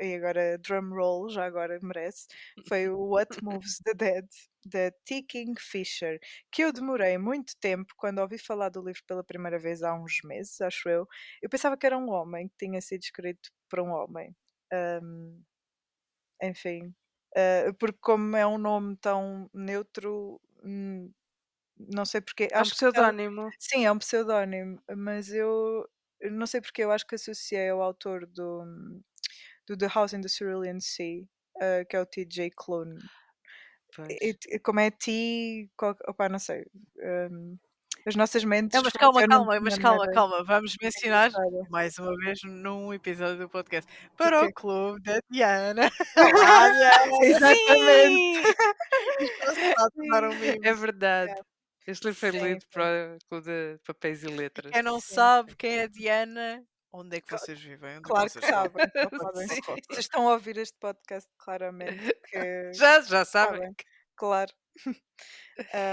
e 0.00 0.14
agora 0.14 0.58
drum 0.58 0.90
roll, 0.94 1.28
já 1.30 1.44
agora 1.46 1.78
merece, 1.82 2.26
foi 2.68 2.88
o 2.88 2.98
What 3.10 3.38
Moves 3.42 3.78
the 3.84 3.94
Dead, 3.94 4.26
da 4.66 4.90
T. 5.04 5.22
Kingfisher, 5.22 6.18
que 6.52 6.62
eu 6.62 6.72
demorei 6.72 7.18
muito 7.18 7.54
tempo, 7.60 7.94
quando 7.96 8.18
ouvi 8.20 8.38
falar 8.38 8.68
do 8.70 8.82
livro 8.84 9.02
pela 9.06 9.24
primeira 9.24 9.58
vez 9.58 9.82
há 9.82 9.94
uns 9.94 10.18
meses, 10.24 10.60
acho 10.60 10.88
eu, 10.88 11.06
eu 11.42 11.48
pensava 11.48 11.76
que 11.76 11.86
era 11.86 11.96
um 11.98 12.10
homem, 12.10 12.48
que 12.48 12.56
tinha 12.66 12.80
sido 12.80 13.02
escrito 13.02 13.50
por 13.68 13.80
um 13.80 13.90
homem. 13.90 14.34
Ahm, 14.72 15.42
enfim, 16.42 16.94
eh, 17.36 17.72
porque 17.78 17.98
como 18.00 18.36
é 18.36 18.46
um 18.46 18.58
nome 18.58 18.96
tão 18.98 19.50
neutro, 19.54 20.40
hum, 20.64 21.12
não 21.78 22.04
sei 22.06 22.20
porque. 22.22 22.48
É 22.52 22.62
um 22.62 22.68
pseudónimo. 22.68 23.52
Sim, 23.58 23.84
é 23.86 23.92
um 23.92 23.98
pseudónimo, 23.98 24.80
mas 24.96 25.32
eu 25.32 25.88
eu 26.20 26.32
não 26.32 26.46
sei 26.46 26.60
porque 26.60 26.82
eu 26.84 26.90
acho 26.92 27.06
que 27.06 27.14
associei 27.14 27.68
ao 27.70 27.80
autor 27.82 28.26
do, 28.26 28.64
do 29.68 29.76
The 29.76 29.86
House 29.88 30.12
in 30.14 30.20
the 30.22 30.28
Cerulean 30.28 30.80
Sea, 30.80 31.24
eh, 31.60 31.84
que 31.84 31.96
é 31.96 32.00
o 32.00 32.06
T.J. 32.06 32.50
Clone. 32.56 32.98
E- 34.08 34.58
como 34.60 34.80
é 34.80 34.90
T. 34.90 35.68
qual- 35.76 35.96
Opá, 36.06 36.28
não 36.28 36.38
sei. 36.38 36.64
hum, 37.30 37.56
as 38.06 38.14
nossas 38.16 38.44
mentes. 38.44 38.74
Não, 38.74 38.82
mas 38.82 38.92
calma, 38.92 39.26
calma, 39.26 39.60
mas 39.60 39.76
maneira 39.78 39.82
calma, 39.82 40.12
calma. 40.12 40.44
Vamos 40.44 40.74
mencionar 40.80 41.30
mais 41.68 41.98
uma 41.98 42.14
vez 42.16 42.38
num 42.44 42.94
episódio 42.94 43.38
do 43.38 43.48
podcast 43.48 43.90
para 44.16 44.40
quê? 44.42 44.46
o 44.46 44.52
clube 44.54 45.02
da 45.02 45.20
Diana. 45.30 45.90
Ah, 46.16 46.68
Exatamente. 47.22 48.42
A 49.76 50.18
um 50.28 50.28
meme. 50.38 50.58
É 50.62 50.72
verdade. 50.74 51.34
Este 51.86 52.04
livro 52.06 52.20
foi 52.20 52.32
Sim, 52.32 52.38
lido 52.40 52.60
sim. 52.60 52.68
para 52.72 53.16
o 53.16 53.18
Clube 53.28 53.46
de 53.46 53.78
Papéis 53.86 54.22
e 54.22 54.26
Letras. 54.28 54.72
Quem 54.72 54.82
não 54.82 55.00
Sim, 55.00 55.14
sabe 55.14 55.56
quem 55.56 55.78
é 55.78 55.88
Diana, 55.88 56.62
onde 56.92 57.16
é 57.16 57.20
que 57.20 57.30
vocês 57.32 57.60
vivem? 57.60 57.98
Onde 57.98 57.98
é 57.98 58.02
Claro 58.02 58.30
que 58.30 58.40
sabem. 58.46 58.86
sabem. 59.22 59.46
Vocês 59.46 59.98
estão 59.98 60.28
a 60.28 60.32
ouvir 60.32 60.56
este 60.58 60.76
podcast 60.78 61.28
claramente 61.38 62.14
que 62.24 62.72
Já, 62.74 63.00
já 63.02 63.24
sabem. 63.24 63.60
sabem, 63.60 63.74
claro. 64.16 64.52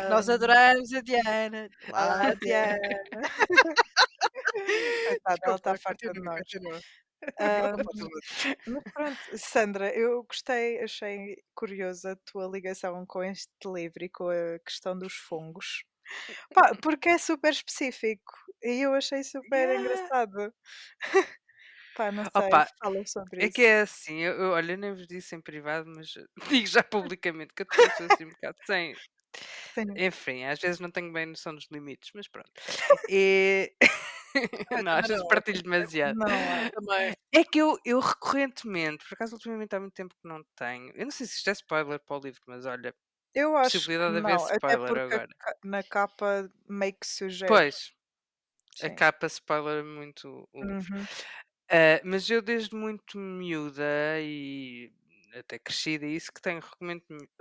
Nós 0.09 0.29
Ahm, 0.29 0.33
adoramos 0.35 0.93
a 0.93 1.01
Diana. 1.01 1.69
Olá, 1.89 2.15
Olá, 2.15 2.33
Diana. 2.35 2.79
Coitada, 5.07 5.39
ela 5.43 5.55
está 5.55 5.77
farta 5.77 6.11
de 6.13 6.19
nós. 6.21 6.39
Continua. 6.39 6.79
mas 8.67 8.83
pronto, 8.93 9.17
Sandra, 9.37 9.89
eu 9.95 10.23
gostei, 10.23 10.81
achei 10.83 11.37
curiosa 11.55 12.11
a 12.11 12.15
tua 12.31 12.47
ligação 12.47 13.03
com 13.07 13.23
este 13.23 13.49
livro 13.65 14.03
e 14.03 14.09
com 14.09 14.29
a 14.29 14.59
questão 14.63 14.97
dos 14.97 15.13
fungos. 15.15 15.83
Pá, 16.53 16.75
porque 16.81 17.09
é 17.09 17.17
super 17.17 17.51
específico 17.51 18.31
e 18.65 18.81
eu 18.81 18.93
achei 18.93 19.23
super 19.23 19.69
Yeah. 19.69 19.75
engraçado. 19.79 20.53
Pá, 21.93 22.11
não 22.11 22.25
sei, 22.25 22.59
Opa, 22.59 22.67
fala 22.79 23.03
sobre 23.07 23.45
É 23.45 23.49
isso. 23.49 23.51
que 23.51 23.63
é 23.63 23.81
assim, 23.81 24.19
eu, 24.21 24.33
eu- 24.35 24.51
olha, 24.51 24.73
eu 24.73 24.79
nem 24.79 24.93
vos 24.93 25.07
disse 25.07 25.35
em 25.35 25.41
privado, 25.41 25.89
mas 25.89 26.13
digo 26.63 26.67
já 26.67 26.83
publicamente 26.83 27.53
que 27.55 27.63
eu 27.63 27.67
também 27.67 27.91
sou 27.91 28.07
assim 28.07 28.25
um 28.25 28.31
bocado 28.31 28.57
sem. 28.65 28.99
Tenho- 29.73 30.05
Enfim, 30.07 30.43
às 30.45 30.59
vezes 30.59 30.79
não 30.79 30.91
tenho 30.91 31.11
bem 31.13 31.25
noção 31.27 31.55
dos 31.55 31.67
limites, 31.71 32.11
mas 32.15 32.27
pronto. 32.27 32.51
E... 33.09 33.73
não, 34.83 34.93
às 34.93 35.07
também 35.07 35.09
vezes 35.09 35.23
não. 35.23 35.27
partilho 35.27 35.63
demasiado. 35.63 36.17
Não. 36.17 36.71
Também. 36.71 37.15
É 37.33 37.43
que 37.43 37.59
eu, 37.59 37.77
eu 37.85 37.99
recorrentemente, 37.99 39.05
por 39.05 39.13
acaso 39.15 39.35
ultimamente 39.35 39.75
há 39.75 39.79
muito 39.79 39.93
tempo 39.93 40.15
que 40.15 40.27
não 40.27 40.43
tenho. 40.55 40.91
Eu 40.95 41.05
não 41.05 41.11
sei 41.11 41.27
se 41.27 41.37
isto 41.37 41.49
é 41.49 41.53
spoiler 41.53 41.99
para 41.99 42.17
o 42.17 42.21
livro, 42.21 42.41
mas 42.47 42.65
olha, 42.65 42.95
Eu 43.33 43.55
acho 43.57 43.81
que 43.87 43.87
possibilidade 43.87 44.13
de 44.15 44.19
haver 44.21 44.35
não, 44.35 44.45
até 44.45 44.77
spoiler 44.77 44.97
porque 44.97 45.13
a 45.15 45.19
agora. 45.19 45.35
ca- 45.39 45.57
na 45.63 45.83
capa 45.83 46.49
meio 46.67 46.93
que 46.97 47.05
sugere. 47.07 47.59
Pois, 47.59 47.94
a 48.81 48.89
Sim. 48.89 48.91
capa 48.91 49.27
spoiler 49.27 49.83
muito 49.85 50.47
o 50.53 50.63
livro. 50.63 50.77
Uhum. 50.79 51.07
Ah, 51.71 52.01
mas 52.05 52.29
eu 52.29 52.41
desde 52.41 52.75
muito 52.75 53.17
miúda 53.19 53.83
e 54.21 54.91
até 55.39 55.59
crescida, 55.59 56.05
e 56.05 56.15
isso 56.15 56.31
que 56.33 56.41
tenho 56.41 56.61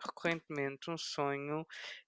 recorrentemente, 0.00 0.90
um 0.90 0.98
sonho 0.98 1.66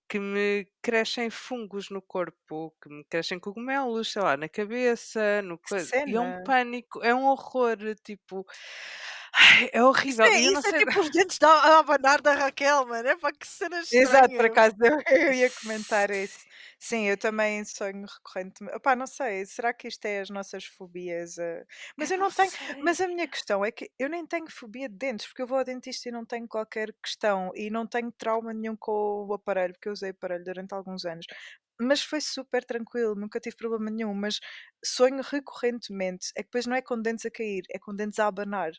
que 0.08 0.18
me 0.20 0.66
crescem 0.82 1.30
fungos 1.30 1.90
no 1.90 2.02
corpo, 2.02 2.74
que 2.82 2.88
me 2.90 3.04
crescem 3.04 3.38
cogumelos, 3.40 4.12
sei 4.12 4.22
lá, 4.22 4.36
na 4.36 4.48
cabeça, 4.48 5.42
no 5.42 5.58
coisa. 5.58 5.94
E 6.06 6.16
é 6.16 6.20
um 6.20 6.34
pânico, 6.34 7.02
é 7.04 7.14
um 7.14 7.26
horror, 7.26 7.78
tipo. 8.04 8.46
Ai, 9.34 9.70
é 9.72 9.82
Isso 10.04 10.18
horrível. 10.22 10.30
é, 10.32 10.40
isso 10.40 10.66
é 10.66 10.72
sei. 10.72 10.84
tipo 10.84 11.00
os 11.00 11.10
dentes 11.10 11.38
da 11.38 11.48
a 11.48 11.78
abanar 11.80 12.20
da 12.20 12.34
Raquel, 12.34 12.86
mano. 12.86 13.08
É 13.08 13.16
para 13.16 13.32
que 13.36 13.46
cena 13.46 13.80
Exato, 13.90 14.34
por 14.34 14.46
acaso 14.46 14.74
eu, 14.80 15.00
eu 15.08 15.32
ia 15.32 15.50
comentar 15.50 16.10
isso. 16.10 16.44
Sim, 16.78 17.04
eu 17.08 17.16
também 17.16 17.64
sonho 17.64 18.04
recorrentemente. 18.06 18.76
Opá, 18.76 18.94
não 18.94 19.06
sei, 19.06 19.46
será 19.46 19.72
que 19.72 19.88
isto 19.88 20.04
é 20.04 20.20
as 20.20 20.28
nossas 20.30 20.64
fobias? 20.66 21.38
eh? 21.38 21.64
Mas 21.96 22.10
eu 22.10 22.18
Eu 22.18 22.18
não 22.18 22.30
não 22.30 22.30
tenho. 22.30 22.52
sei. 22.54 22.82
Mas 22.82 23.00
a 23.00 23.08
minha 23.08 23.26
questão 23.26 23.64
é 23.64 23.70
que 23.72 23.90
eu 23.98 24.08
nem 24.10 24.26
tenho 24.26 24.50
fobia 24.50 24.88
de 24.88 24.94
dentes, 24.96 25.26
porque 25.26 25.42
eu 25.42 25.46
vou 25.46 25.58
ao 25.58 25.64
dentista 25.64 26.08
e 26.08 26.12
não 26.12 26.24
tenho 26.26 26.46
qualquer 26.46 26.94
questão 27.02 27.50
e 27.54 27.70
não 27.70 27.86
tenho 27.86 28.12
trauma 28.12 28.52
nenhum 28.52 28.76
com 28.76 28.92
o 29.26 29.32
aparelho, 29.34 29.72
porque 29.74 29.88
eu 29.88 29.92
usei 29.92 30.10
aparelho 30.10 30.44
durante 30.44 30.74
alguns 30.74 31.04
anos. 31.06 31.26
Mas 31.80 32.02
foi 32.02 32.20
super 32.20 32.64
tranquilo, 32.64 33.14
nunca 33.14 33.40
tive 33.40 33.56
problema 33.56 33.90
nenhum. 33.90 34.14
Mas 34.14 34.38
sonho 34.84 35.22
recorrentemente, 35.22 36.28
é 36.36 36.42
que 36.42 36.48
depois 36.48 36.66
não 36.66 36.76
é 36.76 36.82
com 36.82 37.00
dentes 37.00 37.24
a 37.26 37.30
cair, 37.30 37.62
é 37.70 37.78
com 37.78 37.94
dentes 37.94 38.18
a 38.18 38.26
abanar. 38.26 38.72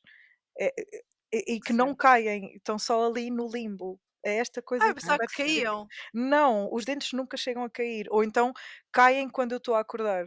É- 0.60 0.74
é- 0.80 1.04
e, 1.34 1.56
e 1.58 1.62
que 1.62 1.74
não 1.74 1.96
caem, 1.96 2.56
estão 2.56 2.80
só 2.80 3.06
ali 3.08 3.30
no 3.32 3.48
limbo. 3.50 4.00
É 4.24 4.38
esta 4.38 4.62
coisa 4.62 4.86
Ah, 4.86 4.90
eu 4.90 4.96
que 4.96 5.02
pensava 5.02 5.28
que 5.28 5.44
caíam. 5.44 5.90
Não, 6.14 6.70
os 6.74 6.86
dentes 6.86 7.14
nunca 7.14 7.38
chegam 7.38 7.64
a 7.64 7.70
cair. 7.70 8.08
Ou 8.12 8.24
então 8.24 8.54
caem 8.92 9.30
quando 9.30 9.54
eu 9.54 9.58
estou 9.58 9.76
a 9.76 9.80
acordar. 9.82 10.26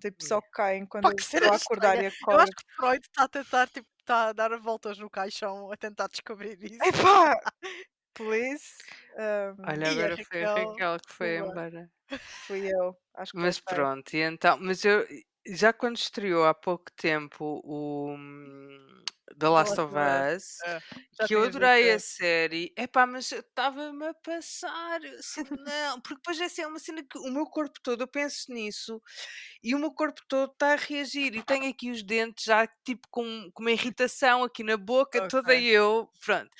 Tipo, 0.00 0.22
só 0.22 0.40
caem 0.52 0.86
quando 0.86 1.06
Pá, 1.06 1.10
eu 1.10 1.16
estou 1.18 1.50
a 1.50 1.56
acordar 1.56 1.98
estranha. 1.98 2.00
e 2.00 2.06
Eu 2.30 2.38
acho 2.38 2.50
acordo. 2.50 2.56
que 2.56 2.64
Freud 2.76 3.00
está 3.06 3.24
a 3.24 3.28
tentar, 3.28 3.68
tipo, 3.68 3.88
está 4.00 4.28
a 4.28 4.32
dar 4.32 4.58
voltas 4.60 4.98
no 4.98 5.10
caixão 5.10 5.70
a 5.72 5.76
tentar 5.76 6.08
descobrir 6.08 6.58
isso. 6.62 6.86
Epá! 6.86 7.40
Please. 8.14 8.64
Um, 9.18 9.54
Olha, 9.66 9.90
E 9.90 10.04
a 10.04 10.08
agora 10.08 10.16
foi 10.18 10.44
a 10.44 10.48
Raquel, 10.48 10.54
Raquel 10.54 10.96
que 11.06 11.12
foi 11.14 11.36
boa. 11.36 11.38
embora. 11.38 11.90
fui 12.46 12.66
eu. 12.72 12.96
Acho 13.14 13.34
que 13.34 13.44
Mas 13.44 13.60
pronto, 13.60 14.14
e 14.14 14.20
então, 14.22 14.58
mas 14.60 14.84
eu 14.84 15.06
já 15.46 15.72
quando 15.72 15.96
estreou 15.96 16.46
há 16.46 16.54
pouco 16.54 16.90
tempo 16.96 17.60
o 17.64 18.14
hum, 18.14 19.02
The 19.38 19.48
Last 19.48 19.78
of 19.78 19.94
Us, 19.96 20.64
É, 20.64 20.80
que 21.24 21.34
eu 21.34 21.42
adorei 21.44 21.90
a 21.92 21.98
série, 21.98 22.72
epá, 22.76 23.06
mas 23.06 23.30
eu 23.32 23.40
estava-me 23.40 24.06
a 24.06 24.14
passar, 24.14 25.02
eu 25.04 25.18
assim, 25.18 25.42
não, 25.50 26.00
porque 26.00 26.14
depois 26.16 26.40
assim, 26.40 26.62
é 26.62 26.66
uma 26.66 26.78
cena 26.78 27.02
que 27.02 27.18
o 27.18 27.30
meu 27.30 27.44
corpo 27.46 27.78
todo, 27.82 28.02
eu 28.02 28.08
penso 28.08 28.52
nisso, 28.52 29.02
e 29.62 29.74
o 29.74 29.78
meu 29.78 29.92
corpo 29.92 30.20
todo 30.28 30.52
está 30.52 30.72
a 30.74 30.76
reagir, 30.76 31.34
e 31.34 31.42
tenho 31.42 31.68
aqui 31.70 31.90
os 31.90 32.02
dentes 32.02 32.44
já 32.44 32.66
tipo 32.84 33.08
com, 33.10 33.50
com 33.52 33.62
uma 33.62 33.72
irritação 33.72 34.44
aqui 34.44 34.62
na 34.62 34.76
boca, 34.76 35.20
toda 35.22 35.54
Ok. 35.54 35.58
eu, 35.58 36.08
pronto. 36.24 36.50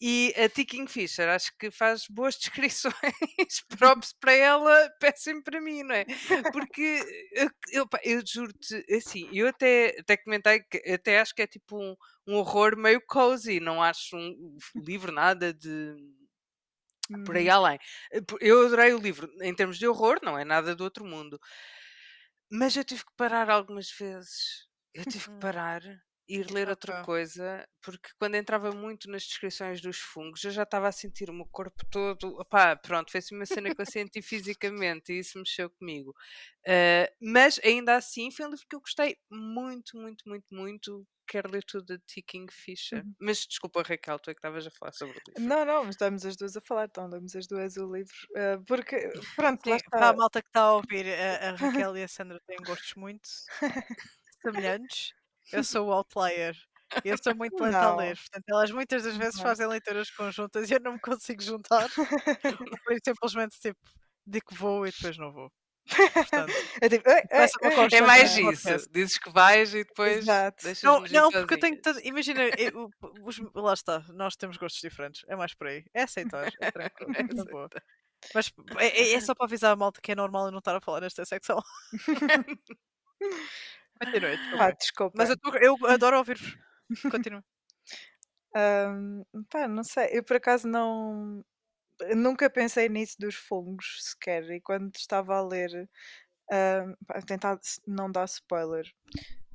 E 0.00 0.34
a 0.36 0.48
T. 0.48 0.64
Kingfisher 0.64 1.28
acho 1.28 1.52
que 1.58 1.70
faz 1.70 2.06
boas 2.08 2.36
descrições, 2.38 2.94
props 3.78 4.12
para 4.20 4.32
ela, 4.32 4.90
péssimo 5.00 5.42
para 5.42 5.60
mim, 5.60 5.82
não 5.82 5.94
é? 5.94 6.06
Porque 6.50 7.04
eu, 7.32 7.50
eu, 7.72 7.88
pá, 7.88 8.00
eu 8.04 8.22
juro-te, 8.26 8.84
assim, 8.94 9.28
eu 9.32 9.48
até, 9.48 9.96
até 10.00 10.16
comentei 10.16 10.60
que 10.60 10.78
até 10.90 11.20
acho 11.20 11.34
que 11.34 11.42
é 11.42 11.46
tipo 11.46 11.76
um, 11.78 11.94
um 12.26 12.36
horror 12.36 12.76
meio 12.76 13.00
cozy, 13.06 13.60
não 13.60 13.82
acho 13.82 14.16
um 14.16 14.56
livro 14.76 15.12
nada 15.12 15.52
de 15.54 15.96
por 17.24 17.36
aí 17.36 17.48
Uhum. 17.48 17.50
além. 17.50 17.78
Eh, 18.12 18.20
Eu 18.40 18.66
adorei 18.66 18.92
o 18.94 18.98
livro, 18.98 19.28
em 19.42 19.54
termos 19.54 19.78
de 19.78 19.86
horror, 19.88 20.18
não 20.22 20.38
é 20.38 20.44
nada 20.44 20.74
do 20.74 20.84
outro 20.84 21.04
mundo. 21.04 21.38
Mas 22.50 22.76
eu 22.76 22.84
tive 22.84 23.04
que 23.04 23.12
parar 23.16 23.50
algumas 23.50 23.90
vezes. 23.90 24.66
Eu 24.94 25.04
tive 25.06 25.28
que 25.28 25.36
Hum. 25.36 25.38
parar 25.38 25.82
ir 26.28 26.50
ler 26.50 26.68
outra 26.68 27.02
coisa, 27.02 27.66
porque 27.82 28.10
quando 28.18 28.34
entrava 28.34 28.72
muito 28.72 29.08
nas 29.10 29.22
descrições 29.22 29.80
dos 29.80 29.98
fungos, 29.98 30.42
eu 30.44 30.50
já 30.50 30.64
estava 30.64 30.88
a 30.88 30.92
sentir 30.92 31.30
o 31.30 31.34
meu 31.34 31.46
corpo 31.46 31.84
todo. 31.90 32.38
Opá, 32.40 32.76
pronto, 32.76 33.16
assim 33.16 33.34
uma 33.34 33.46
cena 33.46 33.74
que 33.74 33.80
eu 33.80 33.86
senti 33.86 34.20
fisicamente 34.22 35.12
e 35.12 35.18
isso 35.20 35.38
mexeu 35.38 35.70
comigo. 35.70 36.14
Eh, 36.66 37.12
mas 37.20 37.60
ainda 37.64 37.96
assim 37.96 38.30
foi 38.30 38.46
um 38.46 38.50
livro 38.50 38.66
que 38.68 38.76
eu 38.76 38.80
gostei 38.80 39.16
muito, 39.30 39.96
muito, 39.96 40.28
muito, 40.28 40.46
muito. 40.50 41.06
Quero 41.28 41.50
ler 41.50 41.64
tudo 41.64 41.84
de 41.84 41.98
T. 42.06 42.22
Kingfisher. 42.22 43.04
Uhum. 43.04 43.14
Mas 43.20 43.46
desculpa, 43.46 43.82
Raquel, 43.82 44.18
tu 44.18 44.30
é 44.30 44.34
que 44.34 44.38
estavas 44.38 44.66
a 44.66 44.70
falar 44.70 44.92
sobre 44.92 45.18
o 45.18 45.22
livro. 45.26 45.42
Não, 45.42 45.64
não, 45.64 45.88
estamos 45.88 46.24
as 46.24 46.36
duas 46.36 46.56
a 46.56 46.60
falar, 46.60 46.84
então 46.86 47.08
lemos 47.08 47.34
as 47.34 47.46
duas 47.46 47.76
o 47.76 47.92
livro. 47.92 48.14
ah, 48.36 48.60
porque, 48.66 48.96
pronto, 49.34 49.68
lá 49.68 49.78
Sim, 49.78 49.84
para 49.90 50.08
a 50.08 50.10
está. 50.10 50.12
malta 50.12 50.42
que 50.42 50.48
está 50.48 50.60
a 50.62 50.72
ouvir, 50.74 51.06
a, 51.08 51.50
a 51.50 51.56
Raquel 51.86 51.96
e 51.96 52.02
a 52.02 52.08
Sandra 52.08 52.40
têm 52.46 52.56
gostos 52.64 52.94
muito 52.94 53.28
semelhantes. 54.42 55.12
Eu 55.52 55.64
sou 55.64 55.88
o 55.88 55.92
outlier. 55.92 56.54
Eu 57.04 57.16
sou 57.22 57.34
muito 57.36 57.62
lenta 57.62 57.78
a 57.78 57.96
ler, 57.96 58.16
portanto, 58.16 58.44
elas 58.48 58.70
muitas 58.70 59.02
das 59.02 59.16
vezes 59.16 59.36
Não. 59.36 59.42
fazem 59.42 59.66
leituras 59.66 60.10
conjuntas 60.10 60.70
e 60.70 60.74
eu 60.74 60.80
não 60.80 60.92
me 60.94 61.00
consigo 61.00 61.42
juntar. 61.42 61.88
Por 62.84 62.92
isso 62.92 63.02
simplesmente 63.04 63.58
tipo, 63.60 63.78
digo 64.26 64.46
que 64.46 64.54
vou 64.54 64.86
e 64.86 64.90
depois 64.92 65.18
não 65.18 65.32
vou. 65.32 65.50
Portanto, 66.14 66.52
É 66.82 66.88
tipo, 66.88 67.08
"Ei, 67.08 67.16
ei, 67.16 67.22
Começa 67.28 67.58
uma 67.60 67.68
ei", 67.68 67.72
É 67.72 67.76
constante 67.76 68.02
mais 68.02 68.36
isso. 68.36 68.90
Dizes 68.90 69.18
que 69.18 69.30
vais 69.30 69.72
e 69.74 69.84
depois 69.84 70.18
Exato. 70.18 70.64
Não, 70.82 71.00
não, 71.02 71.30
porque 71.30 71.54
eu 71.54 71.60
tenho 71.60 71.80
tanto. 71.80 72.00
Imagina, 72.04 72.42
eu- 72.58 72.90
os- 73.22 73.38
lá 73.54 73.72
está, 73.74 74.00
nós 74.14 74.34
temos 74.36 74.56
gostos 74.56 74.80
diferentes. 74.80 75.22
É 75.28 75.36
mais 75.36 75.54
por 75.54 75.66
aí. 75.68 75.84
É 75.94 76.02
aceitar, 76.02 76.52
é 76.60 76.70
tranquilo. 76.72 77.12
É 77.16 77.44
boa. 77.50 77.68
Mas 78.34 78.52
é, 78.78 78.86
é- 78.86 79.12
é 79.14 79.20
só 79.20 79.34
para 79.34 79.46
avisar 79.46 79.72
a 79.72 79.76
malta 79.76 80.00
que 80.00 80.10
é 80.12 80.14
normal 80.16 80.46
eu 80.46 80.52
não 80.52 80.58
estar 80.58 80.74
a 80.76 80.80
falar 80.80 81.00
nesta 81.00 81.24
secção. 81.24 81.62
Continue, 84.00 84.36
Pá, 84.36 84.70
desculpa. 84.70 84.72
desculpa. 84.78 85.14
Mas 85.16 85.30
eu, 85.30 85.36
tô- 85.38 85.56
eu 85.56 85.76
adoro 85.88 86.18
ouvir-vos. 86.18 86.56
Continua. 87.10 87.44
Ahm, 88.54 89.22
pá, 89.50 89.68
não 89.68 89.84
sei, 89.84 90.08
eu 90.12 90.24
por 90.24 90.36
acaso 90.36 90.66
não. 90.66 91.44
Nunca 92.14 92.50
pensei 92.50 92.88
nisso 92.88 93.16
dos 93.18 93.34
fungos 93.34 93.98
sequer. 94.02 94.50
E 94.50 94.60
quando 94.60 94.94
estava 94.96 95.36
a 95.36 95.42
ler, 95.46 95.88
pá, 97.06 97.20
tentar 97.26 97.58
não 97.86 98.10
dar 98.10 98.26
spoiler, 98.26 98.84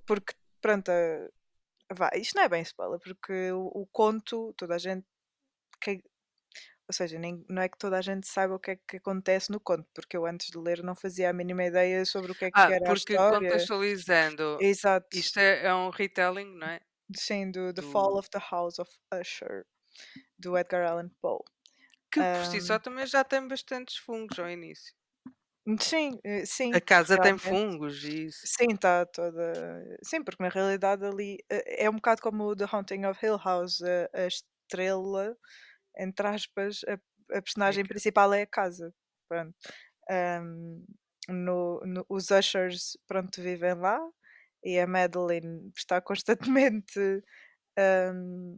porque 0.06 0.34
pronto, 0.62 0.90
ah, 0.92 1.28
vá, 1.96 2.10
isto 2.16 2.36
não 2.36 2.44
é 2.44 2.50
bem 2.50 2.62
spoiler, 2.64 3.00
porque 3.00 3.52
o, 3.52 3.66
o 3.68 3.88
conto, 3.88 4.54
toda 4.58 4.76
a 4.76 4.78
gente. 4.80 5.06
que- 5.82 6.04
ou 6.92 6.94
seja, 6.94 7.18
nem, 7.20 7.46
não 7.50 7.62
é 7.62 7.70
que 7.70 7.78
toda 7.78 7.98
a 7.98 8.02
gente 8.02 8.28
saiba 8.28 8.56
o 8.56 8.60
que 8.60 8.72
é 8.72 8.76
que 8.78 8.98
acontece 8.98 9.52
no 9.52 9.60
conto, 9.60 9.88
porque 9.94 10.18
eu 10.18 10.26
antes 10.26 10.50
de 10.52 10.58
ler 10.60 10.84
não 10.84 10.96
fazia 10.96 11.30
a 11.30 11.34
mínima 11.34 11.64
ideia 11.66 12.06
sobre 12.06 12.32
o 12.34 12.36
que 12.36 12.46
é 12.46 12.52
que 12.52 12.62
Ah, 12.62 12.72
era 12.72 12.90
a 12.92 12.94
porque 12.94 13.20
história. 13.20 13.70
contextualizando, 14.00 14.50
Exato, 14.60 15.08
isto 15.14 15.40
é, 15.40 15.66
é 15.66 15.74
um 15.74 15.90
retelling, 15.90 16.56
não 16.58 16.68
é? 16.68 16.82
sim, 17.16 17.52
do 17.52 17.74
The 17.74 17.82
Fall 17.82 18.18
do- 18.18 18.18
of 18.18 18.30
the 18.32 18.40
House 18.40 18.80
of 18.80 18.90
Usher, 19.14 19.66
do 20.40 20.58
Edgar 20.58 20.86
Allan 20.86 21.12
Poe. 21.22 21.44
Que 22.12 22.24
por 22.24 22.46
si 22.46 22.62
só 22.62 22.80
também 22.80 23.06
já 23.08 23.24
tem 23.24 23.48
bastantes 23.48 23.98
fungos 23.98 24.40
ao 24.40 24.50
início. 24.50 24.94
Sim, 25.80 26.20
eh, 26.24 26.46
sim, 26.46 26.78
A 26.78 26.82
casa 26.82 27.18
tem 27.18 27.38
realmente. 27.38 27.38
fungos 27.38 28.04
e 28.04 28.26
isso. 28.26 28.46
Sim, 28.46 28.74
está 28.76 29.06
toda. 29.06 29.98
Sim, 30.04 30.24
porque 30.24 30.44
na 30.44 30.50
realidade 30.50 31.06
ali 31.06 31.38
eh, 31.50 31.86
é 31.86 31.90
um 31.90 31.96
bocado 31.96 32.22
como 32.22 32.46
o 32.46 32.56
The 32.56 32.66
Haunting 32.72 33.06
of 33.06 33.26
Hill 33.26 33.38
House, 33.40 33.82
a 33.84 34.28
estrela, 34.28 35.38
entre 35.98 36.28
aspas, 36.28 36.82
a, 36.88 36.94
a 37.38 37.42
personagem 37.42 37.86
principal 37.86 38.34
é 38.34 38.44
a 38.44 38.48
casa. 38.48 38.94
Pronto. 39.30 39.56
Ahm, 40.10 40.84
no, 41.30 41.80
no- 41.86 42.06
os 42.10 42.32
Ushers, 42.32 42.98
pronto, 43.08 43.42
vivem 43.42 43.76
lá 43.76 44.00
e 44.64 44.80
a 44.80 44.88
Madeline 44.88 45.72
está 45.76 46.02
constantemente, 46.02 47.00
ahm, 47.78 48.58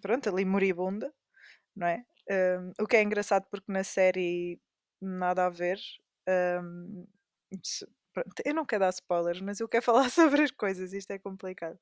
pronto, 0.00 0.28
ali 0.30 0.44
moribunda, 0.44 1.12
não 1.76 1.86
é? 1.88 2.04
Ahm, 2.30 2.72
o 2.80 2.86
que 2.86 2.96
é 2.96 3.02
engraçado 3.02 3.46
porque 3.50 3.72
na 3.72 3.84
série 3.84 4.60
nada 5.02 5.46
a 5.46 5.50
ver. 5.50 5.78
se- 7.62 7.86
pronto, 8.12 8.42
eu 8.44 8.54
não 8.54 8.64
quero 8.66 8.80
dar 8.80 8.90
spoilers, 8.90 9.40
mas 9.40 9.60
eu 9.60 9.68
quero 9.68 9.84
falar 9.84 10.10
sobre 10.10 10.42
as 10.42 10.50
coisas, 10.50 10.92
isto 10.92 11.10
é 11.12 11.18
complicado. 11.18 11.78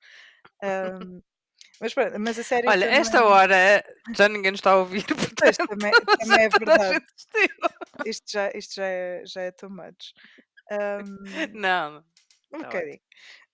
Ahm, 0.62 1.20
mas, 1.80 1.94
mas 2.18 2.38
a 2.38 2.42
série 2.42 2.68
Olha, 2.68 2.86
também, 2.86 3.00
esta 3.00 3.24
hora 3.24 3.84
já 4.14 4.28
ninguém 4.28 4.50
nos 4.50 4.58
está 4.60 4.72
a 4.72 4.76
ouvir, 4.76 5.04
portanto, 5.08 5.66
também, 5.68 5.92
também 6.18 6.44
é 6.44 6.48
verdade. 6.48 7.06
Isto 8.04 8.32
já, 8.32 8.50
isto 8.54 8.74
já, 8.74 8.84
é, 8.86 9.22
já 9.26 9.42
é 9.42 9.50
too 9.50 9.70
much. 9.70 10.12
Ahm, 10.70 11.52
Não, 11.54 12.04
um 12.52 12.58
tá 12.60 12.68
ótimo. 12.68 12.72
bocadinho. 12.72 13.00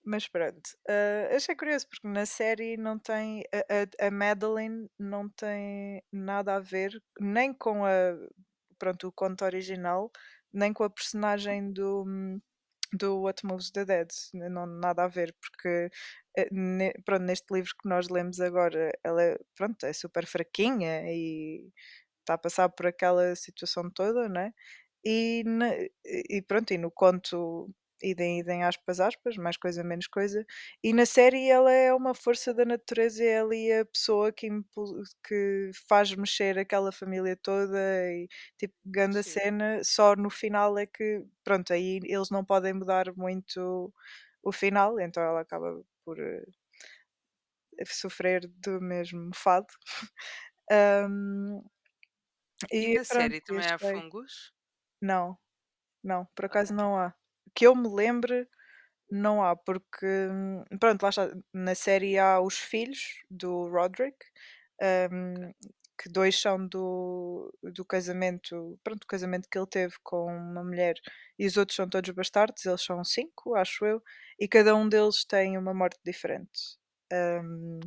Mas 0.03 0.27
pronto, 0.27 0.69
ah, 0.87 1.35
achei 1.35 1.55
curioso 1.55 1.87
porque 1.89 2.07
na 2.07 2.25
série 2.25 2.77
não 2.77 2.97
tem 2.97 3.43
a, 3.53 4.03
a, 4.03 4.07
a 4.07 4.11
Madeline 4.11 4.89
não 4.97 5.27
tem 5.29 6.01
nada 6.11 6.55
a 6.55 6.59
ver 6.59 6.91
nem 7.19 7.53
com 7.53 7.85
a 7.85 8.15
pronto, 8.79 9.07
o 9.07 9.11
conto 9.11 9.43
original, 9.43 10.11
nem 10.53 10.71
com 10.71 10.83
a 10.83 10.89
personagem 10.89 11.71
do, 11.71 12.03
hum, 12.07 12.39
do 12.93 13.21
What 13.21 13.45
Moves 13.45 13.71
the 13.71 13.85
Dead, 13.85 14.07
não 14.33 14.65
nada 14.65 15.03
a 15.05 15.07
ver, 15.07 15.35
porque 15.41 15.89
eh, 16.37 16.49
pronto, 17.05 17.23
neste 17.23 17.53
livro 17.53 17.71
que 17.81 17.89
nós 17.89 18.09
lemos 18.09 18.39
agora, 18.39 18.91
ela 19.03 19.23
é, 19.23 19.37
pronto, 19.55 19.85
é 19.85 19.93
super 19.93 20.25
fraquinha 20.25 21.03
e 21.05 21.71
está 22.21 22.35
a 22.35 22.37
passar 22.37 22.69
por 22.69 22.87
aquela 22.87 23.35
situação 23.35 23.89
toda, 23.91 24.29
né? 24.29 24.53
E, 25.05 25.43
e 26.05 26.41
pronto, 26.43 26.71
e 26.73 26.77
no 26.77 26.91
conto 26.91 27.69
idem, 28.03 28.39
idem 28.39 28.63
aspas, 28.63 28.99
aspas, 28.99 29.37
mais 29.37 29.57
coisa, 29.57 29.83
menos 29.83 30.07
coisa. 30.07 30.45
E 30.83 30.93
na 30.93 31.05
série 31.05 31.49
ela 31.49 31.71
é 31.71 31.93
uma 31.93 32.13
força 32.13 32.53
da 32.53 32.65
natureza, 32.65 33.23
é 33.23 33.39
ali 33.41 33.71
a 33.73 33.85
pessoa 33.85 34.31
que, 34.31 34.49
que 35.27 35.71
faz 35.89 36.13
mexer 36.15 36.57
aquela 36.59 36.91
família 36.91 37.35
toda 37.37 37.77
e 38.11 38.27
tipo, 38.57 38.75
grande 38.85 39.23
Sim. 39.23 39.23
cena. 39.23 39.81
Só 39.83 40.15
no 40.15 40.29
final 40.29 40.77
é 40.77 40.85
que, 40.85 41.23
pronto, 41.43 41.73
aí 41.73 41.99
eles 42.05 42.29
não 42.29 42.43
podem 42.45 42.73
mudar 42.73 43.13
muito 43.15 43.93
o 44.43 44.51
final, 44.51 44.99
então 44.99 45.21
ela 45.23 45.41
acaba 45.41 45.83
por 46.05 46.19
eh, 46.19 46.43
sofrer 47.85 48.47
do 48.47 48.79
mesmo 48.81 49.31
fado. 49.35 49.67
Ahm, 50.71 51.61
E 52.71 52.87
e 52.91 52.95
na 52.95 53.03
série 53.03 53.41
pronto, 53.41 53.41
também 53.41 53.67
há 53.67 53.77
fungos? 53.77 54.53
Não, 55.01 55.37
não, 56.03 56.25
por 56.35 56.45
acaso 56.45 56.73
não 56.73 56.97
há. 56.99 57.15
Que 57.57 57.67
eu 57.67 57.75
me 57.75 57.89
lembre, 57.89 58.47
não 59.11 59.43
há, 59.43 59.55
porque 59.55 60.05
hum, 60.05 60.63
pronto, 60.79 61.03
lá 61.03 61.09
está, 61.09 61.31
na 61.53 61.75
série 61.75 62.19
há 62.19 62.41
os 62.41 62.57
filhos 62.57 62.99
do 63.29 63.69
Roderick, 63.69 64.17
hum, 65.11 65.53
que 66.01 66.09
dois 66.09 66.39
são 66.39 66.67
do, 66.67 67.51
do 67.63 67.85
casamento, 67.85 68.79
pronto, 68.83 69.01
do 69.01 69.07
casamento 69.07 69.49
que 69.49 69.57
ele 69.59 69.67
teve 69.67 69.95
com 70.03 70.25
uma 70.27 70.63
mulher, 70.63 70.95
e 71.39 71.47
os 71.47 71.57
outros 71.57 71.75
são 71.77 71.89
todos 71.89 72.11
bastardos, 72.11 72.65
eles 72.65 72.83
são 72.83 73.03
cinco, 73.03 73.55
acho 73.55 73.85
eu, 73.85 74.03
e 74.39 74.47
cada 74.47 74.75
um 74.75 74.89
deles 74.89 75.25
tem 75.25 75.57
uma 75.57 75.73
morte 75.73 75.99
diferente. 76.05 76.77
Hum, 77.13 77.79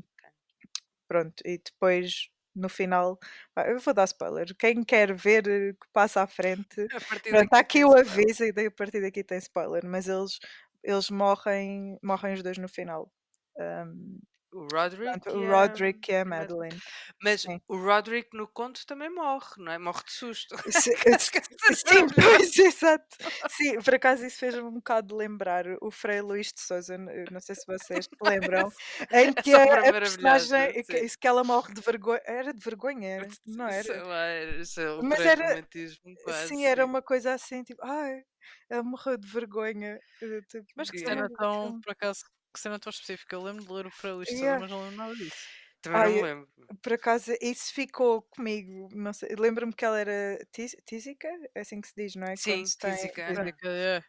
pronto, 1.09 1.43
e 1.45 1.59
depois 1.59 2.29
no 2.55 2.69
final, 2.69 3.19
eu 3.67 3.79
vou 3.79 3.95
dar 3.95 4.05
spoiler. 4.05 4.55
Quem 4.57 4.83
quer 4.83 5.15
ver 5.15 5.49
eh, 5.49 5.73
que 5.73 5.89
passa 5.93 6.23
à 6.23 6.27
frente, 6.27 6.87
Pronto, 7.29 7.49
daqui 7.51 7.57
aqui 7.57 7.85
o 7.85 7.97
aviso 7.97 8.45
e 8.45 8.53
daí 8.53 8.67
a 8.67 8.71
partir 8.71 9.01
daqui 9.01 9.23
tem 9.25 9.39
spoiler, 9.39 9.85
mas 9.87 10.09
eles, 10.09 10.39
eles 10.83 11.11
morrem, 11.11 11.99
morrem 12.03 12.35
os 12.35 12.43
dois 12.43 12.59
no 12.59 12.69
final. 12.69 13.11
Um, 13.59 14.21
O 14.53 14.67
Roderick 14.67 15.13
portanto, 15.13 15.39
o 15.39 15.47
a, 15.47 15.63
Roderick 15.63 16.11
e 16.11 16.17
a 16.17 16.25
Madeline. 16.25 16.81
Mas 17.23 17.43
Sim. 17.43 17.61
o 17.69 17.77
Roderick 17.77 18.37
no 18.37 18.49
conto 18.49 18.85
também 18.87 19.09
morre, 19.11 19.47
não 19.59 19.73
é? 19.73 19.79
Morre 19.79 20.03
de 20.05 20.13
susto. 20.13 20.57
Sim, 20.73 20.91
é 20.93 22.13
pois, 22.21 22.59
exato. 22.59 23.17
Sim, 23.49 23.81
por 23.81 23.95
acaso 23.95 24.27
isso 24.27 24.39
fez-me 24.39 24.63
um 24.63 24.75
bocado 24.75 25.17
lembrar 25.17 25.65
o 25.81 25.91
Frei 25.91 26.21
Luís 26.21 26.53
de 26.53 26.61
Souza, 26.61 26.95
eu 26.95 27.27
não 27.31 27.41
sei 27.41 27.55
se 27.55 27.67
vocês 27.67 28.09
lembram, 28.21 28.73
em 29.13 29.33
que 29.45 29.55
a, 29.55 29.65
obra 29.65 29.89
a 29.89 29.93
personagem, 29.93 30.85
que, 30.85 31.09
que 31.19 31.29
ela 31.29 31.45
morre 31.45 31.73
de 31.73 31.81
vergonha, 31.81 32.21
era 32.25 32.53
de 32.53 32.65
vergonha, 32.65 33.09
era? 33.09 33.29
não 33.47 33.69
Sei 33.69 33.91
era? 33.93 34.05
lá, 34.05 34.25
era- 34.25 34.57
é 34.57 34.91
Mas 35.03 35.25
era, 35.25 35.45
ultra-romantismo 35.45 36.17
quase, 36.23 36.49
sim, 36.49 36.65
era 36.67 36.85
uma 36.85 37.03
coisa 37.03 37.33
assim, 37.35 37.63
tipo, 37.63 37.83
ai, 37.85 38.23
ela 38.69 38.83
morreu 38.83 39.17
de 39.17 39.29
vergonha. 39.29 40.01
eh, 40.23 40.41
Tipo, 40.49 40.67
Mas 40.77 40.91
que 40.91 41.07
ai, 41.07 41.29
tão, 41.39 41.81
por 41.81 41.93
acaso, 41.93 42.25
que 42.53 42.61
cena 42.61 42.79
tão 42.79 42.91
específica. 42.91 43.37
Eu 43.37 43.43
lembro 43.43 43.65
de 43.65 43.73
ler 43.73 43.87
o 43.87 43.91
Sousa, 43.91 44.31
Yeah. 44.31 44.61
mas 44.61 44.71
não 44.71 44.83
lembro 44.83 44.97
nada 44.97 45.15
disso. 45.17 45.37
Também 45.83 46.03
não 46.03 46.09
Ai, 46.09 46.13
me 46.13 46.23
lembro. 46.23 46.49
por 46.83 46.93
acaso, 46.93 47.33
isso 47.41 47.73
ficou 47.75 48.23
comigo. 48.23 48.89
Não 48.95 49.13
sei, 49.13 49.31
lembro-me 49.39 49.73
que 49.75 49.85
ela 49.85 49.99
era 50.01 50.39
tísica, 50.87 51.29
é 51.55 51.61
assim 51.61 51.81
que 51.81 51.89
se 51.89 51.95
diz, 51.97 52.15
não 52.17 52.27
é? 52.29 52.37
Sim, 52.37 52.65
tem. 52.79 52.95
tísica. 52.95 53.27
Dizem 53.29 53.53
que 53.57 53.67
é. 53.69 54.01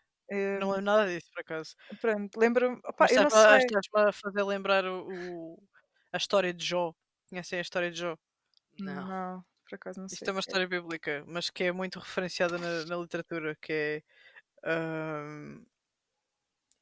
Não 0.59 0.69
lembro 0.69 0.81
nada 0.85 1.07
disso, 1.07 1.29
por 1.33 1.41
acaso. 1.41 1.75
pronto, 1.99 2.37
lembro-me. 2.39 2.79
não 2.83 2.89
estás-me 2.91 3.25
a, 3.25 3.29
sei. 3.29 3.57
estás-me 3.59 4.09
a 4.09 4.11
fazer 4.13 4.43
lembrar 4.43 4.85
o, 4.85 5.07
o- 5.55 5.63
a 6.13 6.17
história 6.17 6.53
de 6.53 6.65
Jó. 6.65 6.93
Conhecem 7.29 7.59
a 7.59 7.61
história 7.61 7.91
de 7.91 7.99
Jó? 7.99 8.17
Não. 8.79 9.07
Não, 9.07 9.45
por 9.69 9.75
acaso 9.75 9.99
não 9.99 10.07
Isto 10.11 10.25
sei. 10.25 10.29
é 10.29 10.31
uma 10.31 10.39
história 10.41 10.67
bíblica, 10.67 11.23
mas 11.27 11.49
que 11.49 11.63
é 11.65 11.71
muito 11.71 11.99
referenciada 11.99 12.57
na, 12.57 12.85
na 12.85 12.97
literatura, 12.97 13.55
que 13.61 13.73
é... 13.73 14.03
ahm, 14.65 15.63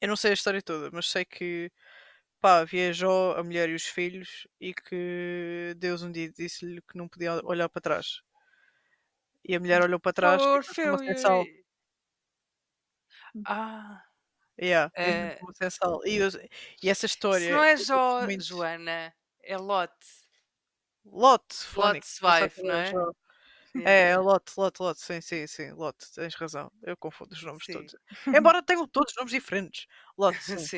eu 0.00 0.08
não 0.08 0.16
sei 0.16 0.30
a 0.32 0.34
história 0.34 0.62
toda, 0.62 0.90
mas 0.92 1.10
sei 1.10 1.24
que 1.24 1.70
pá, 2.40 2.64
viajou 2.64 3.34
a 3.36 3.44
mulher 3.44 3.68
e 3.70 3.74
os 3.74 3.84
filhos 3.86 4.46
e 4.60 4.74
que 4.74 5.74
Deus 5.78 6.02
um 6.02 6.12
dia 6.12 6.30
disse-lhe 6.32 6.82
que 6.82 6.96
não 6.98 7.08
podia 7.08 7.40
olhar 7.46 7.68
para 7.68 7.82
trás. 7.82 8.22
E 9.48 9.54
a 9.54 9.60
mulher 9.60 9.80
olhou 9.82 10.00
para 10.00 10.12
trás 10.20 10.42
Oh, 10.42 10.54
e 10.54 10.56
Orfeu 10.56 10.94
transformou-se 10.94 11.10
em 11.10 11.14
sal. 11.16 11.46
e... 11.46 11.64
Ah, 13.44 14.02
Yeah, 14.58 14.90
e 15.04 15.12
é... 15.12 15.14
transformou-se 15.14 15.64
em 15.64 15.70
sal. 15.70 16.00
E, 16.06 16.18
e 16.82 16.90
essa 16.90 17.06
Isso 17.28 17.46
história 17.46 17.50
não 17.50 17.62
é 17.64 17.76
Jó, 17.76 18.20
muito. 18.20 18.44
Joana, 18.44 19.14
é 19.42 19.56
Lot. 19.56 19.94
Lot, 21.04 21.54
pensava 21.90 22.48
wife, 22.48 22.50
que 22.50 22.62
não 22.62 22.74
é? 22.74 22.92
Jó. 22.92 23.12
É, 23.74 24.10
é 24.10 24.18
Lot, 24.18 24.52
Lot, 24.58 24.80
Lot, 24.82 25.00
sim, 25.00 25.20
sim, 25.20 25.46
sim, 25.46 25.72
Lot, 25.72 25.96
tens 26.14 26.34
razão. 26.34 26.70
Eu 26.82 26.96
confundo 26.96 27.32
os 27.34 27.42
nomes 27.42 27.66
Sim. 27.66 27.68
todos. 27.68 27.94
Embora 28.32 28.62
tenham 28.62 28.86
todos 28.88 29.14
nomes 29.16 29.32
diferentes. 29.32 29.86
Lot, 30.18 30.42
sim. 30.42 30.70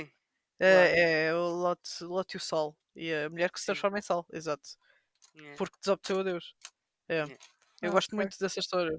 Sim, 0.66 0.93
É, 0.93 1.27
é 1.28 1.35
o 1.35 1.39
Lot, 1.51 1.82
Lot 2.05 2.35
e 2.35 2.39
o 2.39 2.40
Sol. 2.40 2.78
E 2.97 3.12
a 3.14 3.31
mulher 3.31 3.51
que 3.52 3.60
se 3.60 3.66
Sim. 3.66 3.66
transforma 3.66 3.98
em 3.98 4.02
sal, 4.02 4.27
exato. 4.32 4.69
yeah. 5.35 5.59
Porque 5.59 5.78
desobteceu 5.82 6.20
a 6.20 6.23
Deus. 6.24 6.55
É. 7.09 7.27
Yeah. 7.27 7.36
Eu 7.82 7.90
Ah, 7.90 7.93
gosto 7.93 8.16
muito 8.16 8.39
dessa 8.39 8.60
história. 8.60 8.98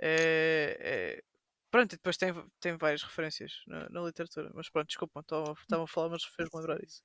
É, 0.00 1.18
é- 1.20 1.22
Pronto, 1.70 1.92
e 1.94 1.96
depois 1.96 2.16
tem, 2.18 2.32
tem 2.60 2.76
várias 2.78 3.02
referências 3.02 3.62
na, 3.66 3.88
na 3.90 4.02
literatura. 4.02 4.50
Mas 4.54 4.70
pronto, 4.70 4.88
desculpa, 4.88 5.20
estava 5.20 5.52
a 5.84 5.86
falar, 5.88 6.10
mas 6.10 6.24
fez-me 6.24 6.58
lembrar 6.60 6.78
disso. 6.80 7.02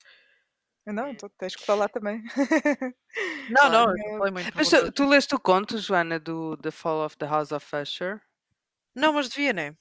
Não, 0.85 1.07
É. 1.07 1.11
então 1.11 1.29
tens 1.37 1.55
que 1.55 1.65
falar 1.65 1.89
também. 1.89 2.21
Não, 3.49 3.69
não, 3.69 3.89
eu 3.89 4.11
não 4.11 4.17
falei 4.17 4.31
muito. 4.33 4.51
Mas 4.55 4.69
tu, 4.69 4.91
tu 4.91 5.05
leste 5.07 5.33
o 5.35 5.39
conto, 5.39 5.77
Joana, 5.77 6.19
do 6.19 6.57
The 6.57 6.69
Fall 6.71 7.05
of 7.05 7.17
the 7.17 7.25
House 7.25 7.51
of 7.51 7.65
Usher? 7.75 8.21
Não, 8.95 9.13
mas 9.13 9.29
devia, 9.29 9.53
né? 9.53 9.75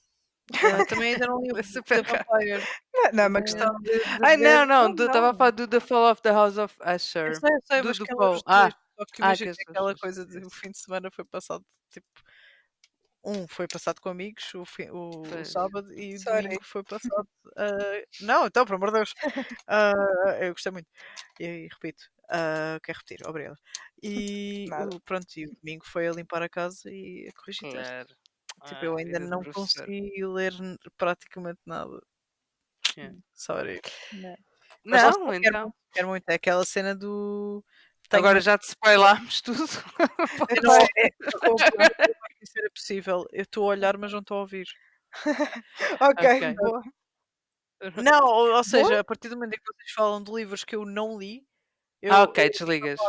Ah, 0.53 0.85
também 0.85 1.13
ainda 1.13 1.25
não 1.27 1.41
li 1.41 1.51
o 1.51 1.57
É 1.59 1.63
super. 1.63 2.03
Vampire. 2.03 2.63
Não, 2.93 3.11
não 3.13 3.23
é 3.23 3.27
uma 3.27 3.39
É. 3.39 3.41
questão 3.41 3.75
de. 3.81 3.91
de 3.91 4.01
Ai, 4.23 4.37
não, 4.37 4.65
não, 4.65 4.91
estava 4.93 5.29
a 5.29 5.31
não. 5.31 5.37
falar 5.37 5.51
do 5.51 5.67
The 5.67 5.79
Fall 5.79 6.11
of 6.11 6.21
the 6.21 6.31
House 6.31 6.57
of 6.57 6.75
Eu 6.79 6.95
Usher. 6.95 7.35
sei, 7.39 7.49
eu 7.55 7.59
sei, 7.65 7.81
Do- 7.81 7.87
mas 7.87 7.97
do 7.97 8.05
que 8.05 8.15
Paul. 8.15 8.39
Ah. 8.45 8.69
Só 8.97 9.05
que 9.05 9.21
ah, 9.21 9.25
imagina 9.25 9.51
que 9.53 9.61
as 9.63 9.69
aquela 9.69 9.95
coisa 9.95 10.25
de 10.25 10.37
o 10.45 10.49
fim 10.49 10.71
de 10.71 10.77
semana 10.77 11.09
foi 11.11 11.25
passado 11.25 11.63
tipo. 11.91 12.07
Um 13.25 13.47
foi 13.47 13.67
passado 13.67 13.99
com 14.01 14.09
amigos, 14.09 14.53
o, 14.53 14.65
fim, 14.65 14.89
o, 14.91 15.21
o 15.23 15.45
sábado, 15.45 15.91
e 15.93 16.17
Sorry. 16.19 16.43
domingo 16.43 16.63
foi 16.63 16.83
passado. 16.83 17.27
ah, 17.57 18.03
não, 18.21 18.45
então, 18.47 18.65
pelo 18.65 18.77
amor 18.77 18.91
de 18.91 18.97
Deus. 18.99 19.13
Ah, 19.67 19.93
eu 20.41 20.53
gostei 20.53 20.71
muito. 20.71 20.87
E, 21.39 21.67
repito, 21.71 22.03
ah, 22.29 22.79
quero 22.83 22.99
repetir, 22.99 23.27
obrigada. 23.27 23.57
E 24.03 24.67
o, 24.93 24.99
pronto, 25.01 25.27
e 25.37 25.45
o 25.45 25.55
domingo 25.61 25.85
foi 25.85 26.07
a 26.07 26.11
limpar 26.11 26.43
a 26.43 26.49
casa 26.49 26.89
e 26.91 27.27
a 27.27 27.33
corrigir. 27.39 27.71
Claro. 27.71 28.09
Tipo, 28.65 28.85
eu 28.85 28.95
Ah, 28.95 28.99
ainda 28.99 29.19
vida 29.19 29.25
de 29.25 29.29
não 29.31 29.39
professor. 29.41 29.85
consegui 29.87 30.25
ler 30.25 30.53
praticamente 30.97 31.59
nada. 31.65 31.99
Yeah. 32.97 33.15
Sorry. 33.33 33.81
Não. 34.13 34.35
Não, 34.85 34.99
quero, 35.41 35.47
então. 35.47 35.63
muito, 35.63 35.75
quero 35.91 36.07
muito. 36.09 36.29
É 36.29 36.35
aquela 36.35 36.65
cena 36.65 36.95
do. 36.95 37.63
Tenho 38.09 38.23
Agora 38.23 38.39
já 38.41 38.57
te 38.57 38.67
spoilámos 38.69 39.41
tudo. 39.41 39.65
Não, 40.63 40.73
é, 40.75 40.85
é, 40.97 41.07
é 41.07 42.69
possível. 42.73 43.25
Eu 43.31 43.43
estou 43.43 43.63
a 43.65 43.67
olhar, 43.67 43.97
mas 43.97 44.11
não 44.11 44.19
estou 44.19 44.37
a 44.37 44.41
ouvir. 44.41 44.65
Ok, 46.01 46.23
Ok. 46.25 46.55
boa. 46.57 46.81
Não, 47.97 48.25
ou, 48.25 48.55
ou 48.55 48.63
seja, 48.63 48.99
a 48.99 49.03
partir 49.03 49.29
do 49.29 49.35
momento 49.35 49.53
em 49.53 49.57
que 49.57 49.73
vocês 49.73 49.91
falam 49.93 50.23
de 50.23 50.31
livros 50.31 50.63
que 50.63 50.75
eu 50.75 50.85
não 50.85 51.17
li, 51.17 51.45
eu, 52.01 52.13
Ah, 52.13 52.23
ok, 52.23 52.45
eu, 52.45 52.49
desligas. 52.51 52.99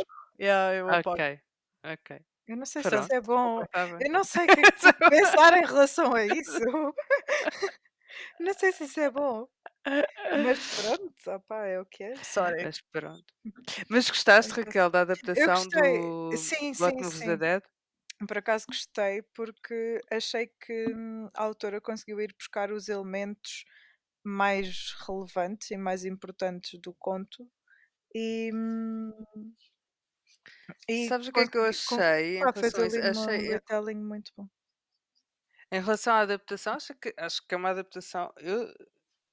yeah, 0.40 0.74
eu 0.74 0.90
apago. 0.90 1.16
Ok, 1.16 1.40
ok. 1.84 2.20
Eu 2.46 2.56
não 2.56 2.66
sei 2.66 2.82
se 2.82 2.88
Pronto. 2.90 3.04
isso 3.04 3.12
é 3.14 3.20
bom. 3.20 3.64
Eu 4.00 4.10
não 4.12 4.22
sei 4.24 4.46
o 4.46 4.48
que 4.48 4.60
é 4.60 4.64
pensar 5.08 5.52
em 5.58 5.64
relação 5.66 6.14
a 6.14 6.24
isso. 6.24 6.60
Não 8.40 8.54
sei 8.54 8.72
se 8.72 8.84
isso 8.84 9.00
é 9.00 9.10
bom. 9.10 9.48
Mas 10.32 10.60
pronto, 10.74 11.30
opá, 11.30 11.66
é 11.66 11.80
o 11.80 11.86
que 11.86 12.04
é. 12.04 12.20
Sorry. 12.22 12.62
Mas 12.62 12.80
pronto. 12.92 13.24
Mas 13.90 14.08
gostaste, 14.10 14.54
Raquel, 14.54 14.90
da 14.90 15.02
Eu 15.34 15.48
adaptação 15.48 15.48
gostei. 15.50 16.12
do 16.28 16.36
Sim, 16.36 16.74
Blood 16.76 16.96
sim, 16.96 17.02
Moves 17.02 17.22
the 17.24 17.36
sim. 17.36 17.38
Dead? 17.38 17.62
Por 18.28 18.38
acaso 18.38 18.66
gostei 18.68 19.22
porque 19.34 20.00
achei 20.12 20.48
que 20.48 20.94
hum, 20.94 21.28
a 21.34 21.44
autora 21.44 21.80
conseguiu 21.80 22.20
ir 22.20 22.34
buscar 22.38 22.72
os 22.72 22.88
elementos 22.88 23.64
mais 24.24 24.92
relevantes 25.06 25.70
e 25.72 25.76
mais 25.78 26.04
importantes 26.04 26.80
do 26.80 26.94
conto 26.94 27.50
e, 28.14 28.50
hum, 28.54 29.12
e 30.88 30.98
Sabes 31.06 31.28
o 31.28 31.32
que 31.32 31.40
é 31.40 31.46
que 31.46 31.56
eu 31.58 31.64
consegui- 31.64 31.78
con- 31.84 32.04
achei 32.04 32.38
em 32.38 32.46
pá, 32.46 32.52
fez 32.52 32.72
relação 32.72 32.80
a 32.80 32.86
isso? 32.86 32.98
ali 32.98 33.08
um 33.08 33.12
Achei, 33.12 33.52
retelling 33.52 34.02
muito 34.02 34.32
bom. 34.36 34.48
em 35.70 35.80
relação 35.80 36.14
à 36.14 36.20
adaptação, 36.20 36.74
acho 36.74 36.94
que, 36.94 37.14
acho 37.18 37.46
que 37.46 37.54
é 37.54 37.58
uma 37.58 37.70
adaptação. 37.70 38.32
Eu 38.38 38.72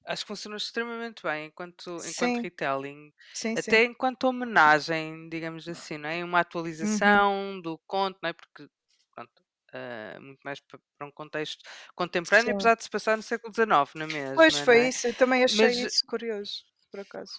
acho 0.05 0.23
que 0.23 0.27
funcionou 0.27 0.57
extremamente 0.57 1.23
bem 1.23 1.47
enquanto, 1.47 2.03
enquanto 2.05 2.37
Sim, 2.37 2.43
retelling. 2.43 3.13
sim, 3.33 3.57
sim. 3.57 3.73
Até 3.73 3.83
enquanto 3.85 4.25
homenagem, 4.25 5.29
digamos 5.29 5.67
assim, 5.67 5.97
não 5.97 6.09
é? 6.09 6.23
Uma 6.23 6.39
Uhum. 6.81 7.21
atualização 7.21 7.59
do 7.61 7.77
conto, 7.87 8.19
não 8.21 8.29
é? 8.29 8.33
Porque, 8.33 8.67
pronto, 9.15 9.31
ah, 9.73 10.19
muito 10.21 10.39
mais 10.43 10.59
pa- 10.61 10.79
para 10.97 11.07
um 11.07 11.11
contexto 11.11 11.61
contemporâneo, 11.95 12.51
Sim. 12.51 12.53
apesar 12.53 12.75
de 12.75 12.83
se 12.83 12.89
passar 12.89 13.17
no 13.17 13.23
século 13.23 13.53
XIX, 13.53 13.95
não 13.95 14.03
é 14.05 14.07
mesmo? 14.07 14.45
Pois 14.45 14.55
não 14.55 14.59
foi 14.59 14.87
é? 14.87 14.89
isso, 14.89 15.07
eu 15.07 15.15
também 15.15 15.43
achei 15.43 15.71
Mas- 15.73 15.85
isso 15.85 16.03
curioso, 16.07 16.65
por 16.91 16.99
acaso. 16.99 17.33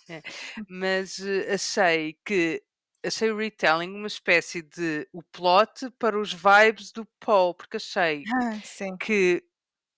Mas 0.69 1.19
eh, 1.20 1.53
achei 1.55 2.15
que 2.24 2.62
achei 3.05 3.31
o 3.31 3.36
retelling 3.36 3.91
uma 3.95 4.07
espécie 4.07 4.62
de 4.62 5.07
o 5.12 5.23
plot 5.23 5.91
para 5.99 6.19
os 6.19 6.32
vibes 6.32 6.91
do 6.93 7.05
Poe, 7.20 7.55
porque 7.55 7.77
achei 7.77 8.31
Ah, 8.32 8.61
sim, 8.62 8.99
que, 9.01 9.45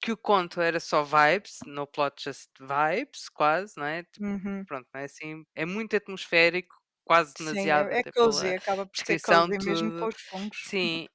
que 0.00 0.12
o 0.12 0.16
conto 0.16 0.60
era 0.60 0.80
só 0.80 1.02
vibes, 1.04 1.60
no 1.66 1.86
plot 1.86 2.22
just 2.24 2.50
vibes, 2.60 3.28
quase, 3.30 3.74
não 3.76 3.86
é? 3.86 4.02
Tipo, 4.04 4.20
uhum. 4.20 4.66
pronto, 4.66 4.88
não 4.94 5.00
é 5.00 5.04
assim? 5.04 5.44
É 5.54 5.64
muito 5.66 5.96
atmosférico, 5.96 6.74
quase 7.04 7.36
Sim, 7.36 7.38
demasiado. 7.38 7.88
é, 7.92 8.00
é 8.00 8.02
cozy, 8.02 8.48
pela- 8.48 8.56
acaba 8.56 8.84
por 8.86 8.98
ser 8.98 9.20
cozy 9.20 9.58
mesmo 9.60 9.92
tudo. 9.92 9.94
com 9.94 10.08
os 10.08 10.16
fungos. 10.28 10.58
Sim, 10.62 11.06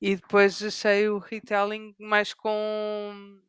e 0.00 0.16
depois 0.16 0.62
achei 0.62 1.08
o 1.08 1.18
retelling 1.18 1.94
mais 1.98 2.34
com, 2.34 3.40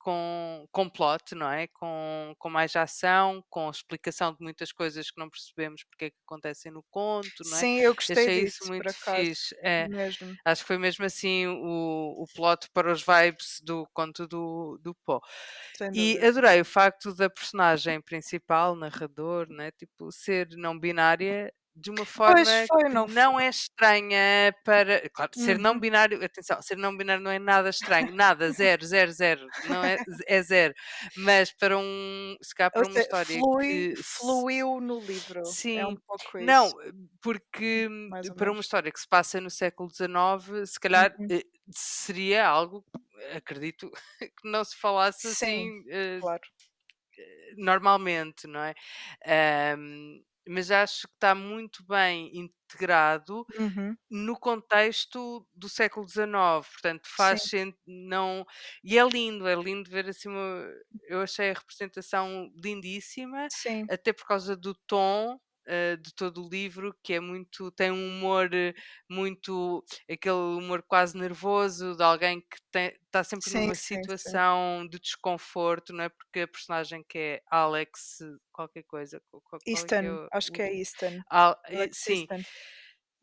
com, 0.00 0.66
com 0.72 0.88
plot, 0.88 1.34
não 1.34 1.50
é? 1.50 1.68
Com, 1.68 2.34
com 2.38 2.48
mais 2.48 2.74
ação, 2.74 3.44
com 3.50 3.70
explicação 3.70 4.32
de 4.32 4.38
muitas 4.40 4.72
coisas 4.72 5.10
que 5.10 5.20
não 5.20 5.28
percebemos 5.28 5.84
porque 5.84 6.06
é 6.06 6.10
que 6.10 6.16
acontecem 6.26 6.72
no 6.72 6.82
conto, 6.90 7.28
não 7.44 7.56
é? 7.56 7.60
Sim, 7.60 7.80
eu 7.80 7.94
gostei 7.94 8.16
achei 8.16 8.44
disso, 8.44 8.62
isso 8.62 8.72
muito 8.72 8.88
acaso, 8.88 9.16
fixe. 9.16 9.56
É, 9.60 9.86
mesmo. 9.88 10.34
acho 10.44 10.62
que 10.62 10.66
foi 10.66 10.78
mesmo 10.78 11.04
assim 11.04 11.46
o, 11.46 12.22
o 12.22 12.24
plot 12.34 12.68
para 12.72 12.90
os 12.90 13.02
vibes 13.02 13.60
do 13.62 13.86
conto 13.92 14.26
do, 14.26 14.80
do. 14.82 14.96
Sem 15.76 15.90
E 15.94 16.18
adorei 16.24 16.62
o 16.62 16.64
facto 16.64 17.14
da 17.14 17.28
personagem 17.28 18.00
principal, 18.00 18.74
narrador, 18.74 19.48
né? 19.50 19.70
tipo, 19.72 20.10
ser 20.10 20.48
não 20.56 20.78
binária 20.78 21.52
de 21.76 21.90
uma 21.90 22.04
forma 22.06 22.68
foi, 22.68 22.88
que 22.88 22.96
não 23.06 23.06
não, 23.06 23.40
é 23.40 23.48
estranha 23.48 24.54
para. 24.64 25.08
Claro, 25.10 25.32
ser 25.34 25.58
não 25.58 25.78
Uhum. 25.78 25.80
binário, 25.80 26.22
atenção, 26.24 26.60
ser 26.62 26.76
não 26.76 26.96
binário 26.96 27.22
não 27.22 27.30
é 27.30 27.38
nada 27.38 27.70
estranho, 27.70 28.12
nada, 28.14 28.50
zero, 28.52 28.84
zero, 28.84 29.12
zero, 29.12 29.52
não 29.62 29.84
é, 29.84 29.98
é 30.26 30.42
zero. 30.42 30.74
Mas 31.16 31.52
para 31.52 31.78
um. 31.78 32.36
Se 32.42 32.54
calhar 32.54 32.72
para 32.74 32.82
Ou 32.82 32.84
uma 32.86 32.98
seja, 32.98 33.00
história 33.00 33.34
flui, 33.34 33.66
que. 33.66 33.96
fluiu 34.16 34.80
no 34.80 35.04
livro. 35.04 35.58
É 35.74 35.86
um 35.86 35.94
Sim, 35.94 36.00
pouco 36.06 36.38
isso. 36.38 36.62
não, 36.62 36.76
porque 37.22 37.88
Mais 38.08 38.28
ou 38.28 38.36
para 38.36 38.50
uma 38.52 38.60
menos. 38.60 38.60
história 38.60 38.92
que 38.92 39.00
se 39.00 39.08
passa 39.08 39.40
no 39.40 39.50
século 39.50 39.90
XIX, 39.90 40.66
se 40.66 40.78
calhar 40.78 41.16
Uhum. 41.18 41.30
eh, 41.30 41.42
seria 41.74 42.46
algo, 42.46 42.84
acredito, 43.36 43.90
que 44.20 44.48
não 44.50 44.64
se 44.64 44.76
falasse 44.76 45.28
Sim, 45.34 45.72
assim 45.72 45.82
eh, 45.90 46.20
claro. 46.20 46.42
normalmente, 47.56 48.46
não 48.46 48.60
é? 48.60 48.74
Ahm, 49.26 50.22
mas 50.48 50.70
acho 50.70 51.08
que 51.08 51.14
está 51.14 51.34
muito 51.34 51.84
bem 51.86 52.30
integrado 52.36 53.46
Uhum. 53.58 53.98
no 54.10 54.38
contexto 54.38 55.46
do 55.54 55.68
século 55.68 56.06
XIX, 56.06 56.68
portanto 56.72 57.08
faz 57.16 57.42
Sim. 57.42 57.50
sentido, 57.50 57.78
não 57.86 58.44
e 58.84 58.98
é 58.98 59.04
lindo, 59.08 59.46
é 59.48 59.54
lindo 59.54 59.88
ver 59.90 60.08
assim 60.08 60.28
uma, 60.28 60.66
eu 61.08 61.20
achei 61.22 61.50
a 61.50 61.54
representação 61.54 62.50
lindíssima, 62.62 63.48
Sim, 63.48 63.90
até 63.90 64.12
por 64.12 64.26
causa 64.26 64.56
do 64.56 64.74
tom 64.86 65.38
eh, 65.66 65.96
de 65.96 66.14
todo 66.14 66.44
o 66.44 66.48
livro, 66.48 66.94
que 67.02 67.14
é 67.14 67.20
muito, 67.20 67.70
tem 67.72 67.90
um 67.90 68.08
humor 68.18 68.52
eh, 68.54 68.74
muito, 69.08 69.84
aquele 70.10 70.34
humor 70.36 70.82
quase 70.86 71.16
nervoso 71.16 71.96
de 71.96 72.02
alguém 72.02 72.40
que 72.40 72.58
está 73.06 73.24
sempre 73.24 73.50
sim, 73.50 73.54
numa 73.54 73.74
sim, 73.74 74.02
sim. 74.08 74.36
situação 74.36 74.86
de 74.88 74.98
desconforto, 75.00 75.92
não 75.92 76.04
é? 76.04 76.08
Porque 76.08 76.40
a 76.40 76.48
personagem 76.48 77.04
que 77.08 77.18
é 77.18 77.42
Alex, 77.50 78.18
qualquer 78.52 78.82
coisa, 78.84 79.20
qual, 79.30 79.60
qual 79.68 79.86
é 79.86 80.04
é 80.06 80.10
Easton, 80.10 80.10
o, 80.12 80.30
acho 80.32 80.52
que 80.52 80.60
é 80.62 80.70
Easton. 80.74 81.22
Al- 81.30 81.60
eh, 81.68 81.88
sim, 81.92 82.28
Easton. 82.28 82.44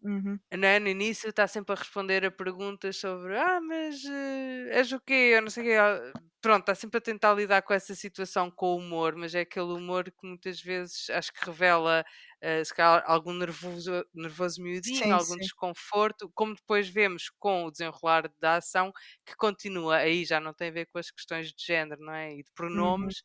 Uhum. 0.01 0.39
não 0.53 0.67
é? 0.67 0.79
No 0.79 0.87
início 0.87 1.29
está 1.29 1.47
sempre 1.47 1.73
a 1.73 1.75
responder 1.77 2.25
a 2.25 2.31
perguntas 2.31 2.97
sobre 2.97 3.37
ah, 3.37 3.59
mas 3.61 4.03
eh, 4.05 4.69
és 4.79 4.91
o 4.93 4.99
quê? 5.01 5.33
Eu 5.35 5.41
não 5.41 5.49
sei 5.49 5.63
o 5.63 5.65
quê. 6.13 6.19
Pronto, 6.41 6.61
está 6.61 6.75
sempre 6.75 6.99
a 6.99 7.01
tentar 7.01 7.33
lidar 7.33 7.61
com 7.63 7.73
essa 7.73 7.93
situação 7.95 8.49
com 8.51 8.75
humor, 8.77 9.15
mas 9.15 9.35
é 9.35 9.41
aquele 9.41 9.73
humor 9.73 10.05
que 10.05 10.25
muitas 10.27 10.61
vezes 10.61 11.09
acho 11.09 11.33
que 11.33 11.43
revela 11.45 12.05
eh, 12.41 12.63
se 12.63 12.73
calhar 12.73 13.03
algum 13.07 13.33
nervoso, 13.33 14.05
nervoso 14.13 14.61
miudinho, 14.61 15.13
Sim, 15.13 15.17
algum 15.17 15.37
sim. 15.37 15.37
desconforto, 15.37 16.31
como 16.33 16.55
depois 16.55 16.87
vemos 16.87 17.29
com 17.39 17.65
o 17.65 17.71
desenrolar 17.71 18.31
da 18.39 18.55
ação, 18.57 18.93
que 19.25 19.35
continua, 19.35 19.97
aí 19.97 20.23
já 20.25 20.39
não 20.39 20.53
tem 20.53 20.69
a 20.69 20.71
ver 20.71 20.85
com 20.87 20.99
as 20.99 21.11
questões 21.11 21.51
de 21.53 21.65
género, 21.65 21.99
não 22.01 22.13
é? 22.13 22.33
E 22.35 22.43
de 22.43 22.51
Uhum. 22.71 23.11
pronomes, 23.11 23.21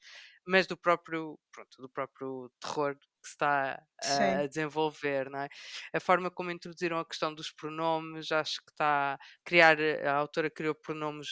mas 0.47 0.67
do 0.67 0.77
próprio, 0.77 1.39
pronto, 1.53 1.77
do 1.81 1.89
próprio 1.89 2.51
terror 2.61 2.97
que 3.23 3.29
se 3.29 3.35
está 3.35 3.83
a, 4.03 4.41
a 4.43 4.47
desenvolver, 4.49 5.31
não 5.31 5.41
é? 5.41 5.49
A 5.95 6.01
forma 6.01 6.31
como 6.31 6.51
introduziram 6.51 6.99
a 6.99 7.07
questão 7.07 7.35
dos 7.35 7.51
pronomes, 7.53 8.33
acho 8.33 8.57
que 8.65 8.73
está 8.73 9.15
a 9.15 9.19
criar, 9.45 9.79
a 10.07 10.15
autora 10.15 10.51
criou 10.51 10.75
pronomes 10.75 11.29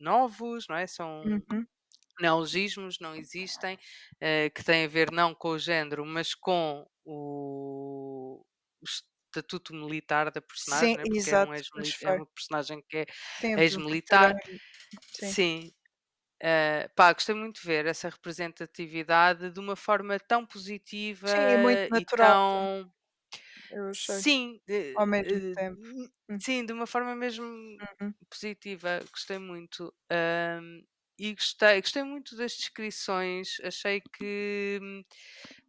novos, 0.00 0.66
não 0.68 0.76
é? 0.76 0.86
São 0.86 1.24
Uhum. 1.24 1.66
neologismos, 2.20 2.98
não 3.00 3.14
existem, 3.16 3.78
eh, 4.20 4.50
que 4.50 4.62
têm 4.64 4.84
a 4.84 4.88
ver 4.88 5.10
não 5.12 5.34
com 5.34 5.50
o 5.50 5.58
género, 5.58 6.04
mas 6.04 6.34
com 6.34 6.86
o, 7.04 8.42
o 8.80 8.84
estatuto 9.32 9.72
militar 9.74 10.30
da 10.30 10.42
personagem, 10.42 10.90
Sim, 10.90 10.96
não 10.96 11.02
é? 11.04 11.06
porque 11.08 11.30
é, 11.30 11.38
um 11.38 11.54
exato, 11.54 11.54
ex 11.54 11.68
pois 11.72 11.96
é 12.02 12.12
uma 12.12 12.26
personagem 12.26 12.82
que 12.88 12.98
é 12.98 13.06
ex-militar. 13.56 14.34
Sim. 15.12 15.36
Sim. 15.36 15.72
Eh, 16.42 16.88
pá, 16.96 17.12
gostei 17.12 17.34
muito 17.34 17.60
de 17.60 17.66
ver 17.66 17.86
essa 17.86 18.08
representatividade 18.08 19.50
de 19.50 19.60
uma 19.60 19.76
forma 19.76 20.18
tão 20.18 20.46
positiva 20.46 21.28
Sim, 21.28 21.46
e 21.46 21.56
muito 21.56 21.82
natural. 21.90 22.36
tão. 22.46 22.90
Eu 23.70 23.88
achei. 23.90 24.22
Sim, 24.22 24.60
de- 24.66 25.00
Ao 25.00 25.06
mesmo 25.06 25.42
eh, 25.52 25.56
tempo. 25.56 25.80
Hum. 26.30 26.40
sim, 26.40 26.64
de 26.66 26.72
uma 26.72 26.86
forma 26.86 27.14
mesmo 27.16 27.46
Uhum. 28.00 28.14
positiva, 28.30 29.00
gostei 29.12 29.38
muito. 29.38 29.94
Ahm, 30.10 30.84
e 31.18 31.34
gostei, 31.34 31.80
gostei 31.82 32.02
muito 32.04 32.36
das 32.36 32.52
descrições, 32.56 33.58
achei 33.64 34.00
que 34.00 34.78
hum, 34.82 35.04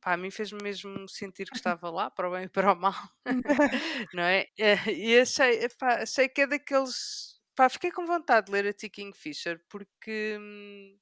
pá, 0.02 0.14
a 0.14 0.18
mim 0.18 0.31
fez-me 0.31 0.61
mesmo 0.64 1.07
sentir 1.10 1.52
que 1.52 1.56
estava 1.57 1.89
lá, 1.89 2.10
para 2.11 2.30
o 2.30 2.34
bem 2.34 2.45
e 2.45 2.49
para 2.49 2.73
o 2.73 2.76
mal, 2.76 2.93
não 4.14 4.23
é? 4.23 4.48
Eh, 4.60 4.76
E 4.93 5.19
achei, 5.19 5.64
epá, 5.65 6.03
achei 6.03 6.30
que 6.30 6.41
é 6.41 6.48
daqueles. 6.48 7.30
Pá, 7.56 7.69
fiquei 7.69 7.91
com 7.91 8.06
vontade 8.06 8.48
de 8.48 8.52
ler 8.52 8.68
a 8.68 8.73
T. 8.73 8.90
Kingfisher 8.90 9.61
porque 9.69 10.38
hum, 10.40 10.98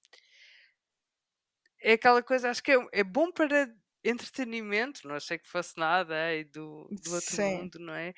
é 1.82 1.94
aquela 1.94 2.22
coisa, 2.24 2.50
acho 2.50 2.62
que 2.64 2.72
é, 2.72 2.78
é 2.94 3.04
bom 3.04 3.32
para 3.32 3.74
entretenimento, 4.04 5.08
não 5.08 5.16
achei 5.16 5.38
que 5.38 5.50
fosse 5.50 5.78
nada 5.78 6.16
é, 6.16 6.44
do, 6.44 6.94
do 7.02 7.12
outro 7.14 7.38
Sim. 7.38 7.40
mundo, 7.40 7.80
não 7.80 7.94
é? 7.94 8.14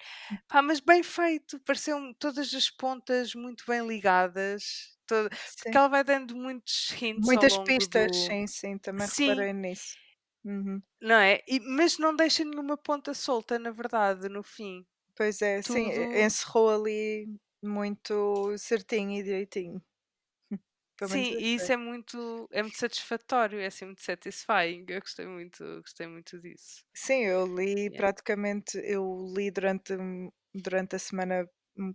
Pá, 0.48 0.62
mas 0.62 0.80
bem 0.80 1.04
feito, 1.04 1.60
pareceu 1.62 1.98
todas 2.20 2.54
as 2.54 2.70
pontas 2.70 3.34
muito 3.36 3.64
bem 3.68 3.86
ligadas, 3.88 4.98
toda, 5.08 5.30
Sim. 5.44 5.64
porque 5.64 5.78
ela 5.78 5.88
vai 5.90 6.04
dando 6.04 6.36
muitos 6.36 6.92
hints 7.02 7.28
Muitas 7.28 7.58
pistas, 7.58 8.10
do, 8.10 8.12
sim, 8.26 8.46
sim, 8.48 8.78
também 8.78 9.08
Sim. 9.08 9.48
reparei 9.48 9.54
nisso. 9.54 9.98
Uhum. 10.44 10.82
não 11.02 11.16
é? 11.16 11.42
E- 11.48 11.60
mas 11.60 11.98
não 11.98 12.16
deixa 12.16 12.44
nenhuma 12.44 12.78
ponta 12.78 13.14
solta, 13.14 13.58
na 13.60 13.72
verdade, 13.72 14.30
no 14.30 14.44
fim. 14.44 14.86
Pois 15.16 15.42
é, 15.42 15.62
sim, 15.62 15.90
e- 15.90 16.10
Tudo- 16.12 16.26
encerrou 16.26 16.70
ali 16.70 17.28
muito 17.64 18.58
certinho 18.58 19.20
e 19.20 19.24
direitinho. 19.24 19.82
Sim, 21.04 21.36
e 21.38 21.56
isso 21.56 21.72
é 21.72 21.78
muito, 21.78 22.48
é 22.52 22.62
muito 22.62 22.78
satisfatório, 22.78 23.60
é 23.60 23.66
assim 23.68 23.86
muito 23.86 24.02
satisfying. 24.04 24.86
Eu 24.88 25.00
gostei 25.02 25.26
muito, 25.28 25.64
gostei 25.82 26.08
muito 26.08 26.40
disso. 26.40 26.84
Sim, 26.94 27.24
eu 27.26 27.46
li 27.46 27.90
Yeah. 27.90 28.02
praticamente, 28.02 28.78
eu 28.84 29.04
li 29.36 29.50
durante, 29.52 29.94
durante 30.54 30.96
a 30.96 31.00
semana 31.00 31.48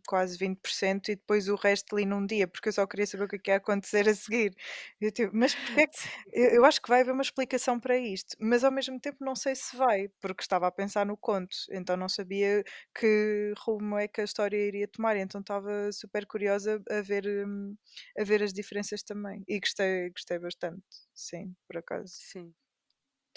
quase 0.06 0.36
20% 0.38 1.08
e 1.08 1.16
depois 1.16 1.48
o 1.48 1.54
resto 1.56 1.96
li 1.96 2.04
num 2.06 2.26
dia, 2.26 2.46
porque 2.48 2.68
eu 2.68 2.72
só 2.72 2.86
queria 2.86 3.06
saber 3.06 3.24
o 3.24 3.28
que 3.28 3.36
é 3.36 3.38
que 3.38 3.50
ia 3.50 3.56
acontecer 3.56 4.08
a 4.08 4.14
seguir. 4.14 4.54
Eu, 5.00 5.10
tipo, 5.12 5.30
mas 5.34 5.54
porquê 5.54 5.80
é 5.82 5.86
que 5.86 5.98
eu, 6.32 6.50
eu 6.56 6.64
acho 6.64 6.80
que 6.80 6.88
vai 6.88 7.00
haver 7.00 7.12
uma 7.12 7.22
explicação 7.22 7.78
para 7.80 7.96
isto, 7.98 8.36
mas 8.40 8.64
ao 8.64 8.70
mesmo 8.72 9.00
tempo 9.00 9.18
não 9.24 9.34
sei 9.34 9.54
se 9.54 9.76
vai, 9.76 10.08
porque 10.20 10.42
estava 10.42 10.66
a 10.66 10.70
pensar 10.72 11.06
no 11.06 11.16
conto, 11.16 11.56
então 11.70 11.96
não 11.96 12.08
sabia 12.08 12.64
que 12.94 13.52
rumo 13.58 13.98
é 13.98 14.08
que 14.08 14.20
a 14.20 14.24
história 14.24 14.56
iria 14.56 14.88
tomar, 14.88 15.16
então 15.16 15.40
estava 15.40 15.90
super 15.92 16.26
curiosa 16.26 16.82
a 16.90 17.00
ver, 17.00 17.26
hum, 17.46 17.76
a 18.18 18.24
ver 18.24 18.42
as 18.42 18.52
diferenças 18.52 19.02
também. 19.02 19.42
E 19.48 19.60
gostei, 19.60 20.10
gostei 20.10 20.38
bastante, 20.38 20.84
sim, 21.14 21.54
por 21.66 21.78
acaso. 21.78 22.12
Sim. 22.14 22.54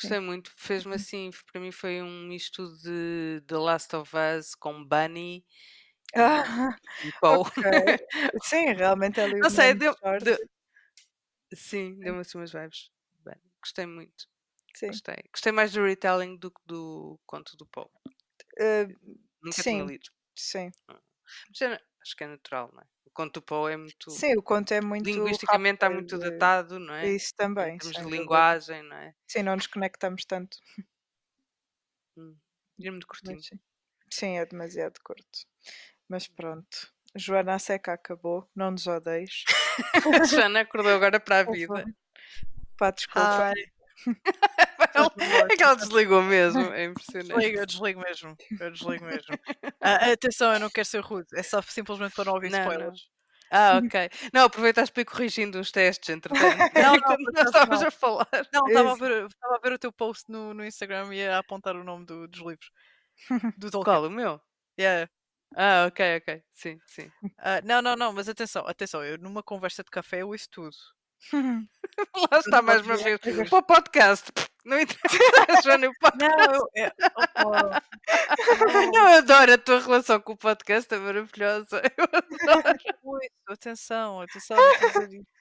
Gostei 0.02 0.20
muito. 0.20 0.52
Fez-me 0.56 0.96
assim, 0.96 1.30
para 1.52 1.60
mim 1.60 1.72
foi 1.72 2.02
um 2.02 2.26
misto 2.28 2.66
de 2.78 3.42
The 3.46 3.58
Last 3.58 3.94
of 3.96 4.12
Us 4.16 4.56
com 4.56 4.84
Bunny 4.86 5.46
Ah, 6.16 6.76
ok. 7.22 7.62
Sim, 8.42 8.74
realmente 8.74 9.20
é 9.20 9.24
ali 9.24 9.44
o 9.44 9.44
Não 9.44 9.50
sei, 9.50 9.74
nome 9.74 9.76
deu, 9.76 9.96
deu- 10.22 10.38
Sim, 11.54 12.02
deu-me 12.02 12.22
assim 12.22 12.38
umas 12.38 12.52
vibes. 12.52 12.90
Bem, 13.24 13.36
gostei 13.62 13.86
muito. 13.86 14.28
Sim. 14.76 15.02
Gostei. 15.02 15.18
Gostei 15.34 15.52
mais 15.54 15.72
do 15.74 15.84
retelling 15.86 16.38
do 16.38 16.52
que 16.52 16.62
do 16.66 17.20
conto 17.26 17.56
do 17.58 17.66
Paul. 17.68 17.92
Uh, 18.60 18.88
Nunca 19.42 19.64
tinha 19.66 19.84
Sim. 19.84 19.84
lido. 19.84 20.10
sim. 20.36 20.72
Mas 21.50 21.62
é- 21.62 21.84
acho 22.02 22.16
que 22.16 22.24
é 22.24 22.28
natural, 22.28 22.72
não 22.74 22.82
é? 22.82 22.86
O 23.06 23.12
conto 23.12 23.34
do 23.40 23.42
Paul 23.46 23.70
é 23.70 23.78
muito. 23.78 24.10
Sim, 24.10 24.36
o 24.38 24.44
conto 24.44 24.74
é 24.74 24.82
muito 24.82 25.10
linguisticamente 25.14 25.76
está 25.78 25.90
muito 25.90 26.18
rápido, 26.20 26.20
datado, 26.20 26.80
não 26.80 26.94
é? 26.96 27.16
Isso 27.16 27.34
Em 27.60 27.68
também, 27.68 27.80
termos 27.80 27.98
sem 27.98 28.04
de 28.04 28.10
dúvida. 28.10 28.46
linguagem, 28.50 28.84
não 28.84 28.98
é? 28.98 29.16
Sim, 29.28 29.44
não 29.44 29.56
nos 29.58 29.68
conectamos 29.68 30.26
tanto. 30.26 30.58
Hum. 32.18 32.40
E 32.78 32.88
é 32.88 32.92
muito 32.92 33.08
curtinho. 33.08 33.42
Mas 33.42 33.48
sim. 33.48 33.60
sim, 34.12 34.38
é 34.38 34.46
demasiado 34.46 35.00
curto. 35.04 35.40
Mas 36.10 36.28
pronto. 36.28 36.92
Joana, 37.16 37.56
a 37.56 37.60
seca 37.60 37.94
acabou. 37.94 38.50
Não 38.56 38.72
nos 38.72 38.86
odeies. 38.88 39.44
A 40.20 40.24
Joana 40.26 40.62
acordou 40.62 40.94
agora 40.94 41.20
para 41.20 41.40
a 41.40 41.44
vida. 41.44 41.86
Pá, 42.78 42.92
desculpa. 42.92 43.28
Ai, 43.54 43.54
Ela- 44.96 45.10
favor. 45.10 45.52
é 45.52 45.56
que 45.56 45.64
ela 45.64 45.76
desligou 45.76 46.22
mesmo, 46.24 46.62
é 46.74 46.86
impressionante. 46.86 47.28
desligo, 47.34 47.60
eu 47.60 47.66
desligo 47.66 48.00
mesmo. 48.02 48.38
Eu 48.60 48.72
desligo 48.72 49.06
mesmo. 49.06 49.40
Ah, 49.82 50.12
atenção, 50.12 50.54
eu 50.54 50.60
não 50.60 50.70
quero 50.70 50.86
ser 50.88 51.00
rude. 51.02 51.28
É 51.36 51.44
só 51.44 51.62
simplesmente 51.62 52.16
para 52.16 52.26
não 52.26 52.34
ouvir 52.34 52.50
Não, 52.50 52.60
não. 52.60 52.66
spoilers. 52.72 53.02
Ah, 53.52 53.82
ok. 53.84 54.10
Não, 54.34 54.44
aproveitaste 54.46 54.94
para 54.94 55.02
ir 55.02 55.06
corrigindo 55.06 55.60
uns 55.60 55.72
testes, 55.72 56.08
entretanto. 56.10 56.58
Não, 56.74 56.96
não, 56.96 57.18
não. 57.82 57.88
a 57.88 57.92
falar. 57.92 58.28
Não, 58.54 58.68
estava 58.68 58.92
a, 58.92 58.96
ver, 58.96 59.26
estava 59.26 59.56
a 59.56 59.60
ver 59.60 59.74
o 59.74 59.80
teu 59.80 59.92
post 59.92 60.32
no, 60.32 60.54
no 60.54 60.64
Instagram 60.66 61.14
e 61.14 61.28
a 61.28 61.40
apontar 61.40 61.76
o 61.76 61.84
nome 61.84 62.06
do- 62.06 62.28
dos 62.28 62.40
livros. 62.40 62.72
Do 63.58 63.70
Tolkien. 63.72 63.84
Qual? 63.84 64.06
O 64.06 64.10
meu? 64.10 64.40
Yeah. 64.80 65.10
Ah, 65.56 65.86
ok, 65.88 66.18
ok. 66.18 66.44
Sim, 66.54 66.80
sim. 66.88 67.12
Ah, 67.38 67.62
não, 67.64 67.82
não, 67.82 67.96
não, 67.96 68.14
mas 68.14 68.30
atenção, 68.30 68.66
atenção, 68.68 69.04
eu 69.04 69.18
numa 69.18 69.42
conversa 69.44 69.84
de 69.84 69.90
café 69.90 70.22
eu 70.22 70.30
ouço 70.30 70.50
tudo. 70.50 70.76
Lá 72.32 72.40
está 72.40 72.62
mais 72.62 72.82
uma 72.82 72.98
vez. 72.98 73.20
Para 73.50 73.60
o 73.60 73.64
podcast. 73.64 74.32
Não 74.66 74.80
interessa, 74.80 75.62
Joana, 75.64 75.90
o 75.90 75.94
podcast. 76.00 76.38
Não, 76.38 76.54
eu, 76.54 76.70
é, 76.76 76.92
Não, 78.92 79.10
eu 79.10 79.18
adoro 79.18 79.54
a 79.54 79.58
tua 79.58 79.80
relação 79.80 80.22
com 80.22 80.34
o 80.34 80.38
podcast, 80.38 80.94
é 80.94 80.98
maravilhosa. 80.98 81.82
Eu 81.98 82.06
adoro. 82.06 82.78
ouço, 83.04 83.30
atenção, 83.48 84.22
atenção, 84.22 84.58
não 84.58 84.72
estou 84.72 84.90
a 84.90 84.92
dizer 84.92 85.20
isso. 85.20 85.40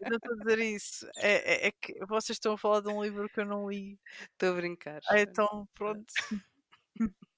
Eu 0.00 0.10
não 0.10 0.16
estou 0.16 0.32
a 0.32 0.36
dizer 0.36 0.58
isso. 0.58 1.06
É, 1.16 1.66
é, 1.66 1.68
é 1.68 1.72
que 1.72 1.94
vocês 2.06 2.36
estão 2.36 2.54
a 2.54 2.58
falar 2.58 2.80
de 2.80 2.88
um 2.88 3.02
livro 3.02 3.28
que 3.28 3.40
eu 3.40 3.46
não 3.46 3.68
li. 3.70 3.98
Estou 4.32 4.50
a 4.50 4.54
brincar. 4.54 5.00
Ah, 5.08 5.20
então, 5.20 5.68
pronto. 5.74 6.12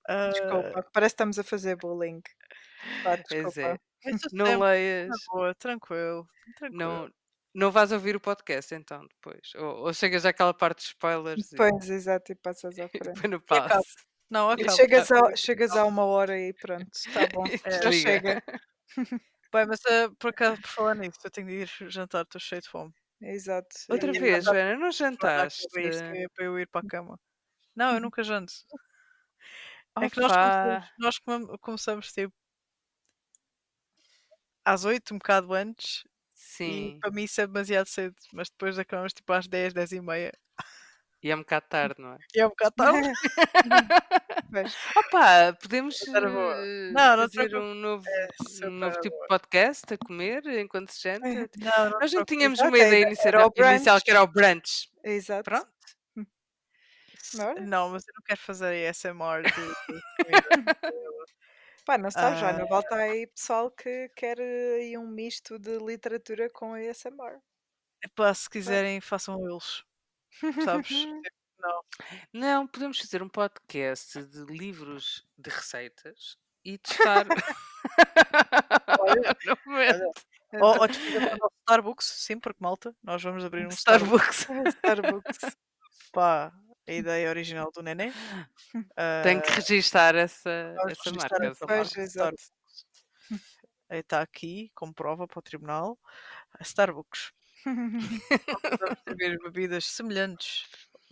Ah, 0.08 0.30
Desculpa, 0.30 0.82
parece 0.92 1.12
que 1.12 1.14
estamos 1.16 1.38
a 1.38 1.44
fazer 1.44 1.76
bullying. 1.76 2.22
Pá, 3.04 3.18
Pois 3.28 3.56
é. 3.58 3.76
Não 4.32 4.58
leias. 4.60 5.10
boa, 5.28 5.54
tranquilo, 5.54 6.26
tranquilo. 6.56 6.78
Não, 6.78 7.10
não 7.54 7.70
vais 7.72 7.90
ouvir 7.92 8.14
o 8.16 8.20
podcast 8.20 8.74
então 8.74 9.04
depois. 9.06 9.52
Ou, 9.56 9.86
ou 9.86 9.92
chegas 9.92 10.24
àquela 10.24 10.54
parte 10.54 10.78
de 10.80 10.84
spoilers 10.86 11.52
e 11.52 11.56
Pois, 11.56 11.90
exato, 11.90 12.32
e 12.32 12.34
passas 12.36 12.78
à 12.78 12.84
e 12.86 12.88
frente. 12.88 13.20
depois 13.28 13.32
acaba. 13.34 13.68
passo. 13.68 13.96
Não, 14.30 14.50
E 14.50 14.52
acaba. 14.54 14.72
chegas, 14.76 15.10
a, 15.10 15.36
chegas 15.36 15.70
a 15.72 15.84
uma 15.84 16.04
hora 16.04 16.38
e 16.38 16.52
pronto, 16.54 16.88
está 16.94 17.26
bom. 17.32 17.44
E 17.46 17.56
Já 17.82 17.90
chega. 17.92 18.42
Bem, 19.52 19.66
mas 19.66 19.80
ah, 19.86 20.10
por 20.18 20.28
acaso, 20.30 20.60
por 20.60 20.68
falar 20.68 20.94
nisso, 20.94 21.18
eu 21.24 21.30
tenho 21.30 21.46
de 21.48 21.54
ir 21.62 21.70
jantar, 21.90 22.22
estou 22.22 22.40
cheio 22.40 22.60
de 22.62 22.68
fome. 22.68 22.92
Exato. 23.20 23.68
Outra 23.90 24.14
E- 24.14 24.18
vez, 24.20 24.44
Joana, 24.44 24.76
não 24.76 24.92
jantaste? 24.92 25.66
é 25.76 26.28
para 26.28 26.44
eu 26.44 26.58
ir 26.60 26.68
para 26.68 26.86
a 26.86 26.88
cama. 26.88 27.18
Não, 27.74 27.94
eu 27.94 28.00
nunca 28.00 28.22
janto. 28.22 28.52
É 30.04 30.10
que 30.10 30.20
nós 30.20 30.32
começamos, 30.32 30.88
nós 30.98 31.18
come- 31.18 31.58
começamos 31.58 32.12
tipo 32.12 32.34
às 34.64 34.84
8, 34.84 35.14
um 35.14 35.18
bocado 35.18 35.54
antes, 35.54 36.04
e 36.04 36.08
sim. 36.34 36.98
para 37.00 37.10
mim 37.10 37.24
isso 37.24 37.40
é 37.40 37.46
demasiado 37.46 37.86
cedo, 37.86 38.14
mas 38.32 38.50
depois 38.50 38.78
acabamos 38.78 39.12
tipo 39.12 39.32
às 39.32 39.46
10, 39.46 39.72
10 39.72 39.92
e 39.92 40.00
meia. 40.00 40.32
E 41.20 41.30
é 41.30 41.34
um 41.34 41.40
bocado 41.40 41.66
tarde, 41.68 41.94
não 42.00 42.12
é? 42.12 42.18
E 42.32 42.40
é 42.40 42.46
um 42.46 42.50
bocado 42.50 42.74
tarde. 42.76 43.12
Pois. 44.50 44.74
Opa, 44.96 45.52
podemos 45.60 46.00
Essa 46.00 46.16
era 46.16 46.30
boa. 46.30 46.54
eh, 46.56 46.90
Não, 46.90 47.16
não 47.18 47.28
te 47.28 47.36
fazer 47.36 47.54
um 47.56 47.74
novo, 47.74 48.02
É 48.08 48.66
um 48.66 48.70
novo 48.70 48.98
tipo 48.98 49.14
de 49.20 49.26
podcast 49.28 49.92
a 49.92 49.98
comer 49.98 50.42
enquanto 50.58 50.90
se 50.90 51.02
janta. 51.06 51.28
Não, 51.58 51.90
não 51.90 52.00
Nós 52.00 52.10
não 52.14 52.24
tínhamos 52.24 52.58
uma 52.60 52.68
ideia 52.78 53.00
era- 53.02 53.08
inicial, 53.10 53.28
era 53.34 53.46
o 53.46 53.70
inicial 53.74 54.00
que 54.00 54.10
era 54.10 54.22
o 54.22 54.26
brunch. 54.26 54.88
Exato. 55.04 55.42
Pronto. 55.44 55.68
Não, 57.60 57.90
mas 57.90 58.06
eu 58.06 58.14
não 58.14 58.22
quero 58.24 58.40
fazer 58.40 58.88
ASMR 58.88 59.42
de, 59.42 59.50
de 59.50 60.02
comida. 60.24 60.76
Pá, 61.84 61.96
não 61.96 62.08
está 62.08 62.34
já, 62.34 62.52
na 62.52 62.66
volta 62.66 62.94
aí 62.96 63.26
pessoal 63.28 63.70
que 63.70 64.10
quer 64.14 64.38
eh, 64.38 64.74
aí 64.80 64.98
um 64.98 65.06
misto 65.08 65.58
de 65.58 65.78
literatura 65.78 66.50
com 66.50 66.74
ASMR. 66.74 67.40
Epá, 68.04 68.32
se 68.34 68.48
quiserem, 68.48 69.00
façam 69.00 69.40
eles. 69.48 69.82
Sabes? 70.64 70.90
Não. 71.58 71.84
Não, 72.32 72.66
podemos 72.66 73.00
fazer 73.00 73.22
um 73.22 73.28
podcast 73.28 74.22
de 74.22 74.44
livros 74.44 75.26
de 75.36 75.50
receitas 75.50 76.36
e 76.64 76.78
testar. 76.78 77.26
Olha, 79.00 79.36
momento. 79.66 80.22
Ou, 80.60 80.80
ou 80.80 80.86
despedimos 80.86 81.32
o 81.32 81.36
nosso 81.36 81.54
Starbucks, 81.62 82.06
sim, 82.06 82.38
porque 82.38 82.62
malta, 82.62 82.94
nós 83.02 83.22
vamos 83.22 83.44
abrir 83.44 83.66
um 83.66 83.70
Starbucks. 83.70 84.46
Starbucks. 84.84 85.56
Pá, 86.12 86.52
a 86.88 86.92
ideia 86.94 87.28
original 87.28 87.70
do 87.72 87.82
Nenê. 87.82 88.12
Tenho 89.22 89.42
que 89.42 89.50
Ah, 89.50 89.54
registar 89.56 90.14
essa, 90.16 90.50
essa 90.88 91.10
registrar 91.10 91.40
marca. 91.40 91.46
essa 91.46 91.66
marca. 91.66 92.00
exato. 92.00 92.36
Está 93.90 94.20
aqui 94.22 94.70
como 94.74 94.92
prova 94.94 95.26
para 95.26 95.38
o 95.38 95.42
tribunal. 95.42 95.98
A 96.58 96.62
Starbucks. 96.62 97.32
Servir 99.06 99.38
bebidas 99.42 99.84
semelhantes. 99.86 100.66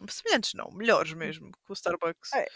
Semelhantes 0.09 0.53
não, 0.55 0.71
melhores 0.73 1.13
mesmo 1.15 1.51
que 1.53 1.71
o 1.71 1.75
Starbucks. 1.75 2.33
É. 2.35 2.47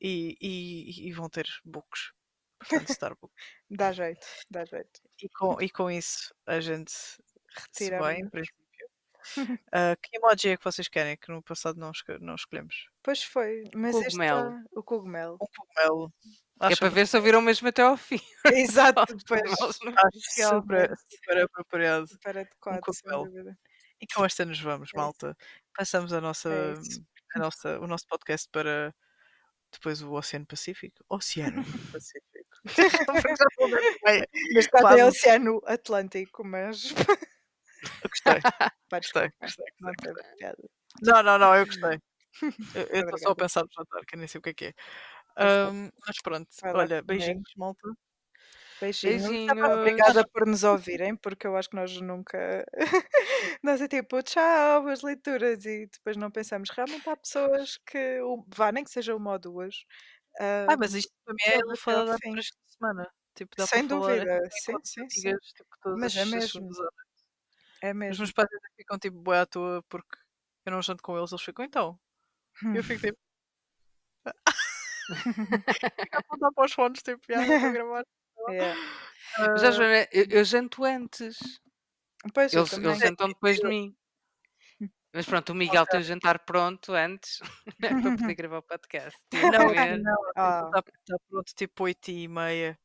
E, 0.00 0.36
e, 0.40 1.08
e 1.08 1.12
vão 1.12 1.28
ter 1.28 1.46
books. 1.64 2.12
Portanto, 2.58 2.90
Starbucks. 2.90 3.44
Dá 3.70 3.92
jeito, 3.92 4.26
dá 4.50 4.64
jeito. 4.64 5.00
E 5.20 5.28
com, 5.28 5.60
e 5.60 5.68
com 5.68 5.90
isso 5.90 6.34
a 6.46 6.60
gente 6.60 6.90
se 6.92 7.20
Retira 7.56 7.98
vai, 7.98 8.18
Ah, 9.72 9.96
que 10.00 10.16
emoji 10.16 10.50
é 10.50 10.56
que 10.56 10.64
vocês 10.64 10.88
querem? 10.88 11.16
Que 11.16 11.30
no 11.32 11.42
passado 11.42 11.78
não, 11.78 11.90
esco- 11.90 12.18
não 12.20 12.34
escolhemos. 12.34 12.88
Pois 13.02 13.22
foi, 13.22 13.62
mas 13.74 13.94
este 13.96 14.10
Cogumelo. 14.10 14.62
o 14.72 14.82
cogumelo. 14.82 15.34
Um 15.40 15.46
cogumelo. 15.56 16.12
Que 16.20 16.64
é 16.64 16.66
Acho 16.68 16.78
para 16.78 16.88
ver 16.90 17.06
se 17.08 17.16
ouviram 17.16 17.40
mesmo 17.40 17.66
até 17.68 17.82
ao 17.82 17.96
fim. 17.96 18.20
Exato, 18.94 19.02
Os 19.16 19.24
pois. 19.24 19.40
cogumelos 19.42 19.78
no 19.82 19.90
Acho 19.90 20.60
super, 20.60 20.94
super 21.10 21.42
apropriado. 21.42 22.06
Super 22.08 22.38
adequado, 22.38 22.80
dúvida. 23.24 23.58
E 24.00 24.06
com 24.06 24.24
esta 24.24 24.44
nos 24.44 24.60
vamos, 24.60 24.90
É 24.94 24.96
malta. 24.96 25.36
Passamos 25.76 26.12
a 26.12 26.20
nossa, 26.20 26.50
É 26.50 26.74
a 27.36 27.38
nossa, 27.40 27.80
o 27.80 27.86
nosso 27.86 28.06
podcast 28.06 28.48
para 28.52 28.94
depois 29.72 30.00
o 30.02 30.12
Oceano 30.12 30.46
Pacífico. 30.46 31.04
Oceano 31.08 31.64
Pacífico. 31.90 32.54
Neste 34.52 34.70
caso 34.70 34.86
é 34.86 34.90
Quase. 34.96 35.02
Oceano 35.02 35.60
Atlântico, 35.66 36.44
mas. 36.44 36.94
Eu 38.02 38.08
gostei, 38.10 38.42
gostei, 39.02 39.30
desculpa, 39.44 39.92
gostei. 39.92 40.14
Não. 41.02 41.22
Não, 41.22 41.38
não, 41.38 41.54
eu 41.56 41.66
gostei. 41.66 41.98
Eu 42.74 43.02
estou 43.02 43.18
só 43.18 43.30
a 43.32 43.36
pensar 43.36 43.62
no 43.62 43.68
jantar, 43.76 44.04
que 44.06 44.16
nem 44.16 44.28
sei 44.28 44.40
o 44.40 44.42
que 44.42 44.50
é 44.50 44.54
que 44.54 44.66
é. 44.66 44.74
Ahm, 45.38 45.90
mas 46.06 46.16
pronto, 46.22 46.50
olha, 46.74 47.02
beijinhos, 47.02 47.52
malta. 47.56 47.88
Beijinhos. 48.80 49.32
Beijinhos. 49.46 49.64
Obrigada 49.74 50.24
por 50.32 50.46
nos 50.46 50.64
ouvirem, 50.64 51.16
porque 51.16 51.46
eu 51.46 51.56
acho 51.56 51.70
que 51.70 51.76
nós 51.76 52.00
nunca. 52.00 52.64
nós 53.62 53.80
é 53.80 53.88
tipo, 53.88 54.22
tchau, 54.22 54.88
as 54.88 55.02
leituras, 55.02 55.64
e 55.66 55.86
depois 55.86 56.16
não 56.16 56.30
pensamos. 56.30 56.70
Realmente 56.70 57.08
há 57.08 57.16
pessoas 57.16 57.78
que. 57.86 58.22
um- 58.22 58.44
Vá, 58.54 58.72
nem 58.72 58.84
que 58.84 58.90
seja 58.90 59.14
uma 59.16 59.32
ou 59.32 59.38
duas. 59.38 59.84
Ah, 60.66 60.68
ah, 60.68 60.76
mas 60.78 60.94
isto 60.94 61.12
para 61.24 61.34
mim 61.34 61.44
é 61.46 61.56
ouvem 61.56 61.60
a 61.62 61.64
até 61.74 61.94
ao 61.94 62.04
lufada 62.04 62.18
fim. 62.22 62.32
por 62.32 62.38
esta 62.38 62.56
semana. 62.68 63.08
Tipo, 63.34 63.56
Sem 63.58 63.86
falar 63.88 64.20
dúvida, 64.20 64.38
até 64.38 64.42
sim, 64.50 64.78
sim, 64.84 65.08
sim. 65.10 65.36
tipo, 65.54 65.76
Mas 65.94 66.16
é 66.16 66.24
mesmo. 66.24 66.68
É 67.84 67.90
Os 67.90 67.96
mesmo. 67.96 68.22
meus 68.22 68.32
pais 68.32 68.48
ficam 68.76 68.98
tipo 68.98 69.18
bué 69.18 69.40
à 69.40 69.46
toa 69.46 69.82
porque 69.88 70.16
eu 70.64 70.72
não 70.72 70.80
janto 70.82 71.02
com 71.02 71.18
eles, 71.18 71.30
eles 71.32 71.42
ficam 71.42 71.64
então. 71.64 72.00
Eu 72.74 72.82
fico 72.82 73.00
tipo. 73.06 73.18
Fico 76.00 76.16
a 76.16 76.18
apontar 76.20 76.50
para 76.54 76.64
os 76.64 76.72
fones, 76.72 77.02
tipo, 77.02 77.20
já 77.28 77.36
não 77.36 77.42
estou 77.54 77.68
a 77.68 77.72
gravar. 77.72 78.04
É. 78.50 78.74
Já, 79.58 79.68
Ah, 79.68 79.70
Joana, 79.70 80.08
eu, 80.12 80.24
eu 80.30 80.44
janto 80.44 80.82
antes. 80.84 81.36
Pois 82.32 82.54
Eles, 82.54 82.72
eles 82.72 82.98
jantam 82.98 83.28
depois 83.28 83.58
de 83.58 83.66
mim. 83.68 83.94
Mas 85.12 85.26
pronto, 85.26 85.50
o 85.50 85.54
Miguel 85.54 85.86
tem 85.86 86.00
o 86.00 86.02
jantar 86.02 86.38
pronto 86.40 86.92
antes 86.92 87.38
para 87.78 88.16
poder 88.16 88.34
gravar 88.34 88.58
o 88.58 88.62
podcast. 88.62 89.18
Que 89.30 89.42
Não, 89.42 89.72
não, 89.98 90.14
Ah, 90.34 90.62
está 90.66 90.82
tá 90.82 91.16
pronto 91.28 91.52
tipo 91.54 91.84
8 91.84 92.08
e 92.10 92.26
meia. 92.28 92.78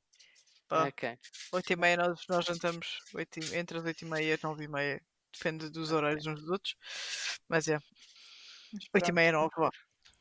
Pá, 0.70 0.86
Ok. 0.88 1.18
8 1.52 1.74
e 1.74 1.76
meia 1.76 1.98
nós, 1.98 2.22
nós 2.30 2.46
jantamos 2.46 3.00
oito 3.16 3.40
e- 3.40 3.56
entre 3.58 3.78
as 3.80 3.84
8 3.84 4.04
e 4.04 4.06
meia 4.06 4.36
e 4.36 4.40
9 4.41 4.64
e 4.64 4.68
meia. 4.70 5.02
Depende 5.34 5.70
dos 5.70 5.91
horários 5.91 6.26
uns 6.28 6.40
dos 6.41 6.50
outros. 6.50 6.76
Mas 7.50 7.68
é, 7.68 7.80
mas 8.74 8.84
8 8.96 9.10
e 9.10 9.12
meia 9.12 9.32
9, 9.34 9.50
vá. 9.58 9.70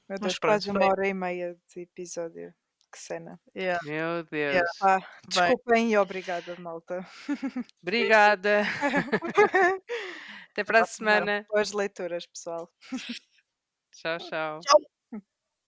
Meu 0.08 0.18
Deus, 0.18 0.38
quase 0.38 0.70
uma 0.70 0.80
bem. 0.80 0.90
hora 0.90 1.06
e 1.06 1.14
meia 1.14 1.54
de 1.74 1.82
episódio. 1.82 2.52
Que 2.90 2.98
cena. 2.98 3.38
Yeah, 3.54 3.78
Meu 3.84 4.24
Deus. 4.24 4.54
yeah. 4.54 4.70
Ah, 4.80 4.98
Bem. 4.98 5.08
desculpem 5.28 5.92
e 5.92 5.98
obrigada, 5.98 6.56
malta. 6.58 7.06
Obrigada. 7.82 8.62
Até 10.52 10.64
para 10.64 10.80
a 10.80 10.86
semana. 10.86 11.44
Boas 11.50 11.72
leituras, 11.72 12.26
pessoal. 12.26 12.72
Tchau, 13.92 14.18
tchau. 14.18 14.60
Tchau. 14.60 14.87